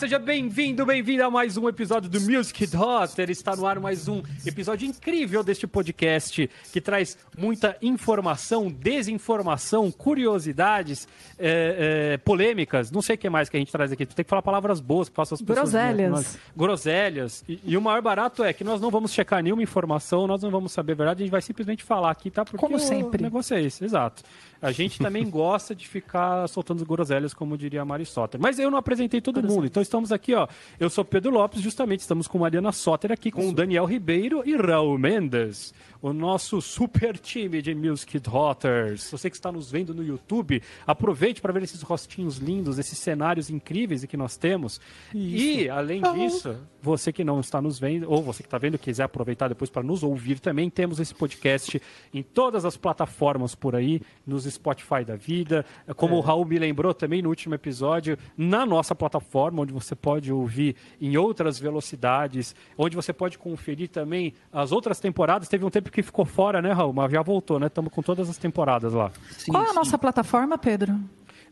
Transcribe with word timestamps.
seja 0.00 0.18
bem-vindo, 0.18 0.86
bem-vindo 0.86 1.22
a 1.22 1.30
mais 1.30 1.58
um 1.58 1.68
episódio 1.68 2.08
do 2.08 2.18
Music 2.22 2.66
Daughter. 2.68 3.28
Está 3.28 3.54
no 3.54 3.66
ar 3.66 3.78
mais 3.78 4.08
um 4.08 4.22
episódio 4.46 4.88
incrível 4.88 5.42
deste 5.42 5.66
podcast 5.66 6.48
que 6.72 6.80
traz 6.80 7.18
muita 7.36 7.76
informação, 7.82 8.70
desinformação, 8.70 9.90
curiosidades, 9.92 11.06
é, 11.38 12.12
é, 12.14 12.16
polêmicas. 12.16 12.90
Não 12.90 13.02
sei 13.02 13.16
o 13.16 13.18
que 13.18 13.28
mais 13.28 13.50
que 13.50 13.58
a 13.58 13.60
gente 13.60 13.70
traz 13.70 13.92
aqui. 13.92 14.06
Tu 14.06 14.14
tem 14.14 14.24
que 14.24 14.30
falar 14.30 14.40
palavras 14.40 14.80
boas 14.80 15.10
que 15.10 15.14
façam 15.14 15.34
as 15.34 15.42
pessoas. 15.42 15.70
Groselhas. 15.70 16.38
Groselhas. 16.56 17.44
E, 17.46 17.60
e, 17.62 17.76
o 17.76 17.82
maior 17.82 18.00
barato 18.00 18.42
é 18.42 18.54
que 18.54 18.64
nós 18.64 18.80
não 18.80 18.90
vamos 18.90 19.12
checar 19.12 19.42
nenhuma 19.42 19.62
informação, 19.62 20.26
nós 20.26 20.42
não 20.42 20.50
vamos 20.50 20.72
saber 20.72 20.92
a 20.92 20.96
verdade, 20.96 21.22
a 21.22 21.26
gente 21.26 21.32
vai 21.32 21.42
simplesmente 21.42 21.84
falar 21.84 22.10
aqui, 22.10 22.30
tá? 22.30 22.42
Porque 22.42 22.56
Como 22.56 22.78
sempre. 22.78 23.20
O 23.20 23.24
negócio 23.24 23.54
é 23.54 23.60
esse, 23.60 23.84
exato. 23.84 24.22
A 24.60 24.72
gente 24.72 24.98
também 24.98 25.28
gosta 25.30 25.74
de 25.74 25.86
ficar 25.86 26.46
soltando 26.48 26.84
groselhas, 26.84 27.34
como 27.34 27.56
diria 27.56 27.82
a 27.82 27.84
Mari 27.84 28.06
Soter. 28.06 28.40
Mas 28.40 28.58
eu 28.58 28.70
não 28.70 28.78
apresentei 28.78 29.20
todo 29.20 29.42
mundo, 29.42 29.66
então 29.66 29.82
estamos 29.82 30.12
aqui, 30.12 30.34
ó. 30.34 30.46
Eu 30.78 30.90
sou 30.90 31.04
Pedro 31.04 31.30
Lopes, 31.30 31.60
justamente 31.60 32.00
estamos 32.00 32.26
com 32.26 32.38
Mariana 32.38 32.72
Soter 32.72 33.12
aqui, 33.12 33.30
com 33.30 33.48
o 33.48 33.52
Daniel 33.52 33.84
Ribeiro 33.84 34.42
e 34.44 34.56
Raul 34.56 34.98
Mendes 34.98 35.72
o 36.02 36.12
nosso 36.12 36.60
super 36.60 37.18
time 37.18 37.60
de 37.60 37.74
Music 37.74 38.18
Daughters. 38.18 39.10
Você 39.10 39.28
que 39.28 39.36
está 39.36 39.52
nos 39.52 39.70
vendo 39.70 39.94
no 39.94 40.02
YouTube, 40.02 40.62
aproveite 40.86 41.40
para 41.40 41.52
ver 41.52 41.62
esses 41.62 41.82
rostinhos 41.82 42.38
lindos, 42.38 42.78
esses 42.78 42.98
cenários 42.98 43.50
incríveis 43.50 44.04
que 44.04 44.16
nós 44.16 44.36
temos. 44.36 44.80
Isso. 45.14 45.60
E, 45.60 45.68
além 45.68 46.02
disso, 46.14 46.56
você 46.80 47.12
que 47.12 47.22
não 47.22 47.40
está 47.40 47.60
nos 47.60 47.78
vendo, 47.78 48.10
ou 48.10 48.22
você 48.22 48.42
que 48.42 48.46
está 48.46 48.58
vendo 48.58 48.78
quiser 48.78 49.04
aproveitar 49.04 49.48
depois 49.48 49.70
para 49.70 49.82
nos 49.82 50.02
ouvir 50.02 50.40
também, 50.40 50.70
temos 50.70 50.98
esse 50.98 51.14
podcast 51.14 51.80
em 52.12 52.22
todas 52.22 52.64
as 52.64 52.76
plataformas 52.76 53.54
por 53.54 53.76
aí, 53.76 54.00
nos 54.26 54.44
Spotify 54.44 55.04
da 55.04 55.16
vida. 55.16 55.64
Como 55.96 56.14
é. 56.14 56.18
o 56.18 56.20
Raul 56.20 56.44
me 56.44 56.58
lembrou 56.58 56.94
também 56.94 57.20
no 57.20 57.28
último 57.28 57.54
episódio, 57.54 58.16
na 58.36 58.64
nossa 58.64 58.94
plataforma, 58.94 59.62
onde 59.62 59.72
você 59.72 59.94
pode 59.94 60.32
ouvir 60.32 60.76
em 61.00 61.16
outras 61.16 61.58
velocidades, 61.58 62.54
onde 62.76 62.96
você 62.96 63.12
pode 63.12 63.38
conferir 63.38 63.88
também 63.88 64.32
as 64.52 64.72
outras 64.72 64.98
temporadas. 64.98 65.48
Teve 65.48 65.64
um 65.64 65.70
tempo 65.70 65.89
que 65.90 66.02
ficou 66.02 66.24
fora, 66.24 66.62
né, 66.62 66.72
Raul? 66.72 66.92
Mas 66.92 67.12
já 67.12 67.22
voltou, 67.22 67.58
né? 67.58 67.66
Estamos 67.66 67.92
com 67.92 68.02
todas 68.02 68.28
as 68.28 68.38
temporadas 68.38 68.92
lá. 68.92 69.10
Sim, 69.30 69.52
Qual 69.52 69.62
é 69.62 69.66
a 69.66 69.70
sim. 69.70 69.74
nossa 69.74 69.98
plataforma, 69.98 70.58
Pedro? 70.58 70.98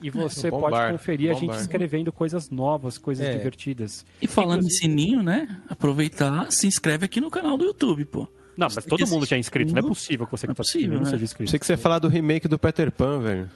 E 0.00 0.10
você 0.10 0.48
pode 0.48 0.92
conferir 0.92 1.30
a 1.30 1.34
gente 1.34 1.56
escrevendo 1.56 2.12
coisas 2.12 2.50
novas, 2.50 2.98
coisas 2.98 3.26
é. 3.26 3.36
divertidas. 3.36 4.06
E 4.22 4.28
falando 4.28 4.64
em 4.64 4.70
sininho, 4.70 5.22
né? 5.22 5.60
Aproveitar, 5.68 6.50
se 6.52 6.66
inscreve 6.66 7.04
aqui 7.04 7.20
no 7.20 7.30
canal 7.30 7.58
do 7.58 7.64
YouTube, 7.64 8.04
pô. 8.04 8.28
Não, 8.56 8.68
mas 8.74 8.84
todo 8.84 9.06
mundo 9.06 9.24
já 9.24 9.36
é 9.36 9.38
inscrito, 9.38 9.72
não 9.72 9.78
é 9.78 9.82
possível 9.82 10.26
que 10.26 10.32
você 10.32 10.46
que 10.46 10.50
é 10.50 10.54
tá 10.54 10.56
possível, 10.56 10.98
né? 10.98 11.10
seja 11.10 11.24
inscrito. 11.24 11.50
Sei 11.50 11.60
que 11.60 11.66
você 11.66 11.74
ia 11.74 11.78
falar 11.78 12.00
do 12.00 12.08
remake 12.08 12.48
do 12.48 12.58
Peter 12.58 12.90
Pan, 12.90 13.20
velho. 13.20 13.50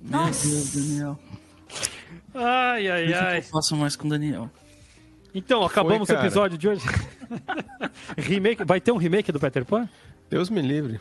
Nossa, 0.00 0.78
Daniel. 0.78 1.18
Ai, 2.34 2.88
ai, 2.88 3.12
ai. 3.12 3.38
Eu 3.38 3.42
faço 3.42 3.76
mais 3.76 3.96
com 3.96 4.06
o 4.06 4.10
Daniel. 4.10 4.50
Então, 5.34 5.64
acabamos 5.64 6.08
Foi, 6.08 6.16
o 6.16 6.20
episódio 6.20 6.58
de 6.58 6.68
hoje. 6.68 6.84
remake, 8.16 8.64
vai 8.64 8.80
ter 8.80 8.92
um 8.92 8.96
remake 8.96 9.30
do 9.30 9.38
Peter 9.38 9.64
Pan? 9.64 9.88
Deus 10.28 10.50
me 10.50 10.60
livre. 10.60 11.00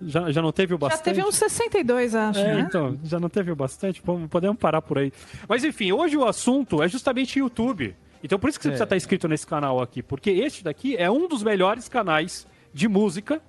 Já, 0.00 0.30
já 0.30 0.40
não 0.40 0.52
teve 0.52 0.74
o 0.74 0.78
bastante? 0.78 0.98
Já 0.98 1.04
teve 1.04 1.26
uns 1.26 1.34
62, 1.34 2.14
acho, 2.14 2.38
é, 2.38 2.54
né? 2.54 2.60
Então, 2.60 2.98
já 3.02 3.18
não 3.18 3.28
teve 3.28 3.50
o 3.50 3.56
bastante? 3.56 4.00
Podemos 4.30 4.56
parar 4.58 4.80
por 4.80 4.98
aí. 4.98 5.12
Mas 5.48 5.64
enfim, 5.64 5.90
hoje 5.90 6.16
o 6.16 6.24
assunto 6.24 6.82
é 6.82 6.88
justamente 6.88 7.38
YouTube. 7.40 7.96
Então 8.22 8.38
por 8.38 8.48
isso 8.48 8.58
que 8.58 8.64
você 8.64 8.68
é. 8.68 8.70
precisa 8.72 8.84
estar 8.84 8.96
inscrito 8.96 9.28
nesse 9.28 9.46
canal 9.46 9.80
aqui. 9.80 10.02
Porque 10.02 10.30
este 10.30 10.62
daqui 10.62 10.96
é 10.96 11.10
um 11.10 11.28
dos 11.28 11.42
melhores 11.42 11.88
canais 11.88 12.46
de 12.72 12.86
música 12.86 13.42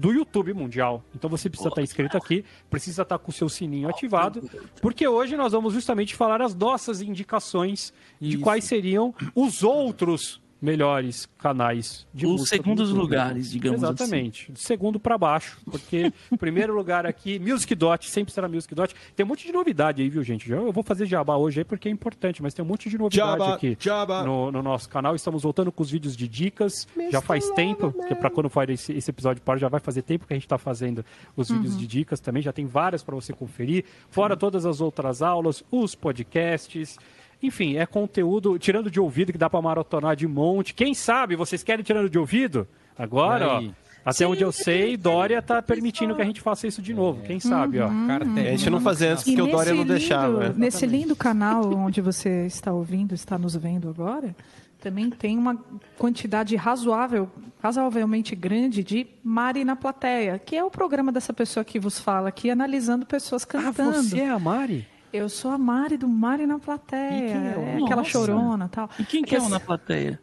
do 0.00 0.12
YouTube 0.12 0.54
mundial. 0.54 1.04
Então 1.14 1.28
você 1.28 1.50
precisa 1.50 1.68
estar 1.68 1.82
inscrito 1.82 2.16
aqui, 2.16 2.42
precisa 2.70 3.02
estar 3.02 3.18
com 3.18 3.30
o 3.30 3.34
seu 3.34 3.48
sininho 3.48 3.88
ativado, 3.88 4.48
porque 4.80 5.06
hoje 5.06 5.36
nós 5.36 5.52
vamos 5.52 5.74
justamente 5.74 6.16
falar 6.16 6.40
as 6.40 6.54
nossas 6.54 7.02
indicações 7.02 7.92
de 8.18 8.38
quais 8.38 8.64
seriam 8.64 9.14
os 9.34 9.62
outros 9.62 10.40
melhores 10.60 11.28
canais 11.38 12.06
de 12.12 12.26
Os 12.26 12.32
música. 12.32 12.42
Os 12.42 12.48
segundos 12.48 12.90
lugares, 12.90 13.50
digamos 13.50 13.82
Exatamente. 13.82 14.02
assim. 14.02 14.52
Exatamente. 14.52 14.52
Segundo 14.56 15.00
para 15.00 15.16
baixo, 15.16 15.58
porque 15.64 16.12
o 16.30 16.36
primeiro 16.38 16.74
lugar 16.74 17.06
aqui, 17.06 17.38
Music 17.38 17.74
Dot, 17.74 18.08
sempre 18.10 18.32
será 18.32 18.48
Music 18.48 18.74
Dot. 18.74 18.94
Tem 19.16 19.24
um 19.24 19.28
monte 19.28 19.46
de 19.46 19.52
novidade 19.52 20.02
aí, 20.02 20.08
viu, 20.08 20.22
gente? 20.22 20.50
Eu 20.50 20.72
vou 20.72 20.82
fazer 20.82 21.06
jabá 21.06 21.36
hoje 21.36 21.60
aí 21.60 21.64
porque 21.64 21.88
é 21.88 21.92
importante, 21.92 22.42
mas 22.42 22.52
tem 22.52 22.64
um 22.64 22.68
monte 22.68 22.90
de 22.90 22.98
novidade 22.98 23.30
jabba, 23.30 23.54
aqui 23.54 23.76
jabba. 23.80 24.22
No, 24.22 24.52
no, 24.52 24.62
nosso 24.62 24.88
canal. 24.88 25.14
Estamos 25.14 25.42
voltando 25.42 25.72
com 25.72 25.82
os 25.82 25.90
vídeos 25.90 26.16
de 26.16 26.28
dicas. 26.28 26.86
já 27.10 27.20
faz 27.20 27.48
tempo, 27.50 27.92
que 28.06 28.14
para 28.14 28.30
quando 28.30 28.48
for 28.50 28.68
esse, 28.68 28.92
esse 28.92 29.10
episódio 29.10 29.42
para 29.42 29.58
já 29.58 29.68
vai 29.68 29.80
fazer 29.80 30.02
tempo 30.02 30.26
que 30.26 30.32
a 30.32 30.36
gente 30.36 30.46
está 30.46 30.58
fazendo 30.58 31.04
os 31.36 31.48
uhum. 31.48 31.56
vídeos 31.56 31.78
de 31.78 31.86
dicas 31.86 32.20
também. 32.20 32.42
Já 32.42 32.52
tem 32.52 32.66
várias 32.66 33.02
para 33.02 33.14
você 33.14 33.32
conferir. 33.32 33.84
Fora 34.10 34.36
todas 34.36 34.66
as 34.66 34.80
outras 34.80 35.22
aulas, 35.22 35.64
os 35.70 35.94
podcasts. 35.94 36.98
Enfim, 37.42 37.76
é 37.76 37.86
conteúdo 37.86 38.58
tirando 38.58 38.90
de 38.90 39.00
ouvido 39.00 39.32
que 39.32 39.38
dá 39.38 39.48
para 39.48 39.62
maratonar 39.62 40.14
de 40.14 40.26
monte. 40.26 40.74
Quem 40.74 40.94
sabe 40.94 41.36
vocês 41.36 41.62
querem 41.62 41.82
tirando 41.82 42.10
de 42.10 42.18
ouvido? 42.18 42.68
Agora, 42.98 43.48
ó. 43.48 43.62
Até 44.02 44.18
Sim, 44.18 44.24
onde 44.24 44.42
eu 44.42 44.50
sei, 44.50 44.96
Dória 44.96 45.42
tá 45.42 45.60
permitindo 45.60 46.14
que 46.14 46.22
a 46.22 46.24
gente 46.24 46.40
faça 46.40 46.66
isso 46.66 46.80
de 46.80 46.94
novo. 46.94 47.22
Quem 47.22 47.38
sabe, 47.38 47.78
ó. 47.80 47.88
Uhum. 47.88 48.08
a 48.10 48.50
gente 48.50 48.70
não 48.70 48.80
fazia 48.80 49.12
antes 49.12 49.24
porque 49.24 49.42
o 49.42 49.46
Dória 49.46 49.74
não 49.74 49.84
deixava. 49.84 50.44
Lindo, 50.44 50.58
nesse 50.58 50.86
lindo 50.86 51.14
canal 51.14 51.70
onde 51.74 52.00
você 52.00 52.46
está 52.46 52.72
ouvindo, 52.72 53.14
está 53.14 53.38
nos 53.38 53.54
vendo 53.56 53.90
agora, 53.90 54.34
também 54.80 55.10
tem 55.10 55.36
uma 55.36 55.58
quantidade 55.98 56.56
razoável, 56.56 57.30
razoavelmente 57.62 58.34
grande 58.34 58.82
de 58.82 59.06
Mari 59.22 59.64
na 59.64 59.76
plateia, 59.76 60.38
que 60.38 60.56
é 60.56 60.64
o 60.64 60.70
programa 60.70 61.12
dessa 61.12 61.34
pessoa 61.34 61.62
que 61.62 61.78
vos 61.78 62.00
fala 62.00 62.30
aqui, 62.30 62.50
analisando 62.50 63.04
pessoas 63.04 63.44
cantando. 63.44 63.98
Ah, 63.98 64.02
você 64.02 64.20
é 64.20 64.30
a 64.30 64.38
Mari? 64.38 64.88
Eu 65.12 65.28
sou 65.28 65.50
a 65.50 65.58
Mari 65.58 65.96
do 65.96 66.08
Mari 66.08 66.46
na 66.46 66.58
plateia. 66.58 67.56
É, 67.56 67.76
é 67.80 67.84
aquela 67.84 68.04
chorona 68.04 68.68
tal. 68.68 68.88
E 68.98 69.04
quem 69.04 69.22
que 69.22 69.34
é 69.34 69.40
o 69.40 69.48
na 69.48 69.58
plateia? 69.58 70.20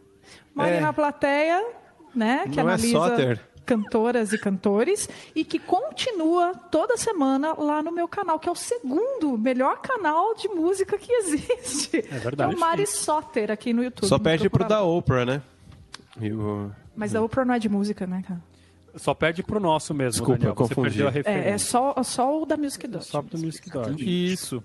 Mari 0.54 0.76
é. 0.76 0.80
na 0.80 0.94
plateia, 0.94 1.66
né? 2.16 2.44
Que 2.48 2.58
Não 2.58 2.70
é 2.70 2.74
analisa 2.74 3.40
cantoras 3.68 4.32
e 4.32 4.38
cantores 4.38 5.10
e 5.36 5.44
que 5.44 5.60
continua 5.60 6.56
toda 6.72 6.96
semana 6.96 7.54
lá 7.54 7.84
no 7.84 7.92
meu 7.92 8.08
canal, 8.08 8.40
que 8.40 8.48
é 8.48 8.52
o 8.52 8.56
segundo 8.56 9.38
melhor 9.38 9.82
canal 9.82 10.34
de 10.36 10.48
música 10.48 10.98
que 10.98 11.12
existe. 11.12 11.98
É 12.10 12.18
verdade. 12.18 12.54
É 12.54 12.56
o 12.56 12.60
Mari 12.60 12.88
Soter 12.88 13.52
aqui 13.52 13.74
no 13.74 13.84
YouTube. 13.84 14.08
Só 14.08 14.18
perde 14.18 14.50
pro 14.50 14.66
da 14.66 14.82
Oprah, 14.82 15.26
né? 15.26 15.42
O... 16.18 16.72
Mas 16.96 17.14
a 17.14 17.22
Oprah 17.22 17.44
não 17.44 17.54
é 17.54 17.60
de 17.60 17.68
música, 17.68 18.08
né, 18.08 18.24
cara? 18.26 18.42
Só 18.96 19.14
perde 19.14 19.44
pro 19.44 19.60
nosso 19.60 19.94
mesmo, 19.94 20.12
Desculpa, 20.12 20.40
Daniel. 20.40 20.56
Você 20.56 20.74
confundi. 20.76 20.90
perdeu 20.90 21.08
a 21.08 21.12
referência. 21.12 21.50
É, 21.50 21.54
é 21.54 21.58
só, 21.58 21.94
só 22.04 22.42
o 22.42 22.46
da 22.46 22.58
Music 22.58 22.88
Dot. 22.88 23.06
Só 23.06 23.22
do 23.22 23.38
Music 23.38 23.70
Dot. 23.70 23.94
Isso. 24.00 24.64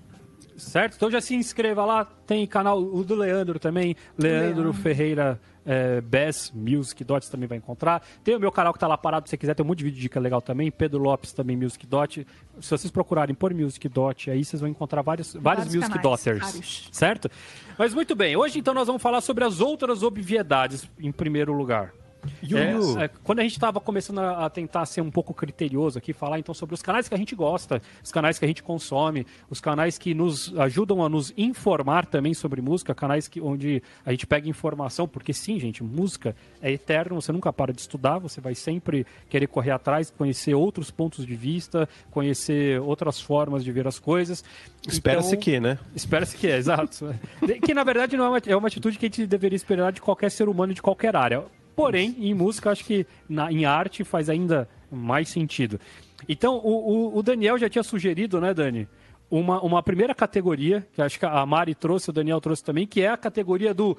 Certo? 0.56 0.94
Então 0.96 1.10
já 1.10 1.20
se 1.20 1.34
inscreva 1.34 1.84
lá. 1.84 2.04
Tem 2.04 2.46
canal, 2.46 2.80
o 2.80 3.02
do 3.04 3.14
Leandro 3.14 3.58
também. 3.58 3.96
Leandro, 4.18 4.62
Leandro. 4.62 4.72
Ferreira 4.72 5.40
é, 5.64 6.00
Bess 6.00 6.52
Music 6.54 7.02
Dots 7.04 7.28
também 7.28 7.48
vai 7.48 7.58
encontrar. 7.58 8.02
Tem 8.22 8.34
o 8.34 8.40
meu 8.40 8.50
canal 8.50 8.72
que 8.72 8.78
tá 8.78 8.86
lá 8.86 8.98
parado, 8.98 9.26
se 9.26 9.30
você 9.30 9.36
quiser, 9.36 9.54
tem 9.54 9.64
um 9.64 9.68
monte 9.68 9.78
de 9.78 9.84
vídeo 9.84 9.96
de 9.96 10.02
dica 10.02 10.20
legal 10.20 10.40
também. 10.40 10.70
Pedro 10.70 11.00
Lopes 11.00 11.32
também, 11.32 11.56
Music 11.56 11.86
Dot. 11.86 12.26
Se 12.60 12.70
vocês 12.70 12.90
procurarem 12.90 13.34
por 13.34 13.54
Music 13.54 13.88
Dot, 13.88 14.30
aí 14.30 14.44
vocês 14.44 14.60
vão 14.60 14.68
encontrar 14.68 15.02
vários, 15.02 15.34
vários, 15.34 15.64
vários 15.64 15.74
Music 15.74 16.02
Dotters. 16.02 16.88
Certo? 16.92 17.30
Mas 17.78 17.94
muito 17.94 18.14
bem, 18.14 18.36
hoje 18.36 18.58
então 18.58 18.74
nós 18.74 18.86
vamos 18.86 19.02
falar 19.02 19.20
sobre 19.20 19.44
as 19.44 19.60
outras 19.60 20.02
obviedades 20.02 20.88
em 20.98 21.12
primeiro 21.12 21.52
lugar. 21.52 21.92
É, 22.42 23.04
é, 23.04 23.08
quando 23.08 23.40
a 23.40 23.42
gente 23.42 23.52
estava 23.52 23.80
começando 23.80 24.20
a, 24.20 24.46
a, 24.46 24.50
tentar 24.50 24.86
ser 24.86 25.00
um 25.00 25.10
pouco 25.10 25.34
criterioso 25.34 25.98
aqui, 25.98 26.12
falar 26.12 26.38
então 26.38 26.54
sobre 26.54 26.74
os 26.74 26.82
canais 26.82 27.08
que 27.08 27.14
a 27.14 27.18
gente 27.18 27.34
gosta, 27.34 27.82
os 28.02 28.12
canais 28.12 28.38
que 28.38 28.44
a 28.44 28.48
gente 28.48 28.62
consome, 28.62 29.26
os 29.50 29.60
canais 29.60 29.98
que 29.98 30.14
nos 30.14 30.56
ajudam 30.58 31.04
a 31.04 31.08
nos 31.08 31.32
informar 31.36 32.06
também 32.06 32.34
sobre 32.34 32.60
música, 32.60 32.94
canais 32.94 33.26
que, 33.26 33.40
onde 33.40 33.82
a 34.04 34.10
gente 34.12 34.26
pega 34.26 34.48
informação, 34.48 35.08
porque 35.08 35.32
sim, 35.32 35.58
gente, 35.58 35.82
música 35.82 36.36
é 36.60 36.70
eterno, 36.70 37.20
você 37.20 37.32
nunca 37.32 37.52
para 37.52 37.72
de 37.72 37.80
estudar, 37.80 38.18
você 38.18 38.40
vai 38.40 38.54
sempre 38.54 39.06
querer 39.28 39.46
correr 39.46 39.72
atrás, 39.72 40.10
conhecer 40.10 40.54
outros 40.54 40.90
pontos 40.90 41.26
de 41.26 41.34
vista, 41.34 41.88
conhecer 42.10 42.80
outras 42.80 43.20
formas 43.20 43.64
de 43.64 43.72
ver 43.72 43.86
as 43.88 43.98
coisas. 43.98 44.44
Espera-se 44.86 45.30
então, 45.30 45.40
que, 45.40 45.60
né? 45.60 45.78
Espera-se 45.94 46.36
que, 46.36 46.46
é, 46.46 46.56
exato. 46.56 47.14
que 47.64 47.74
na 47.74 47.84
verdade 47.84 48.16
não 48.16 48.26
é 48.26 48.28
uma, 48.28 48.42
é 48.46 48.56
uma 48.56 48.68
atitude 48.68 48.98
que 48.98 49.06
a 49.06 49.08
gente 49.08 49.26
deveria 49.26 49.56
esperar 49.56 49.92
de 49.92 50.00
qualquer 50.00 50.30
ser 50.30 50.48
humano 50.48 50.72
de 50.72 50.82
qualquer 50.82 51.16
área 51.16 51.44
Porém, 51.74 52.14
em 52.18 52.34
música, 52.34 52.70
acho 52.70 52.84
que 52.84 53.06
na, 53.28 53.50
em 53.50 53.64
arte 53.64 54.04
faz 54.04 54.28
ainda 54.28 54.68
mais 54.90 55.28
sentido. 55.28 55.80
Então, 56.28 56.56
o, 56.56 57.14
o, 57.14 57.18
o 57.18 57.22
Daniel 57.22 57.58
já 57.58 57.68
tinha 57.68 57.82
sugerido, 57.82 58.40
né, 58.40 58.52
Dani? 58.52 58.88
uma, 59.32 59.62
uma 59.62 59.82
primeira 59.82 60.14
categoria, 60.14 60.86
que 60.92 61.00
acho 61.00 61.18
que 61.18 61.24
a 61.24 61.44
Mari 61.46 61.74
trouxe, 61.74 62.10
o 62.10 62.12
Daniel 62.12 62.38
trouxe 62.38 62.62
também, 62.62 62.86
que 62.86 63.00
é 63.00 63.08
a 63.08 63.16
categoria 63.16 63.72
do. 63.72 63.96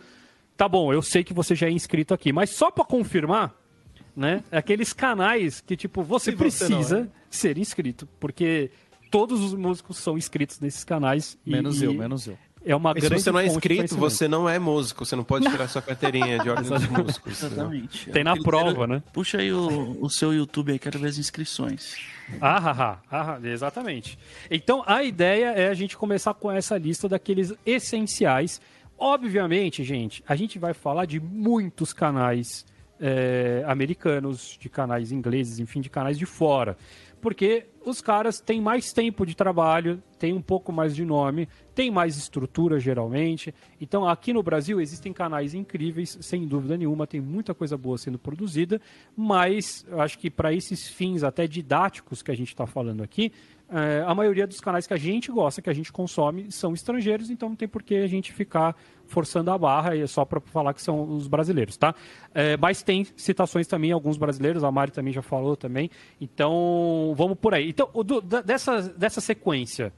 Tá 0.55 0.69
bom, 0.69 0.93
eu 0.93 1.01
sei 1.01 1.23
que 1.23 1.33
você 1.33 1.55
já 1.55 1.67
é 1.67 1.71
inscrito 1.71 2.13
aqui, 2.13 2.31
mas 2.31 2.51
só 2.51 2.69
para 2.69 2.85
confirmar, 2.85 3.51
né? 4.15 4.43
Aqueles 4.51 4.93
canais 4.93 5.59
que, 5.59 5.75
tipo, 5.75 6.03
você 6.03 6.29
você 6.31 6.37
precisa 6.37 6.99
não 6.99 7.05
é. 7.05 7.09
ser 7.31 7.57
inscrito, 7.57 8.07
porque 8.19 8.69
todos 9.09 9.41
os 9.41 9.55
músicos 9.55 9.97
são 9.97 10.15
inscritos 10.19 10.59
nesses 10.59 10.83
canais. 10.83 11.35
Menos 11.43 11.81
e 11.81 11.85
eu, 11.85 11.93
menos 11.95 12.27
eu. 12.27 12.37
É 12.65 12.75
uma 12.75 12.91
E 12.95 13.01
se 13.01 13.07
grande 13.07 13.23
você 13.23 13.31
não 13.31 13.39
é 13.39 13.45
inscrito, 13.45 13.97
você 13.97 14.27
não 14.27 14.47
é 14.49 14.57
músico. 14.57 15.05
Você 15.05 15.15
não 15.15 15.23
pode 15.23 15.49
tirar 15.49 15.67
sua 15.67 15.81
carteirinha 15.81 16.39
de 16.39 16.49
ordem 16.49 16.69
dos 16.69 16.87
músicos. 16.87 17.43
Exatamente. 17.43 18.09
Tem 18.09 18.23
na 18.23 18.33
quero- 18.33 18.43
prova, 18.43 18.87
né? 18.87 19.03
Puxa 19.11 19.39
aí 19.39 19.51
o, 19.51 19.97
o 19.99 20.09
seu 20.09 20.33
YouTube 20.33 20.71
aí, 20.71 20.79
quero 20.79 20.97
ver 20.99 21.09
as 21.09 21.17
inscrições. 21.17 21.95
Ah, 22.39 22.57
ah, 22.71 22.97
ah, 23.11 23.33
ah, 23.33 23.39
exatamente. 23.47 24.17
Então, 24.49 24.81
a 24.87 25.03
ideia 25.03 25.47
é 25.47 25.67
a 25.67 25.73
gente 25.73 25.97
começar 25.97 26.33
com 26.33 26.49
essa 26.51 26.77
lista 26.77 27.09
daqueles 27.09 27.53
essenciais. 27.65 28.61
Obviamente, 28.97 29.83
gente, 29.83 30.23
a 30.27 30.35
gente 30.35 30.57
vai 30.57 30.73
falar 30.73 31.05
de 31.05 31.19
muitos 31.19 31.91
canais 31.91 32.65
eh, 33.01 33.61
americanos, 33.67 34.57
de 34.57 34.69
canais 34.69 35.11
ingleses, 35.11 35.59
enfim, 35.59 35.81
de 35.81 35.89
canais 35.89 36.17
de 36.17 36.25
fora. 36.25 36.77
Porque 37.23 37.67
os 37.85 38.01
caras 38.01 38.41
têm 38.41 38.59
mais 38.59 38.91
tempo 38.91 39.25
de 39.25 39.33
trabalho, 39.33 40.03
têm 40.19 40.33
um 40.33 40.41
pouco 40.41 40.73
mais 40.73 40.93
de 40.93 41.05
nome, 41.05 41.47
têm 41.73 41.89
mais 41.89 42.17
estrutura, 42.17 42.81
geralmente. 42.81 43.55
Então, 43.79 44.05
aqui 44.05 44.33
no 44.33 44.43
Brasil, 44.43 44.81
existem 44.81 45.13
canais 45.13 45.53
incríveis, 45.53 46.17
sem 46.19 46.45
dúvida 46.45 46.75
nenhuma, 46.75 47.07
tem 47.07 47.21
muita 47.21 47.53
coisa 47.53 47.77
boa 47.77 47.97
sendo 47.97 48.19
produzida, 48.19 48.81
mas 49.15 49.85
eu 49.87 50.01
acho 50.01 50.19
que 50.19 50.29
para 50.29 50.53
esses 50.53 50.89
fins 50.89 51.23
até 51.23 51.47
didáticos 51.47 52.21
que 52.21 52.29
a 52.29 52.35
gente 52.35 52.49
está 52.49 52.67
falando 52.67 53.01
aqui, 53.01 53.31
eh, 53.73 54.03
a 54.05 54.13
maioria 54.13 54.45
dos 54.45 54.61
canais 54.61 54.85
que 54.85 54.93
a 54.93 54.97
gente 54.97 55.31
gosta, 55.31 55.61
que 55.61 55.69
a 55.69 55.73
gente 55.73 55.91
consome, 55.91 56.51
são 56.51 56.73
estrangeiros, 56.73 57.29
então 57.29 57.49
não 57.49 57.55
tem 57.55 57.67
por 57.67 57.81
que 57.81 57.95
a 57.95 58.07
gente 58.07 58.31
ficar 58.31 58.75
forçando 59.07 59.49
a 59.51 59.57
barra, 59.57 59.95
e 59.95 60.01
é 60.01 60.07
só 60.07 60.23
para 60.25 60.39
falar 60.39 60.73
que 60.73 60.81
são 60.81 61.03
os 61.15 61.27
brasileiros, 61.27 61.75
tá? 61.77 61.93
Eh, 62.33 62.55
mas 62.57 62.83
tem 62.83 63.05
citações 63.17 63.67
também, 63.67 63.91
alguns 63.91 64.17
brasileiros, 64.17 64.63
a 64.63 64.71
Mari 64.71 64.91
também 64.91 65.11
já 65.13 65.21
falou 65.21 65.55
também, 65.55 65.89
então 66.21 67.13
vamos 67.17 67.37
por 67.37 67.53
aí. 67.53 67.69
Então, 67.69 67.89
do- 68.03 68.21
da- 68.21 68.41
dessa, 68.41 68.81
dessa 68.89 69.19
sequência, 69.21 69.91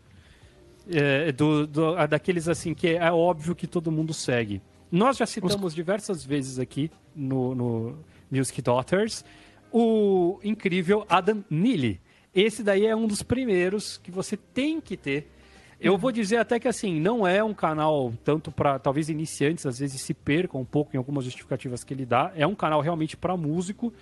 é, 0.90 1.32
do, 1.32 1.66
do- 1.68 2.08
daqueles 2.08 2.48
assim 2.48 2.74
que 2.74 2.88
é 2.90 3.12
óbvio 3.12 3.56
que 3.56 3.68
todo 3.68 3.92
mundo 3.92 4.14
segue. 4.14 4.62
Nós 4.92 5.18
já 5.18 5.26
citamos 5.26 5.74
diversas 5.74 6.24
vezes 6.24 6.60
aqui 6.60 6.92
no, 7.16 7.56
no 7.56 7.98
Music 8.32 8.62
Daughters 8.62 9.26
o 9.72 10.40
incrível 10.44 11.06
Adam 11.10 11.44
Neely. 11.50 12.00
Esse 12.36 12.62
daí 12.62 12.86
é 12.86 12.94
um 12.94 13.08
dos 13.08 13.24
primeiros 13.24 13.98
que 13.98 14.12
você 14.12 14.36
tem 14.36 14.82
que 14.82 14.98
ter. 14.98 15.32
Eu 15.80 15.98
vou 15.98 16.12
dizer 16.12 16.38
até 16.38 16.60
que 16.60 16.68
assim, 16.68 17.00
não 17.00 17.26
é 17.26 17.42
um 17.42 17.54
canal 17.54 18.14
tanto 18.26 18.52
para 18.52 18.78
talvez 18.78 19.08
iniciantes, 19.08 19.66
às 19.66 19.80
vezes 19.80 20.02
se 20.02 20.14
percam 20.14 20.60
um 20.60 20.66
pouco 20.66 20.94
em 20.94 20.98
algumas 20.98 21.24
justificativas 21.24 21.84
que 21.84 21.94
ele 21.94 22.06
dá. 22.06 22.34
É 22.36 22.46
um 22.46 22.56
canal 22.56 22.82
realmente 22.82 23.16
para 23.16 23.38
músico, 23.38 23.94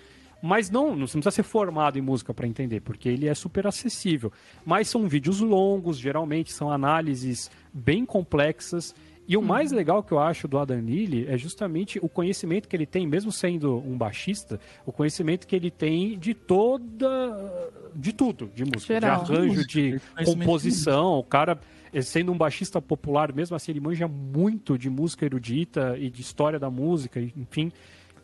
mas 0.42 0.68
não, 0.68 0.96
não 0.96 1.06
precisa 1.06 1.30
ser 1.30 1.42
formado 1.44 1.96
em 1.96 2.02
música 2.02 2.34
para 2.34 2.46
entender, 2.46 2.80
porque 2.80 3.08
ele 3.08 3.28
é 3.28 3.34
super 3.34 3.66
acessível. 3.68 4.32
Mas 4.66 4.88
são 4.88 5.08
vídeos 5.08 5.40
longos, 5.40 5.96
geralmente 5.96 6.52
são 6.52 6.70
análises 6.70 7.50
bem 7.72 8.04
complexas. 8.04 8.94
E 9.26 9.36
o 9.36 9.42
mais 9.42 9.72
legal 9.72 10.02
que 10.02 10.12
eu 10.12 10.18
acho 10.18 10.46
do 10.46 10.58
Adam 10.58 10.80
Neely 10.82 11.26
é 11.28 11.38
justamente 11.38 11.98
o 12.02 12.08
conhecimento 12.08 12.68
que 12.68 12.76
ele 12.76 12.84
tem, 12.84 13.06
mesmo 13.06 13.32
sendo 13.32 13.78
um 13.78 13.96
baixista, 13.96 14.60
o 14.84 14.92
conhecimento 14.92 15.46
que 15.46 15.56
ele 15.56 15.70
tem 15.70 16.18
de 16.18 16.34
toda. 16.34 17.72
de 17.94 18.12
tudo, 18.12 18.50
de 18.54 18.64
música, 18.64 18.94
Geral. 18.94 19.24
de 19.24 19.32
arranjo, 19.32 19.66
de 19.66 20.00
composição. 20.24 21.18
O 21.18 21.24
cara, 21.24 21.58
eh, 21.92 22.02
sendo 22.02 22.32
um 22.32 22.36
baixista 22.36 22.82
popular, 22.82 23.32
mesmo 23.32 23.56
assim, 23.56 23.72
ele 23.72 23.80
manja 23.80 24.06
muito 24.06 24.76
de 24.76 24.90
música 24.90 25.24
erudita 25.24 25.96
e 25.98 26.10
de 26.10 26.20
história 26.20 26.58
da 26.58 26.68
música, 26.68 27.18
enfim. 27.20 27.72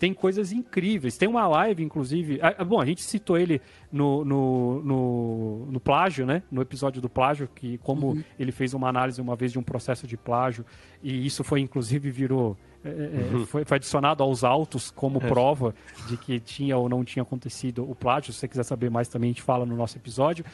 Tem 0.01 0.15
coisas 0.15 0.51
incríveis. 0.51 1.19
Tem 1.19 1.29
uma 1.29 1.47
live, 1.47 1.85
inclusive. 1.85 2.39
ah, 2.41 2.55
ah, 2.57 2.65
Bom, 2.65 2.81
a 2.81 2.87
gente 2.87 3.03
citou 3.03 3.37
ele 3.37 3.61
no, 3.93 4.25
no, 4.25 4.83
no, 4.83 5.67
no 5.73 5.79
plágio, 5.79 6.25
né? 6.25 6.43
No 6.51 6.63
episódio 6.63 7.03
do 7.03 7.09
plágio, 7.11 7.47
que 7.55 7.77
como 7.79 8.15
ele 8.39 8.51
fez 8.51 8.73
uma 8.73 8.89
análise 8.89 9.21
uma 9.21 9.37
vez 9.37 9.53
de 9.53 9.59
um 9.59 9.63
processo 9.63 10.07
de 10.07 10.17
plágio, 10.17 10.65
e 11.03 11.27
isso 11.27 11.45
foi, 11.45 11.61
inclusive, 11.61 12.11
virou. 12.11 12.57
eh, 12.83 12.89
eh, 13.43 13.47
foi, 13.47 13.63
foi 13.67 13.77
adicionado 13.77 14.23
aos 14.23 14.43
autos 14.43 14.91
como 14.91 15.21
prova 15.21 15.75
de 16.09 16.17
que 16.17 16.41
tinha 16.41 16.79
ou 16.79 16.89
não 16.89 17.05
tinha 17.05 17.23
acontecido 17.23 17.89
o 17.89 17.95
plágio. 17.95 18.33
Se 18.33 18.39
você 18.39 18.49
quiser 18.49 18.63
saber 18.65 18.89
mais 18.91 19.07
também, 19.07 19.29
a 19.29 19.33
gente 19.33 19.43
fala 19.43 19.67
no 19.67 19.77
nosso 19.77 19.99
episódio. 19.99 20.47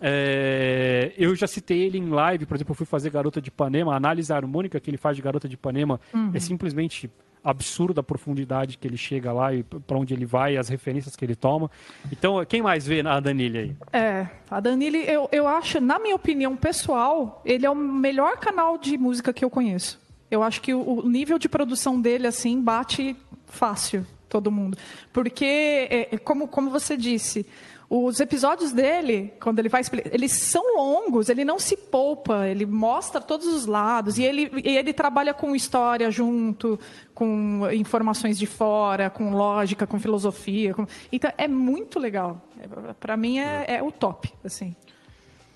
É, 0.00 1.12
eu 1.16 1.34
já 1.34 1.46
citei 1.46 1.82
ele 1.82 1.98
em 1.98 2.10
live, 2.10 2.46
por 2.46 2.56
exemplo, 2.56 2.72
eu 2.72 2.76
fui 2.76 2.86
fazer 2.86 3.10
Garota 3.10 3.40
de 3.40 3.48
Ipanema, 3.48 3.92
a 3.92 3.96
análise 3.96 4.32
harmônica 4.32 4.78
que 4.78 4.90
ele 4.90 4.96
faz 4.98 5.16
de 5.16 5.22
Garota 5.22 5.48
de 5.48 5.54
Ipanema 5.54 6.00
é 6.32 6.38
simplesmente 6.38 7.10
absurda 7.44 8.00
a 8.00 8.02
profundidade 8.02 8.78
que 8.78 8.88
ele 8.88 8.96
chega 8.96 9.32
lá 9.32 9.52
e 9.52 9.62
para 9.62 9.98
onde 9.98 10.14
ele 10.14 10.24
vai, 10.24 10.56
as 10.56 10.68
referências 10.68 11.14
que 11.14 11.24
ele 11.24 11.36
toma. 11.36 11.70
Então, 12.10 12.42
quem 12.46 12.62
mais 12.62 12.86
vê 12.86 13.00
a 13.06 13.20
Danilha 13.20 13.60
aí? 13.60 13.76
É, 13.92 14.26
a 14.50 14.58
Danile, 14.60 15.04
eu, 15.06 15.28
eu 15.30 15.46
acho, 15.46 15.80
na 15.80 15.98
minha 15.98 16.16
opinião 16.16 16.56
pessoal, 16.56 17.42
ele 17.44 17.66
é 17.66 17.70
o 17.70 17.74
melhor 17.74 18.38
canal 18.38 18.78
de 18.78 18.96
música 18.96 19.32
que 19.32 19.44
eu 19.44 19.50
conheço. 19.50 20.00
Eu 20.30 20.42
acho 20.42 20.62
que 20.62 20.72
o, 20.72 21.00
o 21.00 21.08
nível 21.08 21.38
de 21.38 21.48
produção 21.48 22.00
dele, 22.00 22.26
assim, 22.26 22.60
bate 22.60 23.14
fácil 23.46 24.06
todo 24.28 24.50
mundo. 24.50 24.76
Porque, 25.12 25.86
é, 25.90 26.18
como, 26.18 26.48
como 26.48 26.70
você 26.70 26.96
disse, 26.96 27.46
os 27.88 28.18
episódios 28.20 28.72
dele, 28.72 29.32
quando 29.40 29.58
ele 29.58 29.68
vai 29.68 29.82
eles 30.12 30.32
são 30.32 30.76
longos, 30.76 31.28
ele 31.28 31.44
não 31.44 31.58
se 31.58 31.76
poupa, 31.76 32.48
ele 32.48 32.64
mostra 32.66 33.20
todos 33.20 33.46
os 33.46 33.66
lados, 33.66 34.18
e 34.18 34.24
ele, 34.24 34.50
e 34.64 34.76
ele 34.76 34.92
trabalha 34.92 35.32
com 35.34 35.54
história 35.54 36.10
junto, 36.10 36.78
com 37.14 37.60
informações 37.72 38.38
de 38.38 38.46
fora, 38.46 39.10
com 39.10 39.30
lógica, 39.30 39.86
com 39.86 39.98
filosofia. 40.00 40.74
com- 40.74 40.86
Então, 41.12 41.30
é 41.36 41.46
muito 41.46 41.98
legal. 41.98 42.40
Para 42.98 43.16
mim, 43.16 43.38
é, 43.38 43.76
é 43.76 43.82
o 43.82 43.92
top, 43.92 44.32
assim. 44.44 44.74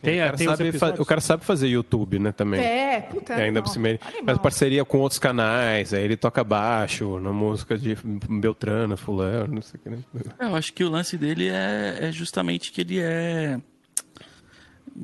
Tem, 0.01 0.21
o, 0.21 0.25
cara 0.25 0.37
tem 0.37 0.47
sabe 0.47 0.73
fa- 0.73 0.95
o 0.99 1.05
cara 1.05 1.21
sabe 1.21 1.45
fazer 1.45 1.67
YouTube, 1.69 2.19
né, 2.21 2.31
também. 2.31 2.61
É, 2.61 3.01
puta, 3.01 3.33
E 3.33 3.35
ainda 3.35 3.45
animal. 3.47 3.63
por 3.65 3.73
cima 3.73 3.89
ele 3.89 4.01
Animal. 4.01 4.25
faz 4.27 4.39
parceria 4.39 4.85
com 4.85 4.99
outros 4.99 5.19
canais, 5.19 5.93
aí 5.93 6.05
ele 6.05 6.17
toca 6.17 6.45
baixo 6.45 7.19
na 7.19 7.33
música 7.33 7.77
de 7.77 7.97
Beltrana, 8.41 8.97
fulano, 8.97 9.55
não 9.57 9.63
sei 9.63 9.81
o 9.81 9.83
que, 9.83 9.91
né? 9.91 9.99
Eu 10.39 10.55
acho 10.55 10.73
que 10.73 10.85
o 10.85 10.89
lance 10.89 11.17
dele 11.19 11.49
é, 11.49 11.99
é 12.03 12.13
justamente 12.13 12.71
que 12.71 12.81
ele 12.83 13.01
é, 13.01 13.59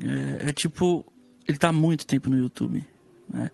é. 0.01 0.49
é 0.49 0.53
tipo. 0.53 1.05
Ele 1.47 1.57
tá 1.57 1.69
há 1.69 1.73
muito 1.73 2.07
tempo 2.07 2.29
no 2.29 2.37
YouTube. 2.37 2.83
Né? 3.31 3.51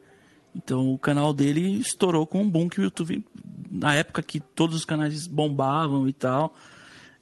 Então 0.56 0.94
o 0.94 0.98
canal 1.00 1.34
dele 1.34 1.80
estourou 1.80 2.25
com 2.25 2.42
um 2.42 2.50
boom 2.50 2.70
que 2.70 2.80
o 2.80 2.84
YouTube. 2.84 3.25
Na 3.70 3.96
época 3.96 4.22
que 4.22 4.39
todos 4.39 4.75
os 4.75 4.86
canais 4.86 5.27
bombavam 5.27 6.08
e 6.08 6.13
tal. 6.13 6.54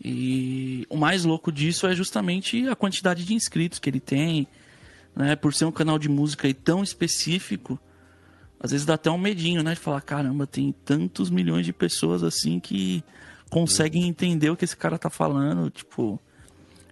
E 0.03 0.85
o 0.89 0.95
mais 0.97 1.25
louco 1.25 1.51
disso 1.51 1.85
é 1.87 1.93
justamente 1.95 2.67
a 2.67 2.75
quantidade 2.75 3.25
de 3.25 3.33
inscritos 3.33 3.79
que 3.79 3.89
ele 3.89 3.99
tem. 3.99 4.47
Né? 5.15 5.35
Por 5.35 5.53
ser 5.53 5.65
um 5.65 5.71
canal 5.71 5.99
de 5.99 6.07
música 6.07 6.47
aí 6.47 6.53
tão 6.53 6.81
específico. 6.83 7.79
Às 8.59 8.71
vezes 8.71 8.85
dá 8.85 8.93
até 8.95 9.09
um 9.09 9.17
medinho, 9.17 9.63
né? 9.63 9.73
De 9.73 9.79
falar, 9.79 10.01
caramba, 10.01 10.45
tem 10.45 10.73
tantos 10.85 11.29
milhões 11.29 11.65
de 11.65 11.73
pessoas 11.73 12.23
assim 12.23 12.59
que 12.59 13.03
conseguem 13.49 14.07
entender 14.07 14.49
o 14.49 14.55
que 14.55 14.65
esse 14.65 14.75
cara 14.75 14.97
tá 14.97 15.09
falando, 15.09 15.69
tipo. 15.69 16.19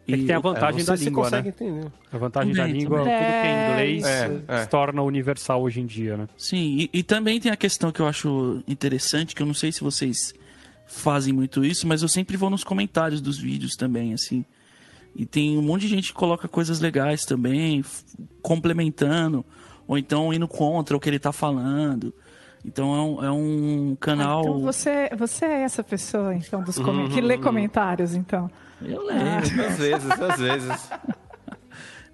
É 0.10 0.16
que 0.16 0.24
tem 0.24 0.36
a 0.36 0.40
vantagem 0.40 0.80
não 0.80 0.86
da 0.86 0.96
língua, 0.96 1.30
né? 1.30 1.44
entender. 1.46 1.92
A 2.14 2.18
vantagem 2.18 2.54
da 2.54 2.64
Também, 2.64 2.80
língua, 2.80 3.00
também. 3.00 3.14
tudo 3.14 3.26
que 3.28 3.34
é 3.34 3.46
É, 3.46 3.72
inglês 3.72 4.06
é, 4.06 4.42
é. 4.48 4.64
se 4.64 4.70
torna 4.70 5.02
universal 5.02 5.62
hoje 5.62 5.82
em 5.82 5.86
dia, 5.86 6.16
né? 6.16 6.30
Sim, 6.38 6.78
e, 6.94 7.00
e 7.00 7.04
também 7.04 7.42
tem 7.42 7.52
a 7.52 7.58
questão 7.58 7.92
que 7.92 8.00
eu 8.00 8.08
acho 8.08 8.64
interessante, 8.66 9.36
que 9.36 9.42
eu 9.42 9.46
não 9.46 9.54
sei 9.54 9.70
se 9.74 9.82
vocês 9.82 10.34
fazem 10.88 11.34
muito 11.34 11.64
isso, 11.64 11.86
mas 11.86 12.02
eu 12.02 12.08
sempre 12.08 12.38
vou 12.38 12.50
nos 12.50 12.64
comentários 12.64 13.22
dos 13.22 13.38
vídeos 13.38 13.76
também, 13.76 14.14
assim. 14.14 14.44
E 15.16 15.26
tem 15.26 15.58
um 15.58 15.62
monte 15.62 15.82
de 15.82 15.88
gente 15.90 16.08
que 16.10 16.14
coloca 16.14 16.48
coisas 16.48 16.80
legais 16.80 17.26
também, 17.26 17.84
complementando, 18.42 19.46
ou 19.88 19.98
então 19.98 20.34
indo 20.34 20.48
contra 20.48 20.96
o 20.96 21.00
que 21.00 21.10
ele 21.10 21.20
tá 21.20 21.32
falando. 21.32 22.14
Então 22.64 22.96
é 22.96 23.02
um, 23.02 23.26
é 23.26 23.32
um 23.32 23.98
canal. 24.00 24.42
Então 24.42 24.60
você, 24.62 25.10
você 25.18 25.46
é 25.46 25.62
essa 25.62 25.84
pessoa, 25.84 26.36
então, 26.36 26.64
dos 26.64 26.78
que 27.14 27.22
lê 27.22 27.38
comentários, 27.38 28.14
então. 28.14 28.50
Eu 28.82 29.06
leio. 29.06 29.38
Às 29.68 29.78
vezes, 29.78 30.12
às 30.12 30.40
vezes. 30.40 30.90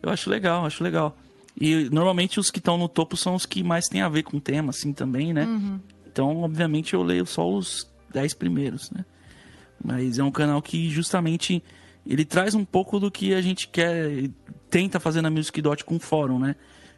Eu 0.01 0.09
acho 0.09 0.29
legal, 0.29 0.65
acho 0.65 0.83
legal. 0.83 1.15
E 1.59 1.89
normalmente 1.89 2.39
os 2.39 2.49
que 2.49 2.59
estão 2.59 2.77
no 2.77 2.87
topo 2.87 3.15
são 3.15 3.35
os 3.35 3.45
que 3.45 3.63
mais 3.63 3.87
têm 3.87 4.01
a 4.01 4.09
ver 4.09 4.23
com 4.23 4.37
o 4.37 4.41
tema, 4.41 4.71
assim, 4.71 4.93
também, 4.93 5.33
né? 5.33 5.47
Então, 6.05 6.41
obviamente, 6.41 6.93
eu 6.93 7.03
leio 7.03 7.25
só 7.25 7.49
os 7.49 7.91
10 8.13 8.33
primeiros, 8.35 8.91
né? 8.91 9.03
Mas 9.83 10.17
é 10.19 10.23
um 10.23 10.31
canal 10.31 10.61
que 10.61 10.89
justamente 10.89 11.61
ele 12.05 12.23
traz 12.23 12.53
um 12.55 12.63
pouco 12.63 12.99
do 12.99 13.09
que 13.11 13.33
a 13.33 13.41
gente 13.41 13.67
quer, 13.67 14.29
tenta 14.69 14.99
fazer 14.99 15.21
na 15.21 15.29
Music 15.29 15.61
Dot 15.61 15.83
com 15.83 15.95
o 15.95 15.99
fórum, 15.99 16.39
né? 16.39 16.55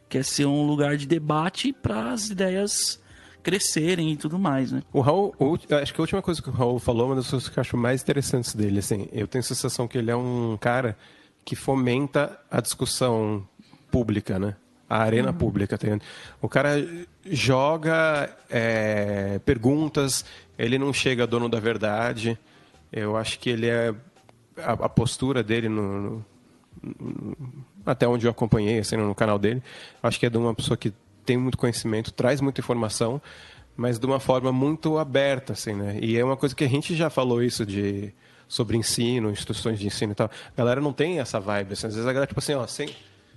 Quer 0.08 0.24
ser 0.24 0.46
um 0.46 0.66
lugar 0.68 0.98
de 0.98 1.08
debate 1.08 1.74
para 1.74 2.12
as 2.12 2.30
ideias 2.30 3.02
crescerem 3.42 4.12
e 4.12 4.18
tudo 4.18 4.38
mais, 4.40 4.72
né? 4.72 4.82
O 4.92 5.02
Raul, 5.02 5.34
o- 5.40 5.54
acho 5.82 5.94
que 5.94 6.00
a 6.00 6.04
última 6.04 6.22
coisa 6.22 6.42
que 6.42 6.50
o 6.50 6.52
Raul 6.54 6.80
falou 6.80 7.04
é 7.04 7.10
uma 7.10 7.16
das 7.16 7.30
coisas 7.30 7.48
que 7.50 7.58
eu 7.58 7.62
acho 7.62 7.78
mais 7.78 8.02
interessantes 8.02 8.54
dele. 8.56 8.80
Assim, 8.80 9.08
eu 9.12 9.28
tenho 9.28 9.40
a 9.40 9.44
sensação 9.44 9.88
que 9.88 9.98
ele 9.98 10.10
é 10.12 10.16
um 10.16 10.58
cara 10.60 10.98
que 11.44 11.56
fomenta 11.56 12.40
a 12.50 12.60
discussão 12.60 13.48
pública, 13.92 14.38
né? 14.40 14.56
A 14.90 15.00
arena 15.00 15.32
pública. 15.34 15.78
Tem... 15.78 16.00
O 16.42 16.48
cara 16.50 16.72
joga 17.26 18.36
é, 18.50 19.40
perguntas, 19.46 20.24
ele 20.58 20.78
não 20.78 20.94
chega 20.94 21.28
dono 21.28 21.50
da 21.50 21.60
verdade. 21.60 22.38
Eu 22.92 23.16
acho 23.18 23.40
que 23.40 23.50
ele 23.50 23.68
é. 23.68 23.94
A, 24.58 24.74
a 24.74 24.90
postura 24.90 25.44
dele 25.44 25.68
no, 25.68 26.02
no, 26.02 26.26
no, 26.82 27.38
até 27.86 28.08
onde 28.08 28.26
eu 28.26 28.32
acompanhei, 28.32 28.80
assim, 28.80 28.96
no 28.96 29.14
canal 29.14 29.38
dele, 29.38 29.62
acho 30.02 30.20
que 30.20 30.26
é 30.26 30.30
de 30.30 30.38
uma 30.38 30.54
pessoa 30.56 30.78
que 30.78 30.94
tem 31.26 31.38
muito 31.38 31.58
conhecimento, 31.58 32.14
traz 32.14 32.40
muita 32.40 32.62
informação, 32.62 33.22
mas 33.76 34.00
de 34.00 34.06
uma 34.06 34.20
forma 34.20 34.52
muito 34.52 34.98
aberta, 34.98 35.54
assim, 35.54 35.74
né? 35.74 35.98
E 36.02 36.18
é 36.18 36.24
uma 36.24 36.38
coisa 36.38 36.56
que 36.56 36.64
a 36.64 36.70
gente 36.70 36.96
já 36.96 37.10
falou 37.10 37.44
isso 37.44 37.66
de 37.66 38.14
sobre 38.48 38.78
ensino, 38.78 39.32
instituições 39.32 39.80
de 39.80 39.88
ensino 39.88 40.12
e 40.12 40.16
tal. 40.16 40.28
A 40.28 40.58
galera 40.58 40.80
não 40.80 40.94
tem 40.94 41.20
essa 41.20 41.40
vibe, 41.40 41.74
assim. 41.74 41.88
às 41.88 41.96
vezes 41.96 42.08
a 42.08 42.14
galera 42.14 42.28
tipo 42.28 42.40
assim, 42.40 42.54
ó, 42.54 42.66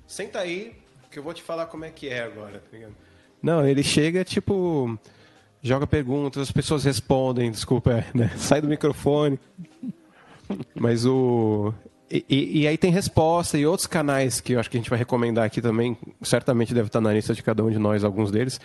senta 0.07 0.39
aí 0.39 0.77
que 1.11 1.19
eu 1.19 1.23
vou 1.23 1.33
te 1.33 1.43
falar 1.43 1.67
como 1.67 1.85
é 1.85 1.91
que 1.91 2.09
é 2.09 2.21
agora, 2.21 2.59
tá 2.59 2.69
ligado? 2.77 2.95
Não, 3.43 3.67
ele 3.67 3.83
chega, 3.83 4.25
tipo, 4.25 4.99
joga 5.63 5.87
perguntas, 5.87 6.43
as 6.43 6.53
pessoas 6.53 6.85
respondem, 6.85 7.51
desculpa, 7.51 8.05
né? 8.15 8.31
sai 8.37 8.61
do 8.61 8.69
microfone. 8.69 9.39
Mas 10.75 11.05
o. 11.05 11.73
E, 12.11 12.25
e, 12.29 12.61
e, 12.61 12.67
aí 12.67 12.79
tem 12.79 12.91
resposta 12.91 13.59
e 13.59 13.67
outros 13.67 13.87
canais 13.87 14.41
que 14.41 14.55
eu 14.55 14.61
acho 14.61 14.71
que 14.71 14.79
a 14.79 14.81
gente 14.81 14.89
vai 14.89 14.99
recomendar 14.99 15.45
aqui 15.45 15.61
também, 15.61 15.95
certamente 16.23 16.73
deve 16.73 16.87
estar 16.87 17.03
na 17.03 17.13
lista 17.13 17.35
de 17.35 17.43
cada 17.43 17.63
um 17.63 17.71
de 17.71 17.79
nós, 17.79 18.03
alguns 18.03 18.31
deles, 18.31 18.59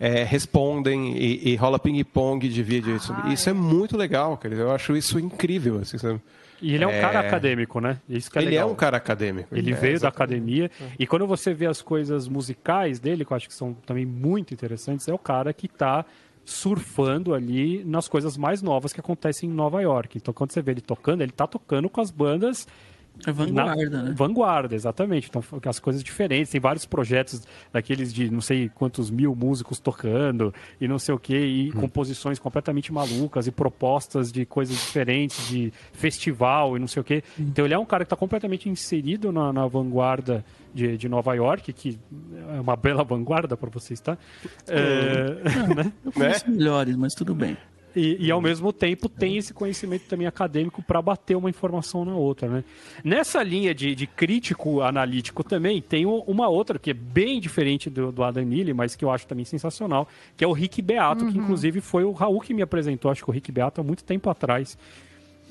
é, 0.00 0.24
respondem 0.24 1.14
e, 1.14 1.50
e 1.50 1.56
rola 1.56 1.78
ping-pong 1.78 2.48
de 2.48 2.62
vídeo. 2.62 2.98
Ah, 3.10 3.30
isso 3.30 3.50
é. 3.50 3.52
é. 3.52 3.54
muito 3.54 3.98
legal, 3.98 4.38
cara. 4.38 4.54
Eu 4.54 4.70
acho 4.70 4.96
isso 4.96 5.18
incrível. 5.18 5.78
Assim, 5.78 5.98
sabe? 5.98 6.22
E 6.60 6.74
ele 6.74 6.84
é 6.84 6.86
um 6.86 6.90
é... 6.90 7.00
cara 7.00 7.20
acadêmico, 7.20 7.80
né? 7.80 7.98
Isso 8.08 8.30
que 8.30 8.38
é 8.38 8.42
ele 8.42 8.50
legal. 8.52 8.68
é 8.68 8.72
um 8.72 8.74
cara 8.74 8.96
acadêmico. 8.96 9.54
Ele 9.54 9.72
é, 9.72 9.74
veio 9.74 10.00
da 10.00 10.08
academia. 10.08 10.70
E 10.98 11.06
quando 11.06 11.26
você 11.26 11.52
vê 11.52 11.66
as 11.66 11.82
coisas 11.82 12.28
musicais 12.28 12.98
dele, 12.98 13.24
que 13.24 13.32
eu 13.32 13.36
acho 13.36 13.48
que 13.48 13.54
são 13.54 13.74
também 13.74 14.06
muito 14.06 14.54
interessantes, 14.54 15.06
é 15.06 15.12
o 15.12 15.18
cara 15.18 15.52
que 15.52 15.66
está 15.66 16.04
surfando 16.46 17.34
ali 17.34 17.84
nas 17.84 18.06
coisas 18.08 18.36
mais 18.36 18.62
novas 18.62 18.92
que 18.92 19.00
acontecem 19.00 19.50
em 19.50 19.52
Nova 19.52 19.82
York. 19.82 20.16
Então, 20.16 20.32
quando 20.32 20.52
você 20.52 20.62
vê 20.62 20.70
ele 20.70 20.80
tocando, 20.80 21.20
ele 21.20 21.32
está 21.32 21.46
tocando 21.46 21.88
com 21.90 22.00
as 22.00 22.10
bandas 22.10 22.68
é 23.24 23.32
vanguarda, 23.32 23.90
na, 23.90 24.02
né? 24.04 24.14
Vanguarda, 24.14 24.74
exatamente. 24.74 25.28
Então, 25.28 25.42
as 25.64 25.78
coisas 25.78 26.02
diferentes. 26.02 26.50
Tem 26.50 26.60
vários 26.60 26.84
projetos 26.84 27.42
daqueles 27.72 28.12
de 28.12 28.30
não 28.30 28.40
sei 28.40 28.68
quantos 28.68 29.10
mil 29.10 29.34
músicos 29.34 29.78
tocando 29.78 30.52
e 30.80 30.86
não 30.86 30.98
sei 30.98 31.14
o 31.14 31.18
quê, 31.18 31.46
e 31.46 31.70
hum. 31.70 31.80
composições 31.80 32.38
completamente 32.38 32.92
malucas 32.92 33.46
e 33.46 33.50
propostas 33.50 34.30
de 34.30 34.44
coisas 34.44 34.76
diferentes, 34.76 35.48
de 35.48 35.72
festival 35.92 36.76
e 36.76 36.80
não 36.80 36.88
sei 36.88 37.00
o 37.00 37.04
quê. 37.04 37.22
Hum. 37.38 37.46
Então, 37.48 37.64
ele 37.64 37.74
é 37.74 37.78
um 37.78 37.86
cara 37.86 38.04
que 38.04 38.06
está 38.06 38.16
completamente 38.16 38.68
inserido 38.68 39.32
na, 39.32 39.52
na 39.52 39.66
vanguarda 39.66 40.44
de, 40.74 40.98
de, 40.98 41.08
Nova 41.08 41.34
York, 41.34 41.72
que 41.72 41.98
é 42.56 42.60
uma 42.60 42.76
bela 42.76 43.02
vanguarda 43.04 43.56
para 43.56 43.70
vocês, 43.70 44.00
tá? 44.00 44.18
É, 44.68 45.56
não, 45.56 45.74
né? 45.74 45.92
Eu 46.04 46.12
conheço 46.12 46.50
né? 46.50 46.56
melhores, 46.56 46.96
mas 46.96 47.14
tudo 47.14 47.34
bem. 47.34 47.56
E, 47.96 48.26
e, 48.26 48.30
ao 48.30 48.42
mesmo 48.42 48.74
tempo 48.74 49.08
tem 49.08 49.38
esse 49.38 49.54
conhecimento 49.54 50.02
também 50.02 50.26
acadêmico 50.26 50.82
para 50.82 51.00
bater 51.00 51.34
uma 51.34 51.48
informação 51.48 52.04
na 52.04 52.14
outra, 52.14 52.46
né? 52.46 52.64
Nessa 53.02 53.42
linha 53.42 53.74
de, 53.74 53.94
de 53.94 54.06
crítico 54.06 54.82
analítico 54.82 55.42
também 55.42 55.80
tem 55.80 56.04
uma 56.04 56.46
outra 56.46 56.78
que 56.78 56.90
é 56.90 56.94
bem 56.94 57.40
diferente 57.40 57.88
do, 57.88 58.12
do 58.12 58.22
Adam 58.22 58.44
Neely, 58.44 58.74
mas 58.74 58.94
que 58.94 59.02
eu 59.02 59.10
acho 59.10 59.26
também 59.26 59.46
sensacional, 59.46 60.06
que 60.36 60.44
é 60.44 60.46
o 60.46 60.52
Rick 60.52 60.82
Beato, 60.82 61.24
uhum. 61.24 61.32
que 61.32 61.38
inclusive 61.38 61.80
foi 61.80 62.04
o 62.04 62.12
Raul 62.12 62.40
que 62.40 62.52
me 62.52 62.60
apresentou, 62.60 63.10
acho 63.10 63.24
que 63.24 63.30
o 63.30 63.32
Rick 63.32 63.50
Beato 63.50 63.80
há 63.80 63.84
muito 63.84 64.04
tempo 64.04 64.28
atrás 64.28 64.76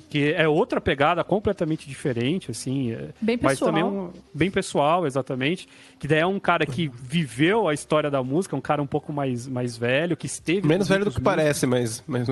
que 0.10 0.34
é 0.34 0.48
outra 0.48 0.80
pegada 0.80 1.24
completamente 1.24 1.88
diferente, 1.88 2.52
assim. 2.52 2.92
É, 2.92 3.10
bem 3.22 3.38
pessoal. 3.38 3.72
Mas 3.72 3.82
também 3.82 3.84
um, 3.84 4.12
bem 4.34 4.52
pessoal, 4.52 5.06
exatamente. 5.06 5.68
Que 6.00 6.08
daí 6.08 6.20
é 6.20 6.26
um 6.26 6.40
cara 6.40 6.66
que 6.66 6.88
viveu 6.88 7.68
a 7.68 7.74
história 7.74 8.10
da 8.10 8.24
música, 8.24 8.56
um 8.56 8.62
cara 8.62 8.82
um 8.82 8.88
pouco 8.88 9.12
mais, 9.12 9.48
mais 9.48 9.78
velho, 9.78 10.16
que 10.16 10.26
esteve... 10.26 10.68
Menos 10.68 10.88
velho 10.88 11.06
do 11.06 11.12
que 11.12 11.20
músicos. 11.20 11.36
parece, 11.36 11.66
mas... 11.66 12.04
mas... 12.08 12.28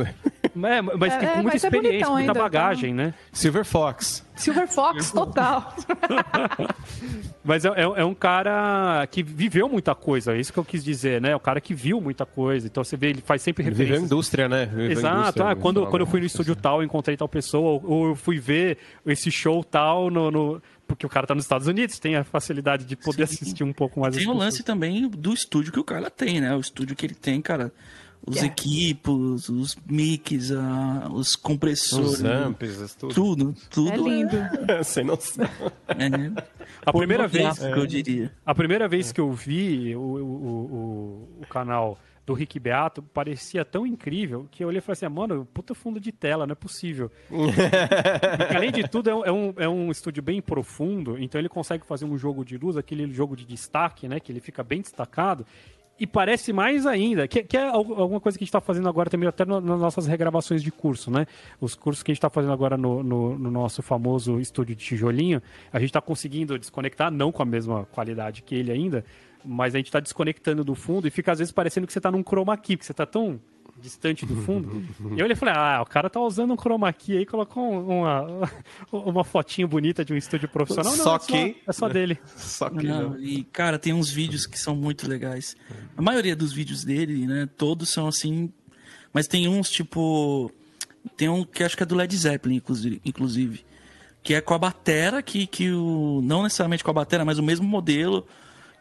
É, 0.56 0.82
mas 0.82 1.14
é, 1.14 1.28
com 1.28 1.42
muita 1.42 1.58
experiência, 1.58 2.10
muita 2.10 2.32
ainda, 2.32 2.34
bagagem, 2.34 2.96
tá? 2.96 3.04
né? 3.04 3.14
Silver 3.32 3.66
Fox. 3.66 4.24
Silver 4.36 4.68
Fox, 4.68 5.12
total. 5.12 5.76
Mas 7.44 7.66
é, 7.66 7.70
é, 7.70 7.82
é, 7.82 8.06
um 8.06 8.14
cara 8.14 9.06
que 9.12 9.22
viveu 9.22 9.68
muita 9.68 9.94
coisa, 9.94 10.34
é 10.34 10.40
isso 10.40 10.54
que 10.54 10.58
eu 10.58 10.64
quis 10.64 10.84
dizer, 10.84 11.22
né? 11.22 11.36
O 11.36 11.40
cara 11.40 11.60
que 11.60 11.74
viu 11.74 12.00
muita 12.00 12.26
coisa. 12.26 12.68
Então 12.68 12.84
você 12.84 12.96
vê, 12.96 13.10
ele 13.10 13.22
faz 13.22 13.42
sempre 13.42 13.64
referência. 13.64 13.96
Viveu 13.96 14.06
indústria, 14.06 14.48
né? 14.48 14.66
Viveu 14.66 14.92
Exato. 14.92 15.18
Indústria, 15.20 15.50
ah, 15.50 15.56
quando, 15.56 15.86
quando 15.88 16.02
eu 16.02 16.08
fui 16.08 16.22
no 16.22 16.26
estúdio 16.26 16.56
tal, 16.56 16.80
eu 16.80 16.86
encontrei 16.86 17.18
tal 17.18 17.28
pessoa, 17.28 17.82
ou 17.84 18.08
eu 18.08 18.16
fui 18.16 18.40
ver 18.40 18.78
esse 19.06 19.30
show 19.30 19.64
tal 19.64 20.10
no, 20.10 20.32
no 20.32 20.62
porque 20.88 21.06
o 21.06 21.10
cara 21.10 21.28
tá 21.28 21.36
nos 21.36 21.44
Estados 21.44 21.68
Unidos, 21.68 22.00
tem 22.00 22.16
a 22.16 22.24
facilidade 22.24 22.86
de 22.86 22.96
poder 22.96 23.28
Sim. 23.28 23.36
assistir 23.36 23.64
um 23.64 23.74
pouco 23.74 24.00
mais. 24.00 24.16
Tem 24.16 24.28
o 24.28 24.34
lance 24.34 24.64
também 24.64 25.08
do 25.10 25.34
estúdio 25.34 25.72
que 25.72 25.80
o 25.80 25.84
cara 25.84 26.10
tem, 26.10 26.40
né? 26.40 26.56
O 26.56 26.60
estúdio 26.60 26.96
que 26.96 27.06
ele 27.06 27.16
tem, 27.16 27.42
cara 27.42 27.72
os 28.26 28.38
yeah. 28.38 28.52
equipos, 28.52 29.50
os 29.50 29.78
mics, 29.86 30.50
uh, 30.50 31.12
os 31.12 31.36
compressores. 31.36 32.14
Os 32.14 32.24
amps, 32.24 32.96
tudo. 32.96 33.14
Tudo, 33.14 33.56
tudo. 33.70 33.92
É 33.92 33.98
lindo. 33.98 34.38
Sem 34.84 35.04
noção. 35.04 35.46
É. 35.88 36.44
A 36.86 36.94
primeira 36.94 37.28
vez, 37.28 37.60
que 37.60 37.80
eu 37.80 37.86
diria. 37.86 38.32
A 38.46 38.56
primeira 38.56 38.88
vez 38.88 39.12
que 39.12 39.20
eu 39.20 39.32
vi 39.32 39.96
o, 39.96 40.00
o, 40.00 40.24
o, 40.24 41.40
o 41.42 41.48
canal 41.48 41.98
do 42.26 42.34
Rick 42.34 42.58
Beato 42.60 43.02
parecia 43.02 43.66
tão 43.66 43.86
incrível 43.86 44.48
que 44.50 44.64
eu 44.64 44.68
olhei 44.70 44.78
e 44.78 44.82
falei 44.82 44.94
assim, 44.94 45.06
ah, 45.06 45.10
mano, 45.10 45.46
puta 45.54 45.76
fundo 45.76 46.00
de 46.00 46.12
tela, 46.12 46.48
não 46.48 46.54
é 46.54 46.56
possível. 46.56 47.12
além 48.56 48.72
de 48.72 48.88
tudo, 48.88 49.10
é 49.10 49.32
um, 49.32 49.54
é 49.58 49.68
um 49.68 49.92
estúdio 49.92 50.24
bem 50.24 50.42
profundo, 50.42 51.18
então 51.20 51.40
ele 51.40 51.50
consegue 51.50 51.86
fazer 51.86 52.06
um 52.06 52.18
jogo 52.18 52.46
de 52.46 52.58
luz, 52.58 52.78
aquele 52.78 53.12
jogo 53.14 53.36
de 53.36 53.46
destaque, 53.46 54.08
né, 54.08 54.20
que 54.20 54.32
ele 54.32 54.40
fica 54.40 54.64
bem 54.64 54.82
destacado, 54.82 55.46
e 56.00 56.08
parece 56.08 56.52
mais 56.52 56.86
ainda, 56.86 57.28
que, 57.28 57.44
que, 57.44 57.56
é 57.56 57.70
alguma 57.70 58.20
coisa 58.20 58.38
que 58.38 58.44
a 58.44 58.46
gente 58.46 58.50
está 58.50 58.60
fazendo 58.60 58.90
agora 58.90 59.10
também, 59.10 59.30
até 59.30 59.46
no, 59.46 59.62
nas 59.62 59.80
nossas 59.80 60.08
regravações 60.08 60.64
de 60.64 60.72
curso, 60.72 61.12
né? 61.12 61.28
Os 61.62 61.76
cursos 61.76 62.02
que 62.02 62.12
a 62.12 62.14
gente 62.14 62.18
está 62.18 62.30
fazendo 62.30 62.52
agora 62.52 62.76
no, 62.76 63.04
no, 63.04 63.38
no, 63.38 63.52
nosso 63.52 63.84
famoso 63.84 64.40
estúdio 64.40 64.76
de 64.76 64.84
tijolinho, 64.84 65.42
a 65.72 65.80
gente 65.80 65.90
está 65.90 66.02
conseguindo 66.02 66.58
desconectar, 66.58 67.12
não 67.12 67.32
com 67.32 67.44
a 67.44 67.46
mesma 67.46 67.86
qualidade 67.86 68.42
que 68.42 68.56
ele 68.56 68.72
ainda, 68.72 69.06
mas 69.46 69.76
a 69.76 69.78
gente 69.78 69.88
está 69.88 70.00
desconectando 70.00 70.64
do 70.64 70.74
fundo 70.74 71.08
e 71.08 71.12
fica 71.12 71.32
às 71.32 71.40
vezes 71.40 71.52
parecendo 71.52 71.86
que 71.86 71.94
você 71.94 72.00
está 72.00 72.12
num 72.12 72.24
chroma 72.24 72.58
key, 72.58 72.76
porque 72.76 72.86
você 72.86 72.92
está 72.92 73.06
tão 73.06 73.40
distante 73.84 74.26
do 74.26 74.36
fundo. 74.44 74.84
e 75.12 75.20
eu 75.20 75.26
olhei 75.26 75.34
e 75.34 75.36
falei, 75.36 75.54
ah, 75.56 75.82
o 75.82 75.86
cara 75.86 76.10
tá 76.10 76.20
usando 76.22 76.54
um 76.54 76.58
chroma 76.58 76.92
key 76.94 77.18
aí, 77.18 77.26
colocou 77.26 77.70
uma, 77.70 78.50
uma 78.90 79.24
fotinha 79.24 79.68
bonita 79.68 80.06
de 80.06 80.14
um 80.14 80.18
estúdio 80.18 80.48
profissional. 80.48 80.96
Não, 80.96 81.04
só 81.04 81.16
é 81.18 81.20
que... 81.20 81.26
Só, 81.66 81.70
é 81.70 81.74
só 81.74 81.90
dele. 81.90 82.18
Só 82.36 82.70
que 82.70 82.88
não, 82.88 83.10
não. 83.10 83.20
E, 83.20 83.44
cara, 83.44 83.78
tem 83.78 83.94
uns 83.94 84.10
vídeos 84.10 84.46
que 84.46 84.58
são 84.58 84.76
muito 84.76 85.08
legais. 85.08 85.56
A 85.98 86.02
maioria 86.02 86.36
dos 86.36 86.54
vídeos 86.54 86.84
dele, 86.84 87.28
né, 87.28 87.48
todos 87.58 87.90
são 87.90 88.08
assim... 88.08 88.52
Mas 89.12 89.28
tem 89.28 89.48
uns, 89.48 89.70
tipo... 89.70 90.50
Tem 91.18 91.28
um 91.28 91.44
que 91.44 91.64
acho 91.64 91.76
que 91.76 91.84
é 91.84 91.86
do 91.86 91.96
Led 91.96 92.16
Zeppelin, 92.16 92.62
inclusive. 93.06 93.66
Que 94.24 94.36
é 94.36 94.42
com 94.42 94.54
a 94.54 94.58
batera, 94.58 95.22
que, 95.22 95.46
que 95.46 95.70
o... 95.72 96.22
Não 96.24 96.44
necessariamente 96.44 96.84
com 96.84 96.90
a 96.90 96.94
batera, 96.94 97.26
mas 97.26 97.38
o 97.38 97.44
mesmo 97.44 97.68
modelo 97.68 98.26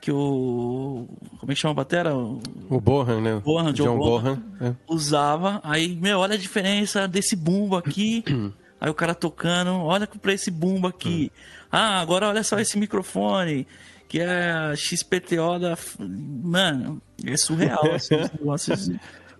que 0.02 0.10
o. 0.10 1.06
Como 1.38 1.52
é 1.52 1.54
que 1.54 1.60
chama 1.60 1.70
a 1.70 1.76
batera? 1.76 2.12
O 2.12 2.80
Bohan, 2.80 3.20
né? 3.20 3.40
Bohan, 3.42 3.72
John, 3.72 3.84
John 3.84 3.98
Bohan, 3.98 4.34
Bohan 4.58 4.70
é. 4.70 4.74
usava. 4.88 5.60
Aí, 5.62 5.94
meu, 5.94 6.18
olha 6.18 6.34
a 6.34 6.38
diferença 6.38 7.06
desse 7.06 7.36
bumbo 7.36 7.76
aqui. 7.76 8.24
aí 8.80 8.90
o 8.90 8.94
cara 8.94 9.14
tocando, 9.14 9.70
olha 9.70 10.08
pra 10.08 10.32
esse 10.32 10.50
bumbo 10.50 10.88
aqui. 10.88 11.30
Hum. 11.32 11.66
Ah, 11.70 12.00
agora 12.00 12.28
olha 12.28 12.42
só 12.42 12.58
esse 12.58 12.76
microfone, 12.76 13.64
que 14.08 14.18
é 14.18 14.50
a 14.50 14.74
XPTO 14.74 15.60
da. 15.60 15.78
Mano, 16.00 17.00
é 17.24 17.36
surreal, 17.36 17.92
assim, 17.94 18.16
negócios 18.40 18.90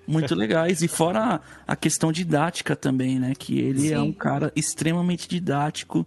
muito 0.07 0.33
legais. 0.33 0.81
E 0.81 0.87
fora 0.87 1.40
a 1.66 1.75
questão 1.75 2.12
didática 2.12 2.76
também, 2.76 3.19
né? 3.19 3.33
Que 3.37 3.59
ele 3.59 3.88
Sim. 3.88 3.95
é 3.95 4.00
um 4.00 4.12
cara 4.12 4.52
extremamente 4.54 5.28
didático. 5.28 6.07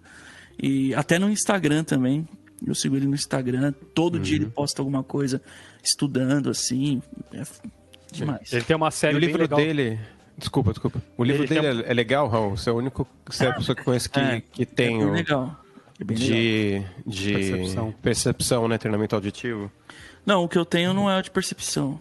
E 0.58 0.96
até 0.96 1.20
no 1.20 1.30
Instagram 1.30 1.84
também. 1.84 2.26
Eu 2.66 2.76
sigo 2.76 2.96
ele 2.96 3.06
no 3.06 3.16
Instagram, 3.16 3.74
todo 3.94 4.16
uhum. 4.16 4.22
dia 4.22 4.38
ele 4.38 4.46
uhum. 4.46 4.52
posta 4.52 4.82
alguma 4.82 5.04
coisa 5.04 5.42
estudando, 5.84 6.50
assim. 6.50 7.02
É 7.34 7.44
demais. 8.12 8.54
Ele 8.54 8.64
tem 8.64 8.76
uma 8.76 8.92
série. 8.92 9.16
E 9.16 9.18
o 9.18 9.20
livro 9.20 9.48
dele. 9.48 10.00
Desculpa, 10.38 10.72
desculpa. 10.72 11.02
O 11.18 11.24
livro 11.24 11.44
ele 11.44 11.48
dele 11.48 11.84
tem... 11.84 11.92
é 11.92 11.94
legal, 11.94 12.28
Raul? 12.28 12.58
Você 12.58 12.70
é 12.70 12.74
o 12.74 12.78
único. 12.78 13.08
Você 13.26 13.46
é 13.46 13.50
a 13.50 13.54
pessoa 13.54 13.76
que 13.76 13.84
conhece 13.84 14.10
que, 14.10 14.20
é, 14.20 14.42
que 14.42 14.66
tem 14.66 15.02
é 15.02 15.06
o. 15.06 15.12
Legal. 15.12 15.66
É 16.00 16.04
bem 16.04 16.18
de, 16.18 16.34
legal. 16.34 16.90
de 17.06 17.34
percepção. 17.34 17.96
percepção, 18.02 18.68
né? 18.68 18.78
Treinamento 18.78 19.16
auditivo. 19.16 19.72
Não, 20.26 20.44
o 20.44 20.50
que 20.50 20.58
eu 20.58 20.66
tenho 20.66 20.94
não 20.94 21.10
é 21.10 21.22
de 21.22 21.32
percepção. 21.32 22.00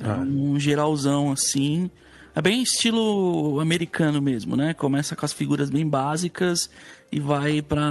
É 0.00 0.06
ah. 0.06 0.18
um 0.18 0.58
geralzão 0.58 1.32
assim. 1.32 1.90
É 2.34 2.42
bem 2.42 2.62
estilo 2.62 3.58
americano 3.60 4.20
mesmo, 4.20 4.56
né? 4.56 4.74
Começa 4.74 5.16
com 5.16 5.24
as 5.24 5.32
figuras 5.32 5.70
bem 5.70 5.88
básicas 5.88 6.70
e 7.10 7.18
vai 7.18 7.62
para 7.62 7.82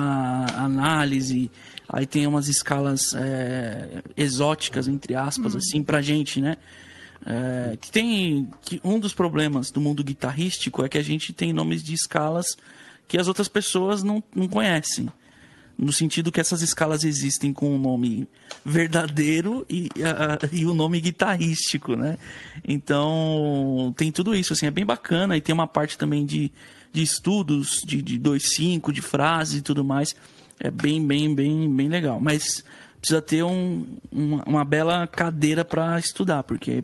análise. 0.55 1.51
Aí 1.87 2.05
tem 2.05 2.27
umas 2.27 2.47
escalas 2.47 3.13
é, 3.15 4.03
exóticas, 4.15 4.87
entre 4.87 5.15
aspas, 5.15 5.55
hum. 5.55 5.57
assim, 5.57 5.83
pra 5.83 6.01
gente, 6.01 6.39
né? 6.39 6.57
É, 7.25 7.77
que 7.79 7.91
tem 7.91 8.49
que 8.61 8.79
um 8.83 8.97
dos 8.97 9.13
problemas 9.13 9.71
do 9.71 9.81
mundo 9.81 10.03
guitarrístico 10.03 10.85
é 10.85 10.89
que 10.89 10.97
a 10.97 11.03
gente 11.03 11.33
tem 11.33 11.51
nomes 11.51 11.83
de 11.83 11.93
escalas 11.93 12.55
que 13.09 13.17
as 13.17 13.27
outras 13.27 13.49
pessoas 13.49 14.03
não, 14.03 14.23
não 14.33 14.47
conhecem. 14.47 15.09
no 15.77 15.91
sentido 15.91 16.31
que 16.31 16.39
essas 16.39 16.61
escalas 16.61 17.03
existem 17.03 17.51
com 17.53 17.73
o 17.73 17.77
nome 17.77 18.27
verdadeiro 18.65 19.65
e, 19.69 19.89
e 20.51 20.65
o 20.65 20.73
nome 20.73 21.01
guitarrístico, 21.01 21.95
né? 21.95 22.17
Então, 22.67 23.93
tem 23.97 24.11
tudo 24.11 24.35
isso, 24.35 24.53
assim, 24.53 24.65
é 24.67 24.71
bem 24.71 24.85
bacana. 24.85 25.37
E 25.37 25.41
tem 25.41 25.53
uma 25.53 25.67
parte 25.67 25.97
também 25.97 26.25
de, 26.25 26.51
de 26.91 27.01
estudos, 27.01 27.81
de, 27.85 28.01
de 28.01 28.19
2.5, 28.19 28.91
de 28.91 29.01
frases 29.01 29.59
e 29.59 29.61
tudo 29.61 29.83
mais. 29.83 30.15
É 30.59 30.69
bem, 30.69 31.05
bem, 31.05 31.33
bem, 31.33 31.73
bem 31.73 31.87
legal. 31.87 32.19
Mas 32.19 32.63
precisa 32.99 33.21
ter 33.21 33.43
um, 33.43 33.85
uma, 34.11 34.43
uma 34.45 34.65
bela 34.65 35.07
cadeira 35.07 35.63
para 35.63 35.97
estudar, 35.99 36.43
porque 36.43 36.83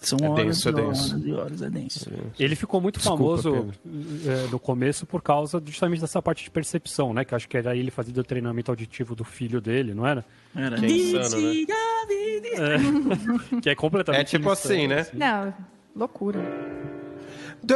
são 0.00 0.18
É 0.22 0.28
horas 0.28 0.46
denso, 0.46 0.68
e 0.68 0.70
é 0.70 0.72
denso. 0.74 1.12
horas 1.14 1.26
e 1.26 1.32
horas, 1.32 1.62
é 1.62 1.70
denso. 1.70 2.10
Ele 2.38 2.54
ficou 2.56 2.80
muito 2.80 2.98
Desculpa, 2.98 3.42
famoso 3.42 3.72
é, 4.26 4.50
no 4.50 4.58
começo 4.58 5.04
por 5.06 5.22
causa 5.22 5.62
justamente 5.66 6.00
dessa 6.00 6.20
parte 6.22 6.44
de 6.44 6.50
percepção, 6.50 7.12
né? 7.12 7.24
Que 7.24 7.34
acho 7.34 7.48
que 7.48 7.56
era 7.56 7.74
ele 7.76 7.90
fazendo 7.90 8.18
o 8.18 8.24
treinamento 8.24 8.70
auditivo 8.70 9.14
do 9.14 9.24
filho 9.24 9.60
dele, 9.60 9.94
não 9.94 10.06
era? 10.06 10.24
Era 10.54 10.76
Que 10.78 10.86
é 10.86 10.90
insano, 10.90 11.40
né? 11.42 11.54
Que 13.62 13.70
é 13.70 13.74
completamente 13.74 14.34
É 14.34 14.38
tipo 14.38 14.50
assim, 14.50 14.86
né? 14.86 15.06
Não, 15.14 15.52
loucura. 15.94 16.40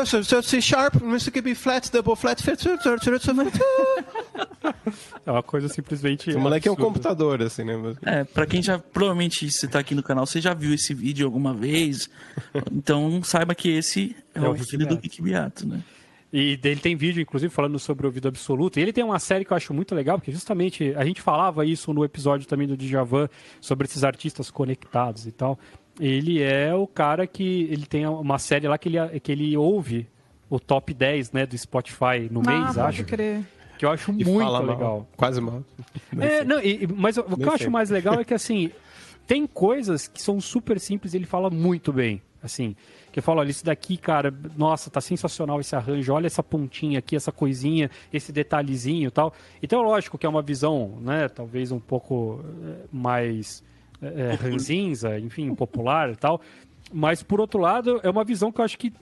So, 0.04 0.22
so 0.22 0.42
C 0.42 0.60
sharp, 0.60 0.96
Mr. 0.96 1.40
B 1.40 1.54
flat, 1.54 1.90
double 1.90 2.16
flat, 2.16 2.42
third, 2.42 2.60
third. 2.82 3.00
É 5.24 5.30
uma 5.30 5.42
coisa 5.42 5.68
simplesmente. 5.68 6.30
O 6.30 6.40
moleque 6.40 6.68
é 6.68 6.70
um 6.70 6.76
computador, 6.76 7.42
assim, 7.42 7.64
né? 7.64 7.74
É, 8.02 8.24
pra 8.24 8.46
quem 8.46 8.62
já. 8.62 8.78
Provavelmente 8.78 9.50
você 9.50 9.66
tá 9.66 9.78
aqui 9.78 9.94
no 9.94 10.02
canal, 10.02 10.26
você 10.26 10.40
já 10.40 10.54
viu 10.54 10.74
esse 10.74 10.94
vídeo 10.94 11.26
alguma 11.26 11.54
vez. 11.54 12.08
Então 12.72 13.22
saiba 13.22 13.54
que 13.54 13.68
esse 13.68 14.16
é, 14.34 14.44
É 14.44 14.48
o 14.48 14.54
filho 14.56 14.86
do. 14.86 14.96
Rick 14.96 15.22
Beato, 15.22 15.66
né? 15.66 15.82
E 16.32 16.58
ele 16.62 16.80
tem 16.80 16.94
vídeo, 16.94 17.22
inclusive, 17.22 17.52
falando 17.52 17.78
sobre 17.78 18.06
o 18.06 18.08
ouvido 18.08 18.28
absoluto. 18.28 18.78
E 18.78 18.82
ele 18.82 18.92
tem 18.92 19.02
uma 19.02 19.18
série 19.18 19.44
que 19.44 19.52
eu 19.52 19.56
acho 19.56 19.72
muito 19.72 19.94
legal, 19.94 20.18
porque 20.18 20.30
justamente 20.30 20.92
a 20.94 21.04
gente 21.04 21.22
falava 21.22 21.64
isso 21.64 21.92
no 21.94 22.04
episódio 22.04 22.46
também 22.46 22.66
do 22.66 22.76
Djavan, 22.76 23.28
sobre 23.60 23.86
esses 23.86 24.04
artistas 24.04 24.50
conectados 24.50 25.26
e 25.26 25.32
tal. 25.32 25.58
Ele 26.00 26.42
é 26.42 26.74
o 26.74 26.86
cara 26.86 27.26
que. 27.26 27.68
Ele 27.70 27.86
tem 27.86 28.06
uma 28.06 28.38
série 28.38 28.68
lá 28.68 28.78
que 28.78 28.88
ele, 28.88 29.20
que 29.20 29.32
ele 29.32 29.56
ouve 29.56 30.06
o 30.50 30.58
top 30.58 30.94
10 30.94 31.32
né, 31.32 31.44
do 31.46 31.56
Spotify 31.58 32.28
no 32.30 32.40
ah, 32.40 32.50
mês, 32.50 32.66
pode 32.74 32.80
acho. 32.80 33.04
crer. 33.04 33.42
Que 33.78 33.84
eu 33.84 33.90
acho 33.90 34.10
E 34.10 34.24
muito 34.24 34.40
fala 34.40 34.60
mal. 34.62 34.74
legal. 34.74 35.08
Quase 35.16 35.40
mal. 35.40 35.62
É, 36.18 36.42
não, 36.44 36.58
e- 36.60 36.86
mas 36.96 37.16
o, 37.16 37.20
o 37.20 37.24
que 37.24 37.36
Nem 37.38 37.46
eu 37.48 37.52
acho 37.52 37.70
mais 37.70 37.90
legal 37.90 38.14
é 38.20 38.24
que, 38.24 38.34
assim, 38.34 38.70
tem 39.26 39.46
coisas 39.46 40.08
que 40.08 40.20
são 40.20 40.40
super 40.40 40.80
simples 40.80 41.14
e 41.14 41.16
ele 41.16 41.26
fala 41.26 41.48
muito 41.50 41.92
bem. 41.92 42.20
Assim, 42.42 42.76
que 43.12 43.18
eu 43.18 43.22
falo, 43.22 43.40
olha, 43.40 43.50
isso 43.50 43.64
daqui, 43.64 43.96
cara, 43.96 44.32
nossa, 44.56 44.88
tá 44.90 45.00
sensacional 45.00 45.60
esse 45.60 45.74
arranjo, 45.74 46.12
olha 46.12 46.26
essa 46.28 46.42
pontinha 46.42 47.00
aqui, 47.00 47.16
essa 47.16 47.32
coisinha, 47.32 47.90
esse 48.12 48.30
detalhezinho 48.32 49.08
e 49.08 49.10
tal. 49.10 49.32
Então, 49.60 49.82
lógico 49.82 50.16
que 50.16 50.24
é 50.24 50.28
uma 50.28 50.40
visão, 50.42 50.98
né, 51.00 51.28
talvez 51.28 51.72
um 51.72 51.80
pouco 51.80 52.40
eh, 52.64 52.86
mais 52.92 53.62
é, 54.02 54.34
ranzinza, 54.34 55.18
enfim, 55.18 55.54
popular 55.54 56.10
e 56.12 56.16
tal. 56.16 56.40
Mas, 56.92 57.22
por 57.22 57.38
outro 57.40 57.60
lado, 57.60 58.00
é 58.02 58.08
uma 58.08 58.24
visão 58.24 58.50
que 58.50 58.60
eu 58.60 58.64
acho 58.64 58.78
que 58.78 58.92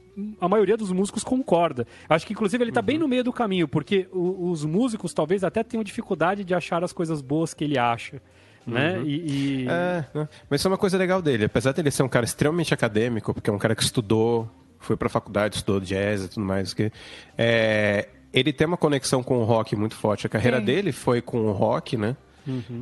a 0.41 0.49
maioria 0.49 0.77
dos 0.77 0.91
músicos 0.91 1.23
concorda. 1.23 1.87
Acho 2.09 2.27
que, 2.27 2.33
inclusive, 2.33 2.63
ele 2.65 2.71
está 2.73 2.83
bem 2.83 2.99
no 2.99 3.07
meio 3.07 3.23
do 3.23 3.33
caminho, 3.33 3.69
porque 3.69 4.09
o- 4.13 4.51
os 4.51 4.65
músicos 4.65 5.15
talvez 5.15 5.45
até 5.45 5.63
tenham 5.63 5.85
dificuldade 5.85 6.43
de 6.43 6.53
achar 6.55 6.83
as 6.83 6.93
coisas 6.93 7.21
boas 7.21 7.55
que 7.55 7.63
ele 7.63 7.79
acha. 7.79 8.21
Né? 8.67 9.01
E, 9.05 9.63
e- 9.63 9.69
É, 9.69 10.05
né? 10.13 10.29
mas 10.51 10.61
isso 10.61 10.67
é 10.67 10.71
uma 10.73 10.79
coisa 10.79 10.99
legal 10.99 11.23
dele. 11.23 11.45
Apesar 11.45 11.71
dele 11.73 11.91
ser 11.93 12.03
um 12.03 12.09
cara 12.09 12.25
extremamente 12.25 12.75
acadêmico, 12.75 13.33
porque 13.33 13.49
é 13.49 13.53
um 13.53 13.59
cara 13.59 13.77
que 13.77 13.83
estudou, 13.85 14.51
foi 14.81 14.97
pra 14.97 15.09
faculdade, 15.09 15.55
estudou 15.55 15.81
jazz 15.81 16.25
e 16.25 16.29
tudo 16.29 16.45
mais, 16.45 16.75
que, 16.75 16.91
é, 17.39 18.09
ele 18.33 18.53
tem 18.53 18.67
uma 18.67 18.77
conexão 18.77 19.23
com 19.23 19.39
o 19.39 19.45
rock 19.45 19.77
muito 19.77 19.95
forte. 19.95 20.27
A 20.27 20.31
carreira 20.31 20.61
dele 20.61 20.91
foi 20.91 21.23
com 21.23 21.43
o 21.43 21.53
rock, 21.53 21.97
né? 21.97 22.17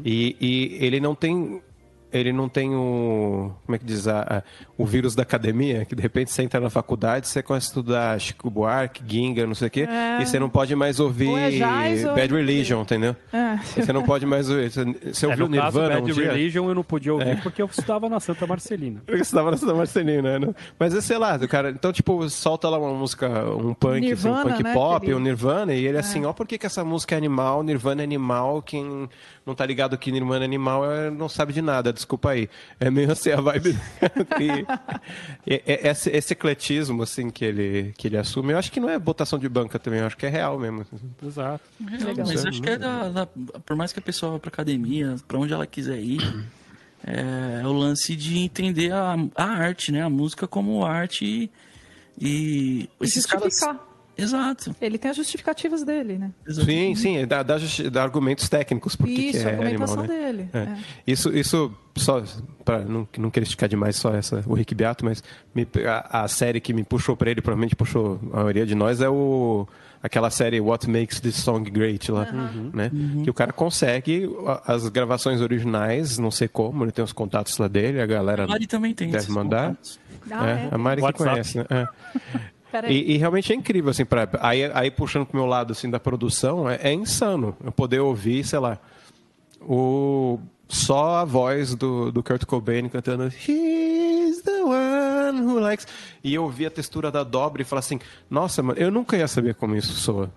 E, 0.04 0.36
e 0.40 0.78
ele 0.84 0.98
não 1.00 1.14
tem. 1.14 1.60
Ele 2.14 2.32
não 2.32 2.48
tem 2.48 2.74
o. 2.74 3.50
Como 3.66 3.74
é 3.76 3.78
que 3.78 3.84
diz? 3.84 4.06
A, 4.08 4.20
a- 4.38 4.42
o 4.78 4.84
vírus 4.86 5.14
da 5.14 5.22
academia, 5.22 5.84
que 5.84 5.94
de 5.94 6.02
repente 6.02 6.30
você 6.30 6.42
entra 6.42 6.58
na 6.60 6.70
faculdade, 6.70 7.28
você 7.28 7.42
começa 7.42 7.66
a 7.66 7.68
estudar 7.68 8.20
Chico 8.20 8.48
Buarque, 8.50 9.02
Ginga, 9.06 9.46
não 9.46 9.54
sei 9.54 9.68
o 9.68 9.70
quê, 9.70 9.82
É. 9.88 10.20
e 10.22 10.26
você 10.26 10.38
não 10.38 10.48
pode 10.48 10.74
mais 10.74 10.98
ouvir 11.00 11.28
Ou 11.28 11.38
é 11.38 11.50
jazz 11.50 12.04
ou- 12.04 12.14
Bad 12.14 12.34
Religion, 12.34 12.82
entendeu? 12.82 13.14
É. 13.32 13.56
Você 13.80 13.92
não 13.92 14.02
pode 14.02 14.24
mais 14.26 14.48
ouvir. 14.50 14.70
Você, 14.70 14.84
você 14.84 15.26
é, 15.26 15.28
ouviu 15.28 15.48
caso, 15.50 15.78
Nirvana 15.78 15.94
Bad 16.00 16.10
um 16.10 16.14
dia? 16.14 16.32
Religion 16.32 16.68
eu 16.68 16.74
não 16.74 16.82
podia 16.84 17.12
ouvir 17.12 17.40
porque 17.42 17.60
eu 17.62 17.66
estudava 17.66 18.08
na 18.08 18.20
Santa 18.20 18.46
Marcelina. 18.46 19.02
Eu 19.08 19.18
estudava 19.18 19.50
na 19.50 19.56
Santa 19.56 19.74
Marcelina, 19.74 20.38
né? 20.38 20.54
Mas 20.78 20.94
é, 20.94 21.00
sei 21.00 21.18
lá, 21.18 21.36
o 21.36 21.48
cara. 21.48 21.70
Então, 21.70 21.92
tipo, 21.92 22.28
solta 22.28 22.68
lá 22.68 22.78
uma 22.78 22.92
música, 22.94 23.28
um 23.54 23.74
punk, 23.74 23.98
assim, 23.98 24.06
Nirvana, 24.06 24.38
um 24.40 24.42
punk 24.42 24.62
né, 24.62 24.72
pop, 24.72 24.96
aquele- 24.96 25.14
um 25.14 25.20
Nirvana, 25.20 25.74
e 25.74 25.86
ele 25.86 25.98
assim, 25.98 26.24
ó, 26.24 26.32
por 26.32 26.46
que, 26.46 26.58
que 26.58 26.66
essa 26.66 26.84
música 26.84 27.14
é 27.14 27.18
animal, 27.18 27.62
Nirvana 27.62 28.02
é 28.02 28.04
animal, 28.04 28.60
quem 28.62 29.08
não 29.46 29.54
tá 29.54 29.64
ligado 29.66 29.96
que 29.98 30.10
Nirvana 30.10 30.44
é 30.44 30.46
animal 30.46 30.90
é, 30.90 31.10
não 31.10 31.28
sabe 31.28 31.52
de 31.52 31.62
nada, 31.62 31.92
desculpa 32.04 32.30
aí. 32.30 32.48
É 32.78 32.90
meio 32.90 33.10
assim 33.10 33.30
a 33.30 33.40
vibe. 33.40 33.76
e, 34.38 35.54
e- 35.54 35.62
e- 35.66 35.88
esse, 35.88 36.10
esse 36.10 36.32
ecletismo, 36.34 37.02
assim, 37.02 37.30
que 37.30 37.44
ele, 37.44 37.94
que 37.96 38.06
ele 38.08 38.16
assume, 38.18 38.52
eu 38.52 38.58
acho 38.58 38.70
que 38.70 38.78
não 38.78 38.88
é 38.90 38.98
botação 38.98 39.38
de 39.38 39.48
banca 39.48 39.78
também, 39.78 40.00
eu 40.00 40.06
acho 40.06 40.16
que 40.16 40.26
é 40.26 40.28
real 40.28 40.58
mesmo. 40.58 40.84
Exato. 41.26 41.64
Legal. 41.80 42.26
Mas 42.26 42.44
acho 42.46 42.60
que 42.62 42.68
é 42.70 42.76
da, 42.78 43.08
da- 43.08 43.28
Por 43.64 43.76
mais 43.76 43.92
que 43.92 43.98
a 43.98 44.02
pessoa 44.02 44.32
vá 44.32 44.38
pra 44.38 44.48
academia, 44.48 45.16
pra 45.26 45.38
onde 45.38 45.52
ela 45.52 45.66
quiser 45.66 45.98
ir, 45.98 46.20
é, 47.06 47.60
é 47.62 47.66
o 47.66 47.72
lance 47.72 48.14
de 48.14 48.38
entender 48.38 48.92
a, 48.92 49.16
a 49.34 49.44
arte, 49.44 49.90
né? 49.90 50.02
A 50.02 50.10
música 50.10 50.46
como 50.46 50.84
arte 50.84 51.24
e. 51.24 51.50
e 52.20 52.88
E 53.00 53.04
esses 53.04 53.26
caras. 53.26 53.58
Exato. 54.16 54.74
Ele 54.80 54.96
tem 54.98 55.10
as 55.10 55.16
justificativas 55.16 55.82
dele, 55.84 56.18
né? 56.18 56.30
exato. 56.46 56.66
Sim, 56.66 56.94
sim, 56.94 57.26
dá, 57.26 57.42
dá, 57.42 57.56
dá 57.90 58.02
argumentos 58.02 58.48
técnicos 58.48 58.94
por 58.94 59.06
que 59.06 59.14
que 59.14 59.36
Isso, 59.36 59.46
a 59.46 59.50
é 59.50 59.54
animal, 59.54 59.66
argumentação 59.66 60.02
né? 60.02 60.08
dele. 60.08 60.48
É. 60.52 60.58
é. 60.58 60.76
Isso, 61.06 61.36
isso 61.36 61.72
só 61.96 62.22
para 62.64 62.80
não, 62.80 63.06
não 63.18 63.30
querer 63.30 63.44
esticar 63.44 63.68
demais 63.68 63.96
só 63.96 64.14
essa, 64.14 64.42
o 64.46 64.54
Rick 64.54 64.74
Beato, 64.74 65.04
mas 65.04 65.22
me- 65.54 65.66
a, 65.86 66.22
a 66.24 66.28
série 66.28 66.60
que 66.60 66.72
me 66.72 66.82
puxou 66.84 67.16
para 67.16 67.30
ele, 67.30 67.40
provavelmente 67.40 67.76
puxou 67.76 68.20
a 68.32 68.36
maioria 68.38 68.66
de 68.66 68.74
nós, 68.74 69.00
é 69.00 69.08
o 69.08 69.66
aquela 70.02 70.28
série 70.28 70.60
What 70.60 70.88
Makes 70.90 71.18
This 71.20 71.36
Song 71.36 71.68
Great 71.70 72.12
lá, 72.12 72.26
né? 72.74 72.90
Que 73.24 73.30
o 73.30 73.32
cara 73.32 73.54
consegue 73.54 74.28
as 74.66 74.86
gravações 74.88 75.40
originais, 75.40 76.18
não 76.18 76.30
sei 76.30 76.46
como, 76.46 76.84
ele 76.84 76.92
tem 76.92 77.02
os 77.02 77.12
contatos 77.12 77.56
lá 77.56 77.68
dele, 77.68 78.00
a 78.00 78.06
galera 78.06 78.44
A 78.44 78.46
Mari 78.46 78.66
também 78.66 78.92
tem 78.92 79.08
deve 79.10 79.32
mandar. 79.32 79.74
Ah, 80.30 80.46
é, 80.46 80.52
é? 80.52 80.68
a 80.72 80.76
Mari 80.78 81.00
que 81.00 81.06
WhatsApp. 81.06 81.30
conhece, 81.30 81.58
né? 81.58 81.88
E, 82.90 83.14
e 83.14 83.16
realmente 83.16 83.52
é 83.52 83.56
incrível, 83.56 83.90
assim, 83.90 84.04
pra, 84.04 84.28
aí, 84.40 84.70
aí 84.72 84.90
puxando 84.90 85.26
pro 85.26 85.38
meu 85.38 85.46
lado, 85.46 85.72
assim, 85.72 85.90
da 85.90 86.00
produção, 86.00 86.68
é, 86.68 86.78
é 86.82 86.92
insano 86.92 87.56
eu 87.64 87.72
poder 87.72 88.00
ouvir, 88.00 88.44
sei 88.44 88.58
lá, 88.58 88.78
o, 89.60 90.38
só 90.68 91.16
a 91.16 91.24
voz 91.24 91.74
do, 91.74 92.10
do 92.10 92.22
Kurt 92.22 92.44
Cobain 92.44 92.88
cantando 92.88 93.26
He's 93.26 94.42
the 94.42 94.62
one 94.62 95.40
who 95.40 95.58
likes... 95.58 95.86
E 96.22 96.34
eu 96.34 96.42
ouvir 96.44 96.66
a 96.66 96.70
textura 96.70 97.10
da 97.10 97.22
dobra 97.22 97.60
e 97.60 97.64
falar 97.64 97.80
assim, 97.80 98.00
nossa, 98.30 98.62
mano, 98.62 98.78
eu 98.80 98.90
nunca 98.90 99.16
ia 99.16 99.28
saber 99.28 99.54
como 99.54 99.76
isso 99.76 99.92
soa. 99.92 100.32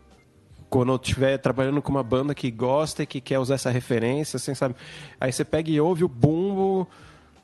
Quando 0.70 0.92
eu 0.92 0.98
estiver 0.98 1.38
trabalhando 1.38 1.82
com 1.82 1.90
uma 1.90 2.04
banda 2.04 2.36
que 2.36 2.52
gosta 2.52 3.04
e 3.04 3.06
que 3.06 3.22
quer 3.22 3.40
usar 3.40 3.56
essa 3.56 3.72
referência, 3.72 4.36
assim, 4.36 4.54
sabe? 4.54 4.76
Aí 5.20 5.32
você 5.32 5.46
pega 5.46 5.72
e 5.72 5.80
ouve 5.80 6.04
o 6.04 6.10
bumbo, 6.10 6.47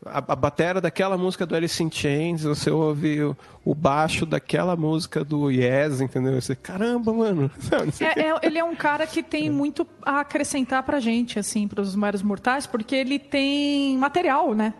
a, 0.06 0.18
a 0.18 0.36
batera 0.36 0.80
daquela 0.82 1.18
música 1.18 1.46
do 1.46 1.56
Alice 1.56 1.82
in 1.84 1.90
Chains, 1.92 2.44
você 2.44 2.70
ouve 2.70 3.22
o, 3.24 3.38
o 3.64 3.74
baixo 3.76 4.26
daquela 4.26 4.76
música 4.76 5.24
do 5.24 5.50
Yes, 5.50 6.02
entendeu? 6.02 6.40
Você, 6.42 6.56
caramba, 6.56 7.14
mano. 7.14 7.50
É, 8.16 8.22
é- 8.30 8.40
ele 8.44 8.58
é 8.58 8.64
um 8.64 8.76
cara 8.76 9.06
que 9.08 9.22
tem 9.24 9.50
muito 9.50 9.88
a 10.02 10.20
acrescentar 10.22 10.84
pra 10.84 11.00
gente, 11.00 11.38
assim, 11.40 11.68
pros 11.68 11.96
meros 11.96 12.22
mortais, 12.22 12.66
porque 12.68 12.96
ele 12.96 13.18
tem 13.20 13.98
material, 13.98 14.54
né? 14.54 14.74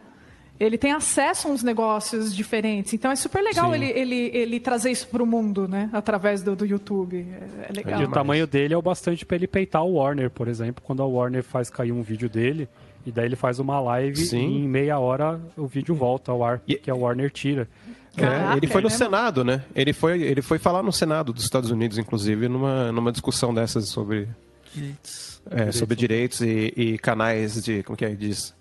Ele 0.60 0.78
tem 0.78 0.92
acesso 0.92 1.48
a 1.48 1.52
uns 1.52 1.64
negócios 1.64 2.34
diferentes. 2.34 2.94
Então 2.94 3.12
é 3.12 3.16
super 3.16 3.42
legal 3.44 3.74
ele, 3.76 3.88
ele, 3.88 4.32
ele 4.34 4.60
trazer 4.60 4.92
isso 4.92 5.08
pro 5.08 5.26
mundo, 5.26 5.68
né? 5.68 5.90
Através 5.92 6.42
do, 6.44 6.56
do 6.56 6.66
YouTube. 6.66 7.26
É, 7.28 7.70
é 7.70 7.74
legal. 7.74 8.02
E 8.02 8.06
o 8.06 8.08
tamanho 8.12 8.46
dele 8.48 8.74
é 8.74 8.78
o 8.78 8.82
bastante 8.82 9.26
pra 9.26 9.36
ele 9.36 9.48
peitar 9.48 9.84
o 9.84 9.94
Warner, 9.96 10.30
por 10.30 10.48
exemplo, 10.48 10.82
quando 10.86 11.02
a 11.02 11.06
Warner 11.06 11.44
faz 11.44 11.70
cair 11.70 11.92
um 11.92 12.02
vídeo 12.04 12.30
dele, 12.30 12.70
e 13.06 13.12
daí 13.12 13.26
ele 13.26 13.36
faz 13.36 13.60
uma 13.60 13.80
live 13.80 14.18
Sim. 14.18 14.48
e 14.48 14.58
em 14.60 14.68
meia 14.68 14.98
hora 15.00 15.40
o 15.58 15.68
vídeo 15.68 15.94
volta 15.96 16.32
ao 16.32 16.44
ar, 16.44 16.62
E- 16.68 16.76
que 16.76 16.90
a 16.90 16.96
Warner 16.96 17.30
tira. 17.32 17.68
É, 18.16 18.22
Caraca, 18.22 18.58
ele 18.58 18.68
foi 18.68 18.82
no 18.82 18.88
é? 18.88 18.92
Senado, 18.92 19.44
né? 19.44 19.64
Ele 19.76 19.92
foi, 19.94 20.22
ele 20.22 20.42
foi 20.42 20.60
falar 20.60 20.84
no 20.84 20.92
Senado 20.94 21.34
dos 21.34 21.44
Estados 21.44 21.72
Unidos, 21.72 21.98
inclusive, 21.98 22.48
numa, 22.48 22.92
numa 22.92 23.12
discussão 23.12 23.54
dessas 23.54 23.90
sobre, 23.90 24.28
Direitos. 24.74 25.42
é, 25.50 25.72
sobre 25.72 25.96
direitos 25.96 26.42
e, 26.42 26.74
e 26.78 26.98
canais 27.00 27.64
de. 27.64 27.82
Como 27.84 27.98
que 27.98 28.06
é? 28.06 28.14
Diz? 28.14 28.54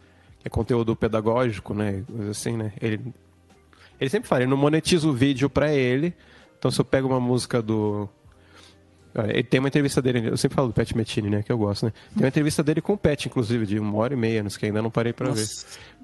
É 0.44 0.48
conteúdo 0.48 0.96
pedagógico, 0.96 1.74
né? 1.74 2.02
Assim, 2.30 2.56
né? 2.56 2.72
Ele, 2.80 3.00
ele 4.00 4.10
sempre 4.10 4.28
fala, 4.28 4.42
ele 4.42 4.50
não 4.50 4.56
monetiza 4.56 5.06
o 5.06 5.12
vídeo 5.12 5.48
pra 5.50 5.72
ele. 5.72 6.14
Então 6.58 6.70
se 6.70 6.80
eu 6.80 6.84
pego 6.84 7.08
uma 7.08 7.20
música 7.20 7.60
do. 7.60 8.08
Ele 9.28 9.42
tem 9.42 9.60
uma 9.60 9.68
entrevista 9.68 10.00
dele, 10.00 10.28
eu 10.28 10.36
sempre 10.36 10.56
falo 10.56 10.68
do 10.68 10.74
Pat 10.74 10.90
Metini, 10.94 11.28
né? 11.28 11.42
Que 11.42 11.52
eu 11.52 11.58
gosto, 11.58 11.86
né? 11.86 11.92
Tem 12.14 12.22
uma 12.22 12.28
entrevista 12.28 12.62
dele 12.62 12.80
com 12.80 12.94
o 12.94 12.96
Pat, 12.96 13.26
inclusive, 13.26 13.66
de 13.66 13.78
uma 13.78 13.96
hora 13.98 14.14
e 14.14 14.16
meia, 14.16 14.42
que 14.44 14.66
ainda 14.66 14.80
não 14.80 14.90
parei 14.90 15.12
para 15.12 15.30
ver. 15.30 15.46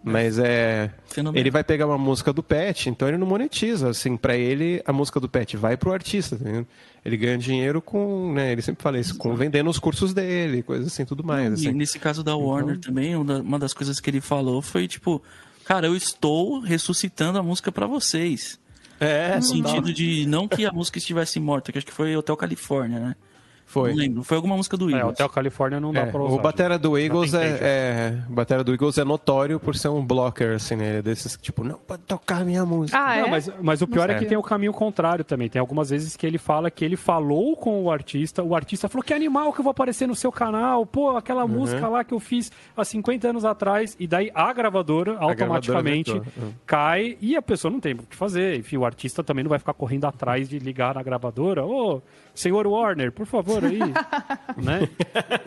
Mas 0.02 0.38
é. 0.38 0.90
Fenomenal. 1.06 1.40
Ele 1.40 1.50
vai 1.50 1.64
pegar 1.64 1.86
uma 1.86 1.98
música 1.98 2.32
do 2.32 2.42
Pet, 2.42 2.88
então 2.88 3.08
ele 3.08 3.16
não 3.16 3.26
monetiza. 3.26 3.90
Assim, 3.90 4.16
para 4.16 4.36
ele, 4.36 4.82
a 4.84 4.92
música 4.92 5.18
do 5.18 5.28
Pet 5.28 5.56
vai 5.56 5.76
pro 5.76 5.92
artista, 5.92 6.36
tá 6.36 6.64
Ele 7.04 7.16
ganha 7.16 7.38
dinheiro 7.38 7.80
com. 7.80 8.32
Né, 8.32 8.52
ele 8.52 8.62
sempre 8.62 8.82
fala 8.82 8.98
isso, 8.98 9.16
com 9.16 9.34
vendendo 9.34 9.68
os 9.68 9.78
cursos 9.78 10.12
dele, 10.14 10.62
coisas 10.62 10.86
assim, 10.88 11.04
tudo 11.04 11.24
mais. 11.24 11.54
Assim. 11.54 11.72
nesse 11.72 11.98
caso 11.98 12.22
da 12.22 12.36
Warner 12.36 12.76
então... 12.76 12.92
também, 12.92 13.16
uma 13.16 13.58
das 13.58 13.72
coisas 13.72 14.00
que 14.00 14.10
ele 14.10 14.20
falou 14.20 14.62
foi 14.62 14.86
tipo, 14.86 15.22
cara, 15.64 15.86
eu 15.86 15.96
estou 15.96 16.60
ressuscitando 16.60 17.38
a 17.38 17.42
música 17.42 17.72
para 17.72 17.86
vocês. 17.86 18.58
É, 19.00 19.36
no 19.36 19.42
sentido 19.42 19.92
de 19.92 20.26
não 20.26 20.48
que 20.48 20.66
a 20.66 20.72
música 20.72 20.98
estivesse 20.98 21.38
morta, 21.38 21.70
que 21.70 21.78
acho 21.78 21.86
que 21.86 21.92
foi 21.92 22.16
Hotel 22.16 22.36
Califórnia, 22.36 22.98
né? 22.98 23.16
Foi. 23.68 23.90
Não 23.90 23.98
lembro. 23.98 24.22
Foi 24.24 24.36
alguma 24.36 24.56
música 24.56 24.78
do 24.78 24.88
é, 24.88 24.94
Eagles. 24.94 25.10
É, 25.10 25.12
Hotel 25.12 25.28
Califórnia 25.28 25.78
não 25.78 25.92
dá 25.92 26.00
é, 26.00 26.06
pra 26.06 26.22
usar. 26.22 26.34
O 26.34 26.40
batera 26.40 26.78
do 26.78 26.96
Eagles 26.96 27.34
é, 27.34 27.58
é, 27.60 28.22
o 28.26 28.32
batera 28.32 28.64
do 28.64 28.72
Eagles 28.72 28.96
é 28.96 29.04
notório 29.04 29.60
por 29.60 29.76
ser 29.76 29.88
um 29.88 30.02
blocker, 30.02 30.54
assim, 30.54 30.74
né? 30.74 31.02
Desses 31.02 31.36
que, 31.36 31.42
tipo, 31.42 31.62
não 31.62 31.74
pode 31.74 32.02
tocar 32.04 32.46
minha 32.46 32.64
música. 32.64 32.98
Ah, 32.98 33.18
não, 33.18 33.26
é? 33.26 33.30
mas, 33.30 33.50
mas 33.60 33.82
o 33.82 33.86
pior 33.86 34.08
é 34.08 34.14
que 34.14 34.24
tem 34.24 34.38
o 34.38 34.42
caminho 34.42 34.72
contrário 34.72 35.22
também. 35.22 35.50
Tem 35.50 35.60
algumas 35.60 35.90
vezes 35.90 36.16
que 36.16 36.26
ele 36.26 36.38
fala 36.38 36.70
que 36.70 36.82
ele 36.82 36.96
falou 36.96 37.54
com 37.56 37.84
o 37.84 37.90
artista, 37.90 38.42
o 38.42 38.54
artista 38.54 38.88
falou 38.88 39.04
que 39.04 39.12
animal 39.12 39.52
que 39.52 39.60
eu 39.60 39.64
vou 39.64 39.70
aparecer 39.70 40.08
no 40.08 40.16
seu 40.16 40.32
canal, 40.32 40.86
pô, 40.86 41.14
aquela 41.14 41.44
uhum. 41.44 41.50
música 41.50 41.86
lá 41.88 42.02
que 42.02 42.14
eu 42.14 42.20
fiz 42.20 42.50
há 42.74 42.84
50 42.84 43.28
anos 43.28 43.44
atrás, 43.44 43.94
e 44.00 44.06
daí 44.06 44.30
a 44.34 44.50
gravadora 44.50 45.18
a 45.18 45.24
automaticamente 45.24 46.12
gravadora 46.12 46.40
uhum. 46.42 46.52
cai 46.64 47.18
e 47.20 47.36
a 47.36 47.42
pessoa 47.42 47.70
não 47.70 47.80
tem 47.80 47.92
o 47.92 47.98
que 47.98 48.16
fazer. 48.16 48.58
Enfim, 48.58 48.78
o 48.78 48.86
artista 48.86 49.22
também 49.22 49.44
não 49.44 49.50
vai 49.50 49.58
ficar 49.58 49.74
correndo 49.74 50.06
atrás 50.06 50.48
de 50.48 50.58
ligar 50.58 50.94
na 50.94 51.02
gravadora, 51.02 51.66
ô, 51.66 51.96
oh, 51.96 52.02
senhor 52.38 52.66
Warner, 52.66 53.10
por 53.10 53.26
favor, 53.26 53.64
aí. 53.64 53.78
né? 54.56 54.88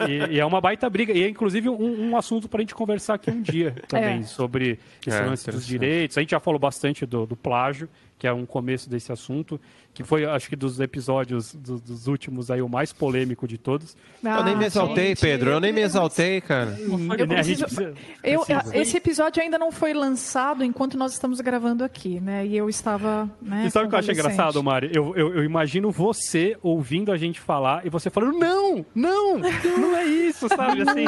E, 0.07 0.35
e, 0.35 0.39
é 0.39 0.45
uma 0.45 0.59
baita 0.59 0.89
briga. 0.89 1.13
E 1.13 1.23
é 1.23 1.29
inclusive 1.29 1.69
um, 1.69 2.09
um 2.09 2.17
assunto 2.17 2.49
para 2.49 2.59
a 2.59 2.61
gente 2.61 2.75
conversar 2.75 3.15
aqui 3.15 3.31
um 3.31 3.41
dia 3.41 3.73
também, 3.87 4.19
é. 4.19 4.23
sobre 4.23 4.79
esse 5.05 5.17
é, 5.17 5.25
lance 5.25 5.49
dos 5.49 5.65
direitos. 5.65 6.17
A 6.17 6.21
gente 6.21 6.31
já 6.31 6.39
falou 6.39 6.59
bastante 6.59 7.05
do, 7.05 7.25
do 7.25 7.35
plágio, 7.35 7.89
que 8.21 8.27
é 8.27 8.31
um 8.31 8.45
começo 8.45 8.87
desse 8.87 9.11
assunto 9.11 9.59
que 9.95 10.03
foi, 10.03 10.25
acho 10.25 10.47
que 10.47 10.55
dos 10.55 10.79
episódios 10.79 11.55
dos, 11.55 11.81
dos 11.81 12.07
últimos 12.07 12.51
aí, 12.51 12.61
o 12.61 12.69
mais 12.69 12.93
polêmico 12.93 13.47
de 13.47 13.57
todos. 13.57 13.97
Ah, 14.23 14.37
eu 14.37 14.43
nem 14.43 14.55
me 14.55 14.65
exaltei, 14.65 15.07
gente, 15.07 15.21
Pedro, 15.21 15.49
eu 15.49 15.59
nem 15.59 15.73
me 15.73 15.81
exaltei, 15.81 16.39
cara. 16.39 16.77
Eu 16.79 17.27
preciso, 17.27 17.65
precisa, 17.65 17.93
eu, 18.23 18.45
precisa. 18.45 18.77
Esse 18.77 18.97
episódio 18.97 19.41
ainda 19.41 19.57
não 19.57 19.71
foi 19.71 19.93
lançado 19.93 20.63
enquanto 20.63 20.97
nós 20.97 21.13
estamos 21.13 21.41
gravando 21.41 21.83
aqui, 21.83 22.21
né? 22.21 22.45
E 22.45 22.55
eu 22.55 22.69
estava. 22.69 23.29
Né, 23.41 23.65
e 23.65 23.71
sabe 23.71 23.87
o 23.87 23.89
que 23.89 23.95
eu 23.95 23.99
achei 23.99 24.13
engraçado, 24.13 24.63
Mari? 24.63 24.91
Eu, 24.93 25.15
eu, 25.15 25.35
eu, 25.37 25.43
imagino 25.43 25.91
você 25.91 26.55
ouvindo 26.61 27.11
a 27.11 27.17
gente 27.17 27.39
falar 27.39 27.85
e 27.85 27.89
você 27.89 28.09
falando: 28.09 28.37
não, 28.37 28.85
não, 28.95 29.39
não 29.39 29.97
é 29.97 30.05
isso, 30.05 30.47
sabe? 30.47 30.83
Assim, 30.87 31.05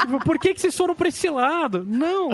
tipo, 0.00 0.24
por 0.24 0.38
que, 0.38 0.54
que 0.54 0.60
vocês 0.60 0.76
foram 0.76 0.94
pra 0.94 1.08
esse 1.08 1.28
lado? 1.28 1.84
Não. 1.86 2.30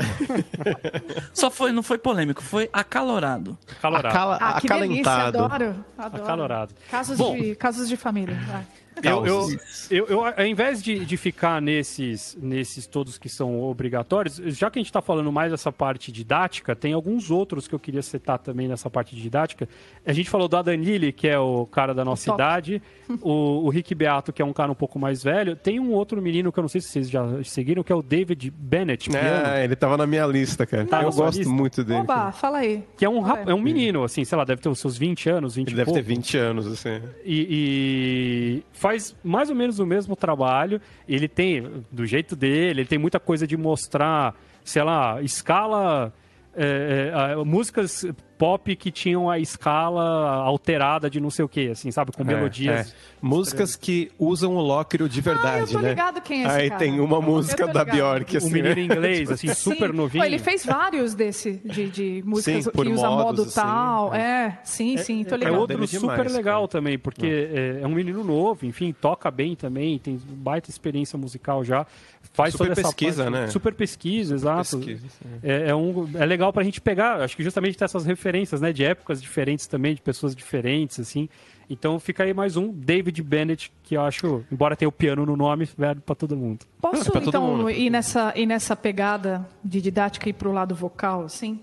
Só 1.34 1.50
foi, 1.50 1.72
não 1.72 1.82
foi 1.82 1.98
polêmico, 1.98 2.40
foi 2.40 2.70
acalorado. 2.72 3.58
Acalorado. 3.78 4.11
Acala, 4.12 4.38
ah, 4.40 4.60
que 4.60 4.66
acalentado. 4.66 4.88
delícia, 4.88 5.26
adoro. 5.26 5.84
Adoro. 5.98 6.22
Acalorado. 6.24 6.74
Casos, 6.90 7.16
Bom, 7.18 7.34
de, 7.36 7.56
casos 7.56 7.88
de 7.88 7.96
família. 7.96 8.38
Vai. 8.46 8.66
Eu, 9.02 9.26
eu, 9.26 9.48
eu, 9.90 10.06
eu, 10.06 10.24
ao 10.24 10.46
invés 10.46 10.82
de, 10.82 11.04
de 11.04 11.16
ficar 11.16 11.60
nesses, 11.62 12.36
nesses 12.40 12.86
todos 12.86 13.18
que 13.18 13.28
são 13.28 13.60
obrigatórios, 13.62 14.36
já 14.36 14.70
que 14.70 14.78
a 14.78 14.80
gente 14.80 14.88
está 14.88 15.00
falando 15.00 15.32
mais 15.32 15.50
dessa 15.50 15.72
parte 15.72 16.12
didática, 16.12 16.76
tem 16.76 16.92
alguns 16.92 17.30
outros 17.30 17.66
que 17.66 17.74
eu 17.74 17.78
queria 17.78 18.02
citar 18.02 18.38
também 18.38 18.68
nessa 18.68 18.90
parte 18.90 19.16
didática. 19.16 19.68
A 20.04 20.12
gente 20.12 20.28
falou 20.28 20.46
do 20.46 20.56
Adam 20.56 20.74
Lilly, 20.74 21.12
que 21.12 21.26
é 21.26 21.38
o 21.38 21.66
cara 21.66 21.94
da 21.94 22.04
nossa 22.04 22.32
idade, 22.32 22.82
o, 23.20 23.64
o 23.64 23.68
Rick 23.70 23.94
Beato, 23.94 24.32
que 24.32 24.42
é 24.42 24.44
um 24.44 24.52
cara 24.52 24.70
um 24.70 24.74
pouco 24.74 24.98
mais 24.98 25.22
velho. 25.22 25.56
Tem 25.56 25.80
um 25.80 25.92
outro 25.92 26.20
menino 26.20 26.52
que 26.52 26.58
eu 26.58 26.62
não 26.62 26.68
sei 26.68 26.80
se 26.80 26.88
vocês 26.88 27.10
já 27.10 27.24
seguiram, 27.44 27.82
que 27.82 27.92
é 27.92 27.96
o 27.96 28.02
David 28.02 28.50
Bennett. 28.50 29.10
É, 29.16 29.64
ele 29.64 29.74
estava 29.74 29.96
na 29.96 30.06
minha 30.06 30.26
lista, 30.26 30.66
cara. 30.66 30.84
Tá 30.84 31.02
eu 31.02 31.12
gosto 31.12 31.38
lista? 31.38 31.52
muito 31.52 31.82
dele. 31.82 32.00
Oba, 32.00 32.32
fala 32.32 32.58
aí. 32.58 32.84
Que 32.96 33.04
é 33.04 33.08
um, 33.08 33.26
é 33.26 33.54
um 33.54 33.60
menino, 33.60 34.04
assim, 34.04 34.24
sei 34.24 34.36
lá, 34.36 34.44
deve 34.44 34.60
ter 34.60 34.68
os 34.68 34.78
seus 34.78 34.96
20 34.96 35.28
anos, 35.30 35.54
20 35.54 35.68
Ele 35.68 35.76
deve 35.76 35.86
pouco. 35.86 36.00
ter 36.00 36.06
20 36.06 36.36
anos, 36.36 36.66
assim. 36.66 37.00
e, 37.24 37.46
e 37.50 38.62
faz 38.82 39.14
mais 39.22 39.48
ou 39.48 39.54
menos 39.54 39.78
o 39.78 39.86
mesmo 39.86 40.16
trabalho. 40.16 40.80
Ele 41.08 41.28
tem, 41.28 41.84
do 41.90 42.04
jeito 42.04 42.34
dele, 42.34 42.80
ele 42.80 42.88
tem 42.88 42.98
muita 42.98 43.20
coisa 43.20 43.46
de 43.46 43.56
mostrar, 43.56 44.34
sei 44.64 44.82
lá, 44.82 45.22
escala. 45.22 46.12
É, 46.54 47.10
é, 47.14 47.44
músicas 47.44 48.04
pop 48.42 48.74
que 48.74 48.90
tinham 48.90 49.30
a 49.30 49.38
escala 49.38 50.02
alterada 50.42 51.08
de 51.08 51.20
não 51.20 51.30
sei 51.30 51.44
o 51.44 51.48
que, 51.48 51.68
assim, 51.68 51.92
sabe? 51.92 52.10
Com 52.10 52.24
é, 52.24 52.26
melodias. 52.26 52.88
É. 52.90 53.12
Músicas 53.22 53.76
que 53.76 54.10
usam 54.18 54.56
o 54.56 54.60
Lóquio 54.60 55.08
de 55.08 55.20
verdade, 55.20 55.58
ah, 55.58 55.60
eu 55.60 55.66
tô 55.68 55.78
né? 55.78 55.90
ligado 55.90 56.20
quem 56.20 56.42
é 56.42 56.46
esse 56.48 56.56
Aí 56.56 56.68
cara. 56.68 56.80
tem 56.80 56.98
uma 56.98 57.20
música 57.20 57.68
da 57.68 57.84
Bjork, 57.84 58.36
assim. 58.36 58.48
Um 58.48 58.50
menino 58.50 58.80
inglês, 58.80 59.30
assim, 59.30 59.54
super 59.54 59.92
novinho. 59.92 60.24
ele 60.24 60.40
fez 60.40 60.66
vários 60.66 61.14
desse, 61.14 61.60
de, 61.64 61.88
de 61.88 62.22
músicas 62.26 62.64
sim, 62.64 62.70
que 62.72 62.88
usa 62.88 63.08
modo 63.08 63.42
assim, 63.42 63.54
tal. 63.54 64.12
É, 64.12 64.58
sim, 64.64 64.96
sim, 64.96 65.22
tô 65.22 65.36
é 65.36 65.38
ligado. 65.38 65.54
É 65.54 65.58
outro 65.58 65.86
super 65.86 66.28
legal 66.28 66.62
cara. 66.62 66.68
também, 66.68 66.98
porque 66.98 67.48
é. 67.54 67.82
é 67.82 67.86
um 67.86 67.94
menino 67.94 68.24
novo, 68.24 68.66
enfim, 68.66 68.92
toca 68.92 69.30
bem 69.30 69.54
também, 69.54 70.00
tem 70.00 70.20
baita 70.28 70.68
experiência 70.68 71.16
musical 71.16 71.62
já. 71.62 71.86
Faz 72.32 72.52
super 72.52 72.68
toda 72.68 72.80
essa 72.80 72.88
pesquisa, 72.88 73.24
parte, 73.24 73.34
né? 73.34 73.48
Super 73.48 73.74
pesquisa, 73.74 74.34
exato. 74.34 74.78
Pesquisa, 74.78 75.06
é, 75.42 75.68
é, 75.68 75.74
um, 75.74 76.08
é 76.14 76.24
legal 76.24 76.52
pra 76.52 76.62
gente 76.62 76.80
pegar, 76.80 77.20
acho 77.20 77.36
que 77.36 77.42
justamente 77.42 77.76
ter 77.76 77.84
essas 77.84 78.06
referências, 78.06 78.31
né? 78.60 78.72
De 78.72 78.84
épocas 78.84 79.20
diferentes 79.20 79.66
também, 79.66 79.94
de 79.94 80.02
pessoas 80.02 80.34
diferentes, 80.34 80.98
assim. 80.98 81.28
Então 81.68 81.98
fica 81.98 82.24
aí 82.24 82.34
mais 82.34 82.56
um, 82.56 82.72
David 82.72 83.22
Bennett, 83.22 83.72
que 83.82 83.96
eu 83.96 84.02
acho, 84.02 84.44
embora 84.52 84.76
tenha 84.76 84.88
o 84.88 84.92
piano 84.92 85.24
no 85.24 85.36
nome, 85.36 85.68
velho 85.76 86.00
para 86.00 86.14
todo 86.14 86.36
mundo. 86.36 86.66
Posso 86.80 87.16
é 87.16 87.22
então 87.22 87.46
mundo. 87.46 87.70
ir 87.70 87.88
nessa, 87.88 88.32
ir 88.36 88.46
nessa 88.46 88.76
pegada 88.76 89.48
de 89.64 89.80
didática 89.80 90.28
e 90.28 90.32
pro 90.32 90.52
lado 90.52 90.74
vocal, 90.74 91.24
assim? 91.24 91.60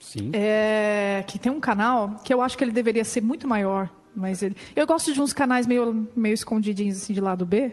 Sim. 0.00 0.30
É, 0.32 1.24
que 1.28 1.38
tem 1.38 1.52
um 1.52 1.60
canal 1.60 2.20
que 2.24 2.34
eu 2.34 2.42
acho 2.42 2.58
que 2.58 2.64
ele 2.64 2.72
deveria 2.72 3.04
ser 3.04 3.20
muito 3.20 3.46
maior. 3.46 3.88
Mas 4.14 4.42
ele... 4.42 4.56
Eu 4.74 4.86
gosto 4.86 5.12
de 5.12 5.20
uns 5.20 5.32
canais 5.32 5.66
meio, 5.66 6.08
meio 6.14 6.34
escondidinhos 6.34 6.98
assim, 6.98 7.14
de 7.14 7.20
lado 7.20 7.46
B. 7.46 7.72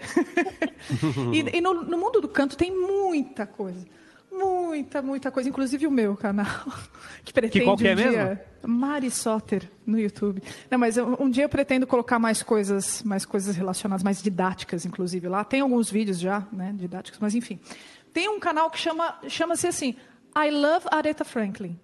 e, 1.33 1.57
e 1.57 1.61
no, 1.61 1.73
no 1.83 1.97
mundo 1.97 2.21
do 2.21 2.27
canto 2.27 2.55
tem 2.55 2.71
muita 2.71 3.45
coisa. 3.45 3.85
Muita, 4.31 5.01
muita 5.01 5.31
coisa, 5.31 5.49
inclusive 5.49 5.87
o 5.87 5.91
meu 5.91 6.15
canal, 6.15 6.45
que 7.25 7.33
pretende 7.33 7.59
que 7.59 7.65
qual 7.65 7.75
que 7.75 7.87
é 7.87 7.93
um 7.93 7.95
mesmo? 7.95 8.11
dia... 8.11 8.45
Mari 8.65 9.09
Soter, 9.09 9.69
no 9.85 9.99
YouTube. 9.99 10.41
Não, 10.69 10.77
mas 10.77 10.97
eu, 10.97 11.17
um 11.19 11.29
dia 11.29 11.45
eu 11.45 11.49
pretendo 11.49 11.87
colocar 11.87 12.19
mais 12.19 12.43
coisas, 12.43 13.01
mais 13.03 13.25
coisas 13.25 13.55
relacionadas, 13.55 14.03
mais 14.03 14.21
didáticas, 14.21 14.85
inclusive, 14.85 15.27
lá. 15.27 15.43
Tem 15.43 15.61
alguns 15.61 15.89
vídeos 15.89 16.19
já, 16.19 16.47
né, 16.51 16.73
didáticos, 16.75 17.19
mas 17.19 17.35
enfim. 17.35 17.59
Tem 18.13 18.29
um 18.29 18.39
canal 18.39 18.69
que 18.69 18.77
chama, 18.77 19.19
chama-se 19.27 19.67
assim, 19.67 19.95
I 20.35 20.51
Love 20.51 20.85
Aretha 20.91 21.25
Franklin. 21.25 21.79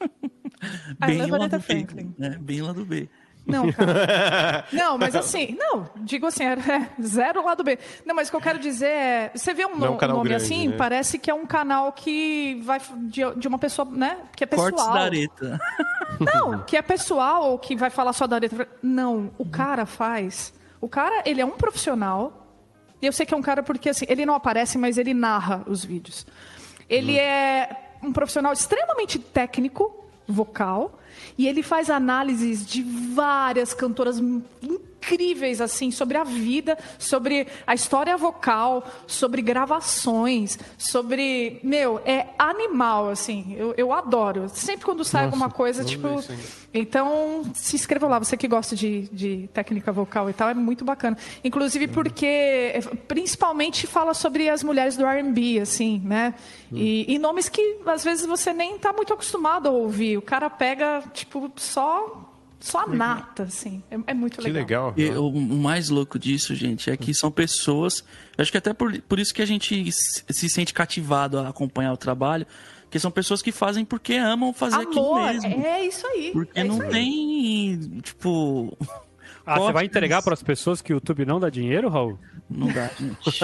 I 0.00 1.16
Love 1.18 1.34
Aretha 1.34 1.60
Franklin. 1.60 2.14
Né? 2.18 2.38
Bem 2.40 2.62
lá 2.62 2.72
do 2.72 2.84
B. 2.84 3.08
Não, 3.46 3.70
cara. 3.72 4.64
Não, 4.72 4.96
mas 4.96 5.14
assim, 5.14 5.56
não, 5.58 5.88
digo 5.96 6.26
assim, 6.26 6.44
é, 6.44 6.52
é 6.52 7.02
zero 7.02 7.44
lado 7.44 7.62
B. 7.62 7.78
Não, 8.04 8.14
mas 8.14 8.28
o 8.28 8.30
que 8.30 8.36
eu 8.36 8.40
quero 8.40 8.58
dizer 8.58 8.86
é, 8.86 9.30
você 9.34 9.52
vê 9.52 9.66
um, 9.66 9.76
no, 9.76 9.86
é 9.86 9.90
um 9.90 10.08
nome 10.08 10.28
grande, 10.28 10.34
assim, 10.34 10.68
né? 10.68 10.76
parece 10.76 11.18
que 11.18 11.30
é 11.30 11.34
um 11.34 11.46
canal 11.46 11.92
que 11.92 12.60
vai 12.64 12.80
de, 13.02 13.20
de, 13.36 13.46
uma 13.46 13.58
pessoa, 13.58 13.86
né, 13.90 14.18
que 14.34 14.44
é 14.44 14.46
pessoal. 14.46 14.70
Cortes 14.70 14.86
da 14.86 15.00
areta. 15.00 15.60
Não, 16.20 16.62
que 16.62 16.76
é 16.76 16.82
pessoal 16.82 17.50
ou 17.50 17.58
que 17.58 17.76
vai 17.76 17.90
falar 17.90 18.12
só 18.12 18.26
da 18.26 18.36
areta. 18.36 18.68
Não, 18.82 19.30
o 19.36 19.44
cara 19.44 19.84
faz. 19.84 20.54
O 20.80 20.88
cara, 20.88 21.22
ele 21.26 21.40
é 21.40 21.44
um 21.44 21.50
profissional. 21.50 22.46
E 23.02 23.06
eu 23.06 23.12
sei 23.12 23.26
que 23.26 23.34
é 23.34 23.36
um 23.36 23.42
cara 23.42 23.62
porque 23.62 23.90
assim, 23.90 24.06
ele 24.08 24.24
não 24.24 24.34
aparece, 24.34 24.78
mas 24.78 24.96
ele 24.96 25.12
narra 25.12 25.62
os 25.66 25.84
vídeos. 25.84 26.26
Ele 26.88 27.14
hum. 27.14 27.20
é 27.20 27.76
um 28.02 28.12
profissional 28.12 28.52
extremamente 28.52 29.18
técnico, 29.18 30.04
vocal 30.26 30.98
e 31.36 31.46
ele 31.46 31.62
faz 31.62 31.90
análises 31.90 32.64
de 32.66 32.82
várias 32.82 33.74
cantoras 33.74 34.20
incríveis 35.04 35.60
assim 35.60 35.90
sobre 35.90 36.16
a 36.16 36.24
vida, 36.24 36.78
sobre 36.98 37.46
a 37.66 37.74
história 37.74 38.16
vocal, 38.16 38.86
sobre 39.06 39.42
gravações, 39.42 40.58
sobre 40.78 41.60
meu 41.62 42.00
é 42.04 42.28
animal 42.38 43.10
assim. 43.10 43.54
Eu, 43.58 43.74
eu 43.76 43.92
adoro. 43.92 44.48
Sempre 44.48 44.84
quando 44.84 45.04
sai 45.04 45.24
Nossa, 45.24 45.36
alguma 45.36 45.50
coisa 45.50 45.84
tipo, 45.84 46.08
então 46.72 47.44
se 47.54 47.76
inscreva 47.76 48.08
lá. 48.08 48.18
Você 48.18 48.36
que 48.36 48.48
gosta 48.48 48.74
de, 48.74 49.02
de 49.12 49.48
técnica 49.52 49.92
vocal 49.92 50.30
e 50.30 50.32
tal 50.32 50.48
é 50.48 50.54
muito 50.54 50.84
bacana. 50.84 51.16
Inclusive 51.42 51.88
porque 51.88 52.80
principalmente 53.06 53.86
fala 53.86 54.14
sobre 54.14 54.48
as 54.48 54.62
mulheres 54.62 54.96
do 54.96 55.06
R&B 55.06 55.60
assim, 55.60 56.00
né? 56.04 56.34
E, 56.72 57.14
e 57.14 57.18
nomes 57.18 57.48
que 57.48 57.78
às 57.86 58.02
vezes 58.02 58.26
você 58.26 58.52
nem 58.52 58.76
está 58.76 58.92
muito 58.92 59.12
acostumado 59.12 59.68
a 59.68 59.70
ouvir. 59.70 60.16
O 60.16 60.22
cara 60.22 60.48
pega 60.50 61.03
tipo 61.12 61.52
só 61.56 62.30
só 62.64 62.80
a 62.80 62.86
nata, 62.86 63.42
assim. 63.42 63.82
É, 63.90 63.98
é 64.06 64.14
muito 64.14 64.40
legal. 64.40 64.92
Que 64.94 65.02
legal. 65.02 65.18
E 65.18 65.18
o 65.18 65.30
mais 65.30 65.90
louco 65.90 66.18
disso, 66.18 66.54
gente, 66.54 66.90
é 66.90 66.96
que 66.96 67.12
são 67.12 67.30
pessoas. 67.30 68.02
Acho 68.38 68.50
que 68.50 68.56
até 68.56 68.72
por, 68.72 68.98
por 69.02 69.18
isso 69.18 69.34
que 69.34 69.42
a 69.42 69.46
gente 69.46 69.92
se 69.92 70.48
sente 70.48 70.72
cativado 70.72 71.38
a 71.38 71.48
acompanhar 71.50 71.92
o 71.92 71.96
trabalho. 71.96 72.46
Que 72.90 72.98
são 72.98 73.10
pessoas 73.10 73.42
que 73.42 73.52
fazem 73.52 73.84
porque 73.84 74.14
amam 74.14 74.54
fazer 74.54 74.76
Amor, 74.76 74.88
aquilo 74.88 75.26
mesmo. 75.26 75.66
É 75.66 75.84
isso 75.84 76.06
aí. 76.06 76.30
Porque 76.32 76.58
é 76.58 76.64
não 76.64 76.80
aí. 76.80 76.88
tem, 76.90 78.00
tipo, 78.00 78.74
Ah, 79.44 79.58
você 79.58 79.72
vai 79.72 79.84
entregar 79.84 80.22
para 80.22 80.32
as 80.32 80.42
pessoas 80.42 80.80
que 80.80 80.92
o 80.92 80.94
YouTube 80.94 81.26
não 81.26 81.38
dá 81.38 81.50
dinheiro, 81.50 81.88
Raul? 81.88 82.18
Não 82.48 82.68
dá, 82.68 82.88
gente. 82.98 83.40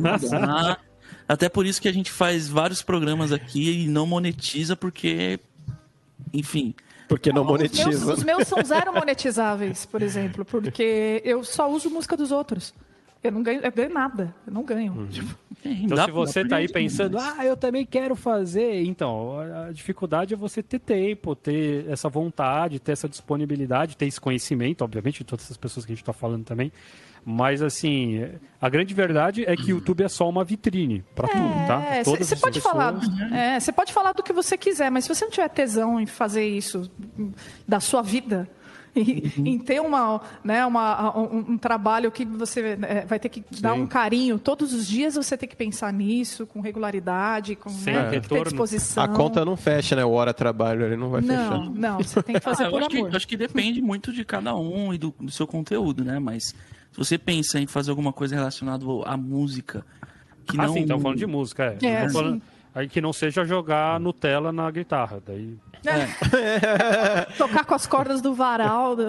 Não 0.00 0.40
dá. 0.40 0.78
Até 1.26 1.48
por 1.48 1.64
isso 1.64 1.80
que 1.80 1.88
a 1.88 1.92
gente 1.92 2.10
faz 2.10 2.48
vários 2.48 2.82
programas 2.82 3.32
aqui 3.32 3.84
e 3.84 3.88
não 3.88 4.06
monetiza, 4.06 4.76
porque. 4.76 5.40
Enfim. 6.32 6.74
Porque 7.10 7.30
não 7.32 7.42
Os 7.42 7.48
meus, 7.48 7.58
monetiza. 7.76 8.12
os 8.14 8.24
meus 8.24 8.48
são 8.48 8.64
zero 8.64 8.94
monetizáveis, 8.94 9.84
por 9.84 10.00
exemplo, 10.00 10.44
porque 10.44 11.20
eu 11.24 11.44
só 11.44 11.70
uso 11.70 11.90
música 11.90 12.16
dos 12.16 12.30
outros. 12.32 12.72
Eu 13.22 13.32
não 13.32 13.42
ganho, 13.42 13.60
eu 13.62 13.70
ganho 13.70 13.92
nada, 13.92 14.34
eu 14.46 14.52
não 14.54 14.62
ganho. 14.64 15.06
Tipo, 15.10 15.36
Então, 15.62 15.94
dá- 15.94 16.06
se 16.06 16.10
você 16.10 16.42
tá 16.42 16.56
aí 16.56 16.66
pensando, 16.68 17.18
ah, 17.18 17.44
eu 17.44 17.54
também 17.54 17.84
quero 17.84 18.16
fazer, 18.16 18.82
então, 18.84 19.38
a- 19.38 19.72
dificuldade 19.72 20.32
é 20.32 20.36
você 20.36 20.62
ter 20.62 20.78
tempo, 20.78 21.36
ter 21.36 21.84
essa 21.90 22.08
vontade, 22.08 22.78
ter 22.80 22.92
essa 22.92 23.06
disponibilidade, 23.06 23.94
ter 23.94 24.06
esse 24.06 24.18
conhecimento, 24.18 24.82
obviamente, 24.82 25.18
de 25.18 25.24
todas 25.24 25.44
essas 25.44 25.58
pessoas 25.58 25.84
que 25.84 25.92
a 25.92 25.94
gente 25.94 26.04
tá 26.04 26.14
falando 26.14 26.44
também. 26.44 26.72
Mas, 27.24 27.60
assim, 27.62 28.24
a 28.60 28.68
grande 28.68 28.94
verdade 28.94 29.44
é 29.46 29.54
que 29.54 29.66
o 29.72 29.76
YouTube 29.76 30.02
é 30.02 30.08
só 30.08 30.28
uma 30.28 30.42
vitrine 30.42 31.04
pra 31.14 31.28
tudo, 31.28 31.66
tá? 31.66 31.82
É, 31.84 32.02
você 32.02 32.34
pode 32.36 32.60
pessoas- 32.60 32.62
falar, 32.62 32.94
é, 33.32 33.60
você 33.60 33.72
pode 33.72 33.92
falar 33.92 34.12
do 34.12 34.22
que 34.22 34.32
você 34.32 34.56
quiser, 34.56 34.90
mas 34.90 35.04
se 35.04 35.14
você 35.14 35.24
não 35.24 35.30
tiver 35.30 35.48
tesão 35.48 36.00
em 36.00 36.06
fazer 36.06 36.44
isso 36.46 36.90
da 37.68 37.78
sua 37.78 38.00
vida, 38.02 38.48
e- 38.96 39.30
em 39.36 39.56
ter 39.58 39.80
uma, 39.80 40.20
né, 40.42 40.66
uma, 40.66 41.16
um, 41.16 41.52
um 41.52 41.58
trabalho 41.58 42.10
que 42.10 42.24
você 42.24 42.76
é, 42.82 43.04
vai 43.06 43.20
ter 43.20 43.28
que 43.28 43.44
dar 43.60 43.74
Sim. 43.74 43.82
um 43.82 43.86
carinho 43.86 44.36
todos 44.38 44.72
os 44.74 44.84
dias, 44.88 45.14
você 45.14 45.36
tem 45.36 45.48
que 45.48 45.54
pensar 45.54 45.92
nisso 45.92 46.44
com 46.46 46.60
regularidade, 46.60 47.54
com 47.54 47.68
Sem 47.68 47.94
né, 47.94 48.04
ter 48.10 48.20
retorno. 48.22 48.44
disposição. 48.44 49.04
A 49.04 49.08
conta 49.08 49.44
não 49.44 49.56
fecha, 49.56 49.94
né? 49.94 50.04
O 50.04 50.10
hora 50.10 50.34
trabalho 50.34 50.84
ele 50.86 50.96
não 50.96 51.10
vai 51.10 51.20
não, 51.20 51.36
fechar. 51.36 51.70
não, 51.70 51.98
você 51.98 52.22
tem 52.22 52.34
que 52.34 52.40
fazer 52.42 52.64
Ah, 52.64 52.66
eu 52.66 52.70
por 52.72 52.80
acho, 52.80 52.88
que, 52.88 52.96
amor. 52.98 53.16
acho 53.16 53.28
que 53.28 53.36
depende 53.36 53.80
muito 53.80 54.12
de 54.12 54.24
cada 54.24 54.56
um 54.56 54.92
e 54.92 54.98
do, 54.98 55.14
do 55.20 55.30
seu 55.30 55.46
conteúdo, 55.46 56.02
né? 56.04 56.18
Mas 56.18 56.52
se 56.92 56.98
você 56.98 57.16
pensa 57.18 57.58
em 57.60 57.66
fazer 57.66 57.90
alguma 57.90 58.12
coisa 58.12 58.34
relacionada 58.34 58.84
à 59.06 59.16
música, 59.16 59.84
que 60.46 60.58
Ah, 60.60 60.66
não. 60.66 60.72
sim, 60.74 60.80
estamos 60.80 61.02
falando 61.02 61.18
de 61.18 61.26
música, 61.26 61.76
é. 61.80 61.86
É, 61.86 62.08
falando- 62.10 62.42
Aí 62.72 62.88
que 62.88 63.00
não 63.00 63.12
seja 63.12 63.44
jogar 63.44 63.98
Nutella 63.98 64.52
na 64.52 64.70
guitarra, 64.70 65.20
daí... 65.26 65.58
Tocar 67.36 67.64
com 67.64 67.74
as 67.74 67.84
cordas 67.86 68.20
do 68.20 68.32
varal. 68.34 68.94
do- 68.94 69.06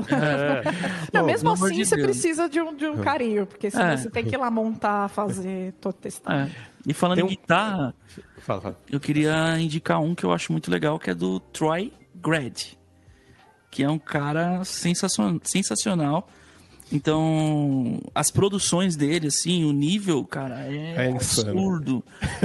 Não, 1.13 1.22
Pô, 1.22 1.26
mesmo 1.28 1.52
assim, 1.52 1.76
de 1.76 1.86
você 1.86 1.96
Deus. 1.96 2.08
precisa 2.08 2.50
de 2.50 2.60
um, 2.60 2.76
de 2.76 2.88
um 2.88 2.98
carinho, 2.98 3.46
porque 3.46 3.70
senão 3.70 3.86
É. 3.89 3.98
você 3.98 4.10
tem 4.10 4.26
que 4.26 4.34
ir 4.36 4.38
lá 4.39 4.50
montar, 4.50 5.10
fazer, 5.10 5.74
todo 5.74 5.94
testar. 5.94 6.48
É. 6.48 6.52
E 6.88 6.94
falando 6.94 7.17
Tem 7.17 7.24
em 7.24 7.28
um- 7.28 7.30
guitarra, 7.30 7.94
Fala, 8.39 8.62
fala. 8.62 8.78
eu 8.89 9.00
queria 9.00 9.60
indicar 9.60 10.02
um 10.02 10.15
que 10.15 10.24
eu 10.24 10.32
acho 10.34 10.52
muito 10.52 10.72
legal, 10.72 10.98
que 10.98 11.12
é 11.12 11.13
do 11.13 11.39
Troy 11.39 11.94
Grad, 12.15 12.60
que 13.70 13.84
é 13.84 13.89
um 13.89 14.00
cara 14.00 14.63
sensacion- 14.63 15.39
sensacional. 15.44 16.28
Então, 16.91 17.99
as 18.13 18.30
produções 18.30 18.95
dele, 18.95 19.27
assim, 19.27 19.63
o 19.63 19.71
nível, 19.71 20.23
cara, 20.25 20.60
é, 20.67 21.08
É 21.08 21.12
absurdo. 21.12 22.04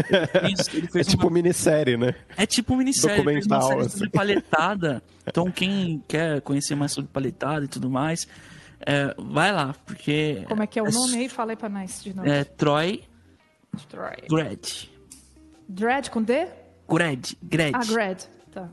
Ele 0.08 0.56
fez, 0.56 0.74
ele 0.74 0.88
É 1.00 1.04
tipo 1.04 1.24
uma- 1.26 1.32
minissérie, 1.32 1.96
né? 1.96 2.14
É 2.36 2.46
tipo 2.46 2.76
minissérie, 2.76 3.16
ele 3.16 3.24
documental, 3.40 3.68
série 3.68 3.80
assim. 3.80 3.90
sobre 3.90 4.10
palhetada. 4.10 5.02
Então, 5.26 5.50
quem 5.50 6.02
quer 6.06 6.40
conhecer 6.42 6.74
mais 6.76 6.92
sobre 6.92 7.10
palhetada 7.12 7.64
e 7.64 7.68
tudo 7.68 7.90
mais, 7.90 8.28
é, 8.86 9.14
vai 9.18 9.52
lá, 9.52 9.74
porque... 9.84 10.44
Como 10.48 10.62
é 10.62 10.66
que 10.66 10.78
é 10.78 10.82
o 10.82 10.90
nome 10.90 11.16
aí? 11.16 11.28
Falei 11.28 11.56
pra 11.56 11.68
nós 11.68 12.02
de 12.02 12.14
novo. 12.14 12.28
É 12.28 12.44
Troy 12.44 13.02
Troy. 13.88 14.16
Grad. 14.30 14.68
Dread 15.68 16.10
com 16.10 16.22
D? 16.22 16.46
Grad. 16.88 17.32
Grad. 17.42 17.74
Ah, 17.74 17.84
Grad. 17.84 18.22
Tá. 18.52 18.68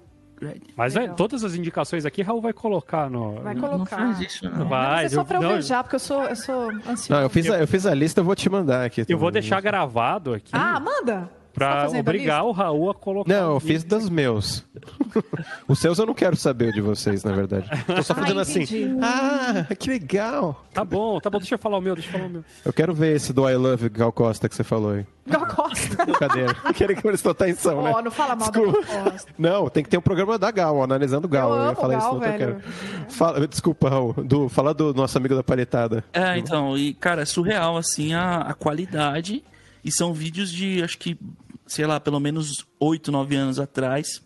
Mas 0.75 0.95
é, 0.95 1.01
Legal. 1.01 1.15
todas 1.15 1.43
as 1.43 1.55
indicações 1.55 2.05
aqui, 2.05 2.21
Raul 2.21 2.41
vai 2.41 2.53
colocar 2.53 3.09
no... 3.09 3.41
Vai 3.41 3.53
Não 3.55 3.61
colocar. 3.69 3.97
faz 3.97 4.19
isso, 4.21 4.45
não. 4.49 4.67
Vai, 4.67 5.03
Mas 5.03 5.13
é 5.13 5.15
só 5.15 5.23
pra 5.23 5.37
eu 5.37 5.41
não, 5.41 5.49
beijar, 5.53 5.83
porque 5.83 5.95
eu 5.95 5.99
sou, 5.99 6.23
eu 6.23 6.35
sou 6.35 6.71
ansiosa. 6.71 7.07
Não, 7.09 7.21
eu 7.21 7.29
fiz, 7.29 7.49
a, 7.49 7.59
eu 7.59 7.67
fiz 7.67 7.85
a 7.85 7.93
lista, 7.93 8.21
eu 8.21 8.25
vou 8.25 8.35
te 8.35 8.49
mandar 8.49 8.85
aqui. 8.85 9.05
Eu 9.07 9.17
vou 9.17 9.31
deixar 9.31 9.61
gravado 9.61 10.33
aqui 10.33 10.49
Ah, 10.53 10.79
manda! 10.79 11.29
Tá 11.53 11.59
pra 11.69 11.81
fazendo 11.83 11.97
a 11.97 11.99
obrigar 12.01 12.43
o 12.45 12.51
Raul 12.51 12.89
a 12.89 12.95
colocar. 12.95 13.31
Não, 13.31 13.53
eu 13.53 13.59
fiz 13.59 13.83
dos 13.83 14.09
meus. 14.09 14.65
Os 15.67 15.77
seus 15.79 15.99
eu 15.99 16.05
não 16.05 16.13
quero 16.13 16.35
saber 16.35 16.71
de 16.73 16.81
vocês, 16.81 17.23
na 17.23 17.31
verdade. 17.31 17.67
Tô 17.85 18.01
só 18.01 18.13
Ah, 18.13 18.15
fazendo 18.17 18.39
assim. 18.39 18.63
entendi. 18.63 18.97
Ah, 19.01 19.65
que 19.77 19.89
legal. 19.89 20.65
Tá 20.73 20.83
bom, 20.83 21.19
tá 21.19 21.29
bom, 21.29 21.37
deixa 21.37 21.53
eu 21.55 21.59
falar 21.59 21.77
o 21.77 21.81
meu, 21.81 21.93
deixa 21.95 22.09
eu 22.09 22.13
falar 22.13 22.25
o 22.25 22.29
meu. 22.29 22.43
Eu 22.65 22.73
quero 22.73 22.93
ver 22.93 23.15
esse 23.15 23.31
do 23.31 23.47
I 23.47 23.55
Love 23.55 23.87
Gal 23.89 24.11
Costa 24.11 24.49
que 24.49 24.55
você 24.55 24.63
falou 24.63 24.91
aí. 24.93 25.05
Gal 25.27 25.45
Costa. 25.45 26.05
Brincadeira. 26.05 26.53
Queria 26.73 26.95
que 26.95 27.01
prestou 27.01 27.31
atenção, 27.31 27.83
né? 27.83 27.91
Ó, 27.95 28.01
não 28.01 28.11
fala 28.11 28.35
mal 28.35 28.49
da 28.51 28.59
Desculpa. 28.59 28.87
Gal 28.93 29.03
Costa. 29.11 29.31
Não, 29.37 29.69
tem 29.69 29.83
que 29.83 29.89
ter 29.89 29.97
um 29.97 30.01
programa 30.01 30.37
da 30.39 30.49
Gal, 30.51 30.81
analisando 30.83 31.27
o 31.27 31.29
Gal. 31.29 31.51
Eu 31.51 31.55
ia 31.57 31.67
amo 31.69 31.75
falar 31.75 31.93
Gal, 31.95 31.99
isso, 31.99 32.13
não 32.13 32.19
velho. 32.19 32.37
quero. 32.37 32.61
Fala, 33.09 33.47
desculpa, 33.47 33.89
Raul. 33.89 34.13
Do, 34.13 34.49
fala 34.49 34.73
do 34.73 34.93
nosso 34.93 35.17
amigo 35.17 35.35
da 35.35 35.43
palhetada. 35.43 36.03
É, 36.11 36.37
então, 36.37 36.75
e 36.77 36.93
cara, 36.95 37.21
é 37.21 37.25
surreal 37.25 37.77
assim 37.77 38.13
a, 38.13 38.37
a 38.41 38.53
qualidade. 38.55 39.43
E 39.85 39.91
são 39.91 40.13
vídeos 40.13 40.49
de, 40.49 40.81
acho 40.81 40.97
que, 40.97 41.17
sei 41.67 41.85
lá, 41.85 41.99
pelo 41.99 42.19
menos 42.19 42.65
8, 42.79 43.11
9 43.11 43.35
anos 43.35 43.59
atrás. 43.59 44.21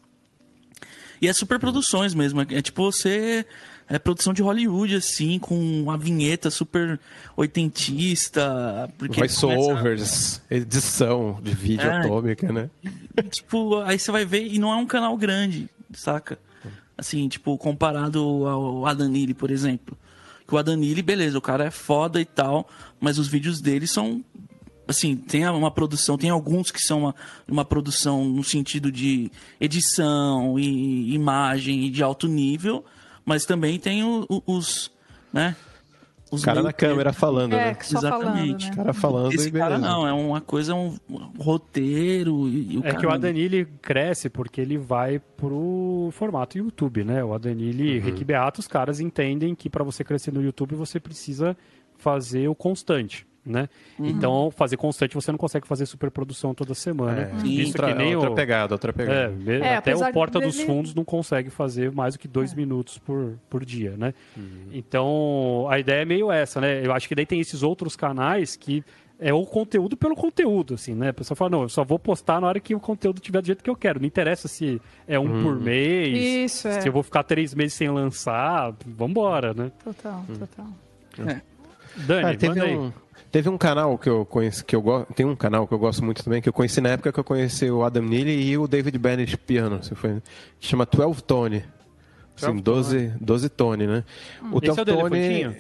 E 1.22 1.28
é 1.28 1.34
super 1.34 1.60
produções 1.60 2.14
mesmo. 2.14 2.42
É, 2.42 2.46
é 2.52 2.62
tipo 2.62 2.84
você. 2.92 3.46
É 3.90 3.98
produção 3.98 4.34
de 4.34 4.42
Hollywood, 4.42 4.96
assim, 4.98 5.40
com 5.40 5.58
uma 5.82 5.98
vinheta 5.98 6.52
super 6.52 7.00
oitentista. 7.38 8.92
Porque 8.98 9.20
Voice 9.20 9.40
começa- 9.42 9.62
overs, 9.74 10.42
edição 10.50 11.40
de 11.42 11.54
vídeo 11.54 11.88
É. 11.90 12.00
atômica, 12.00 12.52
né? 12.52 12.70
tipo, 13.32 13.80
aí 13.82 13.98
você 13.98 14.12
vai 14.12 14.26
ver 14.26 14.46
e 14.46 14.60
não 14.60 14.72
é 14.72 14.76
um 14.76 14.86
canal 14.86 15.16
grande, 15.18 15.70
saca? 15.94 16.38
Assim, 16.98 17.28
tipo, 17.30 17.58
comparado 17.58 18.20
ao 18.48 18.86
Adanili, 18.86 19.34
por 19.34 19.52
exemplo. 19.52 19.98
Que 20.48 20.54
o 20.56 20.58
Adanili, 20.58 21.02
beleza, 21.02 21.38
o 21.38 21.42
cara 21.42 21.66
é 21.66 21.72
foda 21.72 22.20
e 22.20 22.26
tal, 22.26 22.68
mas 23.00 23.18
os 23.20 23.28
vídeos 23.28 23.62
dele 23.62 23.86
são. 23.88 24.24
Assim, 24.88 25.16
tem 25.16 25.46
uma 25.50 25.70
produção, 25.72 26.18
tem 26.18 26.30
alguns 26.30 26.72
que 26.72 26.80
são 26.80 27.00
uma, 27.02 27.16
uma 27.48 27.66
produção 27.66 28.24
no 28.26 28.44
sentido 28.44 28.92
de 28.92 29.30
edição 29.60 30.58
e 30.58 31.14
imagem 31.14 31.86
e 31.86 31.90
de 31.90 32.02
alto 32.02 32.28
nível, 32.28 32.84
mas 33.26 33.46
também 33.46 33.78
tem 33.80 34.04
o- 34.04 34.26
o- 34.30 34.42
os. 34.48 34.90
né? 35.34 35.56
Os 36.30 36.44
cara 36.44 36.62
na 36.62 36.74
câmera 36.74 37.14
falando, 37.14 37.54
É, 37.54 37.68
né? 37.68 37.74
que 37.74 37.86
só 37.86 38.00
Exatamente. 38.00 38.66
falando, 38.66 38.70
né? 38.70 38.76
cara 38.76 38.94
falando 38.94 39.34
Esse 39.34 39.48
e 39.48 39.52
beleza. 39.52 39.70
cara 39.70 39.78
não, 39.78 40.06
é 40.08 40.12
uma 40.14 40.42
coisa, 40.42 40.74
um, 40.76 40.98
um 41.10 41.42
roteiro 41.42 42.48
e, 42.50 42.74
e 42.74 42.78
o 42.78 42.80
É 42.80 42.84
cara... 42.84 42.96
que 42.98 43.06
o 43.06 43.12
Adanili 43.12 43.66
cresce 43.82 44.30
porque 44.30 44.60
ele 44.62 44.78
vai 44.78 45.20
pro 45.20 46.10
formato 46.14 46.58
YouTube, 46.58 47.04
né? 47.04 47.24
O 47.24 47.34
Adanili, 47.34 48.00
Rick 48.00 48.24
Beato, 48.24 48.60
os 48.62 48.68
caras 48.68 49.00
entendem 49.02 49.54
que 49.54 49.70
para 49.70 49.84
você 49.84 50.04
crescer 50.04 50.34
no 50.34 50.42
YouTube 50.42 50.76
você 50.76 50.98
precisa 51.00 51.56
fazer 51.98 52.48
o 52.48 52.56
constante, 52.56 53.26
né? 53.48 53.70
Então, 54.00 54.52
fazer 54.52 54.78
constante 54.78 55.16
você 55.16 55.32
não 55.32 55.38
consegue 55.38 55.68
fazer 55.68 55.86
superprodução 55.86 56.54
toda 56.54 56.74
semana. 56.74 57.32
É, 57.44 57.48
Isso 57.48 57.70
outra, 57.70 57.88
que 57.88 57.94
nem 57.94 58.16
outra 58.16 58.32
o... 58.32 58.36
pegada, 58.36 58.74
outra 58.74 58.90
É, 58.92 58.94
pegada. 58.94 59.30
me- 59.30 59.56
É, 59.60 59.76
até 59.78 59.96
o 59.96 60.12
Porta 60.12 60.40
dos 60.40 60.56
dele- 60.56 60.68
Fundos 60.68 60.94
não 60.94 61.06
consegue 61.06 61.50
fazer 61.50 61.92
mais 61.92 62.16
do 62.16 62.20
que 62.20 62.28
dois 62.28 62.54
minutos 62.54 62.98
por, 62.98 63.38
por 63.50 63.64
dia, 63.66 63.96
né? 63.98 64.14
Uhum. 64.36 64.44
Então, 64.74 65.68
a 65.70 65.80
ideia 65.80 66.02
é 66.02 66.06
meio 66.06 66.32
essa, 66.32 66.60
né? 66.62 66.86
Eu 66.86 66.94
acho 66.94 67.08
que 67.08 67.16
daí 67.16 67.26
tem 67.26 67.40
esses 67.40 67.64
outros 67.64 67.96
canais 67.96 68.56
que 68.56 68.84
é 69.20 69.34
o 69.34 69.44
conteúdo 69.48 69.98
pelo 69.98 70.16
conteúdo, 70.16 70.76
assim, 70.76 70.94
né? 70.94 71.10
A 71.10 71.14
pessoa 71.14 71.36
fala, 71.36 71.50
não, 71.50 71.64
eu 71.64 71.70
só 71.70 71.84
vou 71.84 71.98
postar 71.98 72.40
na 72.40 72.48
hora 72.48 72.60
que 72.60 72.76
o 72.76 72.80
conteúdo 72.80 73.20
tiver 73.20 73.42
do 73.42 73.48
jeito 73.48 73.64
que 73.64 73.70
eu 73.70 73.76
quero. 73.76 74.00
Não 74.00 74.06
interessa 74.06 74.48
se 74.48 74.80
é 75.08 75.20
um 75.20 75.24
Uhum. 75.24 75.44
por 75.44 75.60
mês, 75.60 76.52
Isso, 76.52 76.68
é. 76.68 76.82
se 76.82 76.88
eu 76.88 76.94
vou 76.94 77.02
ficar 77.02 77.24
três 77.24 77.54
meses 77.56 77.74
sem 77.74 77.90
lançar, 77.90 78.76
vambora, 78.86 79.54
né? 79.56 79.72
Total, 79.84 80.24
total. 80.38 80.68
É. 81.28 81.42
Dani, 82.06 82.22
Cara, 82.22 82.38
teve 82.38 82.60
manda 82.60 82.66
um, 82.80 82.94
teve 83.32 83.50
um 83.50 83.58
canal 83.58 83.98
que 83.98 84.10
eu 84.10 84.26
conheci, 84.26 84.64
que 84.64 84.76
eu 84.76 84.82
gosto, 84.82 85.14
tem 85.14 85.26
um 85.26 85.36
canal 85.36 85.68
que 85.68 85.74
eu 85.74 85.80
gosto 85.80 86.04
muito 86.04 86.24
também, 86.24 86.42
que 86.42 86.50
eu 86.50 86.54
conheci 86.54 86.80
na 86.82 86.90
época 86.90 87.12
que 87.12 87.20
eu 87.20 87.24
conheci 87.24 87.70
o 87.70 87.84
Adam 87.84 88.04
Neely 88.04 88.50
e 88.52 88.58
o 88.58 88.68
David 88.68 88.98
Bennett 88.98 89.38
piano, 89.38 89.82
se 89.84 89.94
foi, 89.96 90.22
chama 90.60 90.86
12 90.86 91.24
Tone. 91.24 91.64
Assim, 92.40 92.56
12, 92.58 93.14
12 93.20 93.50
Tone, 93.50 93.88
né? 93.88 94.04
O 94.52 94.60
Esse 94.60 94.70
é 94.80 94.82
o 94.82 94.86
do 94.86 94.94
Tone 94.96 95.18
elefantinho? 95.18 95.56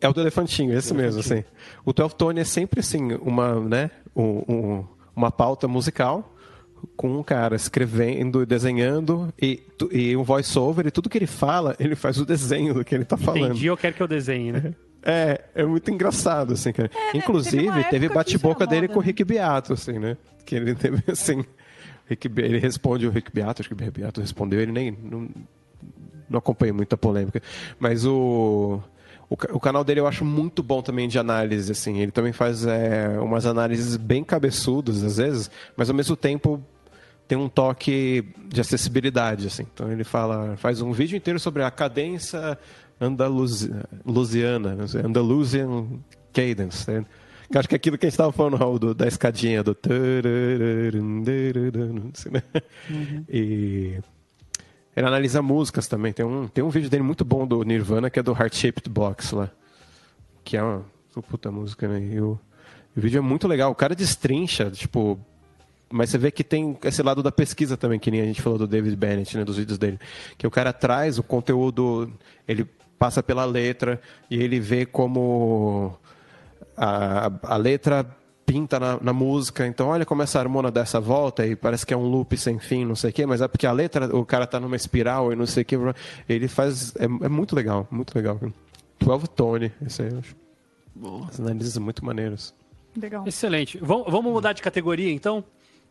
É 0.00 0.08
o 0.08 0.12
do 0.12 0.20
elefantinho, 0.20 0.72
esse 0.76 0.94
mesmo, 0.94 1.20
assim. 1.20 1.44
O 1.84 1.92
12 1.92 2.14
Tone 2.16 2.40
é 2.40 2.44
sempre 2.44 2.80
assim, 2.80 3.12
uma, 3.20 3.60
né, 3.60 3.90
um- 4.16 4.42
um- 4.48 4.84
uma 5.14 5.30
pauta 5.30 5.68
musical 5.68 6.30
com 6.96 7.18
um 7.18 7.22
cara 7.22 7.56
escrevendo, 7.56 8.44
desenhando 8.44 9.32
e, 9.40 9.62
e 9.90 10.16
um 10.16 10.22
voice-over 10.22 10.86
e 10.86 10.90
tudo 10.90 11.08
que 11.08 11.16
ele 11.16 11.26
fala, 11.26 11.74
ele 11.78 11.94
faz 11.94 12.18
o 12.18 12.26
desenho 12.26 12.74
do 12.74 12.84
que 12.84 12.94
ele 12.94 13.04
tá 13.04 13.16
falando. 13.16 13.46
Entendi, 13.52 13.66
eu 13.66 13.76
quero 13.76 13.94
que 13.94 14.02
eu 14.02 14.08
desenhe, 14.08 14.52
né? 14.52 14.74
É, 15.04 15.44
é 15.54 15.64
muito 15.64 15.90
engraçado, 15.90 16.54
assim, 16.54 16.72
cara. 16.72 16.90
Inclusive, 17.12 17.56
teve 17.56 17.68
uma 17.68 17.78
época 17.78 17.90
teve 17.90 18.08
que 18.08 18.14
bate-boca 18.14 18.66
dele 18.66 18.82
moda, 18.82 18.94
com 18.94 19.00
o 19.00 19.02
né? 19.02 19.06
Rick 19.06 19.24
Beato, 19.24 19.72
assim, 19.74 19.98
né? 19.98 20.16
Que 20.46 20.54
ele 20.54 20.74
teve, 20.74 21.02
assim... 21.10 21.44
Rick 22.06 22.30
ele 22.36 22.58
responde 22.58 23.06
o 23.06 23.10
Rick 23.10 23.30
Beato, 23.32 23.62
acho 23.62 23.68
que 23.68 23.74
o 23.74 23.78
Rick 23.78 24.00
Beato 24.00 24.20
respondeu, 24.20 24.60
ele 24.60 24.72
nem... 24.72 24.90
Não, 24.90 25.28
não 26.28 26.38
acompanhei 26.38 26.72
muita 26.72 26.96
polêmica. 26.96 27.42
Mas 27.78 28.04
o... 28.06 28.80
O, 29.28 29.36
o 29.56 29.60
canal 29.60 29.82
dele 29.82 30.00
eu 30.00 30.06
acho 30.06 30.22
muito 30.22 30.62
bom 30.62 30.82
também 30.82 31.08
de 31.08 31.18
análise, 31.18 31.72
assim. 31.72 31.98
Ele 31.98 32.12
também 32.12 32.32
faz 32.32 32.66
é, 32.66 33.18
umas 33.18 33.46
análises 33.46 33.96
bem 33.96 34.22
cabeçudas, 34.22 35.02
às 35.02 35.16
vezes, 35.16 35.50
mas 35.74 35.88
ao 35.88 35.96
mesmo 35.96 36.14
tempo 36.14 36.62
tem 37.26 37.38
um 37.38 37.48
toque 37.48 38.24
de 38.48 38.60
acessibilidade, 38.60 39.46
assim. 39.46 39.66
Então 39.72 39.90
ele 39.90 40.04
fala, 40.04 40.56
faz 40.56 40.82
um 40.82 40.92
vídeo 40.92 41.16
inteiro 41.16 41.40
sobre 41.40 41.62
a 41.62 41.70
cadência 41.70 42.58
Andaluz... 43.00 43.68
Louisiana, 44.04 44.76
Andalusian 45.04 45.86
Cadence. 46.32 46.90
Né? 46.90 47.04
Que 47.50 47.58
acho 47.58 47.68
que 47.68 47.74
é 47.74 47.76
aquilo 47.76 47.98
que 47.98 48.06
a 48.06 48.08
gente 48.08 48.14
estava 48.14 48.32
falando, 48.32 48.56
Raul, 48.56 48.78
do, 48.78 48.94
da 48.94 49.06
escadinha 49.06 49.62
do. 49.62 49.76
Assim, 52.12 52.30
né? 52.30 52.42
Uhum. 52.90 53.24
E 53.28 53.98
ele 54.96 55.06
analisa 55.06 55.42
músicas 55.42 55.86
também. 55.86 56.12
Tem 56.12 56.24
um, 56.24 56.48
tem 56.48 56.64
um 56.64 56.70
vídeo 56.70 56.88
dele 56.88 57.02
muito 57.02 57.24
bom 57.24 57.46
do 57.46 57.62
Nirvana, 57.62 58.08
que 58.08 58.18
é 58.18 58.22
do 58.22 58.32
Heart 58.32 58.54
Shaped 58.54 58.88
Box 58.88 59.32
lá. 59.32 59.50
Que 60.42 60.56
é 60.56 60.62
uma 60.62 60.84
puta 61.28 61.50
música, 61.50 61.86
né? 61.88 62.00
E 62.14 62.20
o, 62.20 62.38
o 62.96 63.00
vídeo 63.00 63.18
é 63.18 63.20
muito 63.20 63.46
legal. 63.46 63.70
O 63.70 63.74
cara 63.74 63.94
destrincha, 63.94 64.70
tipo. 64.70 65.18
Mas 65.92 66.10
você 66.10 66.18
vê 66.18 66.30
que 66.30 66.42
tem 66.42 66.76
esse 66.82 67.02
lado 67.02 67.22
da 67.22 67.30
pesquisa 67.30 67.76
também, 67.76 68.00
que 68.00 68.10
nem 68.10 68.20
a 68.20 68.24
gente 68.24 68.42
falou 68.42 68.58
do 68.58 68.66
David 68.66 68.96
Bennett, 68.96 69.36
né, 69.36 69.44
dos 69.44 69.58
vídeos 69.58 69.78
dele. 69.78 69.98
Que 70.36 70.46
o 70.46 70.50
cara 70.50 70.72
traz 70.72 71.18
o 71.18 71.22
conteúdo, 71.22 72.10
ele 72.48 72.66
passa 73.04 73.22
pela 73.22 73.44
letra 73.44 74.00
e 74.30 74.42
ele 74.42 74.58
vê 74.58 74.86
como 74.86 75.94
a, 76.74 77.30
a 77.42 77.56
letra 77.58 78.06
pinta 78.46 78.80
na, 78.80 78.98
na, 78.98 79.12
música. 79.12 79.66
Então, 79.66 79.88
olha 79.88 80.06
como 80.06 80.22
essa 80.22 80.38
harmona 80.38 80.70
dessa 80.70 80.98
volta 80.98 81.46
e 81.46 81.54
parece 81.54 81.84
que 81.84 81.92
é 81.92 81.96
um 81.96 82.06
loop 82.06 82.34
sem 82.38 82.58
fim, 82.58 82.86
não 82.86 82.96
sei 82.96 83.10
o 83.10 83.12
quê, 83.12 83.26
mas 83.26 83.42
é 83.42 83.48
porque 83.48 83.66
a 83.66 83.72
letra, 83.72 84.16
o 84.16 84.24
cara 84.24 84.46
tá 84.46 84.58
numa 84.58 84.74
espiral 84.74 85.30
e 85.30 85.36
não 85.36 85.44
sei 85.44 85.64
o 85.64 85.66
quê. 85.66 85.76
Ele 86.26 86.48
faz. 86.48 86.96
É, 86.96 87.04
é 87.04 87.28
muito 87.28 87.54
legal, 87.54 87.86
muito 87.90 88.14
legal. 88.16 88.40
12 89.00 89.28
Tone, 89.28 89.70
esse 89.84 90.00
aí 90.00 90.10
eu 90.10 90.18
acho. 90.20 90.34
Boa. 90.94 91.26
As 91.28 91.38
análises 91.38 91.76
muito 91.76 92.02
maneiras. 92.02 92.54
Legal. 92.96 93.28
Excelente. 93.28 93.76
Vamos, 93.82 94.10
vamos 94.10 94.32
mudar 94.32 94.54
de 94.54 94.62
categoria 94.62 95.12
então? 95.12 95.44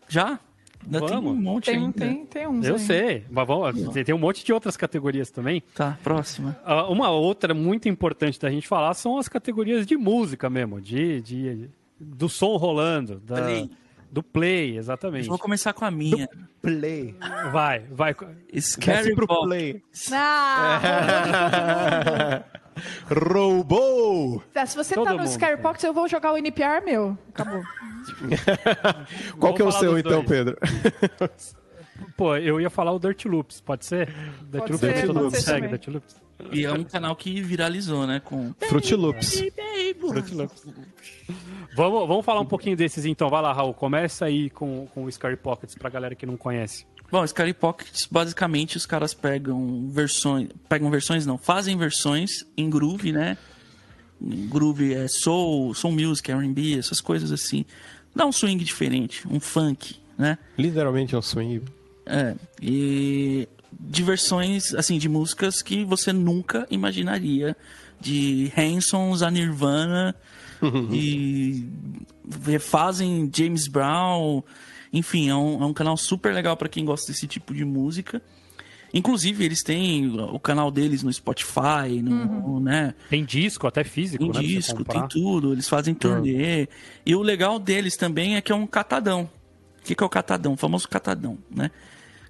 Já? 0.08 0.40
Vamos. 0.88 1.10
tem 1.12 1.20
um 1.20 1.36
monte 1.36 1.66
tem, 1.66 1.76
ainda. 1.76 1.94
Tem, 1.94 2.26
tem 2.26 2.48
uns 2.48 2.66
Eu 2.66 2.76
aí. 2.76 2.80
sei. 2.80 3.26
Mas 3.30 3.48
vamos, 3.48 3.94
tem 3.94 4.14
um 4.14 4.20
monte 4.20 4.44
de 4.46 4.54
outras 4.54 4.76
categorias 4.78 5.30
também. 5.30 5.64
Tá, 5.74 5.98
próxima. 6.04 6.58
Uh, 6.66 6.92
uma 6.92 7.10
outra 7.10 7.54
muito 7.54 7.88
importante 7.90 8.40
da 8.40 8.50
gente 8.50 8.68
falar 8.68 8.94
são 8.94 9.18
as 9.18 9.28
categorias 9.28 9.86
de 9.86 9.96
música 9.98 10.50
mesmo, 10.50 10.82
de, 10.82 11.22
de 11.22 11.70
do 12.00 12.28
som 12.28 12.58
rolando, 12.58 13.20
da, 13.26 13.42
play. 13.42 13.70
do 14.12 14.22
play, 14.24 14.78
exatamente. 14.78 15.26
Eu 15.26 15.30
vou 15.30 15.40
começar 15.40 15.74
com 15.74 15.86
a 15.86 15.92
minha. 15.92 16.28
Do 16.28 16.48
play. 16.62 17.16
Vai, 17.52 17.80
vai. 17.92 18.16
Scary 18.60 19.16
pro 19.16 19.28
play. 19.28 19.82
Ah! 20.12 20.84
Roubou! 23.08 24.42
Tá, 24.54 24.66
se 24.66 24.76
você 24.76 24.96
Todo 24.96 25.06
tá 25.06 25.14
no 25.14 25.28
Scary 25.28 25.62
Pox, 25.62 25.84
eu 25.84 25.94
vou 25.94 26.08
jogar 26.08 26.34
o 26.34 26.38
NPR, 26.38 26.84
meu. 26.84 27.18
Acabou. 27.30 27.64
Qual 29.40 29.54
que 29.54 29.62
é 29.62 29.66
o 29.66 29.72
seu, 29.72 29.98
então, 29.98 30.24
Pedro? 30.24 30.58
Pô, 32.18 32.36
eu 32.36 32.60
ia 32.60 32.70
falar 32.70 32.92
o 32.92 33.00
Dirt 33.00 33.26
Loops, 33.26 33.62
pode 33.62 33.86
ser? 33.86 34.14
Dirt 34.44 34.70
Loops, 35.08 35.40
ser. 35.40 35.42
Segue, 35.42 35.68
Dirt 35.68 35.88
Loops. 35.88 36.24
E 36.52 36.66
é 36.66 36.72
um 36.72 36.84
canal 36.84 37.16
que 37.16 37.42
viralizou, 37.42 38.06
né? 38.06 38.20
Com 38.24 38.54
Fruit 38.68 38.96
Loops. 38.96 39.44
Fruit 40.00 40.36
Loops. 40.36 40.66
Vamos, 41.76 42.08
vamos 42.08 42.26
falar 42.26 42.42
um 42.42 42.46
pouquinho 42.46 42.76
desses 42.76 43.06
então. 43.06 43.30
Vai 43.30 43.42
lá, 43.42 43.54
Raul. 43.54 43.74
Começa 43.74 44.26
aí 44.26 44.50
com, 44.50 44.88
com 44.88 45.06
o 45.06 45.12
Scary 45.12 45.38
Pockets 45.38 45.76
pra 45.76 45.90
galera 45.90 46.16
que 46.16 46.26
não 46.26 46.36
conhece. 46.36 46.86
Bom, 47.14 47.28
Scary 47.28 47.54
Pockets, 47.54 48.08
basicamente, 48.10 48.76
os 48.76 48.88
caras 48.88 49.14
pegam 49.14 49.88
versões. 49.88 50.50
Pegam 50.68 50.90
versões, 50.90 51.28
não, 51.28 51.38
fazem 51.38 51.78
versões 51.78 52.44
em 52.58 52.68
groove, 52.68 53.12
né? 53.12 53.38
Groove 54.20 54.96
é 54.96 55.08
soul, 55.08 55.76
soul 55.76 55.94
music, 55.94 56.32
RB, 56.32 56.76
essas 56.76 57.00
coisas 57.00 57.32
assim. 57.32 57.66
Dá 58.16 58.26
um 58.26 58.32
swing 58.32 58.64
diferente, 58.64 59.28
um 59.30 59.40
funk, 59.40 59.98
né? 60.18 60.40
Literalmente 60.58 61.14
é 61.14 61.18
um 61.20 61.22
swing. 61.22 61.62
É. 62.04 62.34
E 62.60 63.48
de 63.80 64.02
versões, 64.02 64.74
assim, 64.74 64.98
de 64.98 65.08
músicas 65.08 65.62
que 65.62 65.86
você 65.86 66.12
nunca 66.12 66.66
imaginaria. 66.72 67.56
De 68.02 68.52
Hansons 68.58 69.22
a 69.22 69.30
Nirvana. 69.30 70.16
e 70.92 71.64
refazem 72.48 73.30
James 73.32 73.68
Brown 73.68 74.44
enfim, 74.94 75.30
é 75.30 75.36
um, 75.36 75.64
é 75.64 75.66
um 75.66 75.74
canal 75.74 75.98
super 75.98 76.32
legal 76.34 76.56
para 76.56 76.70
quem 76.70 76.86
gosta 76.86 77.12
desse 77.12 77.26
tipo 77.28 77.54
de 77.54 77.66
música. 77.66 78.22
Inclusive, 78.94 79.44
eles 79.44 79.64
têm 79.64 80.16
o 80.20 80.40
canal 80.40 80.70
deles 80.70 81.02
no 81.02 81.12
Spotify, 81.12 82.00
no, 82.04 82.12
uhum. 82.12 82.60
né? 82.60 82.94
Tem 83.10 83.26
disco, 83.26 83.66
até 83.66 83.84
físico, 83.84 84.32
tem 84.32 84.42
né? 84.42 84.48
disco, 84.48 84.86
tem 84.86 85.08
tudo. 85.08 85.52
Eles 85.52 85.68
fazem 85.68 85.96
turnê. 85.96 86.62
Uhum. 86.62 86.68
E 87.04 87.16
o 87.16 87.24
legal 87.24 87.58
deles 87.58 87.98
também 87.98 88.36
é 88.36 88.42
que 88.42 88.52
é 88.52 88.56
um 88.56 88.68
catadão. 88.68 89.28
O 89.82 89.84
que, 89.84 89.96
que 89.96 90.04
é 90.04 90.06
o 90.06 90.10
catadão? 90.10 90.54
O 90.54 90.58
famoso 90.58 90.88
catadão, 90.88 91.40
né? 91.50 91.72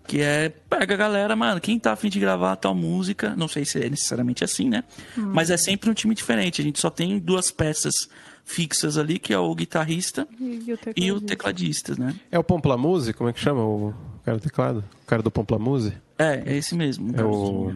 Que 0.07 0.21
é, 0.21 0.49
pega 0.69 0.93
a 0.93 0.97
galera, 0.97 1.35
mano, 1.35 1.59
quem 1.59 1.77
tá 1.77 1.91
afim 1.91 2.09
de 2.09 2.19
gravar 2.19 2.55
tal 2.55 2.73
música, 2.73 3.35
não 3.35 3.49
sei 3.49 3.65
se 3.65 3.83
é 3.83 3.89
necessariamente 3.89 4.43
assim, 4.43 4.69
né? 4.69 4.85
Uhum. 5.17 5.31
Mas 5.33 5.49
é 5.49 5.57
sempre 5.57 5.89
um 5.89 5.93
time 5.93 6.15
diferente. 6.15 6.61
A 6.61 6.63
gente 6.63 6.79
só 6.79 6.89
tem 6.89 7.19
duas 7.19 7.51
peças 7.51 8.09
fixas 8.45 8.97
ali, 8.97 9.19
que 9.19 9.33
é 9.33 9.39
o 9.39 9.53
guitarrista 9.55 10.27
e, 10.39 10.73
o, 10.73 10.77
tecladista. 10.77 10.93
e 10.95 11.11
o 11.11 11.21
tecladista, 11.21 11.95
né? 11.97 12.15
É 12.31 12.37
o 12.37 12.43
Pomplamuse? 12.43 13.13
Como 13.13 13.29
é 13.29 13.33
que 13.33 13.39
chama 13.39 13.63
o 13.63 13.93
cara 14.23 14.37
do 14.37 14.43
teclado? 14.43 14.83
O 15.03 15.05
cara 15.07 15.21
do 15.21 15.31
Pomplamuse? 15.31 15.93
É, 16.17 16.43
é 16.45 16.57
esse 16.57 16.75
mesmo. 16.75 17.11
É 17.15 17.23
o... 17.23 17.73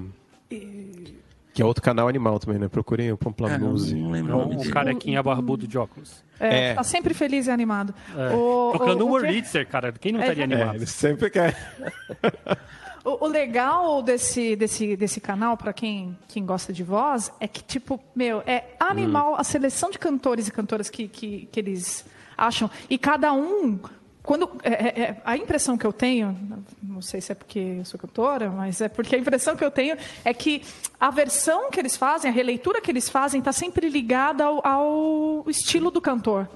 Que 1.57 1.63
é 1.63 1.65
outro 1.65 1.81
canal 1.81 2.07
animal 2.07 2.39
também, 2.39 2.59
né? 2.59 2.67
Procurem 2.67 3.11
o 3.11 3.17
Pomplamuse. 3.17 3.93
É, 3.93 3.97
não, 3.97 4.03
não 4.03 4.11
lembro 4.11 4.37
o, 4.37 4.61
o 4.61 4.69
carequinha 4.69 5.23
barbudo 5.23 5.67
de 5.67 5.75
óculos. 5.75 6.23
É, 6.39 6.69
é, 6.69 6.73
tá 6.75 6.83
sempre 6.83 7.15
feliz 7.15 7.47
e 7.47 7.51
animado. 7.51 7.95
É. 8.15 8.35
O, 8.35 8.69
Procurando 8.71 9.01
o, 9.01 9.07
o 9.07 9.11
Wurlitzer, 9.13 9.67
cara. 9.67 9.91
Quem 9.91 10.11
não 10.11 10.19
é, 10.19 10.23
estaria 10.23 10.43
animado? 10.43 10.73
É, 10.73 10.75
ele 10.75 10.85
sempre 10.85 11.31
quer. 11.31 11.55
O, 13.07 13.23
o, 13.25 13.27
legal 13.27 14.01
desse, 14.01 14.57
desse, 14.57 14.97
desse 14.97 15.21
canal, 15.21 15.55
para 15.55 15.71
quem, 15.71 16.17
quem 16.27 16.45
gosta 16.45 16.73
de 16.73 16.83
voz, 16.83 17.31
é 17.39 17.47
que, 17.47 17.63
tipo, 17.63 17.97
meu, 18.13 18.43
é 18.45 18.65
animal 18.77 19.31
hum. 19.31 19.35
a 19.37 19.45
seleção 19.45 19.89
de 19.89 19.97
cantores 19.97 20.49
e 20.49 20.51
cantoras 20.51 20.89
que, 20.89 21.07
que, 21.07 21.47
que 21.49 21.57
eles 21.57 22.03
acham. 22.37 22.69
E 22.89 22.97
cada 22.97 23.31
um 23.31 23.79
quando 24.27 24.51
é, 24.61 24.73
é, 24.73 25.01
é, 25.03 25.21
a 25.23 25.37
impressão 25.37 25.77
que 25.77 25.87
eu 25.87 25.93
tenho, 25.93 26.37
não 26.83 27.01
sei 27.01 27.21
se 27.21 27.31
é 27.31 27.35
porque 27.35 27.77
eu 27.79 27.85
sou 27.85 27.97
cantora, 27.97 28.49
mas 28.49 28.81
é 28.81 28.89
porque 28.89 29.15
a 29.15 29.19
impressão 29.19 29.55
que 29.55 29.63
eu 29.63 29.71
tenho 29.71 29.95
é 30.25 30.33
que 30.33 30.63
a 30.99 31.09
versão 31.09 31.71
que 31.71 31.79
eles 31.79 31.95
fazem, 31.95 32.29
a 32.29 32.33
releitura 32.33 32.81
que 32.81 32.91
eles 32.91 33.09
fazem, 33.09 33.39
está 33.39 33.53
sempre 33.53 33.87
ligada 33.87 34.43
ao, 34.43 34.67
ao, 34.67 35.45
estilo 35.47 35.89
do 35.89 36.01
cantor. 36.01 36.49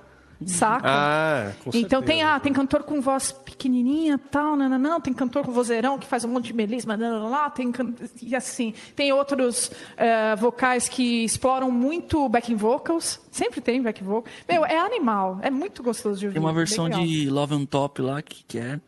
Saca? 0.45 0.85
Ah, 0.85 1.51
com 1.63 1.69
então 1.73 2.01
tem, 2.01 2.23
ah, 2.23 2.39
tem 2.39 2.51
cantor 2.51 2.83
com 2.83 2.99
voz 2.99 3.31
pequenininha, 3.61 4.17
tal, 4.17 4.55
não, 4.55 4.67
não, 4.67 4.79
não, 4.79 4.99
tem 4.99 5.13
cantor 5.13 5.45
com 5.45 5.51
vozeirão 5.51 5.99
que 5.99 6.07
faz 6.07 6.25
um 6.25 6.29
monte 6.29 6.47
de 6.47 6.53
melisma, 6.53 6.97
não, 6.97 7.29
lá, 7.29 7.47
tem 7.49 7.71
e 8.21 8.35
assim, 8.35 8.73
tem 8.95 9.13
outros 9.13 9.67
uh, 9.67 10.35
vocais 10.37 10.89
que 10.89 11.23
exploram 11.23 11.69
muito 11.69 12.27
backing 12.27 12.55
vocals, 12.55 13.19
sempre 13.29 13.61
tem 13.61 13.81
backing 13.81 14.03
vocal. 14.03 14.31
Meu, 14.49 14.65
é 14.65 14.79
animal, 14.79 15.39
é 15.43 15.51
muito 15.51 15.83
gostoso 15.83 16.19
de 16.19 16.25
ouvir. 16.25 16.33
Tem 16.33 16.41
uma 16.41 16.53
versão 16.53 16.89
de 16.89 17.29
Love 17.29 17.53
on 17.53 17.65
Top 17.65 18.01
lá 18.01 18.21
que, 18.21 18.43
que 18.45 18.57
é 18.57 18.79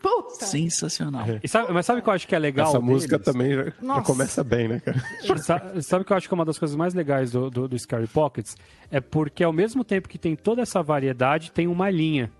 Puta. 0.00 0.46
Sensacional. 0.46 1.24
Sabe, 1.46 1.72
mas 1.72 1.86
sabe 1.86 2.00
o 2.00 2.02
que 2.02 2.08
eu 2.08 2.12
acho 2.12 2.26
que 2.26 2.34
é 2.34 2.38
legal? 2.38 2.66
Essa 2.66 2.80
deles? 2.80 2.92
música 2.92 3.18
também 3.20 3.54
já, 3.54 3.64
já, 3.66 4.02
começa 4.02 4.42
bem, 4.42 4.66
né, 4.66 4.80
cara? 4.80 5.00
Sabe, 5.38 5.82
sabe 5.82 6.02
o 6.02 6.04
que 6.04 6.12
eu 6.12 6.16
acho 6.16 6.26
que 6.26 6.34
é 6.34 6.36
uma 6.36 6.44
das 6.44 6.58
coisas 6.58 6.76
mais 6.76 6.92
legais 6.92 7.30
do, 7.30 7.48
do, 7.48 7.68
do 7.68 7.78
Scary 7.78 8.08
Pockets? 8.08 8.56
É 8.90 9.00
porque 9.00 9.44
ao 9.44 9.52
mesmo 9.52 9.84
tempo 9.84 10.08
que 10.08 10.18
tem 10.18 10.34
toda 10.34 10.60
essa 10.60 10.82
variedade, 10.82 11.52
tem 11.52 11.68
uma 11.68 11.88
linha. 11.88 12.32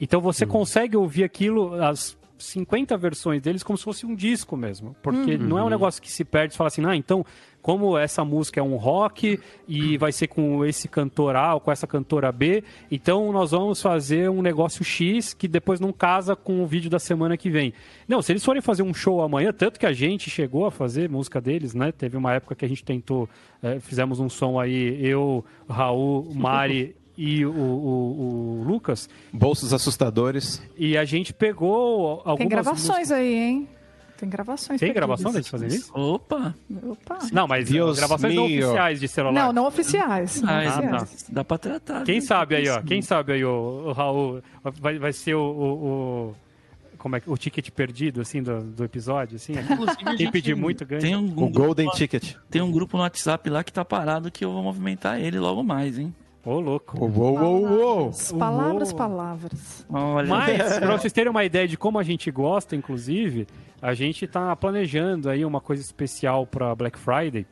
Então 0.00 0.20
você 0.20 0.44
hum. 0.44 0.48
consegue 0.48 0.96
ouvir 0.96 1.24
aquilo, 1.24 1.74
as 1.74 2.18
50 2.38 2.96
versões 2.96 3.42
deles, 3.42 3.62
como 3.62 3.76
se 3.76 3.84
fosse 3.84 4.06
um 4.06 4.14
disco 4.14 4.56
mesmo. 4.56 4.96
Porque 5.02 5.34
uhum. 5.34 5.42
não 5.46 5.58
é 5.58 5.64
um 5.64 5.68
negócio 5.68 6.00
que 6.00 6.10
se 6.10 6.24
perde 6.24 6.54
e 6.54 6.56
fala 6.56 6.68
assim, 6.68 6.84
ah, 6.86 6.96
então 6.96 7.24
como 7.62 7.98
essa 7.98 8.24
música 8.24 8.58
é 8.58 8.62
um 8.62 8.76
rock 8.76 9.38
e 9.68 9.98
vai 9.98 10.12
ser 10.12 10.28
com 10.28 10.64
esse 10.64 10.88
cantor 10.88 11.36
A 11.36 11.54
ou 11.54 11.60
com 11.60 11.70
essa 11.70 11.86
cantora 11.86 12.32
B, 12.32 12.64
então 12.90 13.30
nós 13.32 13.50
vamos 13.50 13.82
fazer 13.82 14.30
um 14.30 14.40
negócio 14.40 14.82
X 14.82 15.34
que 15.34 15.46
depois 15.46 15.78
não 15.78 15.92
casa 15.92 16.34
com 16.34 16.62
o 16.62 16.66
vídeo 16.66 16.88
da 16.88 16.98
semana 16.98 17.36
que 17.36 17.50
vem. 17.50 17.74
Não, 18.08 18.22
se 18.22 18.32
eles 18.32 18.42
forem 18.42 18.62
fazer 18.62 18.82
um 18.82 18.94
show 18.94 19.20
amanhã, 19.20 19.52
tanto 19.52 19.78
que 19.78 19.84
a 19.84 19.92
gente 19.92 20.30
chegou 20.30 20.64
a 20.64 20.70
fazer 20.70 21.10
música 21.10 21.38
deles, 21.38 21.74
né? 21.74 21.92
Teve 21.92 22.16
uma 22.16 22.32
época 22.32 22.54
que 22.54 22.64
a 22.64 22.68
gente 22.68 22.82
tentou, 22.82 23.28
é, 23.62 23.78
fizemos 23.78 24.20
um 24.20 24.28
som 24.30 24.58
aí, 24.58 24.98
eu, 25.04 25.44
Raul, 25.68 26.32
Mari 26.34 26.96
e 27.16 27.44
o, 27.44 27.52
o, 27.52 28.60
o, 28.60 28.64
Lucas. 28.64 29.08
Bolsos 29.32 29.72
assustadores. 29.72 30.62
E 30.76 30.96
a 30.96 31.04
gente 31.04 31.32
pegou 31.32 32.22
algumas 32.24 32.38
Tem 32.38 32.48
gravações 32.48 32.88
músicas... 32.88 33.12
aí, 33.12 33.34
hein? 33.34 33.68
Tem 34.20 34.28
gravações. 34.28 34.78
Tem 34.78 34.92
gravação 34.92 35.32
deles 35.32 35.48
fazendo 35.48 35.72
isso? 35.72 35.90
Opa! 35.94 36.54
Opa! 36.82 37.20
Não, 37.32 37.48
mas 37.48 37.70
Deus 37.70 37.98
gravações 37.98 38.34
não 38.34 38.44
oficiais 38.44 39.00
de 39.00 39.08
celular. 39.08 39.32
Não, 39.32 39.52
não 39.52 39.66
oficiais. 39.66 40.42
Não 40.42 40.50
ah, 40.50 40.58
oficiais. 40.58 41.26
Dá 41.30 41.42
pra 41.42 41.56
tratar. 41.56 42.04
Quem 42.04 42.20
sabe 42.20 42.56
aí, 42.56 42.68
ó. 42.68 42.82
Quem 42.82 43.00
sabe 43.00 43.32
aí, 43.32 43.44
o, 43.44 43.84
o 43.86 43.92
Raul, 43.92 44.42
vai, 44.62 44.98
vai 44.98 45.12
ser 45.14 45.34
o, 45.34 45.42
o, 45.42 46.36
como 46.98 47.16
é 47.16 47.22
o 47.26 47.36
ticket 47.36 47.70
perdido 47.70 48.20
assim 48.20 48.42
do, 48.42 48.60
do 48.60 48.84
episódio 48.84 49.36
assim 49.36 49.54
Inclusive, 49.54 50.16
quem 50.18 50.30
pedir 50.30 50.54
muito 50.54 50.84
ganha 50.84 51.00
tem 51.00 51.16
um, 51.16 51.24
um 51.24 51.44
o 51.44 51.48
golden 51.48 51.88
ticket 51.90 52.34
tem 52.50 52.60
um 52.60 52.70
grupo 52.70 52.96
no 52.98 53.02
WhatsApp 53.02 53.48
lá 53.48 53.64
que 53.64 53.72
tá 53.72 53.84
parado 53.84 54.30
que 54.30 54.44
eu 54.44 54.52
vou 54.52 54.62
movimentar 54.62 55.18
ele 55.18 55.38
logo 55.38 55.62
mais 55.62 55.98
hein 55.98 56.14
Ô, 56.44 56.52
oh, 56.52 56.60
louco. 56.60 56.98
Uou, 56.98 57.38
uou, 57.38 57.64
uou. 57.64 58.10
Palavras, 58.38 58.92
palavras. 58.94 59.86
Olha. 59.90 60.26
Mas, 60.26 60.78
para 60.80 60.96
vocês 60.96 61.12
terem 61.12 61.30
uma 61.30 61.44
ideia 61.44 61.68
de 61.68 61.76
como 61.76 61.98
a 61.98 62.02
gente 62.02 62.30
gosta, 62.30 62.74
inclusive, 62.74 63.46
a 63.80 63.92
gente 63.92 64.24
está 64.24 64.56
planejando 64.56 65.28
aí 65.28 65.44
uma 65.44 65.60
coisa 65.60 65.82
especial 65.82 66.46
para 66.46 66.74
Black 66.74 66.98
Friday. 66.98 67.46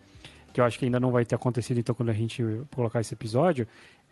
que 0.55 0.61
eu 0.61 0.65
acho 0.65 0.79
que 0.79 0.87
ainda 0.87 0.99
não 0.99 1.11
vai 1.11 1.27
ter 1.27 1.35
acontecido 1.35 1.79
então 1.79 1.95
quando 1.95 2.09
a 2.09 2.15
gente 2.15 2.43
colocar 2.75 3.01
esse 3.01 3.13
episódio. 3.13 3.67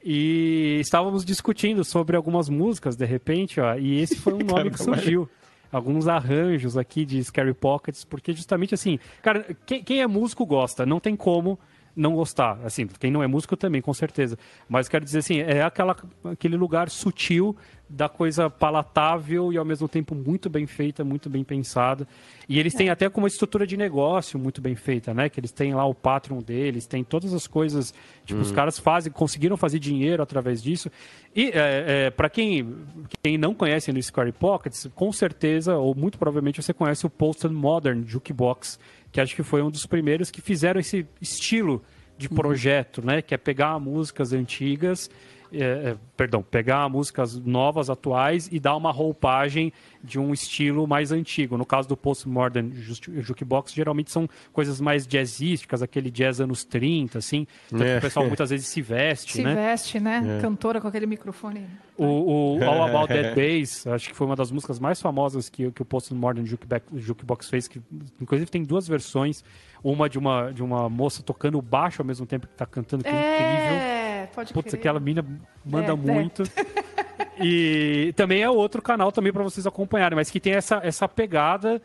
E 0.05 0.79
estávamos 0.81 1.25
discutindo 1.25 1.83
sobre 1.83 2.15
algumas 2.15 2.51
músicas 2.51 2.97
de 2.97 3.05
repente, 3.07 3.59
ó, 3.61 3.75
e 3.77 4.01
esse 4.01 4.17
foi 4.17 4.35
um 4.35 4.39
nome 4.45 4.71
que 4.71 4.79
surgiu. 4.79 5.29
Alguns 5.73 6.07
arranjos 6.07 6.77
aqui 6.77 7.05
de 7.05 7.23
Scary 7.25 7.53
Pockets, 7.53 8.05
porque 8.05 8.33
justamente 8.33 8.73
assim, 8.73 9.01
cara, 9.21 9.45
quem, 9.67 9.83
quem 9.83 10.01
é 10.01 10.07
músico 10.07 10.47
gosta, 10.47 10.87
não 10.87 11.01
tem 11.01 11.17
como 11.17 11.59
não 11.97 12.15
gostar. 12.15 12.59
Assim, 12.63 12.87
quem 12.87 13.11
não 13.11 13.23
é 13.23 13.27
músico 13.27 13.57
também, 13.57 13.81
com 13.81 13.95
certeza. 13.95 14.39
Mas 14.69 14.89
quero 14.89 15.05
dizer 15.05 15.21
assim, 15.21 15.41
é 15.41 15.63
aquela, 15.63 15.97
aquele 16.25 16.57
lugar 16.57 16.91
sutil 16.91 17.57
da 17.89 18.09
coisa 18.09 18.51
palatável 18.51 19.53
e 19.53 19.57
ao 19.57 19.65
mesmo 19.65 19.89
tempo 19.89 20.15
muito 20.15 20.51
bem 20.51 20.67
feita, 20.67 21.05
muito 21.05 21.31
bem 21.31 21.45
pensada. 21.45 22.07
E 22.49 22.59
eles 22.59 22.75
têm 22.75 22.89
é. 22.89 22.91
até 22.91 23.09
com 23.09 23.21
uma 23.21 23.29
estrutura 23.29 23.67
de 23.67 23.77
negócio 23.77 24.39
muito 24.39 24.61
bem 24.61 24.75
feita, 24.75 25.15
né? 25.15 25.29
Que 25.29 25.39
eles 25.41 25.53
têm 25.53 25.73
lá 25.73 25.87
o 25.87 25.95
Patreon 25.95 26.41
deles, 26.43 26.87
tem 26.87 27.05
todas 27.05 27.33
as 27.33 27.47
coisas. 27.47 27.95
Tipo, 28.25 28.41
os 28.41 28.51
uhum. 28.51 28.55
caras 28.55 28.79
fazem, 28.79 29.13
conseguiram 29.13 29.57
fazer 29.57 29.79
dinheiro 29.79 30.23
através 30.23 30.63
disso. 30.63 30.91
E 31.35 31.51
é, 31.51 32.07
é, 32.07 32.11
para 32.11 32.29
quem, 32.29 32.77
quem 33.23 33.39
não 33.39 33.55
conhece 33.55 33.93
no 33.93 34.03
Square 34.03 34.33
Pockets, 34.33 34.89
com 34.95 35.13
certeza, 35.13 35.77
ou 35.77 35.95
muito 35.95 36.19
provavelmente 36.19 36.61
você 36.61 36.73
conhece 36.73 37.07
o 37.07 37.11
Post 37.11 37.47
Modern 37.49 38.05
Jukebox, 38.05 38.79
que 39.17 39.21
acho 39.23 39.35
que 39.35 39.43
foi 39.43 39.63
um 39.63 39.71
dos 39.71 39.87
primeiros 39.87 40.31
que 40.31 40.43
fizeram 40.43 40.79
esse 40.79 41.07
estilo 41.23 41.83
de 42.19 42.29
uhum. 42.29 42.35
projeto, 42.35 43.01
né? 43.03 43.23
Que 43.23 43.35
é 43.35 43.39
pegar 43.39 43.79
músicas 43.79 44.35
antigas 44.35 45.09
é, 45.53 45.91
é, 45.91 45.97
perdão, 46.17 46.43
pegar 46.43 46.89
músicas 46.89 47.37
novas, 47.37 47.89
atuais 47.91 48.49
e 48.51 48.59
dar 48.59 48.77
uma 48.77 48.91
roupagem 48.91 49.73
de 50.03 50.19
um 50.19 50.33
estilo 50.33 50.87
mais 50.87 51.13
antigo. 51.13 51.57
No 51.57 51.67
caso 51.67 51.89
do 51.89 51.97
Postmodern 51.97 52.73
Jukebox, 53.21 53.73
geralmente 53.73 54.11
são 54.11 54.29
coisas 54.53 54.81
mais 54.81 55.07
jazzísticas, 55.07 55.83
aquele 55.83 56.11
jazz 56.11 56.41
anos 56.41 56.65
30, 56.65 57.19
assim. 57.19 57.47
É. 57.73 57.99
o 57.99 58.01
pessoal 58.01 58.27
muitas 58.27 58.51
vezes 58.51 58.67
se 58.67 58.81
veste, 58.81 59.35
se 59.35 59.43
né? 59.43 59.51
Se 59.51 59.57
veste, 59.57 60.01
né? 60.01 60.39
É. 60.39 60.41
Cantora 60.41 60.81
com 60.81 60.89
aquele 60.89 61.07
microfone. 61.07 61.67
O, 61.97 62.59
o 62.59 62.65
All 62.65 62.85
About 62.85 63.13
That 63.13 63.35
Bass, 63.37 63.87
acho 63.87 64.09
que 64.09 64.15
foi 64.15 64.27
uma 64.27 64.37
das 64.37 64.51
músicas 64.51 64.79
mais 64.79 65.01
famosas 65.01 65.49
que, 65.49 65.71
que 65.71 65.83
o 65.83 65.85
Postmodern 65.85 66.47
Jukebox 66.95 67.49
fez, 67.49 67.69
que 67.69 67.81
inclusive 68.21 68.51
tem 68.51 68.63
duas 68.63 68.87
versões. 68.87 69.45
Uma 69.85 70.09
de 70.09 70.19
uma, 70.19 70.51
de 70.51 70.63
uma 70.63 70.89
moça 70.89 71.23
tocando 71.23 71.61
baixo 71.63 72.03
ao 72.03 72.07
mesmo 72.07 72.27
tempo 72.27 72.47
que 72.47 72.55
está 72.55 72.67
cantando, 72.67 73.05
que 73.05 73.11
é, 73.11 73.13
incrível. 73.13 74.06
É, 74.27 74.35
pode 74.35 74.53
Putz, 74.53 74.75
aquela 74.75 75.01
mina 75.01 75.25
manda 75.65 75.89
é, 75.89 75.93
é. 75.93 75.95
muito. 75.95 76.43
É. 76.43 76.87
E 77.39 78.15
também 78.17 78.43
é 78.43 78.49
outro 78.49 78.81
canal 78.81 79.13
também 79.13 79.33
para 79.33 79.43
vocês 79.43 79.67
acompanharem, 79.67 80.17
mas 80.17 80.31
que 80.31 80.41
tem 80.41 80.55
essa, 80.55 80.81
essa 80.83 81.07
pegada 81.07 81.83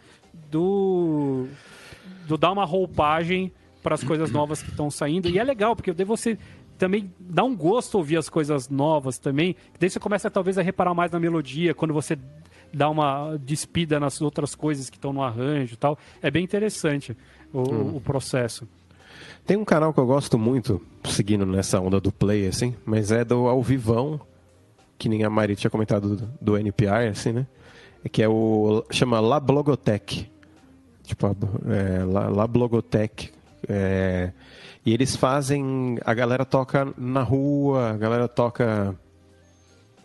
do, 0.50 1.48
do 2.26 2.38
dar 2.38 2.52
uma 2.52 2.64
roupagem 2.64 3.52
para 3.84 3.96
as 3.96 4.04
coisas 4.04 4.32
novas 4.32 4.62
que 4.62 4.70
estão 4.70 4.90
saindo. 4.90 5.28
E 5.30 5.38
é 5.38 5.44
legal, 5.44 5.76
porque 5.76 5.92
daí 5.92 6.06
você 6.06 6.38
também 6.78 7.14
dá 7.20 7.44
um 7.44 7.56
gosto 7.56 7.96
ouvir 7.96 8.18
as 8.18 8.30
coisas 8.30 8.70
novas 8.70 9.20
também. 9.20 9.56
Daí 9.80 9.90
você 9.90 10.00
começa 10.00 10.32
talvez 10.32 10.58
a 10.58 10.62
reparar 10.62 10.94
mais 10.94 11.12
na 11.12 11.20
melodia, 11.20 11.74
quando 11.74 11.94
você 11.94 12.18
dá 12.74 12.90
uma 12.90 13.38
despida 13.38 14.00
nas 14.00 14.22
outras 14.22 14.56
coisas 14.56 14.90
que 14.90 14.98
estão 14.98 15.12
no 15.12 15.22
arranjo 15.22 15.74
e 15.74 15.78
tal. 15.78 15.98
É 16.22 16.32
bem 16.32 16.44
interessante 16.44 17.16
o, 17.52 17.60
hum. 17.60 17.96
o 17.98 18.02
processo. 18.02 18.68
Tem 19.46 19.58
um 19.58 19.66
canal 19.66 19.94
que 19.94 20.00
eu 20.00 20.06
gosto 20.06 20.38
muito, 20.38 20.82
seguindo 21.06 21.46
nessa 21.46 21.80
onda 21.80 22.00
do 22.00 22.12
play, 22.12 22.48
assim, 22.48 22.76
mas 22.86 23.12
é 23.12 23.26
do 23.26 23.48
Ao 23.48 23.62
Vivão, 23.62 24.20
que 24.98 25.10
nem 25.10 25.24
a 25.24 25.30
Mari 25.30 25.56
tinha 25.56 25.72
comentado 25.72 26.16
do, 26.16 26.30
do 26.40 26.58
NPR, 26.58 27.10
assim, 27.10 27.32
né? 27.32 27.48
Que 28.12 28.24
é 28.24 28.30
o. 28.30 28.84
chama 28.92 29.20
La 29.20 29.40
Blogotech. 29.40 30.32
Tipo, 31.04 31.36
é, 31.68 32.04
La, 32.06 32.30
La 32.30 32.48
Blogotech. 32.48 33.32
É, 33.68 34.32
e 34.86 34.94
eles 34.94 35.16
fazem. 35.16 35.98
A 36.06 36.14
galera 36.14 36.46
toca 36.46 36.94
na 36.98 37.22
rua, 37.22 37.92
a 37.92 37.98
galera 37.98 38.28
toca. 38.28 38.96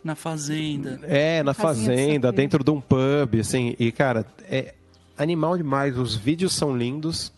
Na 0.05 0.15
fazenda. 0.15 1.01
É, 1.03 1.43
na 1.43 1.55
fazenda, 1.55 2.31
dentro 2.31 2.63
de 2.63 2.71
um 2.71 2.81
pub, 2.81 3.41
assim. 3.41 3.75
E, 3.79 3.91
cara, 3.91 4.25
é 4.49 4.75
animal 5.17 5.57
demais. 5.57 5.99
Os 5.99 6.15
vídeos 6.15 6.55
são 6.55 6.77
lindos. 6.77 7.33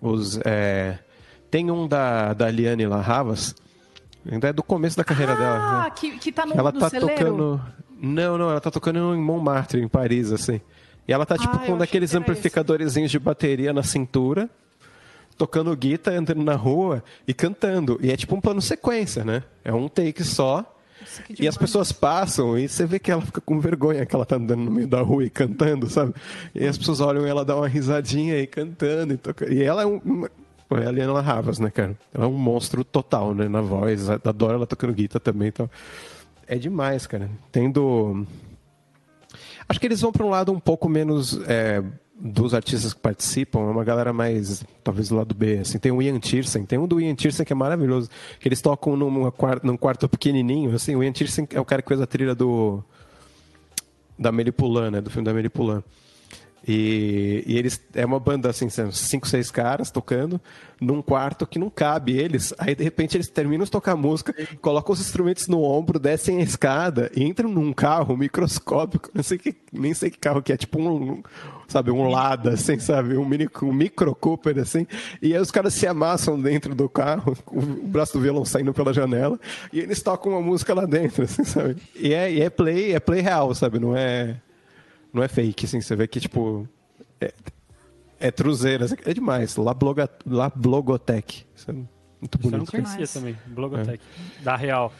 Os, 0.00 0.38
é, 0.44 0.98
tem 1.50 1.70
um 1.70 1.88
da, 1.88 2.32
da 2.32 2.50
Liane 2.50 2.86
Larravas, 2.86 3.54
ainda 4.30 4.48
é 4.48 4.52
do 4.52 4.62
começo 4.62 4.96
da 4.96 5.04
carreira 5.04 5.32
ah, 5.32 5.36
dela. 5.36 5.82
Né? 5.84 5.90
que, 5.96 6.18
que 6.18 6.32
tá 6.32 6.46
no, 6.46 6.54
ela 6.54 6.70
no 6.70 6.78
tá 6.78 6.88
celeiro. 6.88 7.14
tocando. 7.14 7.60
Não, 8.00 8.38
não, 8.38 8.50
ela 8.50 8.60
tá 8.60 8.70
tocando 8.70 9.14
em 9.14 9.20
Montmartre, 9.20 9.82
em 9.82 9.88
Paris, 9.88 10.32
assim. 10.32 10.60
E 11.06 11.12
ela 11.12 11.26
tá 11.26 11.36
tipo 11.36 11.56
ah, 11.56 11.58
com 11.58 11.72
um 11.72 11.78
daqueles 11.78 12.14
amplificadores 12.14 12.94
de 12.94 13.18
bateria 13.18 13.72
na 13.72 13.82
cintura, 13.82 14.48
tocando 15.36 15.74
guitarra, 15.76 16.18
andando 16.18 16.42
na 16.42 16.54
rua 16.54 17.02
e 17.26 17.34
cantando. 17.34 17.98
E 18.00 18.10
é 18.12 18.16
tipo 18.16 18.34
um 18.34 18.40
plano 18.40 18.62
sequência, 18.62 19.24
né? 19.24 19.42
É 19.64 19.72
um 19.72 19.88
take 19.88 20.22
só. 20.22 20.76
E 21.38 21.48
as 21.48 21.56
pessoas 21.56 21.92
passam 21.92 22.58
e 22.58 22.68
você 22.68 22.84
vê 22.84 22.98
que 22.98 23.10
ela 23.10 23.22
fica 23.22 23.40
com 23.40 23.58
vergonha 23.58 24.04
que 24.04 24.14
ela 24.14 24.26
tá 24.26 24.36
andando 24.36 24.62
no 24.62 24.70
meio 24.70 24.86
da 24.86 25.00
rua 25.00 25.24
e 25.24 25.30
cantando, 25.30 25.88
sabe? 25.88 26.14
E 26.54 26.66
as 26.66 26.76
pessoas 26.76 27.00
olham 27.00 27.26
e 27.26 27.30
ela 27.30 27.44
dá 27.44 27.56
uma 27.56 27.66
risadinha 27.66 28.38
e 28.38 28.46
cantando. 28.46 29.14
E, 29.14 29.16
toca... 29.16 29.52
e 29.52 29.62
ela 29.62 29.82
é 29.82 29.86
um, 29.86 30.26
é 30.78 30.86
a 30.86 30.90
Liana 30.90 31.20
Ravas, 31.20 31.58
né, 31.58 31.70
cara? 31.70 31.96
Ela 32.14 32.24
é 32.24 32.28
um 32.28 32.32
monstro 32.32 32.84
total, 32.84 33.34
né? 33.34 33.48
Na 33.48 33.60
voz. 33.60 34.08
Adoro 34.10 34.54
ela 34.54 34.66
tocando 34.66 34.92
guitarra 34.92 35.20
também. 35.20 35.48
Então... 35.48 35.68
É 36.50 36.58
demais, 36.58 37.06
cara. 37.06 37.30
Tendo. 37.52 38.26
Acho 39.68 39.78
que 39.78 39.86
eles 39.86 40.00
vão 40.00 40.10
para 40.10 40.26
um 40.26 40.30
lado 40.30 40.50
um 40.50 40.58
pouco 40.58 40.88
menos 40.88 41.40
é, 41.46 41.80
dos 42.20 42.54
artistas 42.54 42.92
que 42.92 42.98
participam, 42.98 43.60
é 43.60 43.70
uma 43.70 43.84
galera 43.84 44.12
mais, 44.12 44.64
talvez 44.82 45.10
do 45.10 45.14
lado 45.14 45.32
B. 45.32 45.58
Assim, 45.58 45.78
tem 45.78 45.92
o 45.92 46.02
Ian 46.02 46.18
Tiersen, 46.18 46.66
tem 46.66 46.76
um 46.76 46.88
do 46.88 47.00
Ian 47.00 47.14
Tiersen 47.14 47.46
que 47.46 47.52
é 47.52 47.56
maravilhoso, 47.56 48.10
que 48.40 48.48
eles 48.48 48.60
tocam 48.60 48.96
num 48.96 49.30
quarto, 49.30 49.64
num 49.64 49.76
quarto 49.76 50.08
pequenininho. 50.08 50.74
Assim, 50.74 50.96
o 50.96 51.04
Ian 51.04 51.12
Tiersen 51.12 51.46
é 51.54 51.60
o 51.60 51.64
cara 51.64 51.82
que 51.82 51.88
fez 51.88 52.00
a 52.00 52.06
trilha 52.06 52.34
do 52.34 52.82
da 54.18 54.32
Melipulã, 54.32 54.90
né? 54.90 55.00
Do 55.00 55.08
filme 55.08 55.24
da 55.24 55.32
Melipulã. 55.32 55.84
E, 56.66 57.42
e, 57.46 57.58
eles 57.58 57.80
é 57.94 58.04
uma 58.04 58.20
banda 58.20 58.50
assim, 58.50 58.68
cinco, 58.92 59.26
seis 59.26 59.50
caras 59.50 59.90
tocando 59.90 60.40
num 60.80 61.02
quarto 61.02 61.46
que 61.46 61.58
não 61.58 61.70
cabe 61.70 62.16
eles. 62.16 62.54
Aí 62.58 62.74
de 62.74 62.84
repente 62.84 63.16
eles 63.16 63.28
terminam 63.28 63.64
de 63.64 63.70
tocar 63.70 63.96
música, 63.96 64.34
colocam 64.60 64.92
os 64.92 65.00
instrumentos 65.00 65.46
no 65.48 65.62
ombro, 65.62 65.98
descem 65.98 66.38
a 66.38 66.42
escada, 66.42 67.10
entram 67.16 67.50
num 67.50 67.72
carro 67.72 68.16
microscópico, 68.16 69.10
não 69.12 69.22
sei 69.22 69.38
que, 69.38 69.54
nem 69.72 69.94
sei 69.94 70.10
que 70.10 70.18
carro 70.18 70.42
que 70.42 70.52
é, 70.52 70.56
tipo 70.56 70.80
um, 70.80 71.22
sabe, 71.68 71.90
um 71.90 72.08
Lada, 72.08 72.54
assim, 72.54 72.78
sabe, 72.78 73.16
um 73.16 73.24
mini 73.24 73.48
um 73.62 73.72
micro 73.72 74.14
Cooper 74.14 74.58
assim. 74.58 74.86
E 75.20 75.34
aí 75.34 75.40
os 75.40 75.50
caras 75.50 75.74
se 75.74 75.86
amassam 75.86 76.40
dentro 76.40 76.74
do 76.74 76.88
carro, 76.88 77.36
o 77.46 77.60
braço 77.86 78.14
do 78.14 78.20
violão 78.20 78.44
saindo 78.44 78.72
pela 78.72 78.92
janela, 78.92 79.38
e 79.72 79.80
eles 79.80 80.02
tocam 80.02 80.32
uma 80.32 80.42
música 80.42 80.74
lá 80.74 80.86
dentro, 80.86 81.24
assim, 81.24 81.44
sabe? 81.44 81.76
E 81.94 82.12
é, 82.14 82.32
e 82.32 82.40
é 82.40 82.50
play, 82.50 82.94
é 82.94 83.00
play 83.00 83.20
real, 83.20 83.54
sabe? 83.54 83.78
Não 83.78 83.96
é 83.96 84.36
não 85.12 85.22
é 85.22 85.28
fake, 85.28 85.66
assim, 85.66 85.80
você 85.80 85.96
vê 85.96 86.06
que, 86.06 86.20
tipo, 86.20 86.68
é, 87.20 87.32
é 88.18 88.30
truzeira, 88.30 88.84
assim, 88.84 88.96
é 89.04 89.12
demais. 89.12 89.56
La, 89.56 89.74
bloga, 89.74 90.08
La 90.26 90.50
Blogotech. 90.54 91.46
Isso 91.54 91.70
é 91.70 91.74
muito 91.74 92.38
bonito. 92.38 92.64
Isso 92.64 92.76
eu 92.76 92.80
não 92.80 92.90
conhecia 92.90 93.20
também, 93.20 93.38
Blogotech, 93.46 94.02
é. 94.38 94.42
da 94.42 94.56
Real. 94.56 94.92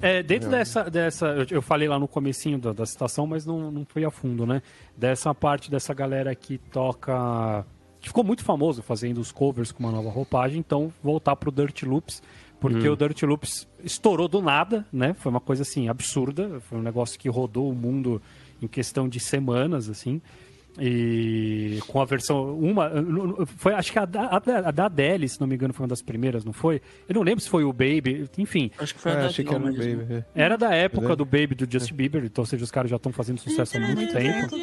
É, 0.00 0.22
dentro 0.22 0.48
dessa, 0.48 0.84
dessa 0.88 1.26
eu, 1.50 1.60
falei 1.60 1.88
lá 1.88 1.98
no 1.98 2.06
comecinho 2.06 2.58
da, 2.58 2.72
da 2.72 2.86
citação, 2.86 3.26
mas 3.26 3.44
não, 3.44 3.72
não 3.72 3.84
fui 3.84 4.04
a 4.04 4.10
fundo, 4.10 4.46
né? 4.46 4.62
Dessa 4.96 5.34
parte 5.34 5.70
dessa 5.70 5.92
galera 5.92 6.34
que 6.34 6.58
toca... 6.58 7.66
Que 8.00 8.08
ficou 8.08 8.22
muito 8.22 8.44
famoso 8.44 8.82
fazendo 8.82 9.18
os 9.18 9.32
covers 9.32 9.72
com 9.72 9.82
uma 9.82 9.90
nova 9.90 10.10
roupagem, 10.10 10.60
então 10.60 10.92
voltar 11.02 11.34
pro 11.36 11.50
Dirt 11.50 11.82
Loops, 11.82 12.22
porque 12.60 12.88
hum. 12.88 12.92
o 12.92 12.96
Dirt 12.96 13.22
Loops 13.22 13.66
estourou 13.82 14.28
do 14.28 14.40
nada, 14.40 14.86
né? 14.92 15.14
Foi 15.14 15.30
uma 15.30 15.40
coisa 15.40 15.62
assim 15.62 15.88
absurda, 15.88 16.60
foi 16.60 16.78
um 16.78 16.82
negócio 16.82 17.18
que 17.18 17.28
rodou 17.28 17.68
o 17.68 17.74
mundo 17.74 18.22
em 18.64 18.68
questão 18.68 19.08
de 19.08 19.20
semanas, 19.20 19.88
assim. 19.88 20.20
E 20.78 21.78
com 21.86 22.00
a 22.00 22.04
versão. 22.04 22.58
Uma. 22.58 22.90
Foi, 23.58 23.74
acho 23.74 23.92
que 23.92 23.98
a, 23.98 24.02
a, 24.02 24.36
a 24.36 24.70
da 24.72 24.86
Adele, 24.86 25.28
se 25.28 25.40
não 25.40 25.46
me 25.46 25.54
engano, 25.54 25.72
foi 25.72 25.84
uma 25.84 25.88
das 25.88 26.02
primeiras, 26.02 26.44
não 26.44 26.52
foi? 26.52 26.82
Eu 27.08 27.14
não 27.14 27.22
lembro 27.22 27.40
se 27.40 27.48
foi 27.48 27.62
o 27.62 27.72
Baby, 27.72 28.28
enfim. 28.36 28.72
Acho 28.78 28.94
que 28.94 29.00
foi 29.00 29.12
a 29.12 29.20
é, 29.20 29.26
achei 29.26 29.44
que 29.44 29.54
era 29.54 29.62
o 29.62 29.66
Baby. 29.66 30.06
É. 30.10 30.24
Era 30.34 30.58
da 30.58 30.74
época 30.74 31.14
do 31.14 31.24
Baby 31.24 31.54
do 31.54 31.70
Justin 31.70 31.94
Bieber, 31.94 32.24
então, 32.24 32.42
ou 32.42 32.46
seja, 32.46 32.64
os 32.64 32.72
caras 32.72 32.90
já 32.90 32.96
estão 32.96 33.12
fazendo 33.12 33.38
sucesso 33.38 33.76
há 33.76 33.80
muito 33.80 34.12
tempo. 34.12 34.56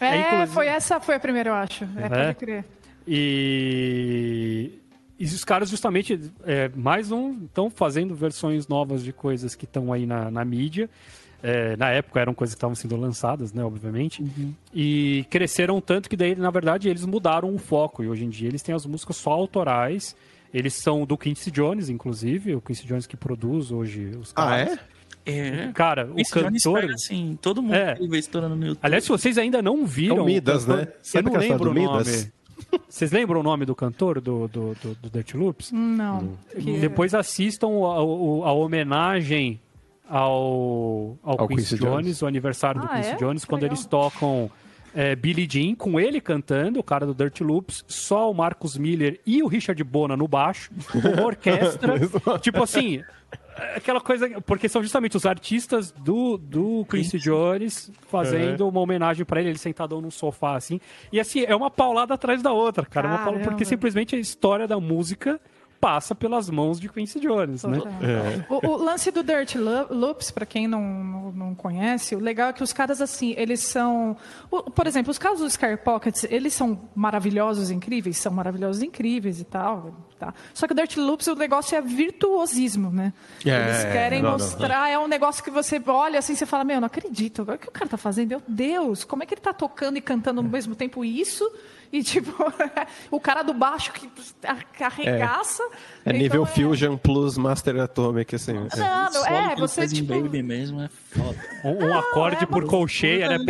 É, 0.00 0.42
é 0.42 0.46
foi 0.46 0.66
essa 0.66 1.00
foi 1.00 1.14
a 1.14 1.20
primeira, 1.20 1.50
eu 1.50 1.54
acho. 1.54 1.84
É, 1.84 2.04
é. 2.04 2.08
pode 2.08 2.34
crer. 2.34 2.64
E. 3.06 4.72
E 5.18 5.24
os 5.24 5.42
caras 5.42 5.68
justamente, 5.68 6.20
é, 6.44 6.70
mais 6.76 7.10
um, 7.10 7.44
estão 7.46 7.68
fazendo 7.68 8.14
versões 8.14 8.68
novas 8.68 9.02
de 9.02 9.12
coisas 9.12 9.56
que 9.56 9.64
estão 9.64 9.92
aí 9.92 10.06
na, 10.06 10.30
na 10.30 10.44
mídia. 10.44 10.88
É, 11.42 11.76
na 11.76 11.90
época 11.90 12.20
eram 12.20 12.34
coisas 12.34 12.54
que 12.54 12.58
estavam 12.58 12.74
sendo 12.74 12.96
lançadas, 12.96 13.52
né, 13.52 13.62
obviamente, 13.62 14.22
uhum. 14.22 14.52
e 14.74 15.24
cresceram 15.30 15.80
tanto 15.80 16.10
que 16.10 16.16
daí, 16.16 16.34
na 16.34 16.50
verdade, 16.50 16.88
eles 16.88 17.04
mudaram 17.04 17.54
o 17.54 17.58
foco, 17.58 18.02
e 18.02 18.08
hoje 18.08 18.24
em 18.24 18.28
dia 18.28 18.48
eles 18.48 18.60
têm 18.60 18.74
as 18.74 18.84
músicas 18.84 19.16
só 19.16 19.30
autorais, 19.30 20.16
eles 20.52 20.74
são 20.74 21.06
do 21.06 21.16
Quincy 21.16 21.50
Jones, 21.50 21.88
inclusive, 21.88 22.56
o 22.56 22.60
Quincy 22.60 22.86
Jones 22.86 23.06
que 23.06 23.16
produz 23.16 23.70
hoje 23.70 24.10
os 24.20 24.32
caras. 24.32 24.68
Ah, 24.68 24.72
é? 24.72 24.98
É. 25.30 25.72
Cara, 25.74 26.10
o 26.10 26.22
cantor. 26.30 26.80
Pega, 26.80 26.94
assim, 26.94 27.38
todo 27.40 27.62
mundo 27.62 27.74
é. 27.74 27.98
estourando 28.16 28.56
no 28.56 28.66
YouTube. 28.66 28.80
Aliás, 28.82 29.04
se 29.04 29.10
vocês 29.10 29.36
ainda 29.36 29.60
não 29.60 29.84
viram. 29.84 30.16
É 30.16 30.20
o 30.22 30.24
Midas, 30.24 30.64
cantor, 30.64 30.86
né? 30.86 30.92
Você 31.02 31.22
não 31.22 31.32
lembra 31.34 31.70
o 31.70 31.74
nome. 31.74 31.80
Midas? 31.80 32.32
Vocês 32.88 33.12
lembram 33.12 33.38
o 33.38 33.42
nome 33.42 33.64
do 33.64 33.74
cantor 33.74 34.20
do, 34.20 34.48
do, 34.48 34.74
do, 34.74 34.94
do 34.96 35.10
Dirty 35.10 35.36
Loops? 35.36 35.70
Não. 35.70 36.36
Depois 36.80 37.14
assistam 37.14 37.68
a, 37.68 37.94
a- 37.94 38.48
a 38.48 38.52
homenagem 38.52 39.60
ao, 40.08 41.18
ao, 41.22 41.40
Ao 41.42 41.48
Quincy, 41.48 41.62
Quincy 41.70 41.78
Jones, 41.78 42.04
Jones. 42.06 42.22
o 42.22 42.26
aniversário 42.26 42.80
do 42.80 42.86
Ah, 42.86 42.96
Quincy 42.96 43.10
é? 43.10 43.16
Jones, 43.16 43.42
Que 43.44 43.48
quando 43.48 43.62
legal. 43.62 43.76
eles 43.76 43.86
tocam 43.86 44.50
é, 44.94 45.14
Billie 45.14 45.46
Jean, 45.50 45.74
com 45.74 46.00
ele 46.00 46.20
cantando, 46.20 46.80
o 46.80 46.82
cara 46.82 47.04
do 47.06 47.14
Dirty 47.14 47.44
Loops, 47.44 47.84
só 47.86 48.30
o 48.30 48.34
Marcus 48.34 48.76
Miller 48.76 49.20
e 49.26 49.42
o 49.42 49.46
Richard 49.46 49.82
Bona 49.84 50.16
no 50.16 50.26
baixo, 50.26 50.70
uma 50.94 51.24
orquestra. 51.26 51.94
tipo 52.40 52.62
assim, 52.62 53.02
aquela 53.76 54.00
coisa. 54.00 54.40
Porque 54.40 54.68
são 54.68 54.82
justamente 54.82 55.16
os 55.16 55.26
artistas 55.26 55.92
do, 55.92 56.38
do 56.38 56.86
Quincy 56.90 57.18
Jones 57.18 57.92
fazendo 58.08 58.66
uma 58.66 58.80
homenagem 58.80 59.24
pra 59.26 59.40
ele, 59.40 59.50
ele 59.50 59.58
sentadão 59.58 60.00
num 60.00 60.10
sofá 60.10 60.56
assim. 60.56 60.80
E 61.12 61.20
assim, 61.20 61.44
é 61.46 61.54
uma 61.54 61.70
paulada 61.70 62.14
atrás 62.14 62.42
da 62.42 62.52
outra, 62.52 62.86
cara. 62.86 63.08
Uma 63.08 63.18
paulada, 63.18 63.44
porque 63.44 63.64
simplesmente 63.64 64.16
a 64.16 64.18
história 64.18 64.66
da 64.66 64.80
música 64.80 65.38
passa 65.80 66.12
pelas 66.14 66.50
mãos 66.50 66.80
de 66.80 66.88
Quincy 66.88 67.20
Jones, 67.20 67.62
né? 67.64 67.78
O, 68.48 68.66
o 68.70 68.76
lance 68.76 69.10
do 69.12 69.22
Dirt 69.22 69.54
Lo- 69.54 69.86
Loops, 69.90 70.30
para 70.30 70.44
quem 70.44 70.66
não, 70.66 70.82
não, 70.82 71.32
não 71.32 71.54
conhece, 71.54 72.16
o 72.16 72.18
legal 72.18 72.48
é 72.50 72.52
que 72.52 72.62
os 72.64 72.72
caras, 72.72 73.00
assim, 73.00 73.32
eles 73.36 73.60
são... 73.60 74.16
o- 74.50 74.62
por 74.70 74.86
exemplo, 74.88 75.10
os 75.10 75.18
casos 75.18 75.40
dos 75.40 75.52
Sky 75.52 75.76
Pockets, 75.76 76.24
eles 76.30 76.52
são 76.52 76.80
maravilhosos, 76.96 77.70
incríveis, 77.70 78.16
são 78.18 78.32
maravilhosos, 78.32 78.82
incríveis 78.82 79.40
e 79.40 79.44
tal, 79.44 79.94
tá? 80.18 80.34
Só 80.52 80.66
que 80.66 80.72
o 80.72 80.76
Dirt 80.76 80.96
Loops, 80.96 81.28
o 81.28 81.34
negócio 81.36 81.76
é 81.76 81.80
virtuosismo, 81.80 82.90
né? 82.90 83.12
É, 83.46 83.50
eles 83.64 83.84
querem 83.92 84.20
não, 84.22 84.30
não, 84.32 84.38
mostrar, 84.38 84.88
é 84.90 84.98
um 84.98 85.06
negócio 85.08 85.42
que 85.44 85.50
você 85.50 85.80
olha 85.86 86.18
assim, 86.18 86.34
você 86.34 86.44
fala, 86.46 86.64
meu, 86.64 86.80
não 86.80 86.86
acredito, 86.86 87.42
agora 87.42 87.56
o 87.56 87.60
que 87.60 87.68
o 87.68 87.72
cara 87.72 87.88
tá 87.88 87.96
fazendo? 87.96 88.28
Meu 88.30 88.42
Deus, 88.48 89.04
como 89.04 89.22
é 89.22 89.26
que 89.26 89.34
ele 89.34 89.40
tá 89.40 89.52
tocando 89.52 89.96
e 89.96 90.00
cantando 90.00 90.40
ao 90.40 90.46
mesmo 90.46 90.74
tempo 90.74 91.04
isso? 91.04 91.48
E, 91.90 92.02
tipo, 92.02 92.30
o 93.10 93.18
cara 93.18 93.42
do 93.42 93.54
baixo 93.54 93.92
que 93.92 94.08
arregaça. 94.84 95.62
É 96.04 96.12
nível 96.12 96.42
Então, 96.42 96.54
Fusion 96.54 96.96
plus 96.98 97.38
Master 97.38 97.80
Atomic, 97.80 98.34
assim. 98.34 98.52
é. 98.56 98.76
Não, 98.76 99.10
não, 99.10 99.26
é, 99.26 99.56
você 99.56 99.88
tipo. 99.88 100.08
Baby 100.20 100.42
mesmo 100.42 100.82
é 100.82 100.88
foda. 101.10 101.38
Um, 101.64 101.86
um 101.86 101.98
acorde 101.98 102.44
é, 102.44 102.46
por 102.46 102.60
mas- 102.62 102.70
colcheia, 102.70 103.28
né? 103.30 103.38
Não, 103.38 103.44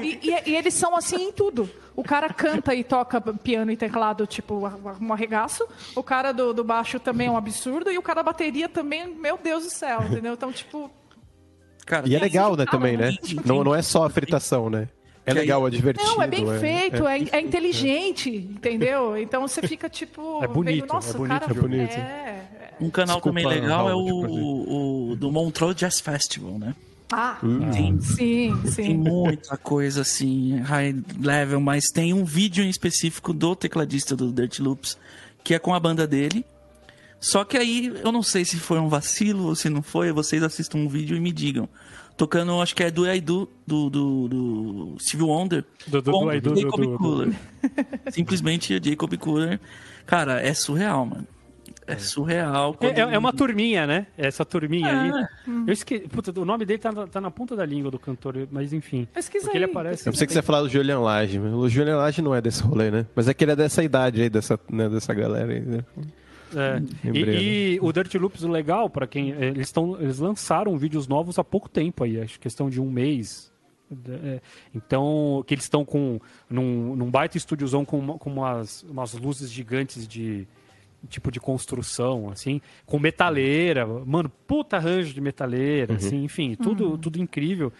e, 0.00 0.18
e- 0.22 0.50
e 0.50 0.56
eles 0.56 0.74
são 0.74 0.96
assim 0.96 1.28
em 1.28 1.32
tudo. 1.32 1.68
O 1.94 2.02
cara 2.02 2.28
canta 2.32 2.74
e 2.74 2.82
toca 2.82 3.20
piano 3.20 3.70
e 3.70 3.76
teclado, 3.76 4.26
tipo, 4.26 4.54
um 5.00 5.12
arregaço. 5.12 5.66
O 5.94 6.02
cara 6.02 6.32
do, 6.32 6.52
do 6.54 6.64
baixo 6.64 6.98
também 6.98 7.28
é 7.28 7.30
um 7.30 7.36
absurdo. 7.36 7.90
E 7.90 7.98
o 7.98 8.02
cara 8.02 8.20
da 8.20 8.24
bateria 8.24 8.68
também, 8.68 9.06
meu 9.14 9.38
Deus 9.42 9.64
do 9.64 9.70
céu, 9.70 10.02
entendeu? 10.08 10.34
Então, 10.34 10.52
tipo, 10.52 10.90
Cara, 11.86 12.08
E 12.08 12.14
é 12.14 12.18
legal, 12.20 12.54
né, 12.56 12.64
Ah, 12.68 12.70
também, 12.70 12.96
né? 12.96 13.16
tem- 13.20 13.40
Não, 13.44 13.64
não 13.64 13.74
é 13.74 13.82
só 13.82 14.04
a 14.04 14.10
fritação, 14.10 14.70
né? 14.70 14.88
É 15.30 15.34
legal, 15.34 15.66
é 15.66 15.70
divertido. 15.70 16.08
não, 16.08 16.22
é 16.22 16.26
bem 16.26 16.46
feito, 16.58 17.06
é, 17.06 17.18
é 17.18 17.28
é. 17.32 17.40
inteligente, 17.40 18.30
entendeu? 18.30 19.16
Então 19.16 19.46
você 19.46 19.62
fica 19.66 19.88
tipo. 19.88 20.42
É 20.42 20.48
bonito, 20.48 20.80
vendo, 20.82 20.92
Nossa, 20.92 21.10
é 21.10 21.18
bonito, 21.18 21.40
cara 21.40 21.50
é 21.50 21.54
bonito. 21.54 21.92
É, 21.92 22.44
Um 22.80 22.90
canal 22.90 23.16
Desculpa, 23.16 23.40
também 23.40 23.60
legal 23.60 23.88
é 23.88 23.94
o, 23.94 24.04
tipo 24.04 25.12
o 25.12 25.16
do 25.16 25.30
Montreux 25.30 25.74
Jazz 25.76 26.00
Festival, 26.00 26.58
né? 26.58 26.74
Ah, 27.12 27.38
Tem, 27.72 28.00
sim, 28.00 28.56
tem 28.62 28.70
sim. 28.70 28.94
muita 28.94 29.56
coisa 29.56 30.02
assim, 30.02 30.58
high 30.58 30.94
level, 31.20 31.60
mas 31.60 31.90
tem 31.90 32.14
um 32.14 32.24
vídeo 32.24 32.62
em 32.62 32.68
específico 32.70 33.32
do 33.32 33.56
tecladista 33.56 34.14
do 34.14 34.30
Dirty 34.30 34.62
Loops, 34.62 34.96
que 35.42 35.52
é 35.52 35.58
com 35.58 35.74
a 35.74 35.80
banda 35.80 36.06
dele. 36.06 36.44
Só 37.18 37.44
que 37.44 37.56
aí, 37.56 37.92
eu 38.02 38.12
não 38.12 38.22
sei 38.22 38.44
se 38.44 38.56
foi 38.56 38.78
um 38.78 38.88
vacilo 38.88 39.48
ou 39.48 39.54
se 39.56 39.68
não 39.68 39.82
foi, 39.82 40.12
vocês 40.12 40.42
assistam 40.42 40.78
um 40.78 40.88
vídeo 40.88 41.16
e 41.16 41.20
me 41.20 41.32
digam. 41.32 41.68
Tocando, 42.20 42.60
acho 42.60 42.76
que 42.76 42.82
é 42.82 42.90
do 42.90 43.10
I 43.10 43.18
Do, 43.18 43.48
do, 43.66 43.88
do, 43.88 44.28
do 44.28 44.94
Steve 45.00 45.22
Wonder, 45.22 45.64
Do- 45.86 46.02
do- 46.02 46.12
com 46.12 46.26
do 46.26 46.40
Do, 46.40 46.50
do- 46.52 46.60
Jacob 46.60 46.80
do- 46.84 46.90
do- 46.92 46.98
Cooler. 46.98 47.32
Simplesmente 48.12 48.78
Jacob 48.84 49.16
Cooler. 49.16 49.58
Cara, 50.04 50.38
é 50.40 50.52
surreal, 50.52 51.06
mano. 51.06 51.26
É 51.86 51.96
surreal. 51.96 52.76
É, 52.80 52.88
é- 52.88 53.14
é 53.14 53.18
uma 53.18 53.32
turminha, 53.32 53.86
né? 53.86 54.06
Essa 54.18 54.44
turminha 54.44 54.86
É. 54.86 54.92
aí. 54.92 55.10
Eu 55.66 55.72
esqueci. 55.72 56.06
Puta, 56.08 56.38
o 56.38 56.44
nome 56.44 56.66
dele 56.66 56.78
tá, 56.78 56.92
na- 56.92 57.06
tá 57.06 57.20
na 57.22 57.30
ponta 57.30 57.56
da 57.56 57.64
língua 57.64 57.90
do 57.90 57.98
cantor, 57.98 58.46
mas 58.50 58.74
enfim. 58.74 59.08
Pesquisa 59.14 59.46
Porque 59.46 59.56
ele 59.56 59.64
aí, 59.64 59.70
aparece. 59.70 60.06
Eu 60.06 60.12
pensei 60.12 60.26
que 60.26 60.32
você 60.34 60.38
ia 60.40 60.42
falar 60.42 60.60
do 60.60 60.68
Julian 60.68 61.00
Lage, 61.00 61.38
o 61.38 61.68
Julian 61.70 61.96
Lage 61.96 62.20
não 62.20 62.34
é 62.34 62.42
desse 62.42 62.62
rolê, 62.62 62.90
né? 62.90 63.06
Mas 63.16 63.28
é 63.28 63.34
que 63.34 63.42
ele 63.42 63.52
é 63.52 63.56
dessa 63.56 63.82
idade 63.82 64.20
aí, 64.20 64.28
dessa, 64.28 64.60
né, 64.70 64.90
dessa 64.90 65.14
galera 65.14 65.52
aí, 65.52 65.60
né? 65.62 65.84
É. 66.56 66.82
E, 67.12 67.74
e 67.74 67.78
o 67.80 67.92
Dirty 67.92 68.18
Loops, 68.18 68.42
o 68.42 68.48
legal, 68.48 68.88
pra 68.90 69.06
quem. 69.06 69.30
Eles, 69.30 69.70
tão, 69.72 70.00
eles 70.00 70.18
lançaram 70.18 70.76
vídeos 70.78 71.06
novos 71.08 71.38
há 71.38 71.44
pouco 71.44 71.68
tempo 71.68 72.04
aí, 72.04 72.20
acho 72.20 72.34
que 72.34 72.40
questão 72.40 72.68
de 72.70 72.80
um 72.80 72.90
mês. 72.90 73.50
É, 74.08 74.40
então, 74.74 75.42
que 75.46 75.54
eles 75.54 75.64
estão 75.64 75.84
com. 75.84 76.20
Num, 76.48 76.94
num 76.94 77.10
baita 77.10 77.36
estúdiozão 77.36 77.84
com, 77.84 77.98
uma- 77.98 78.18
com 78.18 78.30
umas, 78.30 78.82
umas 78.84 79.12
luzes 79.14 79.50
gigantes 79.50 80.06
de. 80.06 80.46
Tipo 81.08 81.30
de 81.30 81.40
construção, 81.40 82.28
assim, 82.28 82.60
com 82.84 82.98
metaleira, 82.98 83.86
mano, 83.86 84.30
puta 84.46 84.76
arranjo 84.76 85.14
de 85.14 85.20
metaleira, 85.22 85.94
assim, 85.94 86.24
enfim, 86.24 86.54
tudo, 86.54 86.98
tudo 86.98 87.18
incrível. 87.18 87.72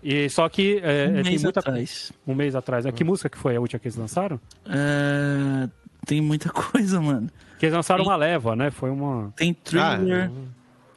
E, 0.00 0.28
só 0.30 0.48
que 0.48 0.78
é, 0.80 1.08
um 1.08 1.18
é, 1.18 1.22
tem 1.22 1.32
mês 1.32 1.42
muita 1.42 1.58
atrás. 1.58 2.12
um 2.24 2.34
mês 2.36 2.54
atrás. 2.54 2.86
Que 2.94 3.02
música 3.02 3.28
que 3.28 3.36
foi 3.36 3.56
a 3.56 3.60
última 3.60 3.80
que 3.80 3.88
eles 3.88 3.96
lançaram? 3.96 4.40
É, 4.64 5.68
tem 6.06 6.20
muita 6.20 6.50
coisa, 6.54 7.00
mano. 7.00 7.28
Que 7.58 7.66
eles 7.66 7.74
lançaram 7.74 8.04
uma 8.04 8.16
leva, 8.16 8.54
né? 8.54 8.70
Foi 8.70 8.90
uma. 8.90 9.32
Tem 9.36 9.52
thriller. 9.52 10.30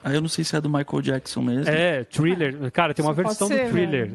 Aí 0.03 0.15
eu 0.15 0.21
não 0.21 0.29
sei 0.29 0.43
se 0.43 0.55
é 0.55 0.61
do 0.61 0.69
Michael 0.69 1.01
Jackson 1.01 1.41
mesmo. 1.41 1.69
É, 1.69 2.03
thriller. 2.03 2.71
Cara, 2.71 2.93
tem 2.93 3.05
uma 3.05 3.13
pode 3.13 3.27
versão 3.27 3.47
ser, 3.47 3.65
do 3.65 3.71
thriller. 3.71 4.11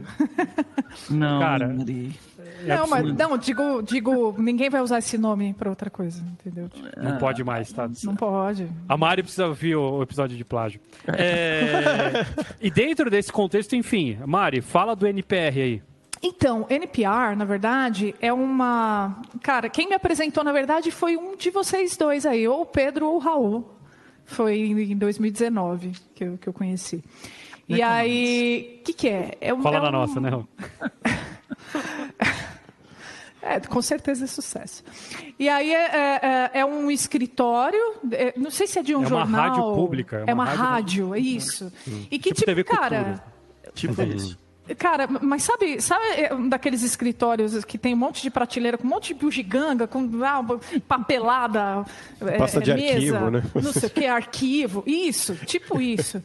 Não, 1.11 1.41
Cara, 1.41 1.69
Mari. 1.69 2.19
É 2.65 2.75
não, 2.77 2.87
mas 2.87 3.05
não, 3.15 3.37
digo, 3.37 3.83
digo, 3.83 4.35
ninguém 4.39 4.71
vai 4.71 4.81
usar 4.81 4.99
esse 4.99 5.19
nome 5.19 5.53
pra 5.53 5.69
outra 5.69 5.91
coisa, 5.91 6.25
entendeu? 6.25 6.71
Não 6.97 7.19
pode 7.19 7.45
mais, 7.45 7.71
tá? 7.71 7.89
Não 8.03 8.17
pode. 8.17 8.67
A 8.89 8.97
Mari 8.97 9.23
precisa 9.23 9.47
ouvir 9.47 9.77
o, 9.77 9.99
o 9.99 10.03
episódio 10.03 10.37
de 10.37 10.45
plágio. 10.45 10.81
É, 11.07 12.25
e 12.61 12.71
dentro 12.71 13.11
desse 13.11 13.31
contexto, 13.31 13.77
enfim, 13.77 14.19
Mari, 14.27 14.63
fala 14.63 14.97
do 14.97 15.07
NPR 15.07 15.61
aí. 15.61 15.83
Então, 16.23 16.67
NPR, 16.71 17.37
na 17.37 17.45
verdade, 17.45 18.15
é 18.21 18.33
uma. 18.33 19.21
Cara, 19.43 19.69
quem 19.69 19.89
me 19.89 19.95
apresentou, 19.95 20.43
na 20.43 20.53
verdade, 20.53 20.91
foi 20.91 21.17
um 21.17 21.37
de 21.37 21.51
vocês 21.51 21.97
dois 21.97 22.25
aí, 22.27 22.47
ou 22.49 22.63
o 22.63 22.67
Pedro 22.67 23.07
ou 23.07 23.17
o 23.17 23.19
Raul. 23.19 23.71
Foi 24.25 24.57
em 24.59 24.97
2019 24.97 25.93
que 26.15 26.25
eu, 26.25 26.39
que 26.39 26.49
eu 26.49 26.53
conheci. 26.53 27.03
E 27.69 27.81
aí, 27.83 28.79
o 28.81 28.85
que, 28.85 28.93
que 28.93 29.09
é? 29.09 29.37
é 29.41 29.55
um, 29.55 29.61
Fala 29.63 29.77
é 29.77 29.81
da 29.81 29.89
um- 29.89 29.93
nossa, 29.93 30.21
né? 30.21 30.31
Raul? 30.31 30.49
É, 33.49 33.61
com 33.61 33.81
certeza 33.81 34.25
é 34.25 34.27
sucesso. 34.27 34.83
E 35.39 35.49
aí 35.49 35.73
é, 35.73 35.85
é- 35.97 36.21
é- 36.23 36.51
é 36.61 36.65
um 36.65 36.91
escritório, 36.91 37.79
é, 38.11 38.35
não 38.37 38.51
sei 38.51 38.67
se 38.67 38.77
é 38.77 38.83
de 38.83 38.93
um 38.93 39.05
É 39.05 39.07
uma 39.07 39.09
jornal. 39.09 39.41
rádio 39.51 39.63
pública, 39.75 40.25
É 40.27 40.35
uma, 40.35 40.45
rádio, 40.45 41.15
é 41.15 41.21
isso. 41.21 41.73
E 42.11 42.19
que 42.19 42.31
Tipo 42.31 42.35
tipo, 42.35 42.47
TV 42.47 42.65
cara. 42.65 43.05
Cultura. 43.05 43.25
Tipo 43.75 44.03
isso. 44.03 44.39
Cara, 44.75 45.07
mas 45.07 45.43
sabe, 45.43 45.81
sabe 45.81 46.05
é, 46.17 46.35
um 46.35 46.49
daqueles 46.49 46.83
escritórios 46.83 47.65
que 47.65 47.79
tem 47.79 47.95
um 47.95 47.99
monte 47.99 48.23
de 48.23 48.31
prateleira, 48.31 48.77
com 48.77 48.85
um 48.87 48.91
monte 48.91 49.15
de 49.15 49.21
bugiganga, 49.21 49.87
com 49.87 50.11
ah, 50.25 50.43
papelada, 50.87 51.85
é, 52.21 52.39
Pasta 52.39 52.61
de 52.61 52.75
mesa, 52.75 52.95
arquivo, 52.95 53.31
né? 53.31 53.43
não 53.55 53.73
sei 53.73 53.89
o 53.89 53.91
que, 53.91 54.07
arquivo, 54.07 54.83
isso, 54.87 55.35
tipo 55.47 55.81
isso. 55.81 56.23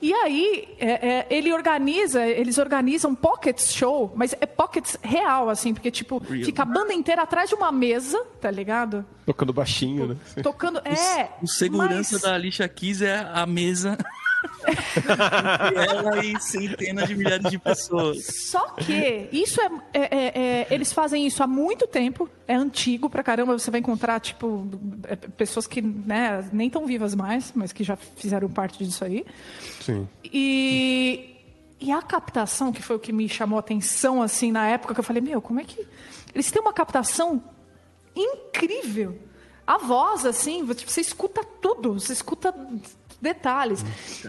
E 0.00 0.14
aí, 0.14 0.68
é, 0.78 1.08
é, 1.08 1.26
ele 1.28 1.52
organiza, 1.52 2.24
eles 2.24 2.56
organizam 2.56 3.16
pockets 3.16 3.74
show, 3.74 4.12
mas 4.14 4.32
é 4.40 4.46
pockets 4.46 4.96
real, 5.02 5.50
assim, 5.50 5.74
porque, 5.74 5.90
tipo, 5.90 6.20
fica 6.20 6.62
a 6.62 6.64
banda 6.64 6.94
inteira 6.94 7.22
atrás 7.22 7.48
de 7.48 7.56
uma 7.56 7.72
mesa, 7.72 8.24
tá 8.40 8.48
ligado? 8.48 9.04
Tocando 9.26 9.52
baixinho, 9.52 10.06
né? 10.06 10.16
Tocando. 10.40 10.78
É. 10.84 11.28
O 11.42 11.48
segurança 11.48 12.12
mas- 12.12 12.22
da 12.22 12.34
Alicia 12.34 12.68
Keys 12.68 13.02
é 13.02 13.28
a 13.32 13.44
mesa. 13.44 13.98
E 14.66 15.78
ela 15.78 16.24
e 16.24 16.40
centenas 16.40 17.08
de 17.08 17.14
milhares 17.14 17.50
de 17.50 17.58
pessoas. 17.58 18.24
Só 18.26 18.70
que 18.70 19.28
isso 19.32 19.60
é, 19.60 19.70
é- 19.94 20.00
é- 20.00 20.32
é- 20.40 20.66
Eles 20.70 20.92
fazem 20.92 21.26
isso 21.26 21.42
há 21.42 21.46
muito 21.46 21.86
tempo, 21.86 22.28
é 22.46 22.54
antigo 22.54 23.08
pra 23.08 23.22
caramba. 23.22 23.58
Você 23.58 23.70
vai 23.70 23.80
encontrar, 23.80 24.20
tipo, 24.20 24.68
é, 25.04 25.16
pessoas 25.16 25.66
que 25.66 25.80
né, 25.80 26.48
nem 26.52 26.68
tão 26.68 26.86
vivas 26.86 27.14
mais, 27.14 27.52
mas 27.54 27.72
que 27.72 27.82
já 27.84 27.96
fizeram 27.96 28.48
parte 28.48 28.84
disso 28.84 29.04
aí. 29.04 29.24
Sim. 29.80 30.08
E, 30.24 31.36
e 31.80 31.90
a 31.92 32.02
captação, 32.02 32.72
que 32.72 32.82
foi 32.82 32.96
o 32.96 32.98
que 32.98 33.12
me 33.12 33.28
chamou 33.28 33.56
a 33.56 33.60
atenção, 33.60 34.20
assim, 34.22 34.50
na 34.52 34.66
época, 34.68 34.94
que 34.94 35.00
eu 35.00 35.04
falei, 35.04 35.22
meu, 35.22 35.40
como 35.40 35.60
é 35.60 35.64
que. 35.64 35.86
Eles 36.34 36.50
têm 36.50 36.60
uma 36.60 36.72
captação 36.72 37.42
incrível. 38.14 39.18
A 39.66 39.78
voz, 39.78 40.24
assim, 40.24 40.64
você 40.64 40.84
você 40.86 41.00
escuta 41.00 41.42
tudo, 41.60 41.94
você 41.94 42.12
escuta 42.12 42.54
detalhes. 43.20 43.84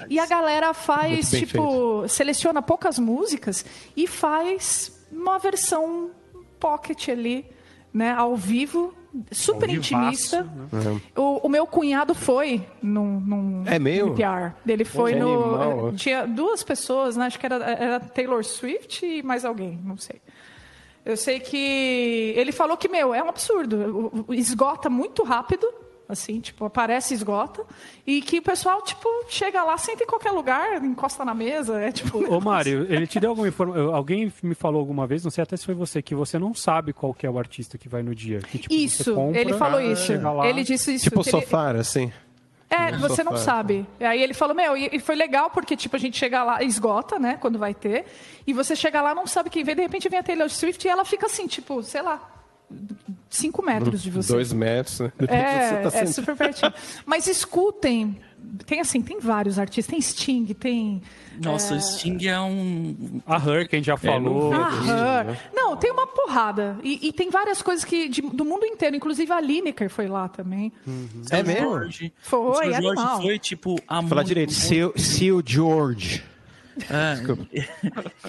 E 0.10 0.20
a 0.20 0.26
galera 0.26 0.74
faz, 0.74 1.30
tipo, 1.30 2.08
seleciona 2.08 2.62
poucas 2.62 2.98
músicas 3.00 3.66
e 3.96 4.08
faz 4.08 5.06
uma 5.12 5.38
versão 5.40 6.12
pocket 6.60 7.10
ali, 7.10 7.46
né, 7.94 8.12
ao 8.12 8.36
vivo, 8.36 8.94
super 9.32 9.70
Ao 9.70 9.76
intimista. 9.76 10.44
vivaço, 10.44 10.90
né? 10.90 11.02
O, 11.16 11.48
o 11.48 11.50
meu 11.50 11.66
cunhado 11.66 12.14
foi 12.14 12.64
num, 12.82 13.20
num 13.20 13.64
É 13.66 13.80
mesmo? 13.80 14.10
NPR. 14.10 14.54
Ele 14.68 14.86
foi 14.86 15.16
no. 15.16 15.44
animal, 15.44 15.86
ó. 15.88 15.92
Tinha 15.94 16.28
duas 16.28 16.62
pessoas, 16.64 17.18
né? 17.18 17.26
Acho 17.26 17.40
que 17.40 17.46
era, 17.46 17.56
era 17.56 18.00
Taylor 18.00 18.44
Swift 18.44 19.04
e 19.06 19.24
mais 19.24 19.44
alguém, 19.46 19.80
não 19.84 19.98
sei. 19.98 20.22
Eu 21.04 21.18
sei 21.18 21.40
que 21.40 22.34
ele 22.36 22.52
falou 22.52 22.78
que, 22.78 22.88
meu, 22.88 23.14
é 23.16 23.24
um 23.24 23.30
absurdo. 23.30 24.26
Esgota 24.30 24.90
muito 24.92 25.24
rápido, 25.24 25.66
assim, 26.10 26.40
tipo, 26.42 26.66
aparece 26.66 27.14
e 27.14 27.18
esgota. 27.18 27.64
E 28.06 28.20
que 28.22 28.40
o 28.40 28.42
pessoal, 28.42 28.82
tipo, 28.82 29.08
chega 29.30 29.64
lá, 29.64 29.78
senta 29.78 30.04
em 30.04 30.08
qualquer 30.08 30.32
lugar, 30.32 30.84
encosta 30.84 31.24
na 31.24 31.36
mesa, 31.36 31.80
é 31.80 31.92
tipo... 31.92 32.18
Ô, 32.34 32.42
Mário, 32.42 32.88
ele 32.92 33.06
te 33.06 33.20
deu 33.20 33.30
alguma 33.30 33.48
informação... 33.48 33.94
Alguém 33.96 34.34
me 34.42 34.56
falou 34.56 34.80
alguma 34.80 35.06
vez, 35.06 35.24
não 35.24 35.30
sei 35.30 35.44
até 35.44 35.56
se 35.56 35.64
foi 35.66 35.76
você, 35.76 36.02
que 36.02 36.16
você 36.16 36.40
não 36.40 36.54
sabe 36.56 36.92
qual 36.92 37.14
que 37.14 37.28
é 37.28 37.30
o 37.30 37.38
artista 37.38 37.78
que 37.78 37.88
vai 37.88 38.02
no 38.02 38.16
dia. 38.16 38.40
Que, 38.40 38.58
tipo, 38.58 38.74
isso, 38.74 39.14
compra, 39.14 39.40
ele 39.40 39.54
falou 39.54 39.80
isso. 39.80 40.12
lá- 40.20 40.48
Ele 40.48 40.64
disse 40.64 40.96
isso. 40.96 41.04
Tipo 41.06 41.22
que 41.24 41.30
ele- 41.30 41.42
sofá, 41.42 41.72
assim. 41.72 42.12
É, 42.72 42.92
você 42.98 43.24
não 43.24 43.32
sofá. 43.34 43.44
sabe. 43.44 43.86
E 44.00 44.04
Aí 44.06 44.22
ele 44.22 44.34
falou, 44.34 44.56
meu, 44.56 44.76
e 44.78 44.90
e 44.94 45.00
foi 45.00 45.16
legal 45.16 45.50
porque, 45.50 45.76
tipo, 45.76 45.96
a 45.96 46.00
gente 46.00 46.18
chega 46.18 46.44
lá, 46.44 46.64
esgota, 46.64 47.18
né, 47.18 47.38
quando 47.42 47.58
vai 47.60 47.74
ter, 47.74 48.06
e 48.46 48.54
você 48.54 48.76
chega 48.76 49.02
lá, 49.02 49.14
não 49.16 49.26
sabe 49.28 49.50
quem 49.50 49.64
vem, 49.64 49.76
de 49.76 49.82
repente 49.82 50.08
vem 50.10 50.20
a 50.20 50.24
Taylor 50.24 50.50
Swift 50.50 50.86
e 50.86 50.90
ela 50.90 51.04
fica 51.06 51.26
assim, 51.26 51.48
tipo, 51.48 51.82
sei 51.82 52.02
lá, 52.04 52.22
cinco 53.30 53.64
metros 53.64 54.02
de 54.02 54.12
você. 54.12 54.32
Dois 54.34 54.52
metros, 54.54 55.00
né? 55.00 55.12
Você 55.20 55.26
É, 55.34 55.82
tá 55.90 55.98
é 55.98 56.06
super 56.06 56.36
pertinho. 56.36 56.74
Mas 57.06 57.28
escutem, 57.28 58.18
tem 58.66 58.80
assim, 58.80 59.02
tem 59.02 59.20
vários 59.20 59.58
artistas, 59.60 59.92
tem 59.92 60.02
Sting, 60.02 60.46
tem... 60.54 61.02
Nossa, 61.42 61.80
Sting 61.80 62.28
é 62.28 62.38
um. 62.42 63.22
A 63.26 63.38
Her, 63.38 63.66
que 63.70 63.78
a 63.78 63.80
gente 63.80 63.86
já 63.86 63.96
falou. 63.96 64.52
Ah, 64.54 65.24
Her. 65.26 65.40
Não, 65.54 65.78
tem 65.78 65.90
uma 65.90 66.06
porrada. 66.06 66.78
E, 66.84 67.08
e 67.08 67.14
tem 67.14 67.30
várias 67.30 67.62
coisas 67.62 67.86
que 67.86 68.10
de- 68.10 68.22
do 68.22 68.44
mundo 68.44 68.66
inteiro, 68.66 68.98
inclusive 68.98 69.32
a 69.32 69.40
Lineker 69.40 69.90
foi 69.90 70.08
lá 70.10 70.28
também. 70.28 70.70
É 71.32 71.42
mesmo? 71.42 71.70
Jorge. 71.70 72.12
Foi, 72.22 72.40
o 72.42 72.54
seu 72.56 72.74
Jorge 72.74 72.88
animal. 72.88 73.22
foi 73.22 73.40
tipo. 73.40 73.80
há 73.88 74.04
Falar 74.04 74.24
direito. 74.24 74.52
Seu, 74.52 74.92
seu 74.98 75.42
George. 75.46 76.22
É, 76.90 77.16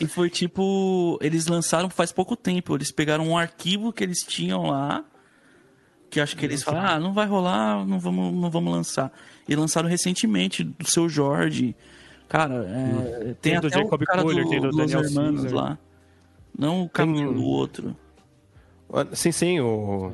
e 0.01 0.07
foi 0.07 0.29
tipo, 0.31 1.19
eles 1.23 1.47
lançaram 1.47 1.89
faz 1.91 2.13
pouco 2.13 2.37
tempo. 2.37 2.75
Eles 2.77 2.91
pegaram 2.91 3.27
um 3.29 3.37
arquivo 3.39 3.93
que 3.93 4.03
eles 4.05 4.21
tinham 4.23 4.67
lá, 4.67 5.05
que 6.11 6.21
acho 6.21 6.37
que 6.37 6.45
eles 6.45 6.63
falaram, 6.63 6.89
ah, 6.97 6.99
não 7.01 7.13
vai 7.13 7.27
rolar, 7.27 7.87
não 7.87 7.99
vamos, 8.01 8.35
não 8.35 8.51
vamos 8.51 8.73
lançar. 8.73 9.13
E 9.49 9.55
lançaram 9.55 9.89
recentemente 9.89 10.63
do 10.65 10.87
seu 10.89 11.09
Jorge. 11.09 11.75
Cara, 12.29 12.65
é, 12.69 13.25
tem, 13.25 13.35
Tem 13.53 13.61
do 13.61 13.67
até 13.67 13.79
Jacob 13.79 14.01
o 14.03 14.05
cara 14.05 14.23
Kohler, 14.23 14.45
do, 14.45 14.51
tem 14.51 14.61
do 14.61 14.69
dos 14.71 14.77
Daniel 15.15 15.55
lá. 15.55 15.79
Não 16.57 16.83
o 16.83 16.89
caminho 16.89 17.33
do 17.33 17.45
outro. 17.45 17.97
Sim, 19.13 19.33
sim, 19.33 19.61
o... 19.61 20.13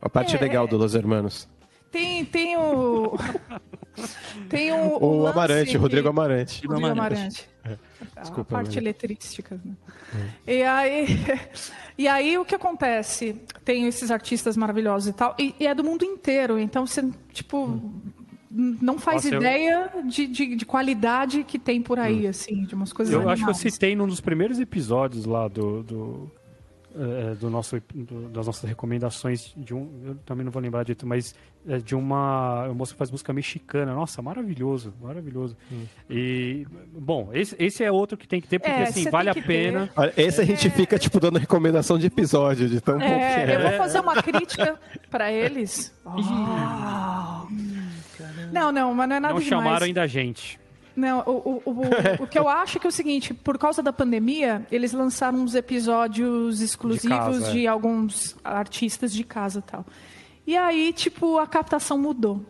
a 0.00 0.08
parte 0.08 0.36
É. 0.36 0.40
legal 0.40 0.66
do 0.66 0.76
Los 0.76 0.94
Hermanos. 0.94 1.48
Tem, 1.90 2.24
tem 2.24 2.56
o. 2.56 3.16
Tem 4.48 4.72
o. 4.72 4.96
O 4.98 5.22
lance 5.22 5.32
Amarante, 5.32 5.70
que- 5.72 5.76
Rodrigo 5.76 6.08
Amarante. 6.08 6.66
Rodrigo 6.66 6.86
Amarante. 6.90 7.46
Amarante. 7.64 7.82
Desculpa, 8.20 8.40
a 8.40 8.44
parte 8.44 8.54
Amarante. 8.54 8.78
eletrística. 8.78 9.60
Né? 9.64 9.74
E, 10.46 10.62
aí, 10.62 11.06
e 11.98 12.08
aí 12.08 12.38
o 12.38 12.44
que 12.44 12.54
acontece? 12.54 13.36
Tem 13.64 13.86
esses 13.86 14.10
artistas 14.10 14.56
maravilhosos 14.56 15.08
e 15.08 15.12
tal, 15.12 15.34
e, 15.38 15.54
e 15.60 15.66
é 15.66 15.74
do 15.74 15.84
mundo 15.84 16.04
inteiro. 16.04 16.58
Então 16.58 16.86
você, 16.86 17.02
tipo, 17.32 17.66
n- 18.50 18.78
não 18.82 18.98
faz 18.98 19.24
Nossa, 19.24 19.34
eu- 19.36 19.40
ideia 19.40 19.90
de, 20.06 20.26
de, 20.26 20.56
de 20.56 20.66
qualidade 20.66 21.44
que 21.44 21.58
tem 21.58 21.80
por 21.80 21.98
aí, 21.98 22.26
assim, 22.26 22.64
de 22.64 22.74
umas 22.74 22.92
coisas 22.92 23.12
Eu 23.14 23.20
acho 23.20 23.42
que 23.44 23.50
eu 23.50 23.54
animais. 23.54 23.72
citei 23.74 23.94
num 23.94 24.06
dos 24.06 24.20
primeiros 24.20 24.58
episódios 24.58 25.24
lá 25.24 25.46
do, 25.48 25.82
do, 25.82 26.30
eh, 26.96 27.34
do 27.34 27.48
nosso, 27.50 27.80
do- 27.94 28.28
das 28.28 28.46
nossas 28.46 28.68
recomendações 28.68 29.52
de 29.56 29.74
um. 29.74 29.88
Eu 30.04 30.14
também 30.26 30.44
não 30.44 30.52
vou 30.52 30.60
lembrar 30.62 30.82
dito, 30.84 31.06
mas 31.06 31.34
é 31.68 31.78
de 31.78 31.94
uma, 31.94 32.64
uma 32.64 32.74
moça 32.74 32.92
que 32.92 32.98
faz 32.98 33.10
música 33.10 33.32
mexicana. 33.32 33.94
Nossa, 33.94 34.20
maravilhoso, 34.20 34.92
maravilhoso. 35.00 35.56
E, 36.10 36.66
bom, 36.92 37.30
esse, 37.32 37.54
esse 37.58 37.82
é 37.84 37.90
outro 37.92 38.16
que 38.16 38.26
tem 38.26 38.40
que 38.40 38.48
ter, 38.48 38.58
porque 38.58 38.70
É, 38.72 38.82
assim, 38.84 39.08
vale 39.10 39.30
a 39.30 39.34
pena. 39.34 39.86
ter. 39.88 39.92
Olha, 40.00 40.12
esse 40.16 40.40
a 40.40 40.44
gente 40.44 40.68
fica, 40.70 40.98
tipo, 40.98 41.18
dando 41.20 41.38
recomendação 41.38 41.98
de 41.98 42.06
episódio, 42.06 42.68
de 42.68 42.80
tão 42.80 42.94
bom 42.98 43.04
que 43.06 43.10
É, 43.12 43.44
é. 43.52 43.56
eu 43.56 43.60
vou 43.68 43.78
fazer 43.78 44.00
uma 44.00 44.22
crítica 44.22 44.78
para 45.10 45.30
eles. 45.32 45.92
Oh. 46.04 47.46
Não, 48.52 48.70
não, 48.70 48.94
mas 48.94 49.08
não 49.08 49.16
é 49.16 49.20
nada 49.20 49.34
Não 49.34 49.40
demais. 49.40 49.62
chamaram 49.64 49.86
ainda 49.86 50.02
a 50.02 50.06
gente. 50.06 50.58
Não, 50.94 51.20
o, 51.20 51.62
o, 51.64 51.70
o, 51.70 52.24
o 52.24 52.26
que 52.26 52.38
eu 52.38 52.48
acho 52.48 52.78
que 52.78 52.86
é 52.86 52.88
o 52.88 52.92
seguinte, 52.92 53.32
por 53.32 53.56
causa 53.58 53.82
da 53.82 53.92
pandemia, 53.92 54.66
eles 54.70 54.92
lançaram 54.92 55.38
uns 55.38 55.54
episódios 55.54 56.60
exclusivos 56.60 57.02
de, 57.02 57.08
casa, 57.48 57.60
é. 57.60 57.66
alguns 57.66 58.36
artistas 58.44 59.12
de 59.12 59.24
casa 59.24 59.60
e 59.60 59.62
tal. 59.62 59.86
E 60.46 60.56
aí, 60.56 60.92
tipo, 60.92 61.38
a 61.38 61.46
captação 61.46 61.96
mudou. 61.96 62.44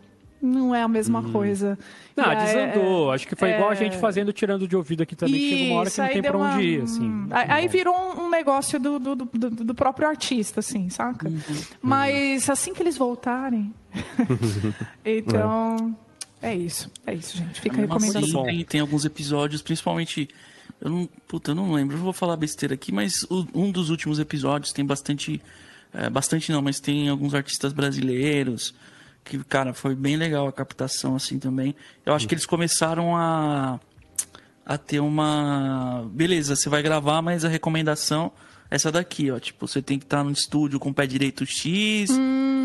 Não 0.45 0.75
é 0.75 0.81
a 0.81 0.89
mesma 0.89 1.23
coisa. 1.31 1.79
Não, 2.17 2.25
E 2.25 2.35
aí- 2.35 2.45
desandou. 2.45 3.11
Acho 3.13 3.25
que 3.25 3.33
foi 3.33 3.51
igual 3.51 3.69
a 3.69 3.73
é- 3.73 3.75
gente 3.77 3.97
fazendo 3.97 4.33
tirando 4.33 4.67
de 4.67 4.75
ouvido 4.75 5.01
aqui 5.03 5.15
também, 5.15 5.35
que 5.39 5.49
chega 5.49 5.71
uma 5.71 5.79
hora 5.79 5.85
que 5.85 5.91
Isso, 5.93 6.01
não 6.01 6.09
tem 6.09 6.21
pra 6.21 6.37
onde 6.37 6.53
uma- 6.55 6.61
ir, 6.61 6.81
assim. 6.81 7.09
hum, 7.09 7.27
Aí, 7.31 7.45
aí 7.49 7.67
virou 7.69 7.95
um, 7.95 8.25
um 8.25 8.29
negócio 8.29 8.77
do, 8.77 8.99
do, 8.99 9.15
do, 9.15 9.25
do- 9.25 9.49
do 9.63 9.73
próprio 9.73 10.05
artista, 10.05 10.59
assim, 10.59 10.89
saca? 10.89 11.29
Uhum. 11.29 11.39
Mas 11.81 12.49
assim 12.49 12.73
que 12.73 12.83
eles 12.83 12.97
voltarem. 12.97 13.73
então. 15.05 15.95
É 15.95 16.12
isso. 16.55 16.89
É 17.05 17.13
isso, 17.13 17.37
gente. 17.37 17.61
Fica 17.61 17.75
assim, 17.75 17.81
recomendação. 17.81 18.43
tem, 18.45 18.65
tem 18.65 18.81
alguns 18.81 19.05
episódios, 19.05 19.61
principalmente. 19.61 20.27
Eu 20.81 20.89
não, 20.89 21.09
puta, 21.27 21.51
eu 21.51 21.55
não 21.55 21.71
lembro, 21.71 21.95
eu 21.95 22.01
vou 22.01 22.11
falar 22.11 22.35
besteira 22.35 22.73
aqui, 22.73 22.91
mas 22.91 23.23
o- 23.29 23.45
um 23.53 23.71
dos 23.71 23.89
últimos 23.91 24.17
episódios 24.17 24.73
tem 24.73 24.83
bastante. 24.83 25.39
é, 25.93 26.09
bastante 26.09 26.51
não, 26.51 26.59
mas 26.61 26.79
tem 26.79 27.07
alguns 27.07 27.35
artistas 27.35 27.71
brasileiros. 27.71 28.73
Que, 29.23 29.37
cara, 29.43 29.73
foi 29.73 29.93
bem 29.95 30.17
legal 30.17 30.47
a 30.47 30.51
captação, 30.51 31.15
assim 31.15 31.37
também. 31.39 31.75
Eu 32.05 32.13
acho 32.13 32.27
que 32.27 32.33
eles 32.33 32.45
começaram 32.47 33.15
a. 33.15 33.79
a 34.65 34.77
ter 34.77 34.99
uma. 34.99 36.09
Beleza, 36.11 36.55
você 36.55 36.67
vai 36.67 36.81
gravar, 36.81 37.21
mas 37.21 37.45
a 37.45 37.47
recomendação 37.47 38.25
é 38.25 38.31
essa 38.75 38.91
daqui, 38.91 39.29
ó. 39.31 39.39
Tipo, 39.39 39.67
você 39.67 39.81
tem 39.81 39.97
que 39.99 40.05
estar 40.05 40.23
no 40.23 40.31
estúdio 40.31 40.79
com 40.79 40.89
o 40.89 40.93
pé 40.93 41.05
direito 41.07 41.45
X, 41.45 42.09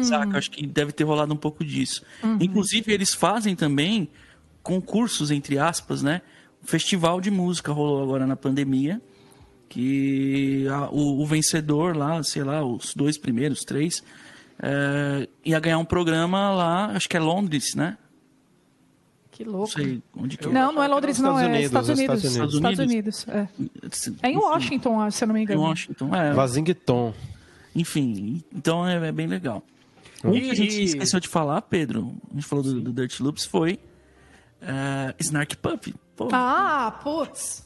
saca? 0.02 0.38
Acho 0.38 0.50
que 0.50 0.66
deve 0.66 0.92
ter 0.92 1.04
rolado 1.04 1.32
um 1.32 1.36
pouco 1.36 1.64
disso. 1.64 2.02
Inclusive, 2.40 2.92
eles 2.92 3.12
fazem 3.14 3.54
também 3.56 4.08
concursos, 4.62 5.30
entre 5.30 5.58
aspas, 5.58 6.02
né? 6.02 6.22
O 6.62 6.66
festival 6.66 7.20
de 7.20 7.30
música 7.30 7.72
rolou 7.72 8.02
agora 8.02 8.26
na 8.26 8.36
pandemia. 8.36 9.00
Que 9.68 10.66
a- 10.70 10.88
o, 10.90 11.20
o 11.22 11.26
vencedor 11.26 11.94
lá, 11.96 12.22
sei 12.22 12.42
lá, 12.42 12.64
os 12.64 12.94
dois 12.94 13.18
primeiros, 13.18 13.60
três, 13.64 14.02
é, 14.62 15.28
ia 15.44 15.60
ganhar 15.60 15.78
um 15.78 15.84
programa 15.84 16.50
lá, 16.50 16.86
acho 16.96 17.08
que 17.08 17.16
é 17.16 17.20
Londres, 17.20 17.74
né? 17.74 17.98
Que 19.38 19.44
Não 19.44 19.52
louco. 19.52 19.68
sei 19.70 20.02
onde 20.16 20.36
que 20.36 20.46
eu- 20.46 20.52
Não, 20.52 20.72
não 20.72 20.82
é 20.82 20.88
Londres, 20.88 21.16
não, 21.20 21.38
é 21.38 21.62
Estados 21.62 21.88
Unidos. 21.90 22.24
Estados 22.24 22.54
Estados 22.54 22.78
Unidos. 22.80 23.24
Unidos. 23.24 23.26
é. 23.28 23.48
É 24.26 24.30
em 24.32 24.36
Washington, 24.36 25.08
se 25.12 25.22
eu 25.22 25.28
não 25.28 25.34
me 25.34 25.40
Em 25.40 25.42
engano. 25.44 25.60
Washington, 25.60 26.12
é. 26.12 26.32
Vazington. 26.32 27.14
Enfim, 27.76 28.42
então 28.52 28.84
é, 28.84 28.96
é 29.08 29.12
bem 29.12 29.28
legal. 29.28 29.62
Um 30.24 30.32
que 30.32 30.50
a 30.50 30.54
gente 30.54 30.76
E- 30.80 30.82
esqueceu 30.86 31.20
de 31.20 31.28
falar, 31.28 31.62
Pedro, 31.62 32.12
a 32.32 32.34
gente 32.34 32.46
falou 32.48 32.64
do, 32.64 32.80
do 32.80 32.92
Dirt 32.92 33.20
Loops, 33.20 33.44
foi 33.44 33.78
é, 34.60 35.14
Snark 35.20 35.56
Puppy. 35.58 35.94
Pô, 36.16 36.28
Ah, 36.32 36.98
putz. 37.04 37.64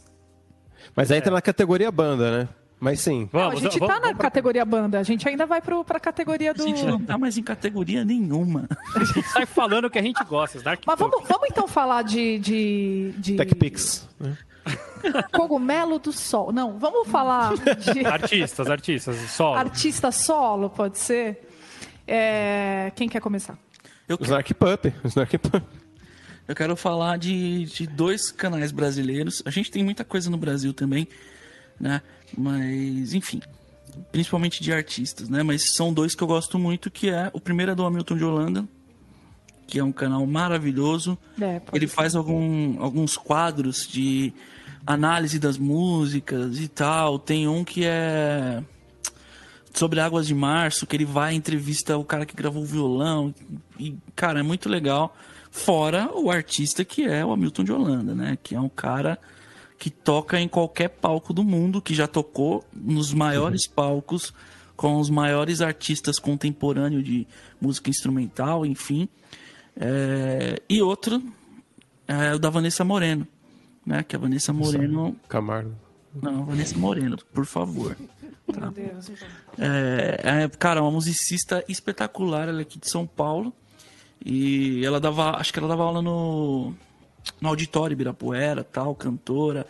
Mas 0.95 1.11
aí 1.11 1.17
entra 1.17 1.33
na 1.33 1.41
categoria 1.41 1.91
banda, 1.91 2.41
né? 2.41 2.49
Mas 2.85 3.01
sim. 3.01 3.29
Não, 3.33 3.41
Vamos, 3.41 3.61
a 3.61 3.63
gente 3.63 3.79
vamos, 3.79 3.95
tá 3.95 4.01
na 4.01 4.07
vamos 4.07 4.17
pra- 4.17 4.25
categoria 4.29 4.65
banda. 4.65 4.99
A 4.99 5.03
gente 5.05 5.29
ainda 5.29 5.47
vai 5.47 5.61
pro, 5.63 5.85
pra 5.85 6.01
categoria 6.01 6.51
a 6.51 6.53
do. 6.53 6.65
gente 6.65 6.85
não 6.85 6.99
tá 6.99 7.17
mais 7.17 7.39
em 7.39 7.43
categoria 7.45 8.05
nenhuma. 8.05 8.69
A 8.97 9.05
gente 9.05 9.23
sai 9.29 9.47
falando 9.47 9.85
o 9.85 9.91
que 9.91 10.01
a 10.01 10.03
gente 10.03 10.23
gosta. 10.25 10.61
Dark 10.61 10.83
Mas 10.85 10.99
vamos, 10.99 11.23
vamos 11.29 11.47
então 11.49 11.69
falar 11.69 12.03
de. 12.03 12.41
de, 12.41 13.15
de 13.19 13.37
TechPix. 13.37 14.09
né? 14.19 14.37
Cogumelo 15.33 16.01
do 16.01 16.13
Sol. 16.13 16.53
Não, 16.53 16.77
vamos 16.77 17.07
falar 17.09 17.55
de 17.55 18.03
Artistas, 18.07 18.69
artistas, 18.69 19.17
solo. 19.31 19.57
artista 19.57 20.11
solo, 20.11 20.69
pode 20.69 20.99
ser? 20.99 21.49
É, 22.07 22.91
Quem 22.97 23.09
quer 23.09 23.21
começar? 23.21 23.57
Eu, 24.09 24.17
O 24.21 24.25
Snark 24.25 24.53
Pup. 24.55 24.93
Snark 25.05 25.39
Pup. 25.39 25.63
eu 26.49 26.55
quero 26.57 26.75
falar 26.75 27.17
de, 27.17 27.65
de 27.67 27.87
dois 27.87 28.33
canais 28.33 28.73
brasileiros. 28.73 29.41
A 29.47 29.51
gente 29.51 29.71
tem 29.71 29.85
muita 29.85 30.05
coisa 30.05 30.29
no 30.29 30.37
Brasil 30.37 30.73
também, 30.75 31.07
né? 31.81 32.03
Mas, 32.37 33.15
enfim, 33.15 33.41
principalmente 34.11 34.63
de 34.63 34.73
artistas, 34.73 35.29
né? 35.29 35.43
Mas 35.43 35.75
são 35.75 35.93
dois 35.93 36.15
que 36.15 36.23
eu 36.23 36.27
gosto 36.27 36.59
muito, 36.59 36.91
que 36.91 37.11
é 37.11 37.31
o 37.33 37.41
primeiro 37.41 37.73
é 37.73 37.75
do 37.75 37.85
Hamilton 37.85 38.17
de 38.17 38.25
Holanda, 38.25 38.69
que 39.67 39.79
é 39.79 39.85
um 39.85 39.93
canal 39.93 40.27
maravilhoso. 40.27 41.17
É, 41.41 41.61
Ele 41.73 41.87
ser. 41.87 41.95
faz 41.95 42.15
algum, 42.15 42.81
alguns 42.83 43.17
quadros 43.17 43.87
de 43.89 44.33
análise 44.87 45.39
das 45.39 45.59
músicas 45.59 46.59
e 46.59 46.69
tal. 46.69 47.19
Tem 47.19 47.47
um 47.49 47.65
que 47.65 47.85
é 47.85 48.63
sobre 49.73 50.01
Águas 50.01 50.27
de 50.27 50.35
Março, 50.35 50.87
que 50.87 50.97
ele 50.97 51.05
vai 51.05 51.35
entrevista 51.35 51.97
o 51.97 52.05
cara 52.05 52.27
que 52.27 52.37
gravou 52.37 52.63
o 52.63 52.67
violão. 52.67 53.35
E, 53.79 53.97
cara, 54.15 54.41
é 54.41 54.43
muito 54.43 54.69
legal. 54.69 55.17
Fora 55.51 56.11
o 56.15 56.31
artista 56.31 56.85
que 56.85 57.05
é 57.05 57.25
o 57.25 57.33
Hamilton 57.33 57.65
de 57.65 57.73
Holanda, 57.73 58.15
né? 58.15 58.39
Que 58.43 58.55
é 58.55 58.61
um 58.61 58.69
cara 58.69 59.19
que 59.83 59.91
toca 59.91 60.39
em 60.39 60.47
qualquer 60.47 60.91
palco 60.91 61.33
do 61.33 61.43
mundo, 61.43 61.83
que 61.83 61.93
já 61.93 62.07
tocou 62.07 62.65
nos 62.73 63.13
maiores 63.13 63.67
palcos 63.67 64.33
com 64.77 65.01
os 65.01 65.11
maiores 65.11 65.61
artistas 65.61 66.21
contemporâneos 66.21 67.03
de 67.03 67.27
música 67.61 67.91
instrumental, 67.91 68.65
enfim. 68.65 69.09
É, 69.77 70.63
e 70.71 70.81
outro 70.81 71.21
é 72.07 72.33
o 72.33 72.39
da 72.39 72.49
Vanessa 72.49 72.85
Moreno, 72.85 73.27
né? 73.85 74.05
Que 74.05 74.15
a 74.15 74.21
Vanessa 74.21 74.53
Moreno 74.53 75.17
Camargo. 75.29 75.75
não, 76.15 76.45
Vanessa 76.45 76.79
Moreno, 76.79 77.19
por 77.35 77.45
favor. 77.45 77.97
Tá. 78.53 78.61
Meu 78.61 78.71
Deus. 78.71 79.11
É, 79.59 80.45
é, 80.45 80.49
cara, 80.61 80.81
uma 80.81 80.93
musicista 80.93 81.65
espetacular, 81.69 82.49
ela 82.49 82.61
é 82.61 82.63
aqui 82.63 82.79
de 82.79 82.89
São 82.89 83.05
Paulo. 83.05 83.53
E 84.25 84.87
ela 84.87 85.01
dava, 85.01 85.39
acho 85.39 85.53
que 85.53 85.59
ela 85.59 85.67
dava 85.67 85.83
aula 85.83 86.01
no, 86.01 86.73
no 87.41 87.49
auditório 87.49 87.95
Ibirapuera, 87.95 88.65
tal, 88.65 88.95
cantora. 88.95 89.67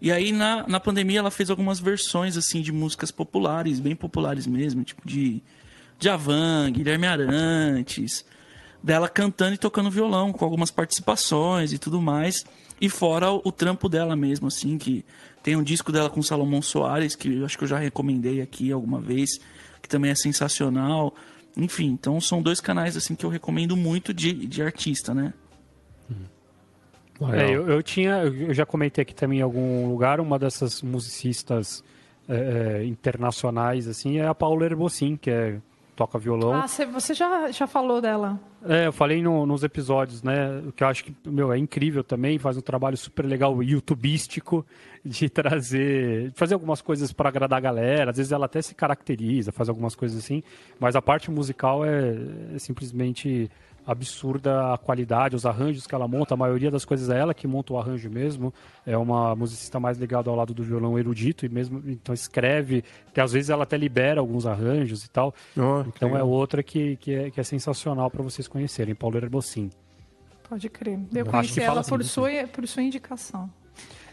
E 0.00 0.10
aí 0.10 0.32
na, 0.32 0.66
na 0.66 0.80
pandemia 0.80 1.20
ela 1.20 1.30
fez 1.30 1.48
algumas 1.48 1.78
versões 1.78 2.36
assim 2.36 2.60
de 2.60 2.72
músicas 2.72 3.10
populares, 3.10 3.78
bem 3.78 3.94
populares 3.94 4.46
mesmo, 4.46 4.82
tipo 4.82 5.06
de 5.06 5.40
Javan, 6.00 6.72
Guilherme 6.72 7.06
Arantes, 7.06 8.24
dela 8.82 9.08
cantando 9.08 9.54
e 9.54 9.58
tocando 9.58 9.90
violão, 9.90 10.32
com 10.32 10.44
algumas 10.44 10.70
participações 10.70 11.72
e 11.72 11.78
tudo 11.78 12.02
mais. 12.02 12.44
E 12.80 12.88
fora 12.88 13.30
o, 13.30 13.40
o 13.44 13.52
trampo 13.52 13.88
dela 13.88 14.16
mesmo, 14.16 14.48
assim, 14.48 14.76
que 14.76 15.04
tem 15.42 15.54
um 15.54 15.62
disco 15.62 15.92
dela 15.92 16.10
com 16.10 16.20
Salomão 16.20 16.60
Soares, 16.60 17.14
que 17.14 17.32
eu 17.36 17.44
acho 17.44 17.56
que 17.56 17.62
eu 17.62 17.68
já 17.68 17.78
recomendei 17.78 18.40
aqui 18.40 18.72
alguma 18.72 19.00
vez, 19.00 19.38
que 19.80 19.88
também 19.88 20.10
é 20.10 20.14
sensacional. 20.16 21.14
Enfim, 21.56 21.86
então 21.86 22.20
são 22.20 22.42
dois 22.42 22.60
canais 22.60 22.96
assim 22.96 23.14
que 23.14 23.24
eu 23.24 23.30
recomendo 23.30 23.76
muito 23.76 24.12
de, 24.12 24.32
de 24.32 24.62
artista, 24.62 25.14
né? 25.14 25.32
É, 27.30 27.50
eu, 27.54 27.68
eu 27.68 27.82
tinha, 27.82 28.22
eu 28.24 28.54
já 28.54 28.64
comentei 28.66 29.02
aqui 29.02 29.14
também 29.14 29.38
em 29.40 29.42
algum 29.42 29.88
lugar, 29.88 30.20
uma 30.20 30.38
dessas 30.38 30.82
musicistas 30.82 31.82
é, 32.28 32.80
é, 32.80 32.84
internacionais, 32.84 33.86
assim, 33.88 34.18
é 34.18 34.26
a 34.26 34.34
Paula 34.34 34.64
Herbocin, 34.64 35.16
que 35.16 35.30
é, 35.30 35.58
toca 35.94 36.18
violão. 36.18 36.54
Ah, 36.54 36.66
cê- 36.68 36.86
você 36.86 37.14
já, 37.14 37.50
já 37.50 37.66
falou 37.66 38.00
dela. 38.00 38.38
É, 38.64 38.86
eu 38.86 38.92
falei 38.92 39.20
no- 39.22 39.44
nos 39.44 39.62
episódios, 39.64 40.22
né? 40.22 40.62
O 40.66 40.72
que 40.72 40.84
eu 40.84 40.88
acho 40.88 41.04
que, 41.04 41.14
meu, 41.26 41.52
é 41.52 41.58
incrível 41.58 42.04
também, 42.04 42.38
faz 42.38 42.56
um 42.56 42.60
trabalho 42.60 42.96
super 42.96 43.24
legal, 43.24 43.60
youtubístico, 43.62 44.64
de 45.04 45.28
trazer, 45.28 46.30
de 46.30 46.36
fazer 46.38 46.54
algumas 46.54 46.80
coisas 46.80 47.12
para 47.12 47.28
agradar 47.28 47.56
a 47.58 47.60
galera. 47.60 48.10
Às 48.12 48.16
vezes 48.18 48.30
ela 48.32 48.46
até 48.46 48.62
se 48.62 48.74
caracteriza, 48.74 49.50
faz 49.50 49.68
algumas 49.68 49.94
coisas 49.96 50.16
assim, 50.18 50.42
mas 50.78 50.94
a 50.94 51.02
parte 51.02 51.30
musical 51.30 51.84
é, 51.84 52.14
é 52.54 52.58
simplesmente 52.58 53.50
absurda 53.84 54.72
a 54.74 54.78
qualidade, 54.78 55.34
os 55.34 55.44
arranjos 55.44 55.88
que 55.88 55.94
ela 55.94 56.06
monta, 56.06 56.34
a 56.34 56.36
maioria 56.36 56.70
das 56.70 56.84
coisas 56.84 57.10
é 57.10 57.18
ela 57.18 57.34
que 57.34 57.48
monta 57.48 57.72
o 57.72 57.78
arranjo 57.78 58.08
mesmo. 58.08 58.54
É 58.86 58.96
uma 58.96 59.34
musicista 59.34 59.80
mais 59.80 59.98
ligada 59.98 60.30
ao 60.30 60.36
lado 60.36 60.54
do 60.54 60.62
violão 60.62 60.96
erudito 60.96 61.44
e 61.44 61.48
mesmo 61.48 61.82
então 61.86 62.14
escreve, 62.14 62.84
que 63.12 63.20
às 63.20 63.32
vezes 63.32 63.50
ela 63.50 63.64
até 63.64 63.76
libera 63.76 64.20
alguns 64.20 64.46
arranjos 64.46 65.04
e 65.04 65.10
tal. 65.10 65.34
Oh, 65.56 65.82
Então 65.88 66.16
é 66.16 66.22
outra 66.22 66.62
que, 66.62 66.96
que, 66.96 67.12
é, 67.12 67.30
que 67.32 67.40
é 67.40 67.42
sensacional 67.42 68.08
para 68.08 68.22
vocês 68.22 68.46
conhecerem, 68.52 68.94
Paulo 68.94 69.16
Herbocin. 69.16 69.70
Pode 70.46 70.68
crer. 70.68 70.98
Eu 71.14 71.22
acho 71.22 71.30
conheci 71.30 71.60
ela 71.60 71.80
assim, 71.80 71.88
por, 71.88 71.98
né? 72.00 72.04
sua, 72.04 72.30
por 72.52 72.68
sua 72.68 72.82
indicação. 72.82 73.50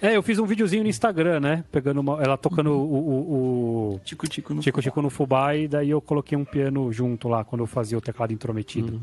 É, 0.02 0.16
eu 0.16 0.24
fiz 0.24 0.40
um 0.40 0.46
videozinho 0.46 0.84
no 0.84 0.90
Instagram, 0.90 1.42
né? 1.42 1.66
Pegando 1.70 2.00
uma, 2.00 2.24
ela 2.24 2.38
tocando 2.38 2.72
o, 2.72 2.96
o, 2.96 3.94
o 3.96 4.00
Tico 4.00 4.26
Tico 4.30 4.54
no 4.54 4.62
Tico 4.62 4.82
Tico 4.82 5.02
no 5.02 5.10
fubá 5.10 5.54
e 5.54 5.68
daí 5.68 5.90
eu 5.90 6.00
coloquei 6.00 6.38
um 6.38 6.46
piano 6.46 6.90
junto 6.94 7.28
lá 7.28 7.44
quando 7.44 7.62
eu 7.62 7.68
fazia 7.68 7.98
o 7.98 8.02
teclado 8.02 8.32
intrometido. 8.32 9.02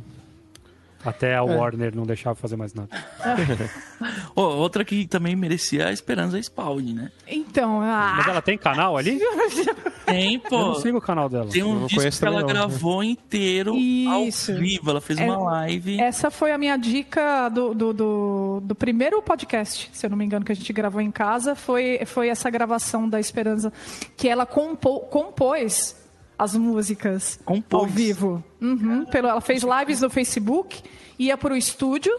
Até 1.06 1.36
a 1.36 1.42
Warner 1.42 1.94
não 1.94 2.04
deixava 2.04 2.34
fazer 2.34 2.56
mais 2.56 2.74
nada. 2.74 2.88
Ô, 4.34 4.42
outra 4.42 4.84
que 4.84 5.06
também 5.06 5.34
merecia 5.36 5.86
a 5.88 5.92
Esperança 5.92 6.38
Spalding, 6.38 6.94
né? 6.94 7.12
Então, 7.26 7.80
ah, 7.80 8.14
Mas 8.18 8.26
ela 8.26 8.42
tem 8.42 8.58
canal 8.58 8.96
ali? 8.96 9.18
Tem, 10.06 10.34
Eu 10.34 10.40
pô. 10.40 10.56
não 10.58 10.74
sigo 10.76 10.98
o 10.98 11.00
canal 11.00 11.28
dela. 11.28 11.48
Tem 11.50 11.62
Eu 11.62 11.68
um 11.68 11.80
não 11.80 11.86
disco 11.88 12.18
que 12.20 12.24
ela 12.24 12.40
não. 12.40 12.46
gravou 12.46 13.02
inteiro 13.02 13.74
Isso. 13.74 14.52
ao 14.52 14.58
vivo. 14.58 14.90
Ela 14.90 15.00
fez 15.00 15.18
É- 15.18 15.24
uma 15.24 15.36
live. 15.50 16.00
essa 16.00 16.30
foi 16.30 16.52
a 16.52 16.58
minha 16.58 16.76
dica 16.76 17.48
do, 17.48 17.74
do, 17.74 17.92
do, 17.92 18.60
do 18.62 18.74
primeiro 18.76 19.20
podcast, 19.20 19.90
se 19.92 20.06
eu 20.06 20.10
não 20.10 20.16
me 20.16 20.24
engano, 20.24 20.44
que 20.44 20.52
a 20.52 20.54
gente 20.54 20.72
gravou 20.72 21.00
em 21.00 21.10
casa. 21.10 21.56
Foi, 21.56 22.00
foi 22.06 22.28
essa 22.28 22.48
gravação 22.48 23.08
da 23.08 23.18
Esperança, 23.18 23.72
que 24.16 24.28
ela 24.28 24.46
compo, 24.46 25.00
compôs 25.00 25.96
as 26.38 26.54
músicas 26.54 27.38
Compôs. 27.44 27.82
ao 27.82 27.88
vivo. 27.88 28.44
Uhum, 28.60 29.04
pelo, 29.06 29.28
ela 29.28 29.40
fez 29.40 29.62
lives 29.62 30.00
no 30.00 30.10
Facebook, 30.10 30.82
ia 31.18 31.36
para 31.36 31.54
o 31.54 31.56
estúdio 31.56 32.12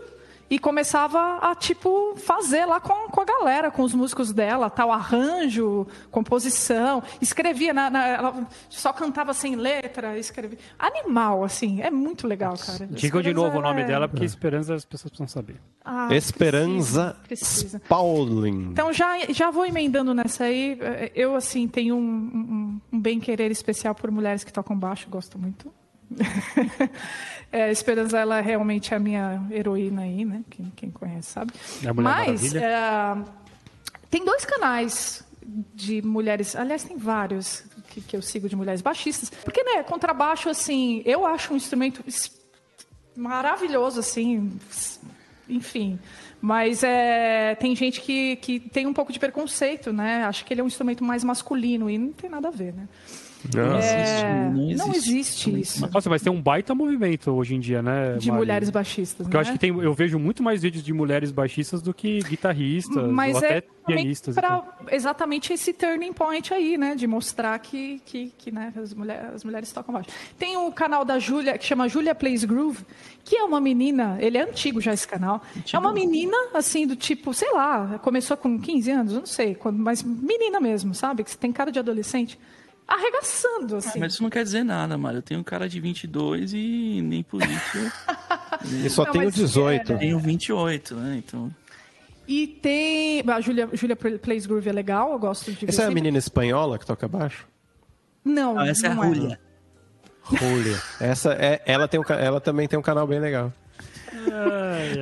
e 0.50 0.58
começava 0.58 1.40
a, 1.42 1.54
tipo, 1.56 2.16
fazer 2.18 2.66
lá 2.66 2.80
com, 2.80 3.10
com 3.10 3.20
a 3.22 3.26
galera, 3.26 3.70
com 3.70 3.82
os 3.84 3.94
músicos 3.94 4.32
dela, 4.32 4.70
tal, 4.70 4.92
arranjo, 4.92 5.86
composição. 6.10 7.04
Escrevia, 7.22 7.74
na, 7.74 7.90
na- 7.90 8.08
ela 8.08 8.48
só 8.70 8.94
cantava 8.94 9.34
sem 9.34 9.56
letra, 9.56 10.18
escrevia. 10.18 10.58
Animal, 10.80 11.44
assim, 11.44 11.82
é 11.82 11.92
muito 11.92 12.26
legal, 12.28 12.56
cara. 12.58 12.88
Digam 12.88 13.22
de 13.22 13.30
Esperança, 13.30 13.34
novo 13.48 13.58
o 13.60 13.62
nome 13.62 13.82
é- 13.82 13.86
dela, 13.86 14.08
porque 14.08 14.24
Esperança 14.26 14.74
as 14.76 14.86
pessoas 14.86 15.10
precisam 15.12 15.28
saber. 15.28 15.60
Ah, 15.84 16.08
Esperanza 16.16 17.16
Precisa. 17.28 17.80
precisa. 17.80 17.82
Spaulding. 17.86 18.70
Então 18.72 18.92
já, 18.94 19.20
já 19.30 19.52
vou 19.52 19.66
emendando 19.66 20.14
nessa 20.14 20.46
aí. 20.46 20.78
Eu, 21.16 21.36
assim, 21.36 21.68
tenho 21.68 21.96
um, 21.96 22.00
um, 22.00 22.82
um 22.94 23.00
bem-querer 23.00 23.52
especial 23.52 23.94
por 23.96 24.12
mulheres 24.12 24.44
que 24.44 24.52
tocam 24.52 24.78
baixo, 24.78 25.08
gosto 25.10 25.38
muito. 25.40 25.74
é, 27.52 27.72
Esperança, 27.72 28.18
ela 28.18 28.42
realmente 28.42 28.94
é 28.94 28.98
a 28.98 29.00
minha 29.00 29.42
heroína 29.52 30.02
aí, 30.02 30.26
né? 30.26 30.44
Quem, 30.50 30.72
quem 30.76 30.92
conhece 30.92 31.32
sabe. 31.32 31.54
É 31.84 31.94
Mas 31.94 32.54
é, 32.54 33.16
tem 34.10 34.24
dois 34.26 34.46
canais 34.46 35.24
de 35.74 36.02
mulheres, 36.02 36.56
aliás, 36.56 36.84
tem 36.84 36.98
vários 36.98 37.64
que, 37.90 38.02
que 38.02 38.16
eu 38.16 38.22
sigo 38.22 38.50
de 38.50 38.56
mulheres 38.56 38.82
baixistas. 38.82 39.30
Porque, 39.30 39.64
né, 39.64 39.84
contrabaixo, 39.84 40.50
assim, 40.50 41.02
eu 41.06 41.26
acho 41.26 41.54
um 41.54 41.58
instrumento 41.58 42.04
maravilhoso, 43.16 44.00
assim, 44.00 44.52
enfim. 45.48 45.98
Mas 46.40 46.84
é, 46.84 47.56
tem 47.56 47.76
gente 47.76 48.02
que, 48.02 48.36
que 48.38 48.60
tem 48.60 48.86
um 48.86 48.94
pouco 48.94 49.12
de 49.12 49.20
preconceito, 49.20 49.92
né? 49.92 50.24
Acha 50.26 50.44
que 50.44 50.54
ele 50.54 50.62
é 50.62 50.64
um 50.64 50.68
instrumento 50.68 51.04
mais 51.04 51.24
masculino 51.24 51.90
e 51.90 51.98
não 51.98 52.12
tem 52.12 52.30
nada 52.30 52.50
a 52.50 52.52
ver, 52.52 52.74
né? 52.74 52.88
Não 53.54 53.78
É, 53.78 54.50
existe. 54.50 54.78
não 54.78 54.94
existe 54.94 55.60
isso. 55.60 55.90
Nossa, 55.94 56.10
mas 56.10 56.22
tem 56.22 56.32
um 56.34 56.42
baita 56.42 56.74
movimento 56.74 57.32
hoje 57.32 57.56
em 57.56 57.60
dia, 57.60 57.82
né? 57.82 58.16
De 58.18 58.30
Mari? 58.30 58.40
mulheres 58.40 58.70
baixistas, 58.70 59.26
Porque 59.26 59.38
eu 59.38 59.40
né? 59.40 59.42
acho 59.42 59.52
que 59.54 59.60
tem, 59.60 59.70
eu 59.70 59.94
vejo 59.94 60.18
muito 60.18 60.42
mais 60.42 60.62
vídeos 60.64 60.84
de 60.84 60.92
mulheres 60.92 61.32
baixistas 61.32 61.82
do 61.82 61.94
que 61.94 62.20
guitarristas, 62.24 63.10
Mas 63.12 63.34
ou 63.34 63.38
até 63.40 63.58
é 63.58 63.62
também 63.62 64.02
pianistas. 64.04 64.36
pra 64.36 64.48
tal. 64.50 64.78
exatamente 64.92 65.54
esse 65.54 65.72
turning 65.72 66.12
point 66.14 66.54
aí, 66.54 66.78
né? 66.78 66.96
De 66.96 67.06
mostrar 67.08 67.58
que, 67.60 68.02
que, 68.06 68.34
que 68.38 68.52
né, 68.52 68.74
as, 68.76 68.94
mulher, 68.94 69.32
as 69.34 69.44
mulheres 69.44 69.72
tocam 69.72 69.94
baixo. 69.94 70.10
Tem 70.38 70.58
o 70.58 70.72
canal 70.72 71.06
da 71.06 71.20
Júlia, 71.20 71.58
que 71.58 71.66
chama 71.66 71.88
Julia 71.88 72.16
Plays 72.16 72.44
Groove, 72.44 72.84
que 73.24 73.36
é 73.38 73.44
uma 73.44 73.62
menina, 73.62 74.18
ele 74.20 74.38
é 74.38 74.42
antigo 74.44 74.82
já 74.82 74.94
esse 74.94 75.08
canal. 75.08 75.42
É 75.72 75.78
uma 75.78 75.94
menina, 75.94 76.36
assim, 76.54 76.88
do 76.88 76.96
tipo, 76.96 77.34
sei 77.34 77.52
lá, 77.54 78.00
começou 78.02 78.36
com 78.36 78.60
15 78.60 78.92
anos, 78.92 79.14
eu 79.14 79.20
não 79.20 79.26
sei, 79.28 79.56
mas 79.74 80.02
menina 80.02 80.60
mesmo, 80.60 80.94
sabe? 80.96 81.24
Que 81.24 81.38
tem 81.38 81.52
cara 81.52 81.72
de 81.72 81.80
adolescente. 81.80 82.38
Arregaçando, 82.88 83.76
assim. 83.78 84.00
Mas 84.00 84.14
isso 84.14 84.24
não 84.24 84.30
quer 84.30 84.44
dizer 84.44 84.64
nada, 84.64 84.98
Mário. 84.98 85.18
Eu 85.18 85.22
tenho 85.22 85.40
um 85.40 85.44
cara 85.44 85.68
de 85.68 85.80
22 85.80 86.54
e 86.54 87.02
nem 87.04 87.22
por 87.22 87.42
isso 87.42 87.92
E 88.86 88.90
só 88.90 89.04
Não, 89.04 89.12
tenho 89.12 89.26
mas 89.26 89.36
18. 89.36 89.92
eu 89.92 89.98
tenho 90.00 90.20
28, 90.20 90.96
né? 90.96 91.16
Então, 91.26 91.54
E 92.28 92.48
tem. 92.48 93.22
A 93.28 93.42
Julia, 93.42 93.70
Julia 93.74 93.96
Plays 93.96 94.46
Groove 94.46 94.70
é 94.70 94.72
legal, 94.72 95.12
eu 95.12 95.20
gosto 95.20 95.52
de 95.52 95.66
ver. 95.66 95.70
Essa 95.70 95.84
é 95.84 95.86
a 95.88 95.92
menina 95.92 96.18
espanhola 96.18 96.80
que 96.80 96.86
toca 96.86 97.08
baixo? 97.08 97.46
Não, 98.24 98.58
ah, 98.58 98.68
essa 98.68 98.88
é 98.88 98.92
a 98.92 98.96
não 98.96 99.04
Julia. 99.14 99.40
Julia. 100.32 100.82
Essa 101.00 101.34
é, 101.34 101.62
ela, 101.66 101.88
tem 101.88 102.00
um, 102.00 102.04
ela 102.10 102.40
também 102.42 102.68
tem 102.68 102.78
um 102.80 102.82
canal 102.82 103.06
bem 103.08 103.20
legal. 103.20 103.52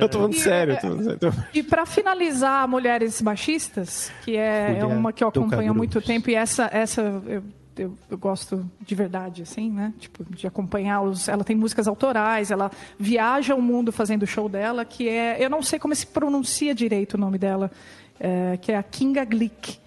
Eu 0.00 0.08
tô 0.08 0.18
falando 0.18 0.34
E, 0.34 0.38
sério. 0.40 0.74
é, 0.74 0.76
tô- 1.16 1.32
E 1.54 1.62
para 1.62 1.86
finalizar, 1.86 2.66
Mulheres 2.68 3.20
Baixistas, 3.20 4.12
que 4.24 4.36
é, 4.36 4.78
é 4.78 4.84
uma 4.84 5.12
que 5.12 5.22
eu 5.24 5.28
acompanho 5.28 5.70
há 5.70 5.74
muito 5.74 6.00
tempo, 6.00 6.30
e 6.30 6.34
essa, 6.34 6.68
essa 6.72 7.00
eu, 7.26 7.42
eu, 7.76 7.96
eu 8.10 8.18
gosto 8.18 8.68
de 8.80 8.94
verdade, 8.94 9.42
assim, 9.42 9.70
né? 9.70 9.92
Tipo, 9.98 10.24
de 10.24 10.46
acompanhar 10.46 11.02
os. 11.02 11.28
Ela 11.28 11.44
tem 11.44 11.54
músicas 11.54 11.86
autorais, 11.86 12.50
ela 12.50 12.70
viaja 12.98 13.54
o 13.54 13.62
mundo 13.62 13.92
fazendo 13.92 14.22
o 14.22 14.26
show 14.26 14.48
dela, 14.48 14.84
que 14.84 15.08
é. 15.08 15.36
Eu 15.42 15.50
não 15.50 15.62
sei 15.62 15.78
como 15.78 15.94
se 15.94 16.06
pronuncia 16.06 16.74
direito 16.74 17.14
o 17.14 17.18
nome 17.18 17.38
dela, 17.38 17.70
é, 18.18 18.56
que 18.56 18.72
é 18.72 18.76
a 18.76 18.82
Kinga 18.82 19.24
Glick. 19.24 19.78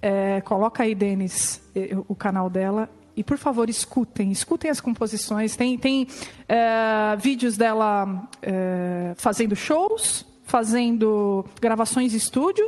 É, 0.00 0.40
coloca 0.40 0.82
aí, 0.82 0.94
Denis, 0.94 1.62
o 2.08 2.14
canal 2.14 2.50
dela. 2.50 2.88
E, 3.16 3.22
por 3.22 3.36
favor, 3.36 3.68
escutem. 3.68 4.30
Escutem 4.30 4.70
as 4.70 4.80
composições. 4.80 5.54
Tem, 5.54 5.76
tem 5.78 6.06
eh, 6.48 7.16
vídeos 7.18 7.56
dela 7.56 8.28
eh, 8.40 9.12
fazendo 9.16 9.54
shows, 9.54 10.24
fazendo 10.44 11.44
gravações 11.60 12.12
de 12.12 12.16
estúdio. 12.16 12.66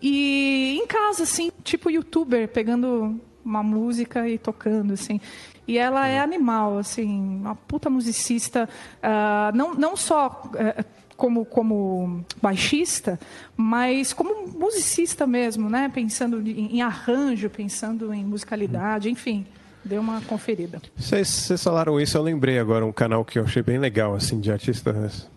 E 0.00 0.78
em 0.82 0.86
casa, 0.86 1.24
assim, 1.24 1.52
tipo 1.62 1.90
youtuber, 1.90 2.48
pegando 2.48 3.20
uma 3.44 3.62
música 3.62 4.28
e 4.28 4.38
tocando, 4.38 4.92
assim. 4.92 5.20
E 5.66 5.78
ela 5.78 6.06
é 6.08 6.18
animal, 6.20 6.78
assim, 6.78 7.08
uma 7.08 7.54
puta 7.54 7.88
musicista. 7.88 8.68
ah, 9.02 9.52
não, 9.54 9.74
não 9.74 9.96
só... 9.96 10.50
eh, 10.56 10.84
como, 11.16 11.44
como 11.44 12.24
baixista, 12.42 13.20
mas 13.56 14.12
como 14.12 14.48
musicista 14.58 15.24
mesmo, 15.24 15.70
né? 15.70 15.88
Pensando 15.92 16.40
em, 16.40 16.76
em 16.76 16.82
arranjo, 16.82 17.48
pensando 17.48 18.12
em 18.12 18.24
musicalidade, 18.24 19.08
enfim, 19.08 19.46
deu 19.84 20.00
uma 20.00 20.20
conferida. 20.22 20.82
Vocês, 20.96 21.28
vocês 21.28 21.62
falaram 21.62 22.00
isso, 22.00 22.16
eu 22.16 22.22
lembrei 22.22 22.58
agora 22.58 22.84
um 22.84 22.90
canal 22.90 23.24
que 23.24 23.38
eu 23.38 23.44
achei 23.44 23.62
bem 23.62 23.78
legal, 23.78 24.16
assim, 24.16 24.40
de 24.40 24.50
artistas 24.50 25.28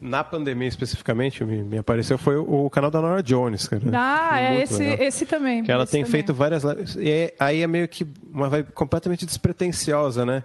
na 0.00 0.22
pandemia 0.22 0.68
especificamente, 0.68 1.44
me, 1.44 1.62
me 1.62 1.78
apareceu 1.78 2.16
foi 2.16 2.36
o, 2.36 2.66
o, 2.66 2.70
canal 2.70 2.90
da 2.90 3.00
Nora 3.00 3.22
Jones, 3.22 3.66
cara. 3.66 3.82
Ah, 3.92 4.40
é 4.40 4.62
esse, 4.62 4.84
esse 4.84 5.26
também. 5.26 5.62
Que 5.64 5.72
ela 5.72 5.86
tem 5.86 6.02
também. 6.02 6.12
feito 6.12 6.32
várias 6.32 6.62
E 6.96 7.10
é, 7.10 7.34
aí 7.38 7.62
é 7.62 7.66
meio 7.66 7.88
que 7.88 8.06
uma 8.32 8.48
vibe 8.48 8.72
completamente 8.72 9.26
despretensiosa, 9.26 10.24
né? 10.24 10.44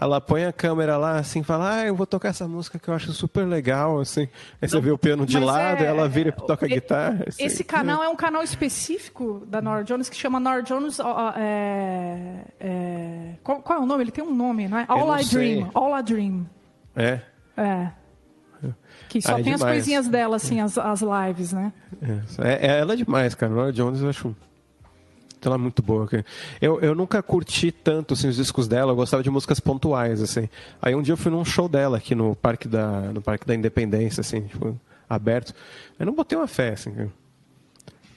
Ela 0.00 0.20
põe 0.20 0.44
a 0.44 0.52
câmera 0.52 0.96
lá, 0.96 1.18
assim, 1.18 1.42
fala, 1.42 1.80
ah, 1.80 1.84
eu 1.86 1.94
vou 1.94 2.06
tocar 2.06 2.28
essa 2.28 2.46
música 2.46 2.78
que 2.78 2.86
eu 2.88 2.94
acho 2.94 3.12
super 3.12 3.44
legal, 3.44 3.98
assim. 3.98 4.28
Aí 4.62 4.68
você 4.68 4.80
vê 4.80 4.92
o 4.92 4.98
piano 4.98 5.26
de 5.26 5.34
Mas 5.34 5.44
lado, 5.44 5.82
é- 5.82 5.86
ela 5.86 6.08
vira 6.08 6.28
e 6.28 6.32
toca 6.32 6.66
é- 6.66 6.68
guitarra. 6.68 7.24
assim. 7.26 7.42
Esse 7.42 7.64
canal 7.64 8.00
é 8.04 8.08
um 8.08 8.14
canal 8.14 8.40
específico 8.44 9.42
da 9.48 9.60
Nora 9.60 9.82
Jones 9.82 10.08
que 10.08 10.14
chama 10.16 10.38
Nora 10.38 10.62
Jones. 10.62 11.00
é, 11.36 12.44
é, 12.60 13.30
qual, 13.42 13.60
qual 13.60 13.80
é 13.80 13.82
o 13.82 13.86
nome? 13.86 14.04
Ele 14.04 14.12
tem 14.12 14.22
um 14.22 14.32
nome, 14.32 14.68
não 14.68 14.78
é? 14.78 14.84
All 14.86 15.08
não 15.08 15.18
I. 15.18 15.24
Dream. 15.24 15.70
All 15.74 15.98
I 15.98 16.02
Dream. 16.02 16.46
É, 16.94 17.20
É. 17.56 17.90
Que 19.08 19.20
só 19.22 19.36
Ah, 19.36 19.40
é 19.40 19.42
tem 19.42 19.52
as 19.54 19.60
demais. 19.60 19.76
coisinhas 19.76 20.08
dela, 20.08 20.36
assim, 20.36 20.60
as, 20.60 20.76
as 20.76 21.00
lives, 21.00 21.52
né? 21.52 21.72
é, 22.38 22.66
é- 22.66 22.78
ela 22.80 22.92
é 22.92 22.96
demais, 22.96 23.34
cara. 23.34 23.52
Nora 23.52 23.72
Jones 23.72 24.00
eu 24.02 24.08
acho 24.10 24.36
ela 25.40 25.54
é 25.54 25.58
muito 25.58 25.82
boa. 25.82 26.06
Eu, 26.60 26.80
eu 26.80 26.94
nunca 26.96 27.22
curti 27.22 27.70
tanto 27.70 28.12
assim, 28.14 28.28
os 28.28 28.36
discos 28.36 28.66
dela, 28.68 28.90
eu 28.92 28.96
gostava 28.96 29.22
de 29.22 29.30
músicas 29.30 29.60
pontuais, 29.60 30.20
assim. 30.20 30.48
Aí 30.82 30.94
um 30.96 31.00
dia 31.02 31.12
eu 31.12 31.16
fui 31.16 31.30
num 31.30 31.44
show 31.44 31.68
dela 31.68 31.96
aqui 31.96 32.14
no 32.14 32.34
Parque 32.34 32.66
da, 32.68 33.00
no 33.12 33.22
Parque 33.22 33.46
da 33.46 33.54
Independência, 33.54 34.20
assim, 34.20 34.42
tipo, 34.42 34.78
aberto. 35.08 35.54
Eu 35.98 36.06
não 36.06 36.12
botei 36.12 36.36
uma 36.36 36.48
fé, 36.48 36.70
assim. 36.70 36.92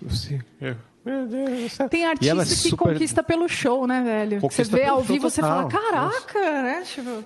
Assim, 0.10 0.42
eu- 0.60 0.76
meu 1.06 1.28
Deus. 1.28 1.78
Tem 1.90 2.02
E 2.02 2.06
artista 2.06 2.34
é 2.42 2.46
que 2.46 2.70
super- 2.70 2.94
conquista 2.94 3.24
pelo 3.24 3.48
show, 3.48 3.86
né, 3.88 4.02
velho? 4.04 4.38
Você 4.38 4.42
Conquista 4.42 4.76
vê 4.78 4.84
pelo 4.84 4.96
ao 4.98 5.02
vivo, 5.04 5.30
você 5.30 5.42
total. 5.42 5.70
fala, 5.70 5.92
caraca, 5.92 6.62
né? 6.64 6.82
Tipo, 6.86 7.24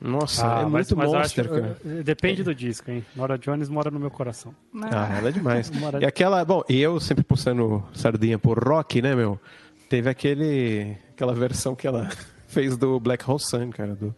Nossa, 0.00 0.46
Ah, 0.46 0.60
é 0.60 0.62
mas- 0.64 0.72
muito 0.90 0.96
mas 0.96 1.10
monster, 1.12 1.44
acho- 1.46 1.54
cara. 1.54 1.76
eh, 1.84 2.02
Depende 2.02 2.42
do 2.42 2.54
disco, 2.54 2.90
hein? 2.90 3.04
Nora 3.16 3.38
Jones 3.38 3.68
mora 3.68 3.90
no 3.90 3.98
meu 3.98 4.10
coração. 4.10 4.54
Ah, 4.92 5.16
ela 5.18 5.28
é 5.30 5.32
demais. 5.32 5.70
E 6.00 6.04
aquela, 6.04 6.44
bom, 6.44 6.62
e 6.68 6.80
eu 6.80 7.00
sempre 7.00 7.24
puxando 7.24 7.82
sardinha 7.94 8.38
por 8.38 8.58
rock, 8.62 9.00
né, 9.00 9.14
meu? 9.14 9.40
Teve 9.88 10.10
aquele, 10.10 10.96
aquela 11.10 11.32
versão 11.34 11.74
que 11.74 11.86
ela 11.86 12.08
fez 12.46 12.76
do 12.76 13.00
Black 13.00 13.28
Hole 13.28 13.40
Sun, 13.40 13.70
cara, 13.70 13.94
do, 13.94 14.14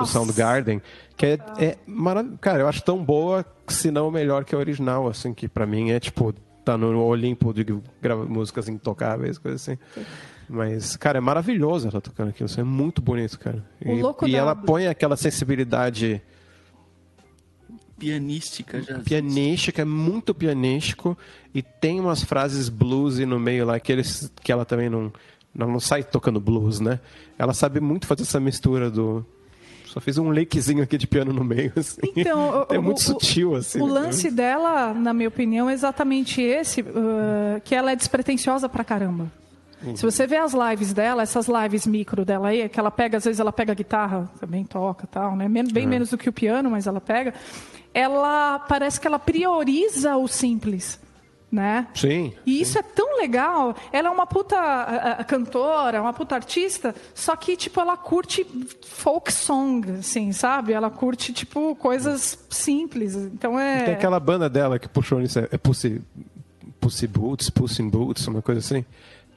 do. 0.00 0.06
Soundgarden, 0.06 0.80
que 1.16 1.26
é, 1.26 1.38
é 1.58 1.78
maravilhoso. 1.86 2.38
Cara, 2.40 2.60
eu 2.60 2.68
acho 2.68 2.82
tão 2.82 3.04
boa, 3.04 3.44
se 3.66 3.90
não 3.90 4.10
melhor 4.10 4.44
que 4.44 4.54
a 4.54 4.58
original, 4.58 5.06
assim, 5.08 5.34
que 5.34 5.46
pra 5.48 5.66
mim 5.66 5.90
é 5.90 6.00
tipo, 6.00 6.32
tá 6.64 6.76
no 6.78 7.04
Olimpo 7.04 7.52
de 7.52 7.66
músicas 8.28 8.68
intocáveis, 8.68 9.36
coisas 9.38 9.60
assim. 9.68 9.78
Mas, 10.48 10.96
cara, 10.96 11.18
é 11.18 11.20
maravilhoso 11.20 11.88
ela 11.88 12.00
tocando 12.00 12.30
aquilo, 12.30 12.48
isso 12.48 12.58
é 12.60 12.64
muito 12.64 13.02
bonito, 13.02 13.38
cara. 13.38 13.62
O 13.84 13.92
E, 13.92 14.00
louco 14.02 14.26
e 14.26 14.34
ela 14.34 14.56
põe 14.56 14.86
aquela 14.86 15.16
sensibilidade 15.16 16.22
Pianística 17.98 18.80
já. 18.80 18.98
pianística, 19.00 19.82
é 19.82 19.84
muito 19.84 20.32
pianístico 20.32 21.18
e 21.52 21.62
tem 21.62 21.98
umas 21.98 22.22
frases 22.22 22.68
bluesy 22.68 23.26
no 23.26 23.40
meio 23.40 23.66
lá 23.66 23.80
que, 23.80 23.90
eles, 23.90 24.30
que 24.40 24.52
ela 24.52 24.64
também 24.64 24.88
não, 24.88 25.12
não, 25.52 25.66
não 25.72 25.80
sai 25.80 26.04
tocando 26.04 26.38
blues, 26.40 26.78
né? 26.78 27.00
Ela 27.36 27.52
sabe 27.52 27.80
muito 27.80 28.06
fazer 28.06 28.22
essa 28.22 28.38
mistura 28.38 28.88
do. 28.88 29.26
Só 29.86 30.00
fiz 30.00 30.16
um 30.16 30.30
lakezinho 30.30 30.82
aqui 30.82 30.96
de 30.96 31.06
piano 31.08 31.32
no 31.32 31.42
meio, 31.42 31.72
assim. 31.76 32.00
Então, 32.16 32.66
o- 32.70 32.72
é 32.74 32.78
o- 32.78 32.82
muito 32.82 32.98
o- 32.98 33.02
sutil, 33.02 33.56
assim. 33.56 33.80
O 33.80 33.86
lance 33.86 34.30
dela, 34.30 34.94
na 34.94 35.12
minha 35.12 35.28
opinião, 35.28 35.68
é 35.68 35.72
exatamente 35.72 36.40
esse, 36.40 36.82
uh, 36.82 37.60
que 37.64 37.74
ela 37.74 37.90
é 37.90 37.96
despretensiosa 37.96 38.68
pra 38.68 38.84
caramba. 38.84 39.30
Uhum. 39.82 39.96
Se 39.96 40.02
você 40.02 40.26
vê 40.26 40.36
as 40.36 40.52
lives 40.52 40.92
dela, 40.92 41.22
essas 41.22 41.46
lives 41.48 41.86
micro 41.86 42.24
dela 42.24 42.48
aí, 42.48 42.68
que 42.68 42.80
ela 42.80 42.90
pega, 42.90 43.18
às 43.18 43.24
vezes 43.24 43.38
ela 43.40 43.52
pega 43.52 43.72
a 43.72 43.74
guitarra, 43.74 44.30
também 44.40 44.64
toca 44.64 45.06
tal, 45.06 45.36
né? 45.36 45.48
Men- 45.48 45.68
Bem 45.72 45.86
menos 45.86 46.10
do 46.10 46.18
que 46.18 46.28
o 46.28 46.32
piano, 46.32 46.70
mas 46.70 46.86
ela 46.86 47.00
pega. 47.00 47.32
Ela 47.94 48.58
parece 48.60 49.00
que 49.00 49.06
ela 49.06 49.18
prioriza 49.18 50.16
o 50.16 50.28
simples, 50.28 51.00
né? 51.50 51.86
Sim. 51.94 52.32
E 52.44 52.60
isso 52.60 52.78
é 52.78 52.82
tão 52.82 53.16
legal. 53.18 53.74
Ela 53.92 54.08
é 54.08 54.10
uma 54.10 54.26
puta 54.26 54.56
ah, 54.56 55.16
ah, 55.20 55.24
cantora, 55.24 56.00
uma 56.02 56.12
puta 56.12 56.34
artista, 56.34 56.94
só 57.14 57.34
que, 57.34 57.56
tipo, 57.56 57.80
ela 57.80 57.96
curte 57.96 58.46
folk 58.84 59.32
song, 59.32 59.90
assim, 59.92 60.32
sabe? 60.32 60.72
Ela 60.72 60.90
curte, 60.90 61.32
tipo, 61.32 61.74
coisas 61.76 62.38
simples. 62.50 63.14
Então 63.14 63.58
é. 63.58 63.84
Tem 63.84 63.94
aquela 63.94 64.20
banda 64.20 64.48
dela 64.50 64.78
que 64.78 64.88
puxou 64.88 65.18
nisso, 65.20 65.38
é 65.38 65.56
Pussy, 65.56 66.02
Pussy 66.80 67.06
Boots, 67.06 67.48
Pussy 67.50 67.82
in 67.82 67.88
Boots, 67.88 68.26
uma 68.26 68.42
coisa 68.42 68.60
assim. 68.60 68.84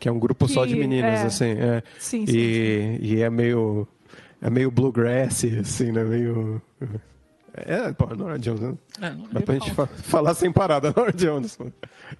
Que 0.01 0.09
é 0.09 0.11
um 0.11 0.17
grupo 0.19 0.47
só 0.47 0.65
de 0.65 0.73
Que- 0.73 0.79
meninas, 0.79 1.19
é. 1.21 1.23
assim. 1.27 1.51
É. 1.51 1.83
Sim, 1.99 2.25
sim, 2.25 2.33
e, 2.35 2.99
e 3.01 3.21
é 3.21 3.29
meio. 3.29 3.87
É 4.41 4.49
meio 4.49 4.71
bluegrass, 4.71 5.45
assim, 5.61 5.91
né? 5.91 6.03
Meio. 6.03 6.59
É, 7.53 7.91
pô, 7.93 8.07
Nora 8.15 8.39
Jones, 8.39 8.61
né? 8.61 8.73
É, 8.99 9.09
não- 9.11 9.27
Dá 9.31 9.41
pra 9.41 9.53
gente 9.53 9.69
fa- 9.71 9.85
falar 9.85 10.33
sem 10.33 10.51
parar 10.51 10.79
da 10.79 10.91
Nora 10.97 11.13
Jones. 11.13 11.55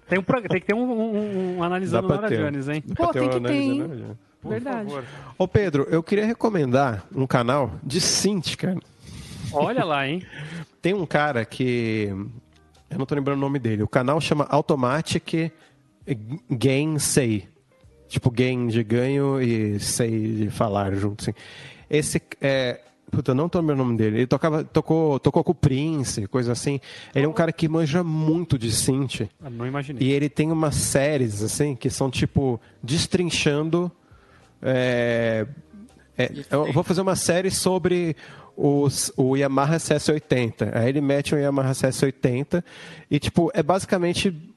Tem, 0.08 0.16
um, 0.18 0.22
tem 0.22 0.60
que 0.60 0.66
ter 0.66 0.74
um, 0.74 0.84
um, 0.92 1.56
um 1.58 1.62
analisando 1.64 2.06
Nora 2.06 2.28
ter. 2.28 2.38
Jones, 2.38 2.68
hein? 2.68 2.82
Pô, 2.94 3.08
tem 3.08 3.28
que 3.28 3.40
ter, 3.40 3.62
Jones. 3.74 4.16
Verdade. 4.44 4.92
Ô 5.36 5.48
Pedro, 5.48 5.84
eu 5.90 6.02
queria 6.04 6.24
recomendar 6.26 7.04
um 7.12 7.26
canal 7.26 7.72
de 7.82 8.00
synth, 8.00 8.54
cara. 8.56 8.78
Olha 9.52 9.84
lá, 9.84 10.06
hein? 10.06 10.22
Tem 10.80 10.94
um 10.94 11.04
cara 11.06 11.44
que. 11.44 12.14
Eu 12.90 12.98
não 12.98 13.06
tô 13.06 13.14
lembrando 13.16 13.38
o 13.38 13.40
nome 13.40 13.58
dele. 13.58 13.82
O 13.82 13.88
canal 13.88 14.20
chama 14.20 14.46
Automatic 14.48 15.50
Gain 16.50 16.98
Say. 16.98 17.48
Tipo, 18.12 18.30
gain 18.30 18.66
de 18.66 18.84
ganho 18.84 19.40
e 19.40 19.80
say 19.80 20.10
de 20.10 20.50
falar 20.50 20.94
junto, 20.94 21.22
assim. 21.22 21.32
Esse 21.88 22.20
é. 22.42 22.78
Puta, 23.10 23.30
eu 23.30 23.34
não 23.34 23.48
tô 23.48 23.58
lembrando 23.58 23.80
o 23.80 23.84
nome 23.84 23.96
dele. 23.96 24.18
Ele 24.18 24.26
tocava, 24.26 24.62
tocou, 24.64 25.18
tocou 25.18 25.42
com 25.42 25.52
o 25.52 25.54
Prince, 25.54 26.26
coisa 26.26 26.52
assim. 26.52 26.78
Ele 27.14 27.24
é 27.24 27.28
um 27.28 27.32
cara 27.32 27.52
que 27.52 27.66
manja 27.68 28.04
muito 28.04 28.58
de 28.58 28.70
synth. 28.70 29.28
Ah, 29.42 29.48
Não 29.48 29.66
imaginei. 29.66 30.06
E 30.06 30.12
ele 30.12 30.28
tem 30.28 30.52
umas 30.52 30.74
séries, 30.74 31.42
assim, 31.42 31.74
que 31.74 31.88
são 31.88 32.10
tipo, 32.10 32.60
destrinchando. 32.82 33.90
é, 34.62 35.46
é, 36.18 36.30
eu 36.50 36.70
vou 36.72 36.82
fazer 36.82 37.00
uma 37.00 37.16
série 37.16 37.50
sobre 37.50 38.14
os, 38.54 39.10
o 39.16 39.36
Yamaha 39.36 39.76
CS80. 39.76 40.74
Aí 40.74 40.88
ele 40.90 41.00
mete 41.00 41.34
um 41.34 41.38
Yamaha 41.38 41.72
CS80 41.72 42.62
e, 43.10 43.18
tipo, 43.18 43.50
é 43.54 43.62
basicamente 43.62 44.51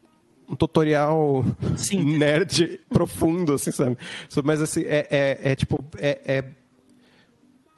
um 0.49 0.55
tutorial 0.55 1.45
Sim. 1.75 2.17
nerd 2.17 2.79
profundo, 2.89 3.53
assim, 3.53 3.71
sabe? 3.71 3.97
Mas, 4.43 4.61
assim, 4.61 4.81
é, 4.81 5.07
é, 5.09 5.39
é, 5.51 5.55
tipo, 5.55 5.83
é, 5.97 6.19
é 6.25 6.43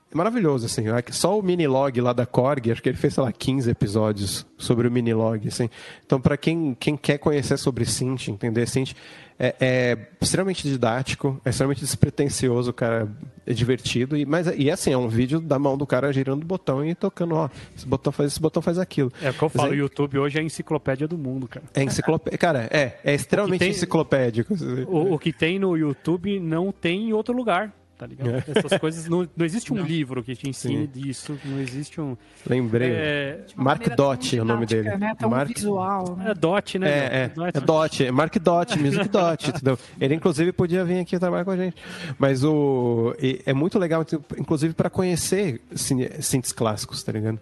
é 0.10 0.16
maravilhoso, 0.16 0.66
assim. 0.66 0.86
Só 1.12 1.38
o 1.38 1.44
minilog 1.44 2.00
lá 2.00 2.14
da 2.14 2.26
Korg, 2.26 2.72
acho 2.72 2.82
que 2.82 2.88
ele 2.88 2.98
fez, 2.98 3.14
sei 3.14 3.24
lá, 3.24 3.32
15 3.32 3.70
episódios 3.70 4.46
sobre 4.58 4.88
o 4.88 4.92
minilog, 4.92 5.46
assim. 5.48 5.70
Então, 6.06 6.20
para 6.20 6.38
quem, 6.38 6.76
quem 6.80 6.96
quer 6.96 7.18
conhecer 7.18 7.58
sobre 7.58 7.86
synth, 7.86 8.30
entender 8.30 8.68
synth, 8.68 8.94
é, 9.40 9.56
é 9.60 9.98
extremamente 10.20 10.68
didático, 10.68 11.40
é 11.46 11.50
extremamente 11.50 11.82
despretensioso, 11.82 12.74
cara, 12.74 13.08
é 13.46 13.54
divertido. 13.54 14.18
E, 14.18 14.26
mas, 14.26 14.48
e 14.56 14.70
assim, 14.72 14.92
é 14.92 14.98
um 14.98 15.08
vídeo 15.08 15.40
da 15.40 15.60
mão 15.60 15.78
do 15.78 15.86
cara 15.86 16.12
girando 16.12 16.44
o 16.44 16.46
botão 16.46 16.84
e 16.86 16.96
tocando, 16.96 17.36
ó, 17.36 17.50
esse 17.76 17.86
botão 17.86 18.12
faz 18.12 18.32
esse 18.32 18.42
botão 18.42 18.62
faz 18.62 18.80
aquilo. 18.80 19.12
É 19.22 19.30
o 19.30 19.34
que 19.34 19.44
eu 19.44 19.50
falo, 19.50 19.72
o 19.72 19.74
é- 19.74 19.78
YouTube 19.78 20.18
hoje 20.20 20.38
é 20.38 20.42
a 20.42 20.44
enciclopédia 20.44 21.08
do 21.08 21.18
mundo, 21.18 21.48
cara. 21.48 21.66
É 21.74 21.84
enciclopédia. 21.84 22.38
Cara, 22.38 22.68
é, 22.72 22.98
é 23.04 23.14
extremamente 23.14 23.60
tem- 23.60 23.70
enciclopédico. 23.72 24.54
O, 24.88 25.14
o 25.14 25.20
que 25.20 25.32
tem 25.32 25.60
no 25.60 25.78
YouTube 25.78 26.40
não 26.40 26.72
tem 26.72 27.10
em 27.10 27.14
outro 27.14 27.36
lugar, 27.36 27.72
tá 27.98 28.06
ligado? 28.06 28.30
É. 28.30 28.44
Essas 28.56 28.80
coisas, 28.80 29.08
não, 29.10 29.28
não 29.36 29.46
existe 29.46 29.74
um 29.74 29.82
livro 29.82 30.24
que 30.24 30.36
te 30.36 30.50
ensine 30.50 30.86
disso, 30.88 31.38
não 31.44 31.60
existe 31.60 32.00
um... 32.00 32.16
Lembrei. 32.46 32.92
É, 32.92 33.46
Mark 33.56 33.88
Dot 33.96 34.38
é 34.38 34.42
o 34.42 34.46
nome 34.46 34.66
dele. 34.66 34.96
Né? 34.98 35.16
Tão 35.18 35.30
Mark- 35.30 35.54
visual. 35.56 36.16
Né? 36.16 36.32
é 36.32 36.34
DOT, 36.34 36.80
né? 36.80 36.90
É, 36.90 37.16
é, 37.16 37.32
meu? 37.36 37.46
é 37.48 37.52
Dot, 37.52 38.06
é 38.06 38.12
Mark 38.12 38.36
Dot, 38.38 38.80
Music 38.80 39.08
Dot, 39.10 39.50
entendeu? 39.50 39.80
Ele 40.00 40.14
inclusive 40.16 40.52
podia 40.52 40.86
vir 40.86 41.00
aqui 41.00 41.18
trabalhar 41.18 41.44
com 41.46 41.52
a 41.52 41.58
gente. 41.58 41.76
Mas 42.20 42.44
o 42.44 43.16
e 43.20 43.42
é 43.46 43.54
muito 43.54 43.80
legal, 43.80 44.06
inclusive 44.38 44.74
para 44.74 44.90
conhecer 44.90 45.62
synths 45.76 46.52
clássicos, 46.52 47.02
tá 47.04 47.12
ligado? 47.12 47.40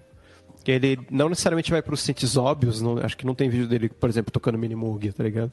Que 0.64 0.72
ele 0.72 1.00
não 1.12 1.30
necessariamente 1.30 1.70
vai 1.70 1.82
para 1.82 1.94
os 1.94 2.02
synths 2.02 2.38
óbvios, 2.38 2.82
não- 2.82 2.98
acho 2.98 3.16
que 3.18 3.26
não 3.26 3.36
tem 3.36 3.50
vídeo 3.50 3.68
dele, 3.68 3.88
por 3.90 4.10
exemplo, 4.10 4.32
tocando 4.32 4.58
Minimoog, 4.58 5.12
tá 5.12 5.24
ligado? 5.24 5.52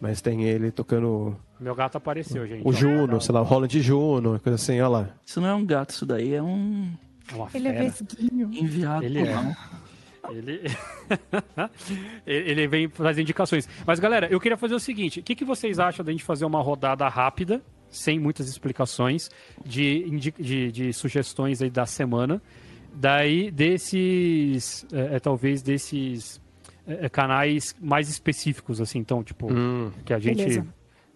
Mas 0.00 0.20
tem 0.20 0.44
ele 0.44 0.70
tocando 0.70 1.36
Meu 1.58 1.74
gato 1.74 1.96
apareceu, 1.96 2.46
gente. 2.46 2.66
o 2.66 2.72
Juno, 2.72 3.20
sei 3.20 3.34
lá, 3.34 3.40
o 3.40 3.44
Roland 3.44 3.80
Juno, 3.80 4.38
coisa 4.40 4.56
assim, 4.56 4.80
olha 4.80 4.88
lá. 4.88 5.08
Isso 5.24 5.40
não 5.40 5.48
é 5.48 5.54
um 5.54 5.64
gato, 5.64 5.90
isso 5.90 6.04
daí 6.04 6.34
é 6.34 6.42
um 6.42 6.92
É 7.32 7.34
uma 7.34 7.48
Ele 7.54 7.68
é 7.68 7.72
vesguinho. 7.72 8.50
enviado 8.52 9.04
Ele 9.04 9.20
por 9.20 9.28
é. 9.28 9.56
Ele... 10.30 10.60
ele 12.26 12.66
vem 12.66 12.88
fazer 12.88 13.22
indicações. 13.22 13.68
Mas, 13.86 14.00
galera, 14.00 14.26
eu 14.28 14.40
queria 14.40 14.56
fazer 14.56 14.74
o 14.74 14.80
seguinte: 14.80 15.20
o 15.20 15.22
que, 15.22 15.36
que 15.36 15.44
vocês 15.44 15.78
acham 15.78 16.04
da 16.04 16.10
gente 16.10 16.24
fazer 16.24 16.44
uma 16.44 16.60
rodada 16.60 17.06
rápida, 17.08 17.62
sem 17.88 18.18
muitas 18.18 18.48
explicações, 18.48 19.30
de, 19.64 20.32
de, 20.38 20.72
de 20.72 20.92
sugestões 20.92 21.62
aí 21.62 21.70
da 21.70 21.86
semana? 21.86 22.42
Daí, 22.92 23.50
desses. 23.50 24.86
é, 24.92 25.16
é, 25.16 25.20
talvez 25.20 25.62
desses 25.62 26.40
canais 27.10 27.74
mais 27.80 28.08
específicos, 28.08 28.80
assim, 28.80 28.98
então, 28.98 29.22
tipo, 29.22 29.48
que 30.04 30.12
a 30.12 30.18
gente. 30.18 30.38
Beleza. 30.38 30.66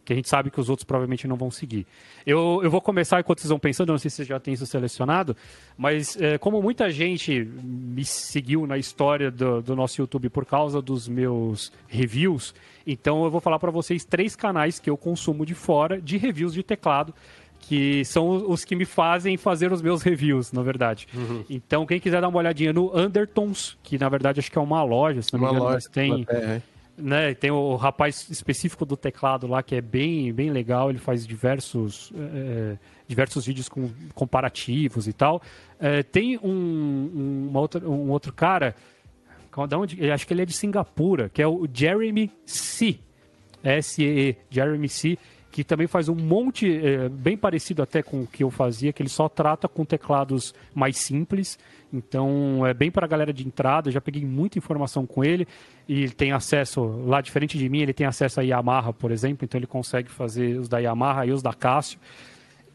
que 0.05 0.13
a 0.13 0.17
gente 0.17 0.29
sabe 0.29 0.51
que 0.51 0.59
os 0.59 0.69
outros 0.69 0.85
provavelmente 0.85 1.29
não 1.29 1.37
vão 1.37 1.51
seguir. 1.51 1.87
Eu, 2.27 2.61
eu 2.65 2.71
vou 2.71 2.81
começar 2.81 3.21
enquanto 3.21 3.41
vocês 3.41 3.51
vão 3.51 3.59
pensando, 3.59 3.93
não 3.93 3.99
sei 3.99 4.11
se 4.11 4.17
você 4.17 4.25
já 4.25 4.41
tem 4.41 4.55
isso 4.55 4.67
selecionado, 4.67 5.37
mas 5.79 6.21
é, 6.21 6.37
como 6.37 6.61
muita 6.61 6.91
gente 6.91 7.45
me 7.45 8.05
seguiu 8.05 8.67
na 8.67 8.77
história 8.77 9.31
do, 9.31 9.63
do, 9.63 9.77
nosso 9.77 10.01
YouTube 10.01 10.29
por 10.29 10.45
causa 10.45 10.83
dos 10.83 11.07
meus 11.07 11.73
reviews, 11.87 12.55
então 12.85 13.25
eu 13.25 13.31
vou 13.31 13.41
falar 13.41 13.59
para 13.61 13.71
vocês 13.71 14.05
três 14.05 14.35
canais 14.35 14.81
que 14.81 14.91
eu 14.91 14.97
consumo 14.97 15.47
de 15.47 15.55
fora 15.55 16.01
de 16.01 16.17
reviews 16.17 16.55
de 16.55 16.63
teclado 16.63 17.15
que 17.61 18.05
são 18.05 18.51
os 18.51 18.65
que 18.65 18.75
me 18.75 18.85
fazem 18.85 19.37
fazer 19.37 19.73
os 19.73 19.81
meus 19.81 20.03
reviews, 20.03 20.51
na 20.53 20.63
verdade. 20.63 21.07
Uhum. 21.15 21.45
Então, 21.49 21.87
quem 21.87 22.01
quiser 22.01 22.21
dar 22.21 22.29
uma 22.29 22.39
olhadinha 22.39 22.73
no 22.73 22.97
Undertons, 22.97 23.79
que 23.83 23.99
na 23.99 24.09
verdade 24.09 24.41
acho 24.41 24.51
que 24.51 24.59
é 24.59 24.61
uma 24.61 24.83
loja, 24.83 25.23
se 25.23 25.33
não 25.33 25.41
me 25.41 25.47
engano, 25.47 25.65
loja, 25.65 25.89
tem. 25.91 26.27
É. 26.29 26.61
Né, 26.99 27.33
tem 27.33 27.51
o 27.51 27.77
rapaz 27.77 28.29
específico 28.29 28.85
do 28.85 28.95
teclado 28.95 29.47
lá 29.47 29.63
que 29.63 29.75
é 29.75 29.81
bem, 29.81 30.31
bem 30.35 30.51
legal, 30.51 30.91
ele 30.91 30.99
faz 30.99 31.27
diversos, 31.27 32.13
é, 32.15 32.77
diversos 33.09 33.47
vídeos 33.47 33.71
com 33.71 33.91
comparativos 34.15 35.09
e 35.09 35.13
tal. 35.15 35.41
É, 35.79 36.03
tem 36.03 36.37
um, 36.39 36.51
um, 36.51 37.47
uma 37.49 37.61
outra, 37.61 37.89
um 37.89 38.11
outro 38.11 38.35
cara, 38.35 38.75
da 39.67 39.79
onde, 39.79 40.11
acho 40.11 40.27
que 40.27 40.35
ele 40.35 40.43
é 40.43 40.45
de 40.45 40.53
Singapura, 40.53 41.31
que 41.31 41.41
é 41.41 41.47
o 41.47 41.67
Jeremy 41.73 42.31
C. 42.45 42.99
S-E-E, 43.63 44.37
Jeremy 44.51 44.89
C 44.89 45.19
que 45.51 45.65
também 45.65 45.87
faz 45.87 46.09
um 46.09 46.15
monte, 46.15 46.71
é, 46.71 47.09
bem 47.09 47.37
parecido 47.37 47.83
até 47.83 48.03
com 48.03 48.23
o 48.23 48.27
que 48.27 48.45
eu 48.45 48.51
fazia, 48.51 48.93
que 48.93 49.03
ele 49.03 49.09
só 49.09 49.29
trata 49.29 49.69
com 49.69 49.85
teclados 49.85 50.55
mais 50.75 50.97
simples. 50.97 51.59
Então 51.93 52.65
é 52.65 52.73
bem 52.73 52.91
para 52.91 53.05
a 53.05 53.09
galera 53.09 53.33
de 53.33 53.45
entrada. 53.45 53.91
Já 53.91 54.01
peguei 54.01 54.25
muita 54.25 54.59
informação 54.59 55.05
com 55.05 55.25
ele 55.25 55.47
e 55.89 56.03
ele 56.03 56.13
tem 56.13 56.31
acesso, 56.31 56.85
lá 57.05 57.21
diferente 57.21 57.59
de 57.59 57.69
mim, 57.69 57.81
ele 57.81 57.93
tem 57.93 58.07
acesso 58.07 58.39
a 58.39 58.45
Yamaha, 58.45 58.93
por 58.93 59.11
exemplo, 59.11 59.45
então 59.45 59.59
ele 59.59 59.67
consegue 59.67 60.09
fazer 60.09 60.57
os 60.59 60.69
da 60.69 60.79
Yamaha 60.79 61.27
e 61.27 61.33
os 61.33 61.43
da 61.43 61.53
Casio. 61.53 61.99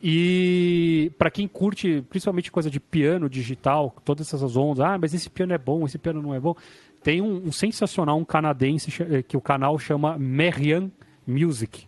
E 0.03 1.11
para 1.17 1.31
quem 1.31 1.47
curte 1.47 2.03
principalmente 2.09 2.51
coisa 2.51 2.69
de 2.69 2.79
piano 2.79 3.29
digital, 3.29 3.95
todas 4.03 4.27
essas 4.33 4.57
ondas, 4.57 4.81
ah, 4.81 4.97
mas 4.99 5.13
esse 5.13 5.29
piano 5.29 5.53
é 5.53 5.57
bom, 5.57 5.85
esse 5.85 5.97
piano 5.97 6.21
não 6.21 6.33
é 6.33 6.39
bom. 6.39 6.53
Tem 7.01 7.21
um, 7.21 7.47
um 7.47 7.51
sensacional, 7.51 8.17
um 8.17 8.25
canadense 8.25 8.91
eh, 9.01 9.23
que 9.23 9.37
o 9.37 9.41
canal 9.41 9.79
chama 9.79 10.17
Merian 10.17 10.91
Music 11.25 11.87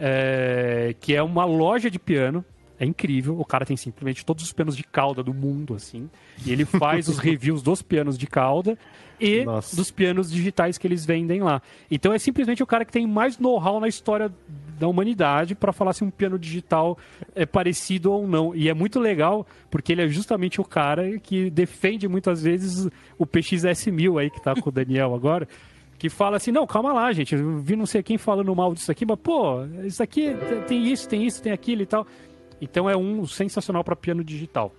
é, 0.00 0.94
que 0.98 1.14
é 1.14 1.22
uma 1.22 1.44
loja 1.44 1.90
de 1.90 1.98
piano. 1.98 2.44
É 2.78 2.86
incrível, 2.86 3.38
o 3.38 3.44
cara 3.44 3.66
tem 3.66 3.76
simplesmente 3.76 4.24
todos 4.24 4.42
os 4.42 4.52
pianos 4.54 4.74
de 4.74 4.82
cauda 4.82 5.22
do 5.22 5.34
mundo, 5.34 5.74
assim. 5.74 6.08
E 6.46 6.50
ele 6.50 6.64
faz 6.64 7.08
os 7.08 7.18
reviews 7.20 7.62
dos 7.62 7.82
pianos 7.82 8.16
de 8.16 8.26
cauda 8.26 8.78
e 9.20 9.44
Nossa. 9.44 9.76
dos 9.76 9.90
pianos 9.90 10.32
digitais 10.32 10.78
que 10.78 10.86
eles 10.86 11.04
vendem 11.04 11.42
lá. 11.42 11.60
Então 11.90 12.10
é 12.10 12.18
simplesmente 12.18 12.62
o 12.62 12.66
cara 12.66 12.86
que 12.86 12.92
tem 12.92 13.06
mais 13.06 13.38
know-how 13.38 13.78
na 13.78 13.86
história 13.86 14.32
da 14.78 14.88
humanidade 14.88 15.54
para 15.54 15.74
falar 15.74 15.92
se 15.92 16.02
um 16.02 16.10
piano 16.10 16.38
digital 16.38 16.96
é 17.34 17.44
parecido 17.44 18.10
ou 18.10 18.26
não. 18.26 18.54
E 18.54 18.70
é 18.70 18.72
muito 18.72 18.98
legal 18.98 19.46
porque 19.70 19.92
ele 19.92 20.00
é 20.00 20.08
justamente 20.08 20.58
o 20.58 20.64
cara 20.64 21.18
que 21.18 21.50
defende 21.50 22.08
muitas 22.08 22.42
vezes 22.42 22.88
o 23.18 23.26
PXS1000 23.26 24.18
aí 24.18 24.30
que 24.30 24.42
tá 24.42 24.54
com 24.54 24.70
o 24.70 24.72
Daniel 24.72 25.14
agora 25.14 25.46
que 26.00 26.08
fala 26.08 26.38
assim, 26.38 26.50
não, 26.50 26.66
calma 26.66 26.94
lá, 26.94 27.12
gente, 27.12 27.34
eu 27.34 27.58
vi 27.58 27.76
não 27.76 27.84
sei 27.84 28.02
quem 28.02 28.16
falando 28.16 28.56
mal 28.56 28.72
disso 28.72 28.90
aqui, 28.90 29.04
mas, 29.04 29.18
pô, 29.18 29.66
isso 29.84 30.02
aqui 30.02 30.34
tem 30.66 30.90
isso, 30.90 31.06
tem 31.06 31.26
isso, 31.26 31.42
tem 31.42 31.52
aquilo 31.52 31.82
e 31.82 31.86
tal. 31.86 32.06
Então 32.58 32.88
é 32.88 32.96
um 32.96 33.26
sensacional 33.26 33.84
para 33.84 33.94
piano 33.94 34.24
digital. 34.24 34.74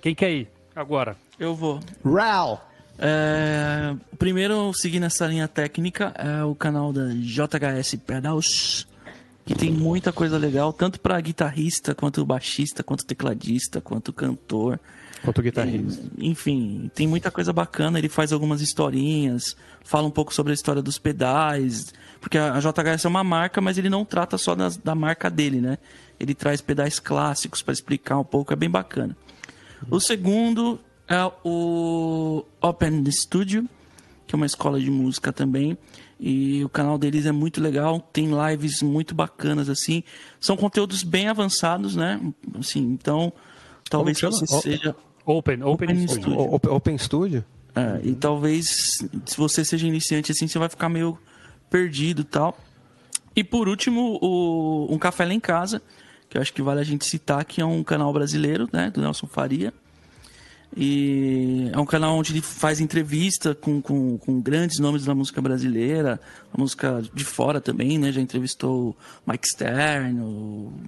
Quem 0.00 0.14
quer 0.14 0.32
ir 0.32 0.48
agora? 0.74 1.18
Eu 1.38 1.54
vou. 1.54 1.80
Ral! 2.02 2.66
É, 2.98 3.94
primeiro, 4.18 4.72
seguindo 4.72 5.04
essa 5.04 5.26
linha 5.26 5.46
técnica, 5.46 6.14
é 6.16 6.42
o 6.42 6.54
canal 6.54 6.94
da 6.94 7.08
JHS 7.08 7.96
Pedals, 7.96 8.86
que 9.44 9.54
tem 9.54 9.70
muita 9.70 10.14
coisa 10.14 10.38
legal, 10.38 10.72
tanto 10.72 10.98
para 10.98 11.20
guitarrista, 11.20 11.94
quanto 11.94 12.24
baixista, 12.24 12.82
quanto 12.82 13.04
tecladista, 13.04 13.82
quanto 13.82 14.14
cantor. 14.14 14.80
Quanto 15.24 15.40
guitarrista. 15.40 16.04
Enfim, 16.18 16.90
tem 16.94 17.06
muita 17.08 17.30
coisa 17.30 17.50
bacana. 17.50 17.98
Ele 17.98 18.10
faz 18.10 18.30
algumas 18.30 18.60
historinhas, 18.60 19.56
fala 19.82 20.06
um 20.06 20.10
pouco 20.10 20.34
sobre 20.34 20.52
a 20.52 20.54
história 20.54 20.82
dos 20.82 20.98
pedais. 20.98 21.94
Porque 22.20 22.36
a 22.36 22.60
JHS 22.60 23.06
é 23.06 23.08
uma 23.08 23.24
marca, 23.24 23.60
mas 23.60 23.78
ele 23.78 23.88
não 23.88 24.04
trata 24.04 24.36
só 24.36 24.54
das, 24.54 24.76
da 24.76 24.94
marca 24.94 25.30
dele, 25.30 25.62
né? 25.62 25.78
Ele 26.20 26.34
traz 26.34 26.60
pedais 26.60 27.00
clássicos 27.00 27.62
para 27.62 27.72
explicar 27.72 28.18
um 28.18 28.24
pouco, 28.24 28.52
é 28.52 28.56
bem 28.56 28.68
bacana. 28.68 29.16
O 29.90 29.98
segundo 29.98 30.78
é 31.08 31.30
o 31.42 32.44
Open 32.60 33.10
Studio, 33.10 33.68
que 34.26 34.34
é 34.34 34.36
uma 34.36 34.46
escola 34.46 34.78
de 34.78 34.90
música 34.90 35.32
também. 35.32 35.76
E 36.20 36.62
o 36.64 36.68
canal 36.68 36.98
deles 36.98 37.26
é 37.26 37.32
muito 37.32 37.60
legal, 37.60 37.98
tem 38.12 38.28
lives 38.30 38.82
muito 38.82 39.14
bacanas 39.14 39.68
assim. 39.68 40.02
São 40.38 40.56
conteúdos 40.56 41.02
bem 41.02 41.28
avançados, 41.28 41.96
né? 41.96 42.20
Assim, 42.58 42.80
então, 42.80 43.32
talvez 43.88 44.20
você 44.20 44.46
seja 44.46 44.94
Open, 45.26 45.62
Open, 45.62 45.88
Open 45.88 46.08
Studio. 46.08 46.40
Open, 46.40 46.70
Open 46.70 46.98
Studio? 46.98 47.44
É, 47.74 48.00
e 48.04 48.14
talvez, 48.14 48.66
se 49.26 49.36
você 49.36 49.64
seja 49.64 49.86
iniciante 49.86 50.30
assim, 50.30 50.46
você 50.46 50.58
vai 50.58 50.68
ficar 50.68 50.88
meio 50.88 51.18
perdido 51.68 52.22
e 52.22 52.24
tal. 52.24 52.56
E 53.34 53.42
por 53.42 53.68
último, 53.68 54.18
o, 54.22 54.86
um 54.92 54.98
Café 54.98 55.24
Lá 55.24 55.34
em 55.34 55.40
Casa, 55.40 55.82
que 56.28 56.36
eu 56.36 56.42
acho 56.42 56.52
que 56.52 56.62
vale 56.62 56.80
a 56.80 56.84
gente 56.84 57.04
citar, 57.04 57.44
que 57.44 57.60
é 57.60 57.64
um 57.64 57.82
canal 57.82 58.12
brasileiro, 58.12 58.68
né, 58.72 58.90
do 58.90 59.00
Nelson 59.00 59.26
Faria. 59.26 59.72
E 60.76 61.70
é 61.72 61.78
um 61.78 61.86
canal 61.86 62.16
onde 62.16 62.32
ele 62.32 62.40
faz 62.40 62.80
entrevista 62.80 63.54
com, 63.54 63.80
com, 63.80 64.18
com 64.18 64.40
grandes 64.40 64.78
nomes 64.80 65.04
da 65.04 65.14
música 65.14 65.40
brasileira, 65.40 66.20
a 66.52 66.60
música 66.60 67.00
de 67.14 67.24
fora 67.24 67.60
também, 67.60 67.96
né? 67.96 68.10
Já 68.10 68.20
entrevistou 68.20 68.96
Mike 69.24 69.48
Stern, 69.48 70.20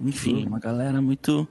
enfim, 0.03 0.45
uma 0.45 0.59
galera 0.59 1.01
muito 1.01 1.47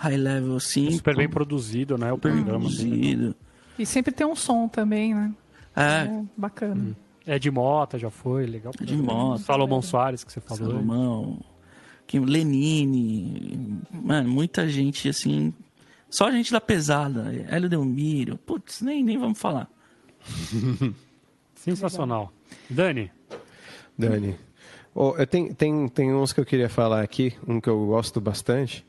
high 0.00 0.16
level 0.16 0.56
assim. 0.56 0.90
Super 0.92 1.14
bem 1.14 1.28
produzido, 1.28 1.98
né? 1.98 2.10
O 2.10 2.16
programa. 2.16 2.58
Produzido. 2.58 3.34
E 3.78 3.84
sempre 3.84 4.12
tem 4.12 4.26
um 4.26 4.34
som 4.34 4.66
também, 4.66 5.14
né? 5.14 5.32
É. 5.76 5.82
é 5.82 6.24
bacana. 6.36 6.74
Hum. 6.74 6.94
É 7.26 7.38
de 7.38 7.50
Mota, 7.50 7.98
já 7.98 8.10
foi, 8.10 8.46
legal. 8.46 8.72
É 8.80 8.84
de 8.84 8.96
Mota. 8.96 9.42
Salomão 9.42 9.80
é. 9.80 9.82
Soares, 9.82 10.24
que 10.24 10.32
você 10.32 10.40
falou. 10.40 10.70
Salomão. 10.70 11.38
Lenine. 12.12 13.82
Mano, 13.92 14.28
muita 14.28 14.68
gente, 14.68 15.08
assim... 15.08 15.54
Só 16.08 16.26
a 16.26 16.32
gente 16.32 16.50
da 16.50 16.60
pesada. 16.60 17.32
Hélio 17.48 17.68
Delmiro. 17.68 18.36
Putz, 18.38 18.80
nem, 18.80 19.04
nem 19.04 19.16
vamos 19.16 19.38
falar. 19.38 19.70
Sensacional. 21.54 22.32
Dani. 22.68 23.12
Dani. 23.96 24.34
Oh, 24.92 25.14
eu 25.16 25.26
tenho, 25.26 25.54
tem, 25.54 25.88
tem 25.88 26.12
uns 26.12 26.32
que 26.32 26.40
eu 26.40 26.44
queria 26.44 26.68
falar 26.68 27.00
aqui. 27.02 27.32
Um 27.46 27.60
que 27.60 27.68
eu 27.68 27.86
gosto 27.86 28.20
bastante 28.20 28.84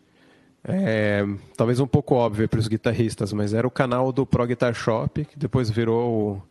é, 0.64 1.26
talvez 1.58 1.80
um 1.80 1.88
pouco 1.88 2.16
óbvio 2.16 2.48
para 2.48 2.60
os 2.60 2.68
guitarristas, 2.68 3.34
mas 3.34 3.54
era 3.54 3.66
o 3.66 3.72
canal 3.72 4.12
do 4.12 4.26
Pro 4.26 4.46
Guitar 4.46 4.74
Shop, 4.74 5.26
que 5.26 5.38
depois 5.38 5.70
virou 5.70 6.44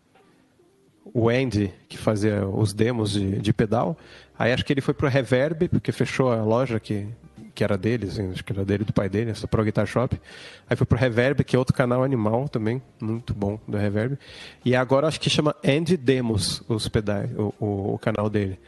o, 1.14 1.22
o 1.22 1.28
Andy, 1.28 1.72
que 1.88 1.96
fazia 1.96 2.46
os 2.46 2.72
demos 2.72 3.12
de, 3.12 3.38
de 3.38 3.52
pedal. 3.52 3.96
Aí 4.38 4.52
acho 4.52 4.64
que 4.64 4.72
ele 4.72 4.80
foi 4.80 4.94
para 4.94 5.06
o 5.06 5.10
Reverb, 5.10 5.68
porque 5.68 5.92
fechou 5.92 6.32
a 6.32 6.42
loja 6.42 6.80
que, 6.80 7.06
que 7.54 7.62
era 7.62 7.78
deles, 7.78 8.18
acho 8.18 8.44
que 8.44 8.52
era 8.52 8.64
dele 8.64 8.84
do 8.84 8.92
pai 8.92 9.08
dele, 9.08 9.30
essa 9.30 9.46
Pro 9.46 9.64
Guitar 9.64 9.86
Shop. 9.86 10.20
Aí 10.68 10.76
foi 10.76 10.86
para 10.86 10.96
o 10.96 11.00
Reverb, 11.00 11.44
que 11.44 11.54
é 11.54 11.58
outro 11.58 11.74
canal 11.74 12.02
animal 12.02 12.48
também, 12.48 12.82
muito 13.00 13.32
bom 13.32 13.60
do 13.66 13.76
Reverb. 13.76 14.18
E 14.64 14.74
agora 14.74 15.06
acho 15.06 15.20
que 15.20 15.30
chama 15.30 15.54
Andy 15.64 15.96
Demos, 15.96 16.64
os 16.68 16.88
pedais, 16.88 17.30
o, 17.38 17.54
o, 17.60 17.94
o 17.94 17.98
canal 17.98 18.28
dele. 18.28 18.58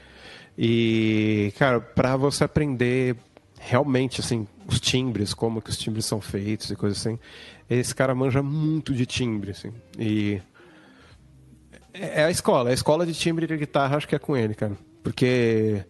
E, 0.56 1.52
cara, 1.58 1.80
para 1.80 2.16
você 2.16 2.44
aprender 2.44 3.16
realmente, 3.64 4.20
assim, 4.20 4.46
os 4.66 4.80
timbres, 4.80 5.32
como 5.32 5.62
que 5.62 5.70
os 5.70 5.78
timbres 5.78 6.04
são 6.04 6.20
feitos 6.20 6.70
e 6.70 6.76
coisas 6.76 6.98
assim. 6.98 7.18
Esse 7.70 7.94
cara 7.94 8.14
manja 8.14 8.42
muito 8.42 8.92
de 8.92 9.06
timbre, 9.06 9.52
assim. 9.52 9.72
E 9.98 10.40
é 11.94 12.24
a 12.24 12.30
escola, 12.30 12.70
a 12.70 12.72
escola 12.72 13.06
de 13.06 13.14
timbre 13.14 13.46
de 13.46 13.56
guitarra 13.56 13.96
acho 13.96 14.08
que 14.08 14.14
é 14.14 14.18
com 14.18 14.36
ele, 14.36 14.54
cara. 14.54 14.76
Porque 15.02 15.84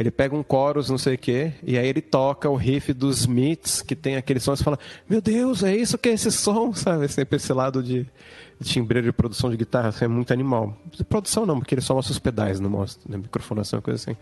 ele 0.00 0.10
pega 0.10 0.34
um 0.34 0.42
chorus, 0.42 0.88
não 0.88 0.96
sei 0.96 1.14
o 1.16 1.18
quê, 1.18 1.52
e 1.62 1.76
aí 1.76 1.86
ele 1.86 2.00
toca 2.00 2.48
o 2.48 2.56
riff 2.56 2.90
dos 2.94 3.18
Smiths, 3.18 3.82
que 3.82 3.94
tem 3.94 4.16
aquele 4.16 4.40
som, 4.40 4.54
e 4.54 4.56
fala, 4.56 4.78
meu 5.06 5.20
Deus, 5.20 5.62
é 5.62 5.76
isso 5.76 5.98
que 5.98 6.08
é 6.08 6.12
esse 6.14 6.32
som, 6.32 6.72
sabe? 6.72 7.06
Sempre 7.06 7.36
esse 7.36 7.52
lado 7.52 7.82
de, 7.82 8.06
de 8.58 8.66
timbreiro 8.66 9.08
de 9.08 9.12
produção 9.12 9.50
de 9.50 9.58
guitarra, 9.58 9.88
assim, 9.88 10.06
é 10.06 10.08
muito 10.08 10.32
animal. 10.32 10.74
De 10.90 11.04
produção 11.04 11.44
não, 11.44 11.58
porque 11.58 11.74
ele 11.74 11.82
só 11.82 11.94
mostra 11.94 12.12
os 12.12 12.18
pedais, 12.18 12.58
não 12.58 12.70
mostra 12.70 13.02
né? 13.06 13.18
microfonação, 13.18 13.82
coisa 13.82 14.02
assim. 14.02 14.16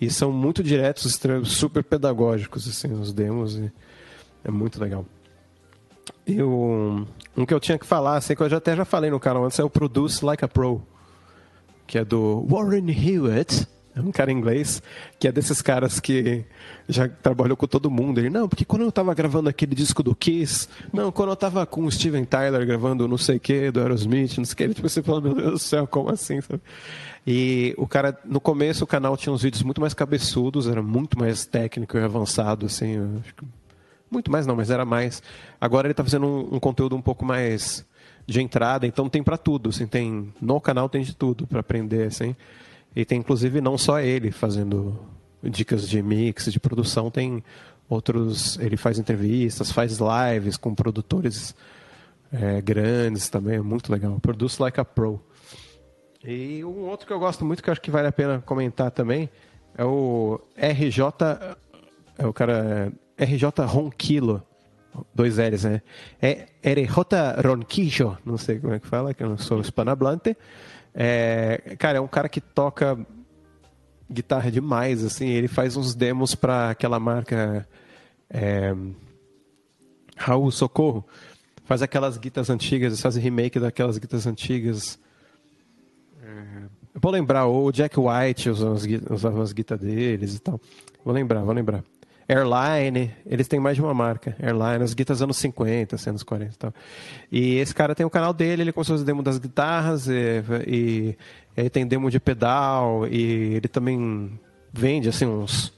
E 0.00 0.08
são 0.08 0.32
muito 0.32 0.62
diretos, 0.62 1.20
super 1.44 1.84
pedagógicos, 1.84 2.66
assim, 2.66 2.90
os 2.94 3.12
demos, 3.12 3.54
e 3.54 3.70
é 4.42 4.50
muito 4.50 4.80
legal. 4.80 5.04
E 6.26 6.42
o, 6.42 7.06
um 7.36 7.44
que 7.44 7.52
eu 7.52 7.60
tinha 7.60 7.78
que 7.78 7.84
falar, 7.84 8.16
assim, 8.16 8.34
que 8.34 8.40
eu 8.40 8.48
já, 8.48 8.56
até 8.56 8.74
já 8.74 8.86
falei 8.86 9.10
no 9.10 9.20
canal 9.20 9.44
antes, 9.44 9.58
é 9.58 9.62
o 9.62 9.68
Produce 9.68 10.24
Like 10.24 10.42
a 10.42 10.48
Pro, 10.48 10.82
que 11.86 11.98
é 11.98 12.04
do 12.04 12.46
Warren 12.48 12.88
Hewitt, 12.90 13.68
Um 14.00 14.12
cara 14.12 14.32
inglês 14.32 14.82
que 15.18 15.28
é 15.28 15.32
desses 15.32 15.60
caras 15.62 16.00
que 16.00 16.44
já 16.88 17.08
trabalhou 17.08 17.56
com 17.56 17.66
todo 17.66 17.90
mundo. 17.90 18.18
Ele, 18.18 18.30
não, 18.30 18.48
porque 18.48 18.64
quando 18.64 18.82
eu 18.82 18.92
tava 18.92 19.12
gravando 19.14 19.48
aquele 19.48 19.74
disco 19.74 20.02
do 20.02 20.14
Kiss, 20.14 20.68
não, 20.92 21.12
quando 21.12 21.30
eu 21.30 21.36
tava 21.36 21.64
com 21.66 21.84
o 21.84 21.90
Steven 21.90 22.24
Tyler 22.24 22.66
gravando 22.66 23.06
não 23.06 23.18
sei 23.18 23.36
o 23.36 23.40
que, 23.40 23.70
do 23.70 23.80
Aerosmith, 23.80 24.38
não 24.38 24.44
sei 24.44 24.54
o 24.54 24.56
que, 24.56 24.74
tipo, 24.74 24.88
você 24.88 25.02
fala, 25.02 25.20
meu 25.20 25.34
Deus 25.34 25.52
do 25.52 25.58
céu, 25.58 25.86
como 25.86 26.10
assim? 26.10 26.40
Sabe? 26.40 26.60
E 27.26 27.74
o 27.76 27.86
cara, 27.86 28.18
no 28.24 28.40
começo 28.40 28.84
o 28.84 28.86
canal 28.86 29.16
tinha 29.16 29.32
uns 29.32 29.42
vídeos 29.42 29.62
muito 29.62 29.80
mais 29.80 29.92
cabeçudos, 29.92 30.66
era 30.66 30.82
muito 30.82 31.18
mais 31.18 31.44
técnico 31.44 31.98
e 31.98 32.02
avançado, 32.02 32.66
assim, 32.66 32.96
muito 34.10 34.30
mais 34.30 34.46
não, 34.46 34.56
mas 34.56 34.70
era 34.70 34.84
mais. 34.84 35.22
Agora 35.60 35.86
ele 35.86 35.94
tá 35.94 36.02
fazendo 36.02 36.26
um, 36.26 36.56
um 36.56 36.60
conteúdo 36.60 36.96
um 36.96 37.02
pouco 37.02 37.26
mais 37.26 37.86
de 38.26 38.40
entrada, 38.40 38.86
então 38.86 39.08
tem 39.08 39.22
para 39.22 39.38
tudo, 39.38 39.70
assim, 39.70 39.86
tem 39.86 40.32
no 40.40 40.60
canal 40.60 40.88
tem 40.88 41.02
de 41.02 41.14
tudo 41.14 41.46
para 41.46 41.60
aprender, 41.60 42.06
assim. 42.06 42.36
E 42.98 43.04
tem 43.04 43.20
inclusive 43.20 43.60
não 43.60 43.78
só 43.78 44.00
ele 44.00 44.32
fazendo 44.32 44.98
dicas 45.40 45.88
de 45.88 46.02
mix, 46.02 46.50
de 46.50 46.58
produção, 46.58 47.12
tem 47.12 47.44
outros. 47.88 48.58
Ele 48.58 48.76
faz 48.76 48.98
entrevistas, 48.98 49.70
faz 49.70 50.00
lives 50.00 50.56
com 50.56 50.74
produtores 50.74 51.54
é, 52.32 52.60
grandes 52.60 53.28
também, 53.28 53.54
é 53.54 53.60
muito 53.60 53.92
legal. 53.92 54.18
Produce 54.18 54.60
Like 54.60 54.80
a 54.80 54.84
Pro. 54.84 55.22
E 56.24 56.64
um 56.64 56.88
outro 56.88 57.06
que 57.06 57.12
eu 57.12 57.20
gosto 57.20 57.44
muito, 57.44 57.62
que 57.62 57.70
eu 57.70 57.72
acho 57.72 57.80
que 57.80 57.88
vale 57.88 58.08
a 58.08 58.12
pena 58.12 58.42
comentar 58.44 58.90
também, 58.90 59.30
é 59.76 59.84
o 59.84 60.40
RJ. 60.56 61.04
É 62.18 62.26
o 62.26 62.32
cara. 62.32 62.92
RJ 63.16 63.64
Ronquilo. 63.64 64.42
Dois 65.14 65.36
L's, 65.36 65.62
né? 65.62 65.82
É 66.20 66.48
RJ 66.64 67.46
Ronquillo, 67.46 68.18
não 68.24 68.36
sei 68.36 68.58
como 68.58 68.74
é 68.74 68.80
que 68.80 68.88
fala, 68.88 69.14
que 69.14 69.22
eu 69.22 69.28
não 69.28 69.38
sou 69.38 69.60
hispanohablante. 69.60 70.36
É, 71.00 71.76
cara, 71.78 71.98
é 71.98 72.00
um 72.00 72.08
cara 72.08 72.28
que 72.28 72.40
toca 72.40 72.98
guitarra 74.10 74.50
demais, 74.50 75.04
assim. 75.04 75.28
Ele 75.28 75.46
faz 75.46 75.76
uns 75.76 75.94
demos 75.94 76.34
para 76.34 76.70
aquela 76.70 76.98
marca 76.98 77.68
é, 78.28 78.74
Raul 80.16 80.50
Socorro. 80.50 81.06
Faz 81.64 81.82
aquelas 81.82 82.18
guitarras 82.18 82.50
antigas, 82.50 83.00
faz 83.00 83.14
remake 83.14 83.60
daquelas 83.60 83.96
guitarras 83.96 84.26
antigas. 84.26 84.98
Vou 87.00 87.12
lembrar, 87.12 87.46
o 87.46 87.70
Jack 87.70 87.96
White 87.96 88.50
usava 88.50 89.42
as 89.42 89.52
guitarras 89.52 89.84
deles 89.84 90.34
e 90.34 90.40
tal. 90.40 90.60
Vou 91.04 91.14
lembrar, 91.14 91.42
vou 91.42 91.54
lembrar. 91.54 91.84
Airline, 92.28 93.10
eles 93.24 93.48
têm 93.48 93.58
mais 93.58 93.76
de 93.76 93.82
uma 93.82 93.94
marca. 93.94 94.36
Airline, 94.38 94.84
as 94.84 94.92
guitarras 94.92 95.22
anos 95.22 95.38
50, 95.38 95.96
assim, 95.96 96.10
anos 96.10 96.22
40 96.22 96.52
e 96.52 96.58
tal. 96.58 96.74
E 97.32 97.54
esse 97.56 97.74
cara 97.74 97.94
tem 97.94 98.04
o 98.04 98.10
canal 98.10 98.34
dele, 98.34 98.62
ele 98.62 98.70
a 98.70 98.84
fazer 98.84 99.02
demo 99.02 99.22
das 99.22 99.38
guitarras, 99.38 100.08
e, 100.08 100.44
e, 100.66 101.16
ele 101.56 101.70
tem 101.70 101.86
demo 101.86 102.10
de 102.10 102.20
pedal, 102.20 103.06
e 103.06 103.54
ele 103.54 103.66
também 103.66 104.38
vende, 104.70 105.08
assim, 105.08 105.24
uns, 105.24 105.72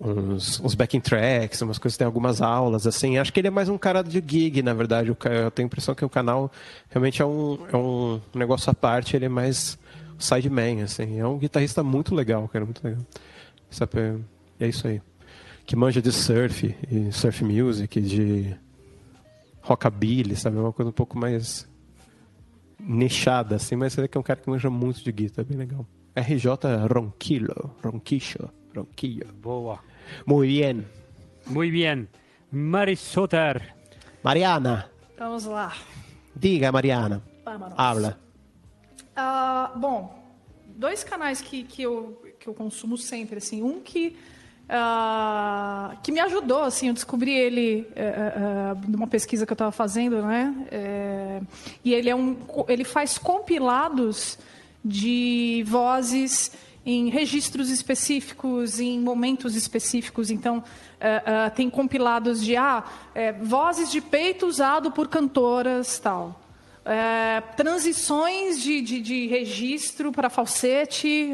uns, 0.00 0.60
uns 0.60 0.76
backing 0.76 1.00
tracks, 1.00 1.60
umas 1.60 1.78
coisas, 1.78 1.98
tem 1.98 2.06
algumas 2.06 2.40
aulas, 2.40 2.86
assim. 2.86 3.18
Acho 3.18 3.32
que 3.32 3.40
ele 3.40 3.48
é 3.48 3.50
mais 3.50 3.68
um 3.68 3.76
cara 3.76 4.00
de 4.02 4.22
gig, 4.24 4.62
na 4.62 4.74
verdade. 4.74 5.08
Eu 5.08 5.50
tenho 5.50 5.66
a 5.66 5.66
impressão 5.66 5.92
que 5.92 6.04
o 6.04 6.08
canal 6.08 6.52
realmente 6.88 7.20
é 7.20 7.26
um, 7.26 7.58
é 7.72 7.76
um 7.76 8.20
negócio 8.32 8.70
à 8.70 8.74
parte, 8.74 9.16
ele 9.16 9.24
é 9.24 9.28
mais 9.28 9.76
sideman, 10.20 10.82
assim. 10.82 11.18
É 11.18 11.26
um 11.26 11.36
guitarrista 11.36 11.82
muito 11.82 12.14
legal, 12.14 12.46
cara, 12.46 12.64
muito 12.64 12.80
legal. 12.84 13.04
É 14.60 14.68
isso 14.68 14.86
aí 14.86 15.02
que 15.66 15.74
manja 15.76 16.00
de 16.00 16.12
surf 16.12 16.76
e 16.90 17.12
surf 17.12 17.42
music, 17.44 18.00
de 18.00 18.56
rockabilly, 19.62 20.36
sabe? 20.36 20.58
Uma 20.58 20.72
coisa 20.72 20.90
um 20.90 20.94
pouco 20.94 21.18
mais 21.18 21.68
nichada, 22.78 23.56
assim, 23.56 23.76
mas 23.76 23.94
você 23.94 24.06
que 24.06 24.16
é 24.16 24.20
um 24.20 24.24
cara 24.24 24.40
que 24.40 24.48
manja 24.48 24.68
muito 24.68 25.02
de 25.02 25.10
guitarra, 25.10 25.46
é 25.46 25.48
bem 25.48 25.58
legal. 25.58 25.86
RJ 26.16 26.86
Ronquillo, 26.90 27.74
Ronquillo, 27.82 28.50
Ronquillo. 28.74 29.26
Boa. 29.34 29.80
Muy 30.26 30.48
bien. 30.48 30.84
Muy 31.46 31.70
bien. 31.70 32.08
Marisoter. 32.50 33.74
Mariana. 34.22 34.90
Vamos 35.18 35.44
lá. 35.44 35.72
Diga, 36.34 36.70
Mariana. 36.70 37.22
Vámonos. 37.44 37.74
Habla. 37.78 38.18
Uh, 39.16 39.78
bom, 39.78 40.24
dois 40.76 41.04
canais 41.04 41.40
que, 41.40 41.64
que, 41.64 41.82
eu, 41.82 42.22
que 42.38 42.48
eu 42.48 42.54
consumo 42.54 42.96
sempre, 42.96 43.38
assim. 43.38 43.62
Um 43.62 43.80
que 43.80 44.16
Uh, 44.64 45.94
que 46.02 46.10
me 46.10 46.20
ajudou, 46.20 46.62
assim, 46.62 46.88
eu 46.88 46.94
descobri 46.94 47.34
ele 47.34 47.86
uh, 47.90 48.74
uh, 48.74 48.90
numa 48.90 49.06
pesquisa 49.06 49.44
que 49.44 49.52
eu 49.52 49.54
estava 49.54 49.70
fazendo, 49.70 50.22
né? 50.22 50.54
E 51.84 51.92
ele 51.92 52.08
é 52.08 52.16
um, 52.16 52.36
ele 52.66 52.84
faz 52.84 53.18
compilados 53.18 54.38
de 54.82 55.62
vozes 55.66 56.52
em 56.84 57.10
registros 57.10 57.68
específicos, 57.70 58.80
em 58.80 58.98
momentos 59.00 59.54
específicos. 59.54 60.30
Então, 60.30 60.62
tem 61.54 61.70
compilados 61.70 62.44
de 62.44 62.56
ah, 62.56 62.84
vozes 63.40 63.90
de 63.90 64.02
peito 64.02 64.46
usado 64.46 64.90
por 64.90 65.08
cantoras, 65.08 65.98
tal. 65.98 66.43
É, 66.86 67.40
transições 67.56 68.62
de, 68.62 68.82
de, 68.82 69.00
de 69.00 69.26
registro 69.26 70.12
para 70.12 70.28
falsete 70.28 71.30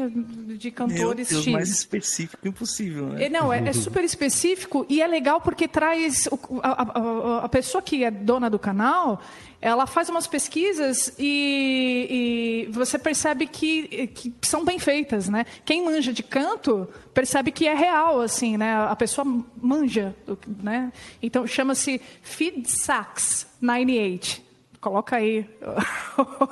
de 0.57 0.71
cantores 0.71 1.29
Meu 1.29 1.41
Deus, 1.41 1.43
X. 1.43 1.47
mais 1.47 1.69
específico 1.69 2.47
impossível, 2.47 3.07
né? 3.07 3.25
É, 3.25 3.29
não, 3.29 3.51
é, 3.51 3.59
é, 3.67 3.73
super 3.73 4.01
específico 4.01 4.85
e 4.87 5.01
é 5.01 5.07
legal 5.07 5.41
porque 5.41 5.67
traz 5.67 6.29
a, 6.63 6.71
a, 6.71 7.45
a, 7.45 7.49
pessoa 7.49 7.81
que 7.81 8.01
é 8.01 8.09
dona 8.09 8.49
do 8.49 8.57
canal, 8.57 9.21
ela 9.59 9.85
faz 9.85 10.07
umas 10.07 10.25
pesquisas 10.25 11.13
e, 11.19 12.67
e 12.69 12.71
você 12.71 12.97
percebe 12.97 13.45
que, 13.45 14.07
que, 14.07 14.33
são 14.43 14.63
bem 14.63 14.79
feitas, 14.79 15.27
né? 15.27 15.45
Quem 15.65 15.83
manja 15.83 16.13
de 16.13 16.23
canto 16.23 16.87
percebe 17.13 17.51
que 17.51 17.67
é 17.67 17.75
real, 17.75 18.21
assim, 18.21 18.55
né? 18.55 18.73
A 18.85 18.95
pessoa 18.95 19.25
manja, 19.61 20.15
né? 20.63 20.93
Então 21.21 21.45
chama-se 21.45 21.99
Feed 22.21 22.69
Sax 22.69 23.45
98. 23.59 24.50
Coloca 24.81 25.15
aí. 25.15 25.47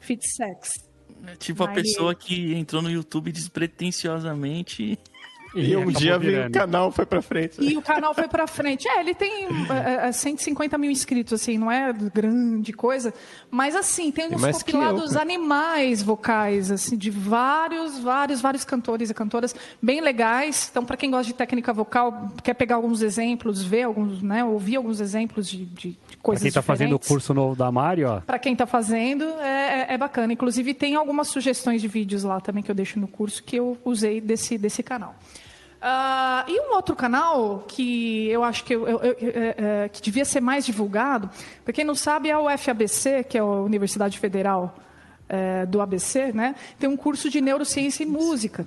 Fitsex. 0.00 0.72
É 1.26 1.36
tipo 1.36 1.62
a 1.62 1.68
pessoa 1.68 2.14
que 2.14 2.54
entrou 2.54 2.82
no 2.82 2.90
YouTube 2.90 3.32
despretensiosamente 3.32 4.98
e, 5.54 5.70
e 5.70 5.76
um 5.76 5.86
dia 5.86 6.16
o 6.16 6.50
canal 6.50 6.90
foi 6.90 7.06
pra 7.06 7.22
frente. 7.22 7.56
E 7.60 7.76
o 7.76 7.82
canal 7.82 8.14
foi 8.14 8.28
pra 8.28 8.46
frente. 8.46 8.88
É, 8.88 9.00
ele 9.00 9.14
tem 9.14 9.46
é, 10.02 10.10
150 10.10 10.74
é, 10.74 10.78
mil 10.78 10.90
inscritos, 10.90 11.40
assim, 11.40 11.56
não 11.56 11.70
é 11.70 11.92
grande 11.92 12.72
coisa. 12.72 13.14
Mas, 13.50 13.76
assim, 13.76 14.10
tem 14.10 14.34
uns 14.34 14.42
compilados 14.42 15.14
eu, 15.14 15.20
animais 15.20 16.02
vocais, 16.02 16.70
assim, 16.70 16.96
de 16.96 17.10
vários, 17.10 17.98
vários, 17.98 18.40
vários 18.40 18.64
cantores 18.64 19.10
e 19.10 19.14
cantoras 19.14 19.54
bem 19.80 20.00
legais. 20.00 20.68
Então, 20.70 20.84
para 20.84 20.96
quem 20.96 21.10
gosta 21.10 21.26
de 21.26 21.34
técnica 21.34 21.72
vocal, 21.72 22.32
quer 22.42 22.54
pegar 22.54 22.76
alguns 22.76 23.02
exemplos, 23.02 23.62
ver 23.62 23.84
alguns, 23.84 24.22
né, 24.22 24.44
ouvir 24.44 24.76
alguns 24.76 25.00
exemplos 25.00 25.48
de, 25.48 25.64
de, 25.64 25.98
de 26.08 26.16
coisas 26.22 26.42
Pra 26.42 26.50
quem 26.50 26.52
tá 26.52 26.62
fazendo 26.62 26.96
o 26.96 26.98
curso 26.98 27.32
novo 27.32 27.54
da 27.54 27.70
Mari, 27.70 28.04
ó. 28.04 28.20
Pra 28.20 28.38
quem 28.38 28.56
tá 28.56 28.66
fazendo, 28.66 29.24
é, 29.40 29.86
é, 29.90 29.94
é 29.94 29.98
bacana. 29.98 30.32
Inclusive, 30.32 30.74
tem 30.74 30.96
algumas 30.96 31.28
sugestões 31.28 31.80
de 31.80 31.88
vídeos 31.88 32.24
lá 32.24 32.40
também 32.40 32.62
que 32.62 32.70
eu 32.70 32.74
deixo 32.74 32.98
no 32.98 33.06
curso 33.06 33.42
que 33.42 33.56
eu 33.56 33.78
usei 33.84 34.20
desse, 34.20 34.58
desse 34.58 34.82
canal. 34.82 35.14
Uh, 35.84 36.50
e 36.50 36.60
um 36.60 36.74
outro 36.74 36.96
canal 36.96 37.62
que 37.68 38.26
eu 38.30 38.42
acho 38.42 38.64
que, 38.64 38.74
eu, 38.74 38.88
eu, 38.88 39.00
eu, 39.02 39.16
é, 39.20 39.90
que 39.92 40.00
devia 40.00 40.24
ser 40.24 40.40
mais 40.40 40.64
divulgado, 40.64 41.28
para 41.62 41.74
quem 41.74 41.84
não 41.84 41.94
sabe, 41.94 42.30
é 42.30 42.38
o 42.38 42.48
FABC, 42.56 43.22
que 43.24 43.36
é 43.36 43.42
a 43.42 43.44
Universidade 43.44 44.18
Federal 44.18 44.74
é, 45.28 45.66
do 45.66 45.82
ABC, 45.82 46.32
né? 46.32 46.54
tem 46.78 46.88
um 46.88 46.96
curso 46.96 47.28
de 47.28 47.38
neurociência 47.42 48.02
e 48.02 48.06
música. 48.06 48.66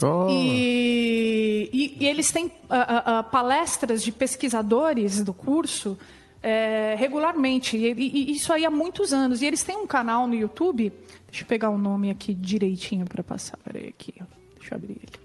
Oh. 0.00 0.28
E, 0.30 1.70
e, 1.72 1.96
e, 2.00 2.06
eles 2.06 2.30
têm 2.30 2.46
uh, 2.46 2.50
uh, 2.50 3.24
palestras 3.32 4.00
de 4.00 4.12
pesquisadores 4.12 5.24
do 5.24 5.34
curso 5.34 5.98
é, 6.40 6.94
regularmente, 6.96 7.76
e, 7.76 7.92
e, 7.92 8.32
isso 8.32 8.52
aí 8.52 8.64
há 8.64 8.70
muitos 8.70 9.12
anos. 9.12 9.42
E 9.42 9.46
eles 9.46 9.64
têm 9.64 9.76
um 9.76 9.88
canal 9.88 10.28
no 10.28 10.36
YouTube, 10.36 10.92
deixa 11.26 11.42
eu 11.42 11.48
pegar 11.48 11.70
o 11.70 11.78
nome 11.78 12.10
aqui 12.10 12.32
direitinho 12.32 13.06
para 13.06 13.24
passar, 13.24 13.56
peraí 13.64 13.88
aqui, 13.88 14.14
deixa 14.56 14.74
eu 14.74 14.78
abrir 14.78 14.92
ele. 14.92 15.23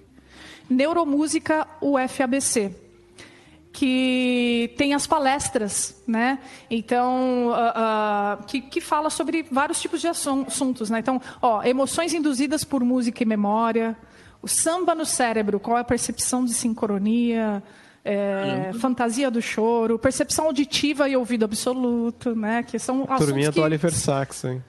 Neuromúsica 0.69 1.67
UFABC, 1.81 2.75
que 3.71 4.73
tem 4.77 4.93
as 4.93 5.07
palestras, 5.07 6.01
né? 6.07 6.39
Então, 6.69 7.49
uh, 7.49 8.41
uh, 8.41 8.45
que, 8.45 8.61
que 8.61 8.81
fala 8.81 9.09
sobre 9.09 9.43
vários 9.43 9.81
tipos 9.81 10.01
de 10.01 10.07
assuntos, 10.07 10.89
né? 10.89 10.99
Então, 10.99 11.21
ó, 11.41 11.63
emoções 11.63 12.13
induzidas 12.13 12.63
por 12.63 12.83
música 12.83 13.23
e 13.23 13.25
memória, 13.25 13.97
o 14.41 14.47
samba 14.47 14.93
no 14.95 15.05
cérebro, 15.05 15.59
qual 15.59 15.77
é 15.77 15.81
a 15.81 15.83
percepção 15.83 16.45
de 16.45 16.53
sincronia, 16.53 17.63
é, 18.03 18.71
fantasia 18.79 19.29
do 19.29 19.41
choro, 19.41 19.99
percepção 19.99 20.45
auditiva 20.45 21.09
e 21.09 21.15
ouvido 21.15 21.45
absoluto, 21.45 22.35
né? 22.35 22.63
Que 22.63 22.79
são 22.79 23.03
assuntos 23.03 23.25
Turminha 23.25 23.51
que... 23.51 23.59
do 23.59 23.63
Oliver 23.63 23.93
Sacks, 23.93 24.43
hein? 24.45 24.63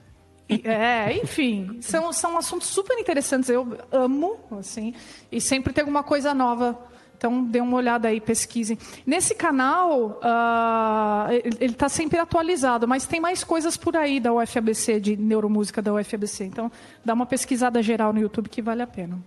É, 0.49 1.17
enfim, 1.17 1.77
são, 1.81 2.11
são 2.11 2.37
assuntos 2.37 2.67
super 2.67 2.97
interessantes. 2.99 3.49
Eu 3.49 3.77
amo, 3.91 4.37
assim, 4.59 4.93
e 5.31 5.39
sempre 5.39 5.71
tem 5.71 5.81
alguma 5.81 6.03
coisa 6.03 6.33
nova 6.33 6.77
Então, 7.17 7.43
dê 7.43 7.61
uma 7.61 7.77
olhada 7.77 8.07
aí, 8.07 8.19
pesquisem. 8.19 8.77
Nesse 9.05 9.35
canal, 9.35 10.19
uh, 10.23 11.31
ele 11.59 11.73
está 11.73 11.87
sempre 11.87 12.17
atualizado, 12.19 12.87
mas 12.87 13.05
tem 13.05 13.19
mais 13.19 13.43
coisas 13.43 13.77
por 13.77 13.95
aí 13.95 14.19
da 14.19 14.33
UFABC, 14.33 14.99
de 14.99 15.15
neuromúsica 15.15 15.81
da 15.81 15.93
UFABC. 15.93 16.45
Então, 16.45 16.71
dá 17.05 17.13
uma 17.13 17.25
pesquisada 17.25 17.81
geral 17.81 18.11
no 18.11 18.19
YouTube 18.19 18.49
que 18.49 18.61
vale 18.61 18.81
a 18.81 18.87
pena. 18.87 19.19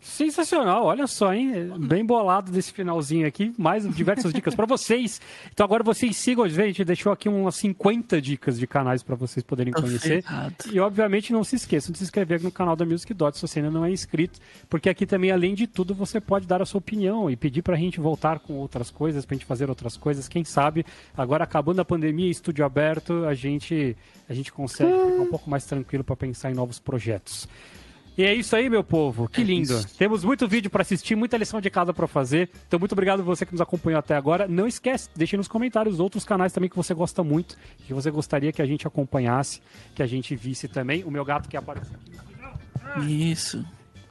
Sensacional, 0.00 0.84
olha 0.84 1.08
só, 1.08 1.34
hein? 1.34 1.72
Bem 1.80 2.04
bolado 2.04 2.52
desse 2.52 2.72
finalzinho 2.72 3.26
aqui. 3.26 3.52
Mais 3.58 3.88
diversas 3.94 4.32
dicas 4.32 4.54
para 4.54 4.64
vocês. 4.64 5.20
Então 5.52 5.64
agora 5.64 5.82
vocês 5.82 6.16
sigam 6.16 6.44
a 6.44 6.48
gente, 6.48 6.84
deixou 6.84 7.10
aqui 7.10 7.28
umas 7.28 7.56
50 7.56 8.20
dicas 8.20 8.58
de 8.58 8.66
canais 8.66 9.02
para 9.02 9.16
vocês 9.16 9.42
poderem 9.42 9.72
conhecer. 9.72 10.24
E 10.72 10.78
obviamente 10.78 11.32
não 11.32 11.42
se 11.42 11.56
esqueçam 11.56 11.90
de 11.90 11.98
se 11.98 12.04
inscrever 12.04 12.40
no 12.40 12.50
canal 12.52 12.76
da 12.76 12.84
Music 12.84 13.12
Dot 13.12 13.36
se 13.36 13.42
você 13.42 13.58
ainda 13.58 13.72
não 13.72 13.84
é 13.84 13.90
inscrito, 13.90 14.38
porque 14.68 14.88
aqui 14.88 15.04
também, 15.04 15.32
além 15.32 15.54
de 15.54 15.66
tudo, 15.66 15.94
você 15.94 16.20
pode 16.20 16.46
dar 16.46 16.62
a 16.62 16.66
sua 16.66 16.78
opinião 16.78 17.28
e 17.28 17.34
pedir 17.34 17.62
para 17.62 17.74
a 17.74 17.78
gente 17.78 17.98
voltar 17.98 18.38
com 18.38 18.54
outras 18.54 18.90
coisas, 18.90 19.26
para 19.26 19.34
a 19.34 19.38
gente 19.38 19.46
fazer 19.46 19.68
outras 19.68 19.96
coisas. 19.96 20.28
Quem 20.28 20.44
sabe, 20.44 20.86
agora 21.16 21.42
acabando 21.42 21.80
a 21.80 21.84
pandemia, 21.84 22.30
estúdio 22.30 22.64
aberto, 22.64 23.24
a 23.24 23.34
gente, 23.34 23.96
a 24.28 24.34
gente 24.34 24.52
consegue 24.52 24.92
ficar 24.92 25.22
um 25.22 25.26
pouco 25.26 25.50
mais 25.50 25.64
tranquilo 25.64 26.04
para 26.04 26.14
pensar 26.14 26.50
em 26.50 26.54
novos 26.54 26.78
projetos. 26.78 27.48
E 28.18 28.24
é 28.24 28.34
isso 28.34 28.56
aí, 28.56 28.68
meu 28.68 28.82
povo. 28.82 29.28
Que 29.28 29.42
é 29.42 29.44
lindo. 29.44 29.78
É 29.78 29.82
Temos 29.96 30.24
muito 30.24 30.48
vídeo 30.48 30.68
para 30.68 30.82
assistir, 30.82 31.14
muita 31.14 31.36
lição 31.36 31.60
de 31.60 31.70
casa 31.70 31.94
para 31.94 32.08
fazer. 32.08 32.50
Então, 32.66 32.76
muito 32.76 32.90
obrigado 32.90 33.22
você 33.22 33.46
que 33.46 33.52
nos 33.52 33.60
acompanhou 33.60 34.00
até 34.00 34.16
agora. 34.16 34.48
Não 34.48 34.66
esquece, 34.66 35.08
deixe 35.14 35.36
nos 35.36 35.46
comentários 35.46 36.00
outros 36.00 36.24
canais 36.24 36.52
também 36.52 36.68
que 36.68 36.74
você 36.74 36.92
gosta 36.92 37.22
muito, 37.22 37.56
que 37.86 37.94
você 37.94 38.10
gostaria 38.10 38.50
que 38.50 38.60
a 38.60 38.66
gente 38.66 38.88
acompanhasse, 38.88 39.62
que 39.94 40.02
a 40.02 40.06
gente 40.06 40.34
visse 40.34 40.66
também. 40.66 41.04
O 41.04 41.12
meu 41.12 41.24
gato 41.24 41.48
que 41.48 41.56
aparece 41.56 41.92
aqui. 41.94 43.06
Isso. 43.08 43.64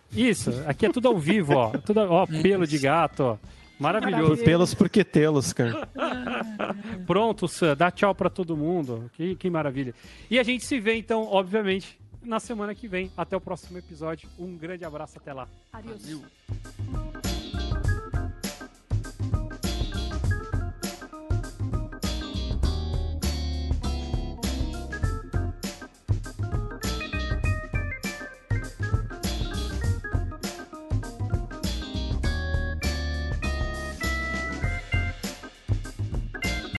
Isso, 0.09 0.51
aqui 0.65 0.85
é 0.85 0.89
tudo 0.89 1.09
ao 1.09 1.17
vivo, 1.17 1.55
ó. 1.55 1.71
Tudo, 1.85 1.99
ó, 1.99 2.25
pelo 2.25 2.65
de 2.65 2.77
gato, 2.77 3.23
ó. 3.23 3.37
Maravilhoso. 3.77 4.41
Pelos 4.41 4.73
porque 4.73 5.03
tê-los, 5.03 5.51
cara. 5.51 5.87
Pronto, 7.05 7.45
Sam, 7.45 7.75
dá 7.75 7.91
tchau 7.91 8.15
para 8.15 8.29
todo 8.29 8.55
mundo. 8.55 9.11
Que, 9.17 9.35
que 9.35 9.49
maravilha. 9.49 9.93
E 10.31 10.39
a 10.39 10.43
gente 10.43 10.65
se 10.65 10.79
vê, 10.79 10.95
então, 10.95 11.27
obviamente, 11.29 11.99
na 12.21 12.39
semana 12.39 12.73
que 12.73 12.87
vem. 12.87 13.11
Até 13.17 13.35
o 13.35 13.41
próximo 13.41 13.77
episódio. 13.77 14.29
Um 14.37 14.57
grande 14.57 14.85
abraço, 14.85 15.17
até 15.17 15.33
lá. 15.33 15.47
Adeus. 15.71 16.03